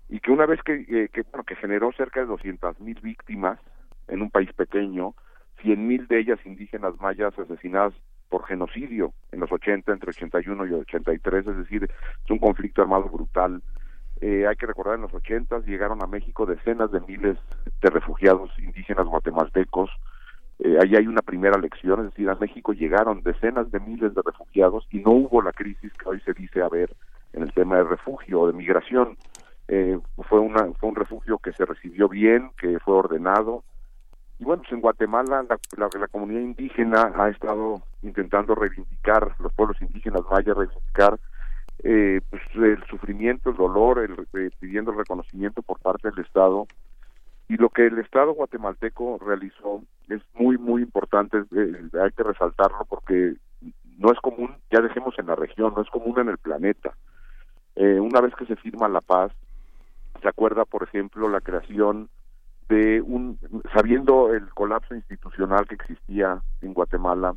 y 0.10 0.20
que 0.20 0.32
una 0.32 0.46
vez 0.46 0.62
que, 0.64 0.74
eh, 0.74 1.10
que, 1.12 1.24
bueno, 1.24 1.44
que 1.44 1.56
generó 1.56 1.92
cerca 1.94 2.20
de 2.20 2.28
200 2.28 2.80
mil 2.82 3.00
víctimas 3.02 3.60
en 4.08 4.22
un 4.22 4.30
país 4.30 4.52
pequeño, 4.54 5.16
100 5.62 5.88
mil 5.88 6.08
de 6.08 6.20
ellas 6.20 6.40
indígenas 6.46 7.00
mayas 7.00 7.38
asesinadas 7.38 7.94
por 8.30 8.46
genocidio 8.46 9.14
en 9.32 9.40
los 9.40 9.52
80, 9.52 9.92
entre 9.92 10.10
81 10.10 10.66
y 10.68 10.74
83, 10.74 11.48
es 11.48 11.58
decir, 11.58 11.84
es 11.84 12.32
un 12.32 12.40
conflicto 12.40 12.82
armado 12.82 13.10
brutal. 13.10 13.62
Eh, 14.20 14.48
hay 14.48 14.56
que 14.56 14.66
recordar, 14.66 14.96
en 14.96 15.04
los 15.04 15.14
80 15.14 15.60
llegaron 15.60 16.04
a 16.04 16.08
México 16.08 16.46
decenas 16.46 16.92
de 16.92 17.00
miles 17.02 17.38
de 17.82 17.90
refugiados 17.90 18.50
indígenas 18.60 19.06
guatemaltecos. 19.06 19.90
Eh, 20.60 20.78
hay 20.80 21.06
una 21.06 21.22
primera 21.22 21.58
lección, 21.60 22.00
es 22.00 22.06
decir, 22.08 22.30
a 22.30 22.36
México 22.36 22.74
llegaron 22.74 23.22
decenas 23.22 23.72
de 23.72 23.80
miles 23.80 24.16
de 24.16 24.22
refugiados 24.26 24.88
y 24.92 25.00
no 25.00 25.12
hubo 25.12 25.42
la 25.42 25.52
crisis 25.52 25.94
que 25.94 26.10
hoy 26.10 26.20
se 26.22 26.34
dice 26.34 26.62
haber 26.62 26.96
en 27.34 27.44
el 27.44 27.54
tema 27.54 27.78
de 27.78 27.84
refugio 27.84 28.42
o 28.42 28.48
de 28.48 28.54
migración. 28.54 29.18
Eh, 29.68 30.00
fue, 30.28 30.40
una, 30.40 30.74
fue 30.80 30.90
un 30.90 30.96
refugio 30.96 31.38
que 31.38 31.54
se 31.54 31.66
recibió 31.66 32.10
bien, 32.10 32.52
que 32.58 32.80
fue 32.80 32.96
ordenado, 32.96 33.64
y 34.40 34.44
bueno, 34.44 34.62
pues 34.62 34.74
en 34.74 34.82
Guatemala 34.82 35.46
la, 35.50 35.90
la, 36.00 36.08
comunidad 36.08 36.42
indígena 36.42 37.12
ha 37.16 37.30
estado 37.30 37.82
intentando 38.04 38.54
reivindicar, 38.56 39.36
los 39.40 39.52
pueblos 39.54 39.82
indígenas 39.82 40.22
mayas 40.30 40.56
reivindicar 40.56 41.20
eh, 41.84 42.22
pues 42.30 42.42
el 42.56 42.84
sufrimiento, 42.88 43.50
el 43.50 43.58
dolor, 43.58 44.00
el, 44.00 44.28
eh, 44.40 44.50
pidiendo 44.60 44.92
el 44.92 44.98
reconocimiento 44.98 45.62
por 45.62 45.80
parte 45.80 46.10
del 46.10 46.26
Estado. 46.26 46.68
Y 47.50 47.58
lo 47.58 47.70
que 47.70 47.88
el 47.88 47.98
Estado 48.00 48.34
guatemalteco 48.34 49.20
realizó 49.26 49.82
es 50.10 50.22
muy, 50.34 50.58
muy 50.58 50.82
importante, 50.82 51.38
eh, 51.56 51.90
hay 52.02 52.12
que 52.12 52.24
resaltarlo 52.24 52.86
porque 52.90 53.36
no 53.98 54.12
es 54.12 54.20
común, 54.20 54.56
ya 54.72 54.82
dejemos 54.82 55.18
en 55.18 55.28
la 55.28 55.36
región, 55.36 55.74
no 55.76 55.82
es 55.82 55.90
común 55.90 56.20
en 56.20 56.30
el 56.30 56.38
planeta. 56.38 56.94
Eh, 57.76 58.00
una 58.00 58.22
vez 58.22 58.34
que 58.36 58.46
se 58.46 58.56
firma 58.56 58.88
la 58.88 59.02
paz, 59.02 59.32
se 60.22 60.28
acuerda, 60.28 60.66
por 60.66 60.84
ejemplo, 60.84 61.30
la 61.30 61.42
creación 61.42 62.10
de 62.70 63.02
un, 63.02 63.40
sabiendo 63.74 64.34
el 64.34 64.50
colapso 64.54 64.94
institucional 64.96 65.68
que 65.68 65.76
existía 65.76 66.42
en 66.62 66.74
Guatemala, 66.74 67.34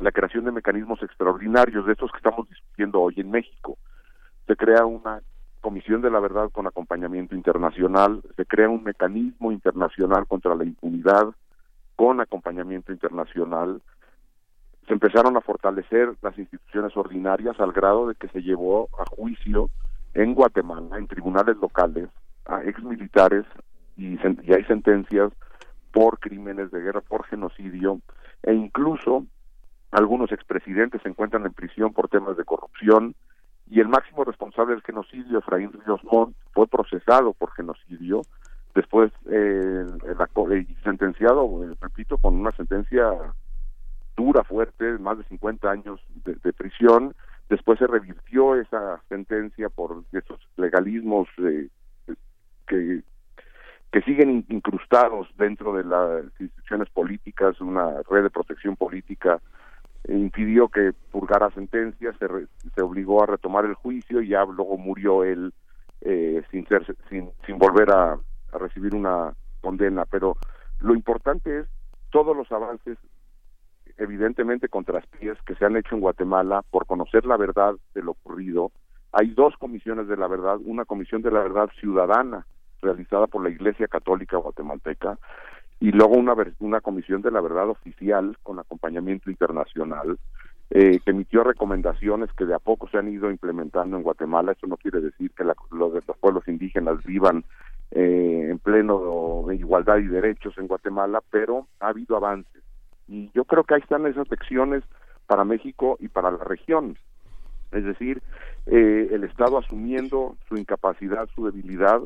la 0.00 0.12
creación 0.12 0.44
de 0.44 0.52
mecanismos 0.52 1.02
extraordinarios, 1.02 1.86
de 1.86 1.92
estos 1.92 2.10
que 2.10 2.18
estamos 2.18 2.48
discutiendo 2.48 3.00
hoy 3.00 3.14
en 3.18 3.30
México. 3.30 3.78
Se 4.46 4.56
crea 4.56 4.84
una 4.84 5.20
Comisión 5.60 6.02
de 6.02 6.10
la 6.10 6.20
Verdad 6.20 6.50
con 6.50 6.66
acompañamiento 6.66 7.34
internacional, 7.34 8.20
se 8.36 8.44
crea 8.44 8.68
un 8.68 8.84
mecanismo 8.84 9.50
internacional 9.50 10.26
contra 10.26 10.54
la 10.54 10.64
impunidad 10.64 11.28
con 11.96 12.20
acompañamiento 12.20 12.92
internacional, 12.92 13.80
se 14.86 14.92
empezaron 14.92 15.38
a 15.38 15.40
fortalecer 15.40 16.14
las 16.20 16.36
instituciones 16.38 16.94
ordinarias 16.96 17.58
al 17.60 17.72
grado 17.72 18.08
de 18.08 18.14
que 18.14 18.28
se 18.28 18.42
llevó 18.42 18.90
a 18.98 19.06
juicio 19.06 19.70
en 20.12 20.34
Guatemala, 20.34 20.98
en 20.98 21.06
tribunales 21.06 21.56
locales, 21.56 22.10
a 22.44 22.62
exmilitares 22.62 23.46
y, 23.96 24.14
y 24.14 24.52
hay 24.52 24.64
sentencias 24.64 25.32
por 25.92 26.18
crímenes 26.18 26.70
de 26.70 26.80
guerra, 26.80 27.00
por 27.00 27.24
genocidio, 27.26 28.00
e 28.42 28.52
incluso 28.52 29.24
algunos 29.90 30.32
expresidentes 30.32 31.02
se 31.02 31.08
encuentran 31.08 31.46
en 31.46 31.52
prisión 31.52 31.92
por 31.92 32.08
temas 32.08 32.36
de 32.36 32.44
corrupción, 32.44 33.14
y 33.70 33.80
el 33.80 33.88
máximo 33.88 34.24
responsable 34.24 34.74
del 34.74 34.82
genocidio, 34.82 35.38
Efraín 35.38 35.72
Ríos 35.72 36.02
Montt, 36.04 36.36
fue 36.52 36.66
procesado 36.66 37.32
por 37.32 37.52
genocidio, 37.52 38.22
después 38.74 39.12
eh, 39.30 39.86
sentenciado, 40.82 41.64
eh, 41.64 41.74
repito, 41.80 42.18
con 42.18 42.34
una 42.34 42.50
sentencia 42.52 43.04
dura, 44.16 44.44
fuerte, 44.44 44.98
más 44.98 45.18
de 45.18 45.24
50 45.24 45.70
años 45.70 46.00
de, 46.24 46.34
de 46.42 46.52
prisión, 46.52 47.14
después 47.48 47.78
se 47.78 47.86
revirtió 47.86 48.56
esa 48.56 49.00
sentencia 49.08 49.68
por 49.68 50.04
esos 50.12 50.40
legalismos 50.56 51.28
eh, 51.38 51.68
que 52.66 53.02
que 53.94 54.02
siguen 54.02 54.44
incrustados 54.48 55.28
dentro 55.38 55.72
de 55.72 55.84
las 55.84 56.24
instituciones 56.40 56.90
políticas, 56.90 57.60
una 57.60 58.02
red 58.10 58.24
de 58.24 58.30
protección 58.30 58.74
política 58.74 59.40
impidió 60.08 60.66
que 60.66 60.92
purgara 61.12 61.48
sentencias, 61.52 62.16
se, 62.18 62.26
se 62.74 62.82
obligó 62.82 63.22
a 63.22 63.26
retomar 63.26 63.64
el 63.66 63.74
juicio 63.74 64.20
y 64.20 64.30
ya 64.30 64.44
luego 64.46 64.76
murió 64.78 65.22
él 65.22 65.54
eh, 66.00 66.42
sin, 66.50 66.66
ser, 66.66 66.84
sin, 67.08 67.30
sin 67.46 67.56
volver 67.56 67.92
a, 67.92 68.18
recibir 68.58 68.96
una 68.96 69.32
condena. 69.60 70.04
Pero 70.06 70.38
lo 70.80 70.96
importante 70.96 71.60
es 71.60 71.68
todos 72.10 72.36
los 72.36 72.50
avances 72.50 72.98
evidentemente 73.96 74.68
con 74.68 74.84
traspiés 74.84 75.40
que 75.46 75.54
se 75.54 75.66
han 75.66 75.76
hecho 75.76 75.94
en 75.94 76.00
Guatemala 76.00 76.64
por 76.68 76.86
conocer 76.86 77.26
la 77.26 77.36
verdad 77.36 77.74
de 77.94 78.02
lo 78.02 78.10
ocurrido. 78.10 78.72
Hay 79.12 79.28
dos 79.28 79.54
comisiones 79.56 80.08
de 80.08 80.16
la 80.16 80.26
verdad, 80.26 80.58
una 80.64 80.84
comisión 80.84 81.22
de 81.22 81.30
la 81.30 81.44
verdad 81.44 81.70
ciudadana 81.78 82.44
realizada 82.84 83.26
por 83.26 83.42
la 83.42 83.50
Iglesia 83.50 83.88
Católica 83.88 84.36
Guatemalteca 84.36 85.18
y 85.80 85.90
luego 85.90 86.14
una, 86.14 86.34
una 86.60 86.80
comisión 86.80 87.22
de 87.22 87.30
la 87.30 87.40
verdad 87.40 87.68
oficial 87.68 88.36
con 88.42 88.58
acompañamiento 88.58 89.30
internacional 89.30 90.18
eh, 90.70 90.98
que 91.04 91.10
emitió 91.10 91.44
recomendaciones 91.44 92.32
que 92.32 92.46
de 92.46 92.54
a 92.54 92.58
poco 92.58 92.88
se 92.88 92.98
han 92.98 93.08
ido 93.08 93.30
implementando 93.30 93.96
en 93.96 94.02
Guatemala. 94.02 94.52
Eso 94.52 94.66
no 94.66 94.76
quiere 94.76 95.00
decir 95.00 95.30
que 95.32 95.44
la, 95.44 95.54
los, 95.70 95.92
los 95.92 96.16
pueblos 96.18 96.46
indígenas 96.48 97.02
vivan 97.04 97.44
eh, 97.90 98.48
en 98.50 98.58
pleno 98.58 99.46
igualdad 99.52 99.98
y 99.98 100.06
derechos 100.06 100.56
en 100.58 100.66
Guatemala, 100.66 101.22
pero 101.30 101.66
ha 101.80 101.88
habido 101.88 102.16
avances. 102.16 102.62
Y 103.06 103.30
yo 103.34 103.44
creo 103.44 103.64
que 103.64 103.74
ahí 103.74 103.80
están 103.80 104.06
esas 104.06 104.28
lecciones 104.30 104.82
para 105.26 105.44
México 105.44 105.96
y 106.00 106.08
para 106.08 106.30
la 106.30 106.42
región. 106.44 106.96
Es 107.72 107.84
decir, 107.84 108.22
eh, 108.66 109.08
el 109.12 109.24
Estado 109.24 109.58
asumiendo 109.58 110.36
su 110.48 110.56
incapacidad, 110.56 111.28
su 111.34 111.44
debilidad, 111.44 112.00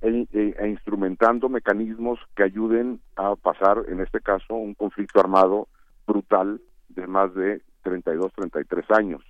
e, 0.00 0.26
e, 0.32 0.68
instrumentando 0.68 1.48
mecanismos 1.48 2.18
que 2.36 2.44
ayuden 2.44 3.00
a 3.16 3.34
pasar, 3.36 3.84
en 3.88 4.00
este 4.00 4.20
caso, 4.20 4.54
un 4.54 4.74
conflicto 4.74 5.20
armado 5.20 5.68
brutal 6.06 6.60
de 6.88 7.06
más 7.06 7.34
de 7.34 7.62
32, 7.82 8.32
33 8.34 8.90
años. 8.92 9.22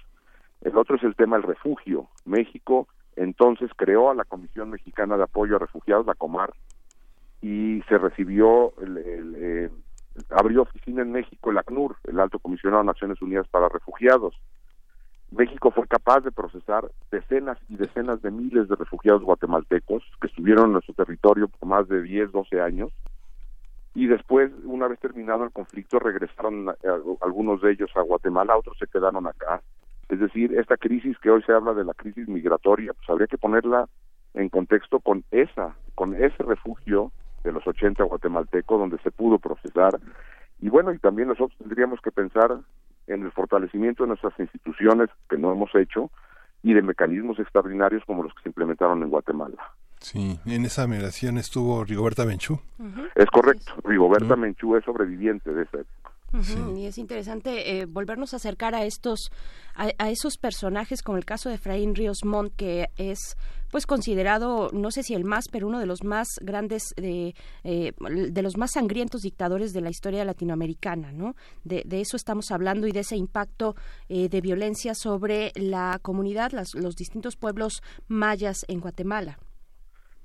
El 0.60 0.76
otro 0.76 0.97
es 0.97 1.02
el 1.05 1.14
tema 1.14 1.36
del 1.36 1.47
refugio. 1.47 2.08
México 2.24 2.88
entonces 3.16 3.70
creó 3.76 4.10
a 4.10 4.14
la 4.14 4.24
Comisión 4.24 4.70
Mexicana 4.70 5.16
de 5.16 5.24
Apoyo 5.24 5.56
a 5.56 5.58
Refugiados, 5.58 6.06
la 6.06 6.14
COMAR, 6.14 6.52
y 7.40 7.82
se 7.88 7.98
recibió, 7.98 8.72
el, 8.80 9.34
eh, 9.36 9.70
abrió 10.30 10.62
oficina 10.62 11.02
en 11.02 11.12
México 11.12 11.50
el 11.50 11.58
ACNUR, 11.58 11.97
el 12.05 12.20
Alto 12.20 12.38
Comisionado 12.38 12.82
de 12.82 12.86
Naciones 12.86 13.20
Unidas 13.20 13.48
para 13.48 13.68
Refugiados. 13.68 14.34
México 15.31 15.70
fue 15.70 15.86
capaz 15.86 16.20
de 16.20 16.32
procesar 16.32 16.90
decenas 17.10 17.58
y 17.68 17.76
decenas 17.76 18.23
de 18.23 18.31
miles 18.31 18.68
de 18.68 18.76
refugiados 18.76 19.23
guatemaltecos 19.23 20.02
que 20.20 20.26
estuvieron 20.26 20.66
en 20.66 20.73
nuestro 20.73 20.94
territorio 20.94 21.48
por 21.48 21.68
más 21.68 21.89
de 21.89 22.02
10, 22.02 22.32
12 22.32 22.60
años 22.60 22.92
y 23.98 24.07
después, 24.07 24.52
una 24.65 24.86
vez 24.86 25.00
terminado 25.00 25.42
el 25.42 25.50
conflicto, 25.50 25.98
regresaron 25.98 26.68
eh, 26.68 26.89
algunos 27.20 27.60
de 27.60 27.73
ellos 27.73 27.90
a 27.97 28.02
Guatemala, 28.02 28.57
otros 28.57 28.78
se 28.78 28.86
quedaron 28.86 29.26
acá. 29.26 29.60
Es 30.08 30.20
decir, 30.20 30.57
esta 30.57 30.76
crisis 30.76 31.18
que 31.18 31.31
hoy 31.31 31.42
se 31.42 31.52
habla 31.52 31.74
de 31.74 31.84
la 31.84 31.94
crisis 31.94 32.28
migratoria, 32.28 32.92
pues 32.92 33.10
habría 33.10 33.26
que 33.26 33.39
ponerla 33.39 33.89
en 34.34 34.50
contexto 34.50 35.00
con 35.00 35.24
esa, 35.32 35.74
con 35.97 36.15
ese 36.15 36.44
refugio 36.44 37.10
de 37.42 37.50
los 37.50 37.66
80 37.66 38.05
guatemaltecos 38.05 38.78
donde 38.78 38.98
se 38.98 39.10
pudo 39.10 39.40
procesar. 39.40 39.98
Y 40.60 40.68
bueno, 40.68 40.92
y 40.92 40.98
también 40.98 41.26
nosotros 41.26 41.58
tendríamos 41.58 42.00
que 42.00 42.12
pensar 42.12 42.57
en 43.08 43.22
el 43.24 43.32
fortalecimiento 43.32 44.04
de 44.04 44.08
nuestras 44.08 44.38
instituciones, 44.38 45.10
que 45.28 45.36
no 45.36 45.50
hemos 45.52 45.74
hecho, 45.74 46.10
y 46.62 46.74
de 46.74 46.82
mecanismos 46.82 47.38
extraordinarios 47.38 48.04
como 48.04 48.22
los 48.22 48.34
que 48.34 48.42
se 48.42 48.48
implementaron 48.48 49.02
en 49.02 49.10
Guatemala. 49.10 49.56
Sí, 50.00 50.38
en 50.46 50.64
esa 50.64 50.86
migración 50.86 51.38
estuvo 51.38 51.84
Rigoberta 51.84 52.24
Menchú. 52.24 52.60
Es 53.14 53.26
correcto, 53.26 53.72
Rigoberta 53.84 54.36
Menchú 54.36 54.76
es 54.76 54.84
sobreviviente 54.84 55.52
de 55.52 55.62
esa 55.62 55.78
época. 55.78 56.12
Y 56.76 56.84
es 56.84 56.98
interesante 56.98 57.80
eh, 57.80 57.86
volvernos 57.86 58.34
a 58.34 58.36
acercar 58.36 58.74
a 58.74 58.84
estos, 58.84 59.30
a, 59.74 60.10
esos 60.10 60.36
personajes, 60.36 61.02
como 61.02 61.16
el 61.16 61.24
caso 61.24 61.48
de 61.48 61.54
Efraín 61.54 61.94
Ríos 61.94 62.18
Montt, 62.22 62.54
que 62.54 62.88
es 62.98 63.36
pues 63.70 63.86
considerado, 63.86 64.70
no 64.72 64.90
sé 64.90 65.02
si 65.02 65.14
el 65.14 65.24
más, 65.24 65.48
pero 65.48 65.66
uno 65.66 65.78
de 65.80 65.86
los 65.86 66.05
más 66.05 66.28
grandes, 66.42 66.94
de, 66.97 67.34
eh, 67.64 67.92
de 68.30 68.42
los 68.42 68.56
más 68.56 68.72
sangrientos 68.72 69.22
dictadores 69.22 69.72
de 69.72 69.80
la 69.80 69.90
historia 69.90 70.24
latinoamericana, 70.24 71.12
¿no? 71.12 71.34
De, 71.64 71.84
eso 71.90 72.16
estamos 72.16 72.50
hablando 72.50 72.86
y 72.86 72.92
de 72.92 73.00
ese 73.00 73.16
impacto 73.16 73.74
eh, 74.08 74.28
de 74.28 74.40
violencia 74.40 74.94
sobre 74.94 75.52
la 75.55 75.98
comunidad, 76.00 76.52
los 76.52 76.97
distintos 76.97 77.36
pueblos 77.36 77.82
mayas 78.06 78.64
en 78.68 78.80
Guatemala. 78.80 79.38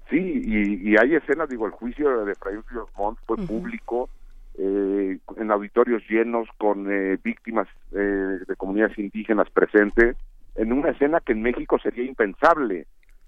Sí, 0.10 0.18
y, 0.20 0.96
hay 0.98 1.16
escenas, 1.16 1.50
digo, 1.50 1.66
el 1.66 1.72
juicio 1.72 2.26
de 2.26 2.34
Ríos 2.70 2.90
Montt 2.98 3.18
fue 3.26 3.38
público, 3.38 4.10
eh, 4.56 5.18
en 5.38 5.52
auditorios 5.52 6.04
llenos 6.08 6.48
con 6.60 6.92
eh, 6.92 7.18
víctimas 7.24 7.68
eh, 7.94 8.40
de 8.48 8.56
comunidades 8.56 8.98
indígenas 9.00 9.50
presentes, 9.50 10.16
en 10.56 10.72
una 10.72 10.92
escena 10.92 11.20
que 11.22 11.32
en 11.32 11.42
México 11.42 11.80
sería 11.80 12.04
impensable. 12.04 12.86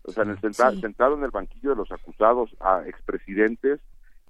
O 0.07 0.11
sea, 0.11 0.23
en 0.23 0.31
el 0.31 0.39
sentado 0.39 1.15
en 1.15 1.23
el 1.23 1.31
banquillo 1.31 1.71
de 1.71 1.75
los 1.77 1.91
acusados 1.91 2.55
a 2.59 2.83
expresidentes 2.87 3.79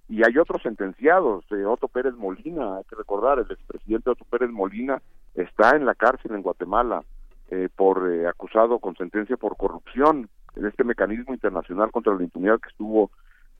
y 0.07 0.23
hay 0.23 0.37
otros 0.37 0.61
sentenciados, 0.61 1.45
Otto 1.67 1.87
Pérez 1.87 2.13
Molina, 2.15 2.77
hay 2.77 2.83
que 2.85 2.95
recordar, 2.95 3.39
el 3.39 3.51
expresidente 3.51 4.11
Otto 4.11 4.25
Pérez 4.25 4.51
Molina 4.51 5.01
está 5.33 5.75
en 5.75 5.85
la 5.85 5.95
cárcel 5.95 6.33
en 6.35 6.43
Guatemala 6.43 7.03
por 7.75 8.09
acusado 8.27 8.79
con 8.79 8.95
sentencia 8.95 9.37
por 9.37 9.57
corrupción 9.57 10.29
en 10.55 10.65
este 10.65 10.83
mecanismo 10.83 11.33
internacional 11.33 11.91
contra 11.91 12.15
la 12.15 12.23
impunidad 12.23 12.59
que 12.59 12.69
estuvo 12.69 13.11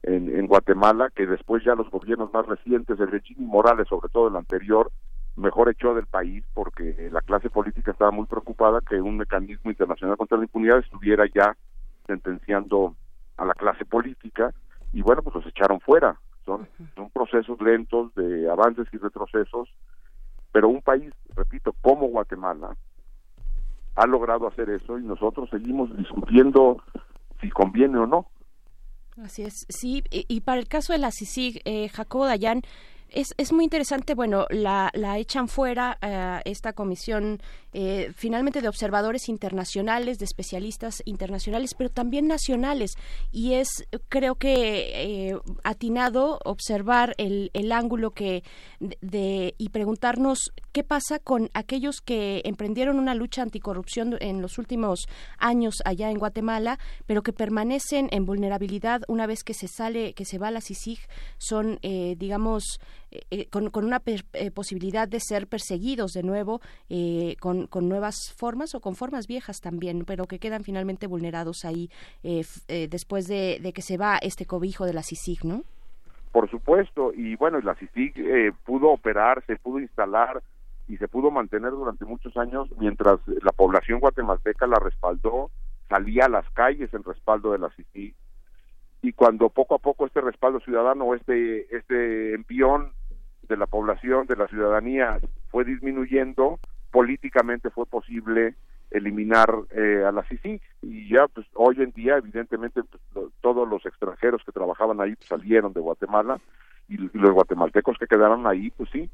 en, 0.04 0.46
Guatemala, 0.46 1.10
que 1.16 1.26
después 1.26 1.64
ya 1.64 1.74
los 1.74 1.90
gobiernos 1.90 2.32
más 2.32 2.46
recientes, 2.46 3.00
el 3.00 3.22
Jimmy 3.22 3.46
Morales, 3.46 3.88
sobre 3.88 4.10
todo 4.10 4.28
el 4.28 4.36
anterior, 4.36 4.92
mejor 5.36 5.70
echó 5.70 5.96
del 5.96 6.06
país 6.06 6.44
porque 6.54 7.10
la 7.12 7.22
clase 7.22 7.50
política 7.50 7.92
estaba 7.92 8.12
muy 8.12 8.26
preocupada 8.26 8.82
que 8.88 9.02
un 9.02 9.18
mecanismo 9.18 9.72
internacional 9.72 10.16
contra 10.16 10.38
la 10.38 10.44
impunidad 10.44 10.80
estuviera 10.80 11.26
ya 11.34 11.58
sentenciando 12.08 12.96
a 13.38 13.46
la 13.46 13.54
clase 13.54 13.86
política 13.86 14.54
y 14.94 15.02
bueno, 15.02 15.22
pues 15.22 15.36
los 15.36 15.46
echaron 15.48 15.80
fuera. 15.82 16.20
Son, 16.46 16.68
son 16.96 17.10
procesos 17.10 17.60
lentos 17.60 18.14
de 18.16 18.50
avances 18.50 18.88
y 18.94 18.98
retrocesos, 18.98 19.68
pero 20.52 20.70
un 20.70 20.82
país, 20.82 21.12
repito, 21.36 21.74
como 21.82 22.08
Guatemala, 22.08 22.76
ha 23.96 24.06
logrado 24.06 24.48
hacer 24.48 24.70
eso 24.70 25.00
y 25.00 25.04
nosotros 25.04 25.50
seguimos 25.50 25.96
discutiendo 25.98 26.84
si 27.42 27.50
conviene 27.50 27.98
o 27.98 28.06
no. 28.06 28.28
Así 29.24 29.44
es, 29.44 29.66
sí, 29.70 30.04
y, 30.12 30.42
para 30.42 30.60
el 30.60 30.68
caso 30.68 30.92
de 30.92 31.00
la 31.00 31.12
CICIG, 31.12 31.62
eh, 31.64 31.88
Jacobo 31.88 32.26
Dayan, 32.26 32.62
es, 33.10 33.34
es 33.38 33.54
muy 33.54 33.64
interesante, 33.64 34.14
bueno, 34.14 34.46
la, 34.50 34.92
la 34.94 35.18
echan 35.18 35.48
fuera 35.48 35.98
eh, 36.02 36.42
esta 36.44 36.74
comisión 36.74 37.40
eh, 37.78 38.14
finalmente 38.16 38.62
de 38.62 38.70
observadores 38.70 39.28
internacionales, 39.28 40.18
de 40.18 40.24
especialistas 40.24 41.04
internacionales, 41.04 41.74
pero 41.78 41.90
también 41.90 42.26
nacionales. 42.26 42.94
Y 43.34 43.56
es, 43.56 43.68
creo 44.08 44.36
que, 44.36 45.28
eh, 45.28 45.38
atinado 45.66 46.40
observar 46.46 47.16
el, 47.18 47.52
el 47.54 47.74
ángulo 47.74 48.12
que 48.12 48.46
de, 48.80 49.56
y 49.58 49.70
preguntarnos 49.70 50.54
qué 50.72 50.86
pasa 50.86 51.20
con 51.20 51.50
aquellos 51.54 52.00
que 52.00 52.42
emprendieron 52.46 52.98
una 52.98 53.14
lucha 53.14 53.42
anticorrupción 53.42 54.16
en 54.22 54.42
los 54.42 54.58
últimos 54.58 55.10
años 55.38 55.76
allá 55.84 56.10
en 56.12 56.18
Guatemala, 56.18 56.80
pero 57.06 57.24
que 57.24 57.34
permanecen 57.34 58.08
en 58.12 58.26
vulnerabilidad 58.26 59.02
una 59.10 59.28
vez 59.28 59.44
que 59.44 59.54
se 59.54 59.68
sale, 59.68 60.14
que 60.14 60.24
se 60.24 60.38
va 60.38 60.50
la 60.50 60.62
CICIG, 60.62 61.00
son, 61.38 61.80
digamos, 61.82 62.80
eh, 63.30 63.48
con, 63.50 63.72
una 63.74 64.02
eh, 64.06 64.52
posibilidad 64.52 65.08
de 65.08 65.20
ser 65.20 65.48
perseguidos 65.48 66.12
de 66.12 66.24
nuevo 66.24 66.62
eh, 66.90 67.36
con, 67.68 67.90
nuevas 67.90 68.34
formas 68.34 68.76
o 68.76 68.80
con 68.80 68.96
formas 68.96 69.28
viejas 69.28 69.62
también, 69.62 70.06
pero 70.06 70.26
que 70.26 70.40
quedan 70.40 70.64
finalmente 70.64 71.08
vulnerados 71.08 71.66
ahí 71.66 71.90
después 72.24 73.28
de, 73.28 73.72
que 73.74 73.82
se 73.82 73.98
va 73.98 74.18
este 74.18 74.46
cobijo 74.46 74.86
de 74.86 74.94
la 74.94 75.04
CICIG, 75.04 75.46
¿no? 75.46 75.64
Por 76.32 76.50
supuesto, 76.50 77.14
y 77.14 77.36
bueno, 77.36 77.60
la 77.62 77.76
CICIG 77.76 78.54
pudo 78.66 78.90
operar, 78.90 79.44
se 79.46 79.56
pudo 79.58 79.80
instalar 79.80 80.42
y 80.88 80.98
se 80.98 81.08
pudo 81.08 81.32
mantener 81.32 81.72
durante 81.72 82.06
muchos 82.06 82.36
años 82.38 82.68
mientras 82.78 83.20
la 83.28 83.52
población 83.52 84.00
guatemalteca 84.00 84.68
la 84.68 84.80
respaldó, 84.80 85.50
salía 85.90 86.26
a 86.26 86.30
las 86.30 86.50
calles 86.52 86.94
en 86.94 87.04
respaldo 87.04 87.52
de 87.52 87.60
la 87.60 87.70
CICIG 87.70 88.16
y 89.06 89.14
cuando 89.14 89.50
poco 89.50 89.76
a 89.76 89.80
poco 89.80 90.08
este 90.08 90.20
respaldo 90.20 90.60
ciudadano, 90.62 91.14
este, 91.14 91.76
este 91.76 92.34
envión 92.34 92.92
de 93.48 93.56
la 93.56 93.68
población, 93.68 94.26
de 94.26 94.36
la 94.36 94.48
ciudadanía, 94.48 95.20
fue 95.50 95.64
disminuyendo, 95.64 96.60
políticamente 96.96 97.70
fue 97.72 97.86
posible 97.86 98.56
eliminar 98.90 99.54
eh, 99.72 100.06
a 100.08 100.14
la 100.14 100.24
CICIG 100.24 100.62
y 100.82 101.10
ya 101.10 101.28
pues 101.28 101.46
hoy 101.54 101.76
en 101.82 101.92
día 101.92 102.16
evidentemente 102.16 102.84
pues, 102.84 103.26
todos 103.42 103.68
los 103.68 103.86
extranjeros 103.86 104.42
que 104.46 104.54
trabajaban 104.54 105.02
ahí 105.02 105.14
pues, 105.18 105.28
salieron 105.28 105.74
de 105.74 105.82
Guatemala 105.82 106.40
y, 106.88 106.96
los 106.96 107.34
guatemaltecos 107.34 107.98
que 107.98 108.08
quedaron 108.08 108.48
ahí 108.48 108.72
pues 108.78 108.90
sí 108.94 109.10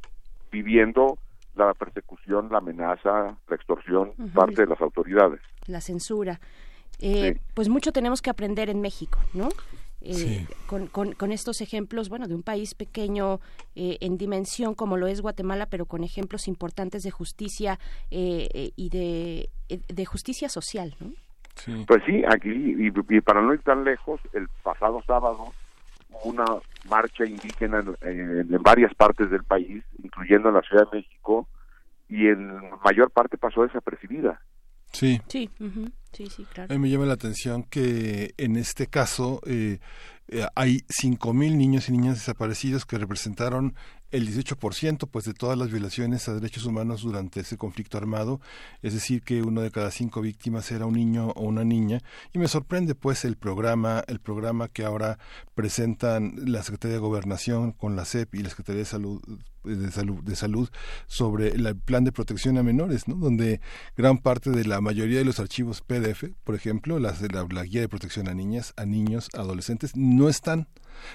viviendo 0.51 1.17
la 1.55 1.73
persecución, 1.73 2.49
la 2.51 2.59
amenaza, 2.59 3.35
la 3.47 3.55
extorsión 3.55 4.11
parte 4.35 4.61
de 4.61 4.67
las 4.67 4.79
autoridades. 4.79 5.41
La 5.65 5.81
censura. 5.81 6.39
Eh, 6.99 7.39
pues 7.55 7.67
mucho 7.67 7.91
tenemos 7.91 8.21
que 8.21 8.29
aprender 8.29 8.69
en 8.69 8.79
México, 8.79 9.17
¿no? 9.33 9.49
Eh, 10.03 10.47
con, 10.65 10.87
con, 10.87 11.31
estos 11.31 11.61
ejemplos, 11.61 12.09
bueno, 12.09 12.27
de 12.27 12.33
un 12.33 12.41
país 12.41 12.73
pequeño 12.73 13.39
eh, 13.75 13.97
en 14.01 14.17
dimensión 14.17 14.73
como 14.73 14.97
lo 14.97 15.05
es 15.05 15.21
Guatemala, 15.21 15.67
pero 15.67 15.85
con 15.85 16.03
ejemplos 16.03 16.47
importantes 16.47 17.03
de 17.03 17.11
justicia 17.11 17.77
eh, 18.09 18.71
y 18.75 18.89
de, 18.89 19.49
de, 19.69 20.05
justicia 20.05 20.49
social, 20.49 20.95
¿no? 20.99 21.11
Pues 21.85 22.01
sí, 22.07 22.23
aquí, 22.27 22.49
y, 22.49 23.21
para 23.21 23.41
no 23.41 23.53
ir 23.53 23.61
tan 23.61 23.83
lejos, 23.83 24.19
el 24.33 24.47
pasado 24.63 25.03
sábado 25.05 25.53
una 26.23 26.45
marcha 26.89 27.25
indígena 27.25 27.83
en, 28.01 28.47
varias 28.63 28.93
partes 28.95 29.29
del 29.29 29.43
país, 29.43 29.83
incluyendo 30.03 30.49
en 30.49 30.55
la 30.55 30.61
Ciudad 30.61 30.89
de 30.91 30.97
México, 30.97 31.47
y 32.09 32.27
en 32.27 32.59
mayor 32.83 33.11
parte 33.11 33.37
pasó 33.37 33.63
desapercibida. 33.63 34.41
Sí. 34.91 35.21
Sí, 35.27 35.49
sí, 36.11 36.27
sí, 36.35 36.45
claro. 36.53 36.73
A 36.73 36.77
mí 36.77 36.79
me 36.79 36.89
llama 36.89 37.05
la 37.05 37.13
atención 37.13 37.63
que 37.63 38.33
en 38.37 38.57
este 38.57 38.87
caso 38.87 39.41
eh, 39.45 39.79
eh, 40.27 40.45
hay 40.55 40.79
5.000 40.89 41.55
niños 41.55 41.89
y 41.89 41.91
niñas 41.91 42.15
desaparecidos 42.15 42.85
que 42.85 42.97
representaron 42.97 43.75
el 44.11 44.27
18% 44.27 45.07
pues 45.09 45.25
de 45.25 45.33
todas 45.33 45.57
las 45.57 45.71
violaciones 45.71 46.27
a 46.27 46.33
derechos 46.33 46.65
humanos 46.65 47.01
durante 47.01 47.39
ese 47.39 47.57
conflicto 47.57 47.97
armado, 47.97 48.41
es 48.81 48.93
decir 48.93 49.23
que 49.23 49.41
uno 49.41 49.61
de 49.61 49.71
cada 49.71 49.89
cinco 49.89 50.21
víctimas 50.21 50.69
era 50.71 50.85
un 50.85 50.95
niño 50.95 51.29
o 51.29 51.43
una 51.43 51.63
niña 51.63 52.01
y 52.33 52.39
me 52.39 52.47
sorprende 52.47 52.93
pues 52.93 53.25
el 53.25 53.37
programa 53.37 54.03
el 54.07 54.19
programa 54.19 54.67
que 54.67 54.83
ahora 54.83 55.17
presentan 55.55 56.33
la 56.45 56.61
Secretaría 56.63 56.95
de 56.95 57.01
Gobernación 57.01 57.71
con 57.71 57.95
la 57.95 58.05
CEP 58.05 58.35
y 58.35 58.43
la 58.43 58.49
Secretaría 58.49 58.79
de 58.79 58.85
Salud 58.85 59.21
de 59.63 59.91
salud, 59.91 60.23
de 60.23 60.35
salud 60.35 60.69
sobre 61.07 61.49
el 61.49 61.75
plan 61.75 62.03
de 62.03 62.11
protección 62.11 62.57
a 62.57 62.63
menores, 62.63 63.07
¿no? 63.07 63.15
donde 63.15 63.61
gran 63.95 64.17
parte 64.17 64.51
de 64.51 64.65
la 64.65 64.81
mayoría 64.81 65.19
de 65.19 65.25
los 65.25 65.39
archivos 65.39 65.81
PDF, 65.81 66.25
por 66.43 66.55
ejemplo, 66.55 66.99
las 66.99 67.21
de 67.21 67.29
la, 67.29 67.45
la 67.49 67.63
guía 67.63 67.81
de 67.81 67.89
protección 67.89 68.27
a 68.27 68.33
niñas, 68.33 68.73
a 68.77 68.85
niños, 68.85 69.29
adolescentes, 69.33 69.95
no 69.95 70.29
están 70.29 70.67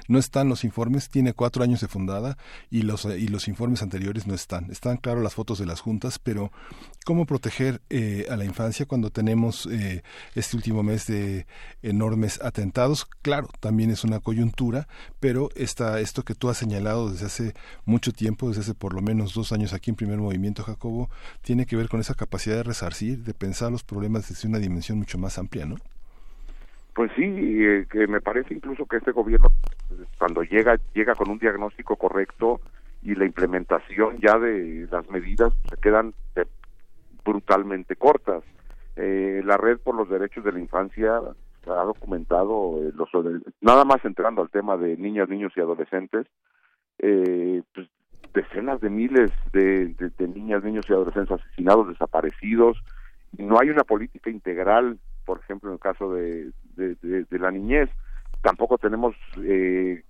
no 0.08 0.18
están 0.18 0.48
los 0.48 0.64
informes, 0.64 1.08
tiene 1.08 1.32
cuatro 1.32 1.62
años 1.62 1.80
de 1.80 1.88
fundada 1.88 2.36
y 2.70 2.82
los, 2.82 3.04
y 3.04 3.28
los 3.28 3.48
informes 3.48 3.82
anteriores 3.82 4.26
no 4.26 4.34
están. 4.34 4.70
Están, 4.70 4.96
claro, 4.96 5.20
las 5.20 5.34
fotos 5.34 5.58
de 5.58 5.66
las 5.66 5.80
juntas, 5.80 6.18
pero 6.18 6.52
¿cómo 7.06 7.24
proteger 7.24 7.80
eh, 7.88 8.26
a 8.28 8.36
la 8.36 8.44
infancia 8.44 8.84
cuando 8.84 9.10
tenemos 9.10 9.66
eh, 9.66 10.02
este 10.34 10.56
último 10.56 10.82
mes 10.82 11.06
de 11.06 11.46
enormes 11.80 12.42
atentados? 12.42 13.06
Claro, 13.22 13.46
también 13.60 13.90
es 13.90 14.02
una 14.02 14.18
coyuntura, 14.18 14.88
pero 15.20 15.48
está 15.54 16.00
esto 16.00 16.24
que 16.24 16.34
tú 16.34 16.48
has 16.48 16.56
señalado 16.56 17.08
desde 17.08 17.26
hace 17.26 17.52
mucho 17.84 18.10
tiempo, 18.10 18.48
desde 18.48 18.62
hace 18.62 18.74
por 18.74 18.92
lo 18.92 19.02
menos 19.02 19.34
dos 19.34 19.52
años 19.52 19.72
aquí 19.72 19.90
en 19.90 19.96
Primer 19.96 20.18
Movimiento, 20.18 20.64
Jacobo, 20.64 21.08
tiene 21.42 21.64
que 21.64 21.76
ver 21.76 21.88
con 21.88 22.00
esa 22.00 22.14
capacidad 22.14 22.56
de 22.56 22.64
resarcir, 22.64 23.22
de 23.22 23.34
pensar 23.34 23.70
los 23.70 23.84
problemas 23.84 24.28
desde 24.28 24.48
una 24.48 24.58
dimensión 24.58 24.98
mucho 24.98 25.16
más 25.16 25.38
amplia, 25.38 25.64
¿no? 25.64 25.76
Pues 26.92 27.12
sí, 27.14 27.22
eh, 27.22 27.86
que 27.88 28.08
me 28.08 28.20
parece 28.20 28.52
incluso 28.52 28.84
que 28.84 28.96
este 28.96 29.12
gobierno 29.12 29.48
cuando 30.18 30.42
llega 30.42 30.76
llega 30.92 31.14
con 31.14 31.30
un 31.30 31.38
diagnóstico 31.38 31.94
correcto 31.94 32.60
y 33.02 33.14
la 33.14 33.26
implementación 33.26 34.18
ya 34.18 34.36
de 34.38 34.88
las 34.90 35.08
medidas 35.08 35.52
se 35.70 35.76
quedan 35.76 36.12
brutalmente 37.26 37.96
cortas. 37.96 38.42
Eh, 38.96 39.42
la 39.44 39.56
red 39.56 39.78
por 39.78 39.94
los 39.94 40.08
derechos 40.08 40.44
de 40.44 40.52
la 40.52 40.60
infancia 40.60 41.20
ha 41.66 41.84
documentado 41.84 42.78
eh, 42.80 42.92
los 42.94 43.10
nada 43.60 43.84
más 43.84 44.04
entrando 44.04 44.40
al 44.40 44.50
tema 44.50 44.76
de 44.76 44.96
niñas, 44.96 45.28
niños 45.28 45.52
y 45.56 45.60
adolescentes, 45.60 46.26
pues, 46.96 47.88
decenas 48.32 48.80
de 48.80 48.88
miles 48.88 49.30
de, 49.52 49.94
niñas, 50.34 50.64
niños 50.64 50.86
y 50.88 50.92
adolescentes 50.92 51.40
asesinados, 51.40 51.88
desaparecidos. 51.88 52.78
No 53.36 53.58
hay 53.60 53.68
una 53.68 53.84
política 53.84 54.30
integral 54.30 54.98
por 55.26 55.40
ejemplo, 55.40 55.68
en 55.68 55.74
el 55.74 55.80
caso 55.80 56.14
de, 56.14 56.52
de, 56.76 57.38
la 57.38 57.50
niñez. 57.50 57.90
Tampoco 58.40 58.78
tenemos 58.78 59.14
eh, 59.42 60.02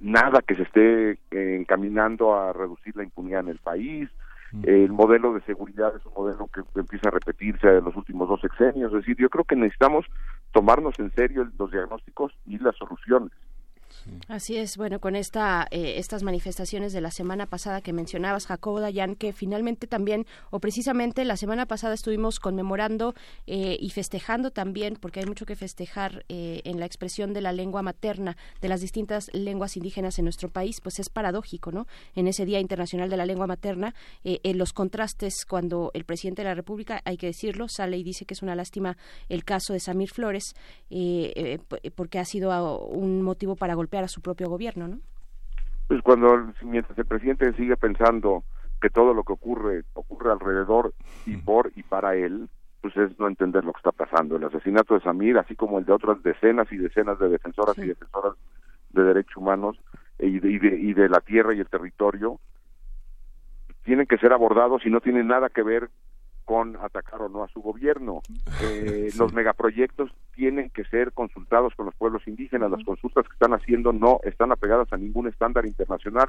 nada 0.00 0.42
que 0.42 0.54
se 0.54 0.62
esté 0.62 1.12
eh, 1.12 1.56
encaminando 1.58 2.34
a 2.34 2.52
reducir 2.52 2.94
la 2.94 3.02
impunidad 3.02 3.40
en 3.40 3.48
el 3.48 3.58
país. 3.58 4.08
El 4.64 4.92
modelo 4.92 5.32
de 5.32 5.40
seguridad 5.42 5.96
es 5.96 6.04
un 6.04 6.12
modelo 6.14 6.48
que 6.52 6.60
empieza 6.78 7.08
a 7.08 7.12
repetirse 7.12 7.66
en 7.68 7.84
los 7.84 7.96
últimos 7.96 8.28
dos 8.28 8.40
sexenios. 8.40 8.92
Es 8.92 8.98
decir, 8.98 9.16
yo 9.18 9.30
creo 9.30 9.44
que 9.44 9.56
necesitamos 9.56 10.04
tomarnos 10.52 10.98
en 10.98 11.10
serio 11.12 11.48
los 11.58 11.70
diagnósticos 11.70 12.32
y 12.46 12.58
las 12.58 12.76
soluciones. 12.76 13.32
Así 14.28 14.56
es, 14.56 14.76
bueno, 14.76 15.00
con 15.00 15.16
esta, 15.16 15.66
eh, 15.70 15.94
estas 15.96 16.22
manifestaciones 16.22 16.92
de 16.92 17.00
la 17.00 17.10
semana 17.10 17.46
pasada 17.46 17.80
que 17.80 17.92
mencionabas, 17.92 18.46
Jacobo 18.46 18.80
Dayan, 18.80 19.14
que 19.14 19.32
finalmente 19.32 19.86
también, 19.86 20.26
o 20.50 20.60
precisamente 20.60 21.24
la 21.24 21.36
semana 21.36 21.66
pasada 21.66 21.94
estuvimos 21.94 22.40
conmemorando 22.40 23.14
eh, 23.46 23.76
y 23.80 23.90
festejando 23.90 24.50
también, 24.50 24.96
porque 25.00 25.20
hay 25.20 25.26
mucho 25.26 25.46
que 25.46 25.56
festejar 25.56 26.24
eh, 26.28 26.62
en 26.64 26.80
la 26.80 26.86
expresión 26.86 27.32
de 27.32 27.40
la 27.40 27.52
lengua 27.52 27.82
materna 27.82 28.36
de 28.60 28.68
las 28.68 28.80
distintas 28.80 29.30
lenguas 29.32 29.76
indígenas 29.76 30.18
en 30.18 30.24
nuestro 30.24 30.48
país, 30.48 30.80
pues 30.80 30.98
es 30.98 31.08
paradójico, 31.08 31.72
¿no? 31.72 31.86
En 32.14 32.26
ese 32.26 32.44
Día 32.44 32.60
Internacional 32.60 33.10
de 33.10 33.16
la 33.16 33.26
Lengua 33.26 33.46
Materna, 33.46 33.94
en 34.24 34.58
los 34.58 34.72
contrastes 34.72 35.44
cuando 35.46 35.90
el 35.94 36.04
presidente 36.04 36.42
de 36.42 36.48
la 36.48 36.54
República, 36.54 37.00
hay 37.04 37.16
que 37.16 37.26
decirlo, 37.26 37.68
sale 37.68 37.96
y 37.96 38.02
dice 38.02 38.24
que 38.24 38.34
es 38.34 38.42
una 38.42 38.54
lástima 38.54 38.96
el 39.28 39.44
caso 39.44 39.72
de 39.72 39.80
Samir 39.80 40.10
Flores, 40.10 40.54
porque 41.94 42.18
ha 42.18 42.24
sido 42.24 42.78
un 42.86 43.22
motivo 43.22 43.56
para 43.56 43.74
golpear 43.74 43.91
a 43.98 44.08
su 44.08 44.20
propio 44.20 44.48
gobierno, 44.48 44.88
¿no? 44.88 44.98
Pues 45.88 46.02
cuando, 46.02 46.52
mientras 46.62 46.98
el 46.98 47.04
presidente 47.04 47.52
sigue 47.54 47.76
pensando 47.76 48.44
que 48.80 48.90
todo 48.90 49.14
lo 49.14 49.22
que 49.22 49.32
ocurre 49.32 49.84
ocurre 49.94 50.32
alrededor 50.32 50.92
y 51.26 51.36
por 51.36 51.70
y 51.76 51.82
para 51.82 52.16
él, 52.16 52.48
pues 52.80 52.96
es 52.96 53.18
no 53.18 53.28
entender 53.28 53.64
lo 53.64 53.72
que 53.72 53.78
está 53.78 53.92
pasando. 53.92 54.36
El 54.36 54.44
asesinato 54.44 54.94
de 54.94 55.00
Samir, 55.00 55.38
así 55.38 55.54
como 55.54 55.78
el 55.78 55.84
de 55.84 55.92
otras 55.92 56.22
decenas 56.22 56.70
y 56.72 56.76
decenas 56.76 57.18
de 57.18 57.28
defensoras 57.28 57.78
y 57.78 57.86
defensoras 57.86 58.34
de 58.90 59.02
derechos 59.04 59.36
humanos 59.36 59.78
y 60.18 60.40
de, 60.40 60.50
y 60.50 60.58
de, 60.58 60.80
y 60.80 60.94
de 60.94 61.08
la 61.08 61.20
tierra 61.20 61.54
y 61.54 61.60
el 61.60 61.68
territorio, 61.68 62.40
tienen 63.84 64.06
que 64.06 64.18
ser 64.18 64.32
abordados 64.32 64.84
y 64.84 64.90
no 64.90 65.00
tienen 65.00 65.28
nada 65.28 65.48
que 65.48 65.62
ver 65.62 65.90
con 66.44 66.76
atacar 66.76 67.22
o 67.22 67.28
no 67.28 67.42
a 67.42 67.48
su 67.48 67.60
gobierno. 67.60 68.22
Eh, 68.64 69.10
Los 69.18 69.32
megaproyectos 69.32 70.10
tienen 70.34 70.70
que 70.70 70.84
ser 70.84 71.12
consultados 71.12 71.74
con 71.74 71.86
los 71.86 71.94
pueblos 71.96 72.22
indígenas. 72.28 72.70
Las 72.70 72.84
consultas 72.84 73.26
que 73.26 73.32
están 73.32 73.54
haciendo 73.54 73.92
no 73.92 74.20
están 74.22 74.52
apegadas 74.52 74.92
a 74.92 74.96
ningún 74.96 75.26
estándar 75.26 75.66
internacional. 75.66 76.28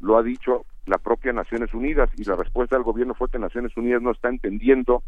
Lo 0.00 0.16
ha 0.16 0.22
dicho 0.22 0.64
la 0.86 0.96
propia 0.98 1.32
Naciones 1.32 1.74
Unidas 1.74 2.08
y 2.16 2.24
la 2.24 2.36
respuesta 2.36 2.76
del 2.76 2.84
gobierno 2.84 3.14
fue 3.14 3.28
que 3.28 3.38
Naciones 3.38 3.76
Unidas 3.76 4.00
no 4.00 4.12
está 4.12 4.28
entendiendo 4.28 5.02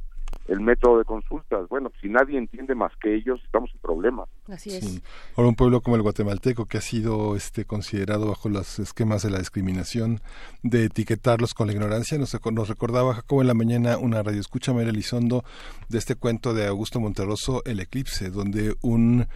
el 0.49 0.60
método 0.60 0.99
de 0.99 1.05
consultas. 1.05 1.68
Bueno, 1.68 1.91
si 2.00 2.08
nadie 2.08 2.39
entiende 2.39 2.75
más 2.75 2.92
que 3.00 3.15
ellos, 3.15 3.41
estamos 3.44 3.70
en 3.73 3.81
problemas. 3.81 4.28
Así 4.49 4.70
es. 4.70 5.02
Ahora 5.36 5.49
un 5.49 5.57
pueblo 5.57 5.81
como 5.81 5.97
el 5.97 6.02
guatemalteco 6.02 6.66
que 6.66 6.78
ha 6.78 6.81
sido 6.81 7.36
este 7.36 7.65
considerado 7.65 8.28
bajo 8.28 8.49
los 8.49 8.78
esquemas 8.78 9.23
de 9.23 9.31
la 9.31 9.39
discriminación, 9.39 10.20
de 10.62 10.84
etiquetarlos 10.84 11.55
con 11.55 11.66
la 11.66 11.73
ignorancia, 11.73 12.18
nos, 12.18 12.36
nos 12.52 12.68
recordaba 12.68 13.23
como 13.23 13.41
en 13.41 13.49
la 13.49 13.55
mañana 13.55 13.99
una 13.99 14.23
radio 14.23 14.41
escucha 14.41 14.73
María 14.73 14.91
Elizondo 14.91 15.44
de 15.89 15.99
este 15.99 16.15
cuento 16.15 16.55
de 16.55 16.66
Augusto 16.66 17.00
Monterroso, 17.00 17.62
El 17.65 17.81
Eclipse, 17.81 18.31
donde 18.31 18.75
un, 18.83 19.26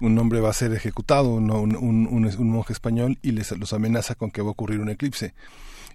un 0.00 0.18
hombre 0.18 0.40
va 0.40 0.50
a 0.50 0.54
ser 0.54 0.72
ejecutado, 0.72 1.30
un, 1.30 1.50
un, 1.50 2.06
un 2.06 2.50
monje 2.50 2.72
español, 2.72 3.18
y 3.22 3.32
les 3.32 3.56
los 3.58 3.72
amenaza 3.72 4.14
con 4.14 4.30
que 4.30 4.42
va 4.42 4.48
a 4.48 4.52
ocurrir 4.52 4.80
un 4.80 4.90
eclipse 4.90 5.34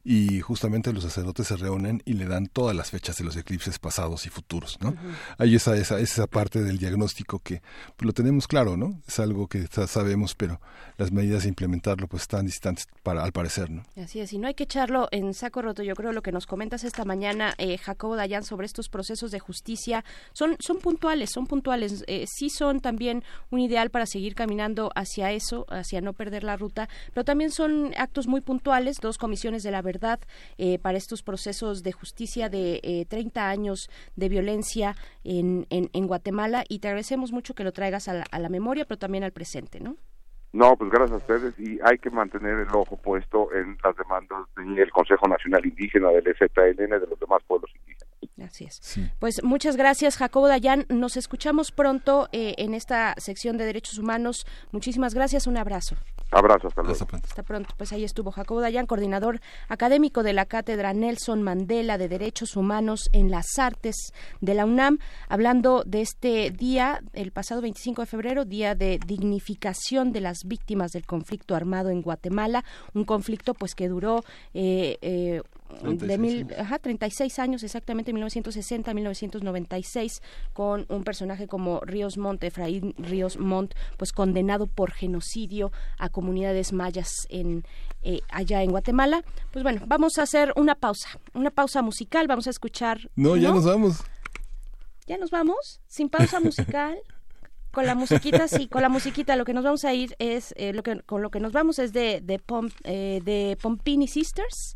y 0.06 0.42
justamente 0.42 0.92
los 0.92 1.04
sacerdotes 1.04 1.48
se 1.48 1.56
reúnen 1.56 2.02
y 2.04 2.14
le 2.14 2.26
dan 2.26 2.48
todas 2.48 2.76
las 2.76 2.92
fechas 2.92 3.18
de 3.18 3.24
los 3.24 3.38
eclipses 3.38 3.80
pasados 3.80 4.26
y 4.26 4.30
futuros, 4.30 4.78
¿no? 4.82 4.96
Hay 5.38 5.56
esa, 5.56 5.78
esa, 5.78 6.00
esa 6.00 6.28
parte 6.28 6.62
del 6.62 6.78
diagnóstico 6.78 7.40
que 7.40 7.62
pues, 7.96 8.06
lo 8.06 8.12
tenemos 8.12 8.48
claro, 8.48 8.76
¿no? 8.76 9.00
Es 9.08 9.20
algo 9.20 9.48
que 9.48 9.66
sabemos, 9.88 10.36
pero 10.36 10.60
las 10.98 11.14
medidas 11.14 11.44
de 11.44 11.50
implementarlo 11.50 12.08
pues 12.08 12.24
están 12.24 12.46
distantes 12.46 12.88
para, 13.02 13.24
al 13.24 13.32
parecer, 13.32 13.70
¿no? 13.70 13.84
Así 13.96 14.20
es, 14.20 14.34
y 14.34 14.40
no 14.40 14.48
hay 14.48 14.56
que 14.56 14.64
echarlo 14.64 15.08
en 15.12 15.34
saco 15.34 15.62
roto. 15.62 15.84
Yo 15.84 15.96
creo 15.96 16.12
lo 16.12 16.22
que 16.22 16.34
nos 16.34 16.48
comentas 16.48 16.84
esta 16.84 17.06
mañana, 17.06 17.54
eh, 17.58 17.78
Jacobo 17.78 18.18
Dayan, 18.18 18.44
sobre 18.44 18.66
estos 18.66 18.90
procesos 18.90 19.32
de 19.32 19.40
justicia, 19.40 20.04
son, 20.34 20.58
son 20.60 20.80
puntuales, 20.80 21.30
son 21.32 21.48
puntuales. 21.48 22.04
Eh, 22.08 22.26
sí 22.28 22.50
son 22.50 22.82
también 22.82 23.24
un 23.52 23.62
ideal 23.62 23.90
para 23.90 24.06
seguir 24.06 24.36
caminando 24.36 24.92
hacia 24.96 25.32
eso, 25.32 25.66
hacia 25.70 26.02
no 26.02 26.12
perder 26.12 26.44
la 26.44 26.58
ruta, 26.58 26.90
pero 27.14 27.24
también 27.24 27.52
son 27.52 27.94
actos 27.98 28.28
muy 28.28 28.42
puntuales, 28.42 28.98
dos 29.02 29.18
comisiones 29.18 29.64
de 29.64 29.72
la 29.72 29.82
verdad 29.82 29.93
verdad 29.94 30.20
eh, 30.58 30.80
para 30.80 30.98
estos 30.98 31.22
procesos 31.24 31.84
de 31.84 31.92
justicia 31.92 32.50
de 32.50 32.80
eh, 32.84 33.06
30 33.08 33.48
años 33.48 33.90
de 34.16 34.30
violencia 34.30 34.96
en, 35.24 35.68
en, 35.70 36.08
Guatemala 36.08 36.64
y 36.68 36.80
te 36.80 36.88
agradecemos 36.88 37.32
mucho 37.32 37.54
que 37.54 37.64
lo 37.64 37.72
traigas 37.72 38.08
a 38.08 38.14
la, 38.14 38.26
a 38.32 38.40
la 38.40 38.50
memoria, 38.50 38.86
pero 38.86 38.98
también 38.98 39.24
al 39.24 39.32
presente, 39.32 39.80
¿no? 39.80 39.96
No, 40.52 40.76
pues 40.78 40.92
gracias 40.92 41.14
a 41.14 41.18
ustedes 41.18 41.60
y 41.60 41.80
hay 41.84 41.98
que 41.98 42.12
mantener 42.12 42.60
el 42.60 42.76
ojo 42.76 42.98
puesto 42.98 43.52
en 43.54 43.78
las 43.84 43.96
demandas 43.96 44.46
del 44.56 44.92
Consejo 44.92 45.28
Nacional 45.28 45.66
Indígena, 45.66 46.10
del 46.10 46.28
EZLN, 46.28 46.90
de 46.90 47.08
los 47.08 47.20
demás 47.20 47.42
pueblos 47.48 47.72
indígenas. 47.76 48.03
Así 48.44 48.66
es. 48.66 48.80
Sí. 48.82 49.10
Pues 49.20 49.44
muchas 49.44 49.78
gracias, 49.78 50.18
Jacobo 50.18 50.48
Dayan. 50.48 50.86
Nos 50.90 51.18
escuchamos 51.18 51.72
pronto 51.72 52.30
eh, 52.32 52.56
en 52.58 52.74
esta 52.74 53.16
sección 53.18 53.58
de 53.58 53.66
Derechos 53.66 53.98
Humanos. 53.98 54.46
Muchísimas 54.72 55.14
gracias. 55.14 55.48
Un 55.48 55.58
abrazo. 55.58 55.96
Abrazo, 56.32 56.68
hasta 56.68 56.82
luego. 56.82 56.94
Hasta 56.94 57.06
pronto. 57.06 57.28
Hasta 57.30 57.44
pronto. 57.44 57.74
Pues 57.78 57.94
ahí 57.94 58.04
estuvo 58.04 58.32
Jacobo 58.32 58.62
Dayan, 58.62 58.88
coordinador 58.88 59.40
académico 59.70 60.24
de 60.24 60.34
la 60.34 60.46
Cátedra 60.46 60.94
Nelson 60.94 61.44
Mandela 61.44 61.98
de 61.98 62.08
Derechos 62.08 62.56
Humanos 62.56 63.10
en 63.14 63.30
las 63.30 63.60
Artes 63.60 64.14
de 64.42 64.54
la 64.54 64.66
UNAM, 64.66 65.00
hablando 65.28 65.84
de 65.86 66.02
este 66.02 66.52
día, 66.52 67.02
el 67.14 67.32
pasado 67.32 67.62
25 67.62 68.02
de 68.02 68.06
febrero, 68.08 68.46
día 68.46 68.76
de 68.76 69.00
dignificación 69.06 70.12
de 70.12 70.22
las 70.22 70.46
víctimas 70.46 70.92
del 70.92 71.06
conflicto 71.06 71.56
armado 71.56 71.90
en 71.90 72.02
Guatemala, 72.02 72.64
un 72.94 73.06
conflicto 73.06 73.54
pues 73.54 73.76
que 73.76 73.88
duró 73.88 74.24
eh, 74.54 74.98
eh, 75.02 75.42
36 75.82 76.08
de 76.08 76.18
mil, 76.18 76.48
ajá, 76.58 76.80
36 76.80 77.40
años 77.40 77.64
exactamente, 77.64 78.14
1960 78.14 78.94
1996, 78.94 80.22
con 80.54 80.86
un 80.90 81.04
personaje 81.04 81.48
como 81.48 81.80
Ríos 81.82 82.18
Montt, 82.18 82.44
Efraín 82.44 82.94
Ríos 82.98 83.38
Montt, 83.38 83.74
pues 83.98 84.12
condenado 84.12 84.68
por 84.68 84.92
genocidio 84.92 85.72
a 85.98 86.10
comunidades 86.10 86.74
mayas 86.74 87.10
en 87.30 87.64
eh, 88.02 88.22
allá 88.30 88.64
en 88.64 88.72
Guatemala. 88.72 89.24
Pues 89.52 89.64
bueno, 89.64 89.82
vamos 89.88 90.18
a 90.18 90.24
hacer 90.24 90.54
una 90.56 90.76
pausa, 90.76 91.10
una 91.34 91.52
pausa 91.52 91.82
musical, 91.82 92.28
vamos 92.28 92.48
a 92.48 92.50
escuchar. 92.50 93.10
No, 93.16 93.36
ya 93.38 93.52
nos 93.52 93.66
vamos. 93.66 94.04
¿Ya 95.08 95.18
nos 95.18 95.32
vamos? 95.32 95.82
¿Sin 95.88 96.10
pausa 96.10 96.40
musical? 96.40 96.98
con 97.74 97.88
la 97.88 97.96
musiquita 97.96 98.48
sí 98.48 98.68
con 98.68 98.84
la 98.84 98.90
musiquita 98.90 99.36
lo 99.36 99.46
que 99.46 99.54
nos 99.54 99.64
vamos 99.64 99.84
a 99.84 99.94
ir 99.94 100.16
es 100.20 100.54
eh, 100.58 100.74
lo 100.74 100.84
que 100.84 101.00
con 101.02 101.24
lo 101.24 101.32
que 101.32 101.40
nos 101.40 101.54
vamos 101.54 101.80
es 101.80 101.92
de 101.92 102.22
de, 102.22 102.38
Pom, 102.38 102.70
eh, 102.84 103.20
de 103.26 103.58
Pompini 103.60 104.08
Sisters 104.08 104.76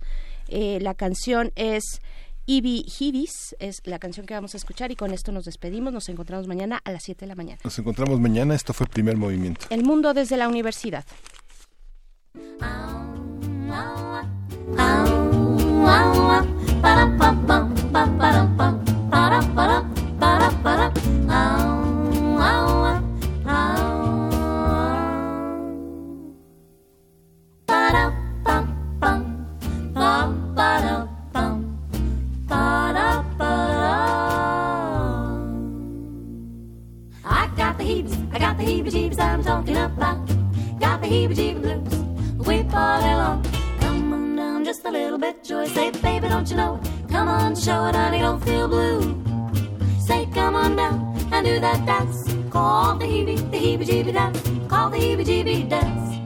eh, 0.50 0.80
la 0.82 0.94
canción 0.94 1.52
es 1.56 2.02
Ibi 2.46 2.86
Hibis, 3.00 3.56
es 3.60 3.82
la 3.84 4.00
canción 4.00 4.26
que 4.26 4.34
vamos 4.34 4.54
a 4.54 4.58
escuchar 4.58 4.92
y 4.92 4.96
con 4.96 5.12
esto 5.12 5.32
nos 5.32 5.46
despedimos. 5.46 5.92
Nos 5.92 6.08
encontramos 6.08 6.48
mañana 6.48 6.80
a 6.84 6.92
las 6.92 7.04
7 7.04 7.26
de 7.26 7.28
la 7.28 7.36
mañana. 7.36 7.60
Nos 7.64 7.78
encontramos 7.78 8.20
mañana, 8.20 8.56
esto 8.56 8.74
fue 8.74 8.88
Primer 8.88 9.18
Movimiento. 9.18 9.66
El 9.70 9.84
mundo 9.84 10.14
desde 10.14 10.38
la 10.38 10.48
universidad. 10.48 11.06
I 38.38 38.40
got 38.40 38.58
the 38.60 38.66
heebie-jeebies 38.66 39.20
I'm 39.20 39.44
talking 39.44 39.78
about. 39.78 40.28
Got 40.80 41.02
the 41.02 41.08
heebie-jeebie 41.08 41.60
blues, 41.60 42.46
we 42.48 42.62
party 42.66 43.08
along. 43.08 43.44
Come 43.80 44.14
on 44.14 44.36
down 44.36 44.64
just 44.64 44.86
a 44.86 44.92
little 44.92 45.18
bit, 45.18 45.44
Joy. 45.44 45.66
Say, 45.66 45.90
baby, 45.90 46.28
don't 46.28 46.48
you 46.48 46.56
know? 46.56 46.76
It? 46.76 47.10
Come 47.10 47.30
on, 47.30 47.56
show 47.56 47.88
it, 47.88 47.96
honey, 47.96 48.20
don't 48.20 48.40
feel 48.46 48.68
blue. 48.68 49.02
Say, 50.00 50.28
come 50.36 50.56
on 50.56 50.76
down 50.76 51.18
and 51.32 51.48
do 51.48 51.60
that 51.60 51.84
dance. 51.88 52.32
Call 52.52 52.96
the 53.00 53.06
heebie, 53.06 53.38
the 53.50 53.58
heebie-jeebie 53.58 54.14
dance. 54.14 54.40
Call 54.70 54.92
the 54.92 55.00
heebie-jeebie 55.00 55.68
dance. 55.68 56.20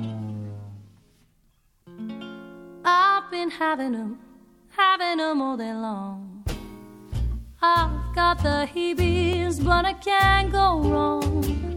I've 2.83 3.31
been 3.31 3.49
having 3.49 3.95
'em, 3.95 4.19
having 4.67 5.21
'em 5.21 5.41
all 5.41 5.55
day 5.55 5.73
long. 5.73 6.43
I've 7.61 8.13
got 8.13 8.43
the 8.43 8.67
heebies, 8.67 9.63
but 9.63 9.85
I 9.85 9.93
can't 9.93 10.51
go 10.51 10.81
wrong. 10.81 11.70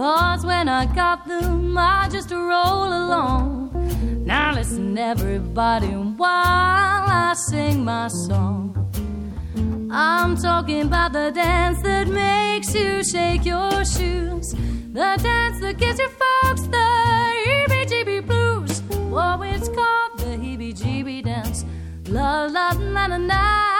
Cause 0.00 0.46
when 0.46 0.66
I 0.66 0.86
got 0.86 1.28
them, 1.28 1.76
I 1.76 2.08
just 2.10 2.30
roll 2.30 2.88
along. 2.88 4.24
Now 4.24 4.54
listen, 4.54 4.96
everybody, 4.96 5.88
while 5.88 7.04
I 7.06 7.34
sing 7.36 7.84
my 7.84 8.08
song. 8.08 8.72
I'm 9.92 10.38
talking 10.38 10.86
about 10.86 11.12
the 11.12 11.30
dance 11.32 11.82
that 11.82 12.08
makes 12.08 12.74
you 12.74 13.04
shake 13.04 13.44
your 13.44 13.84
shoes. 13.84 14.54
The 14.94 15.18
dance 15.22 15.60
that 15.60 15.76
gives 15.76 15.98
your 15.98 16.08
folks 16.08 16.62
the 16.62 16.88
heebie 17.44 17.84
jeebie 17.84 18.26
blues. 18.26 18.82
Oh, 19.12 19.42
it's 19.42 19.68
called 19.68 20.18
the 20.18 20.32
heebie 20.42 20.72
jeebie 20.72 21.22
dance. 21.22 21.66
La 22.08 22.46
la 22.46 22.72
na 22.72 23.06
na 23.06 23.18
na, 23.18 23.79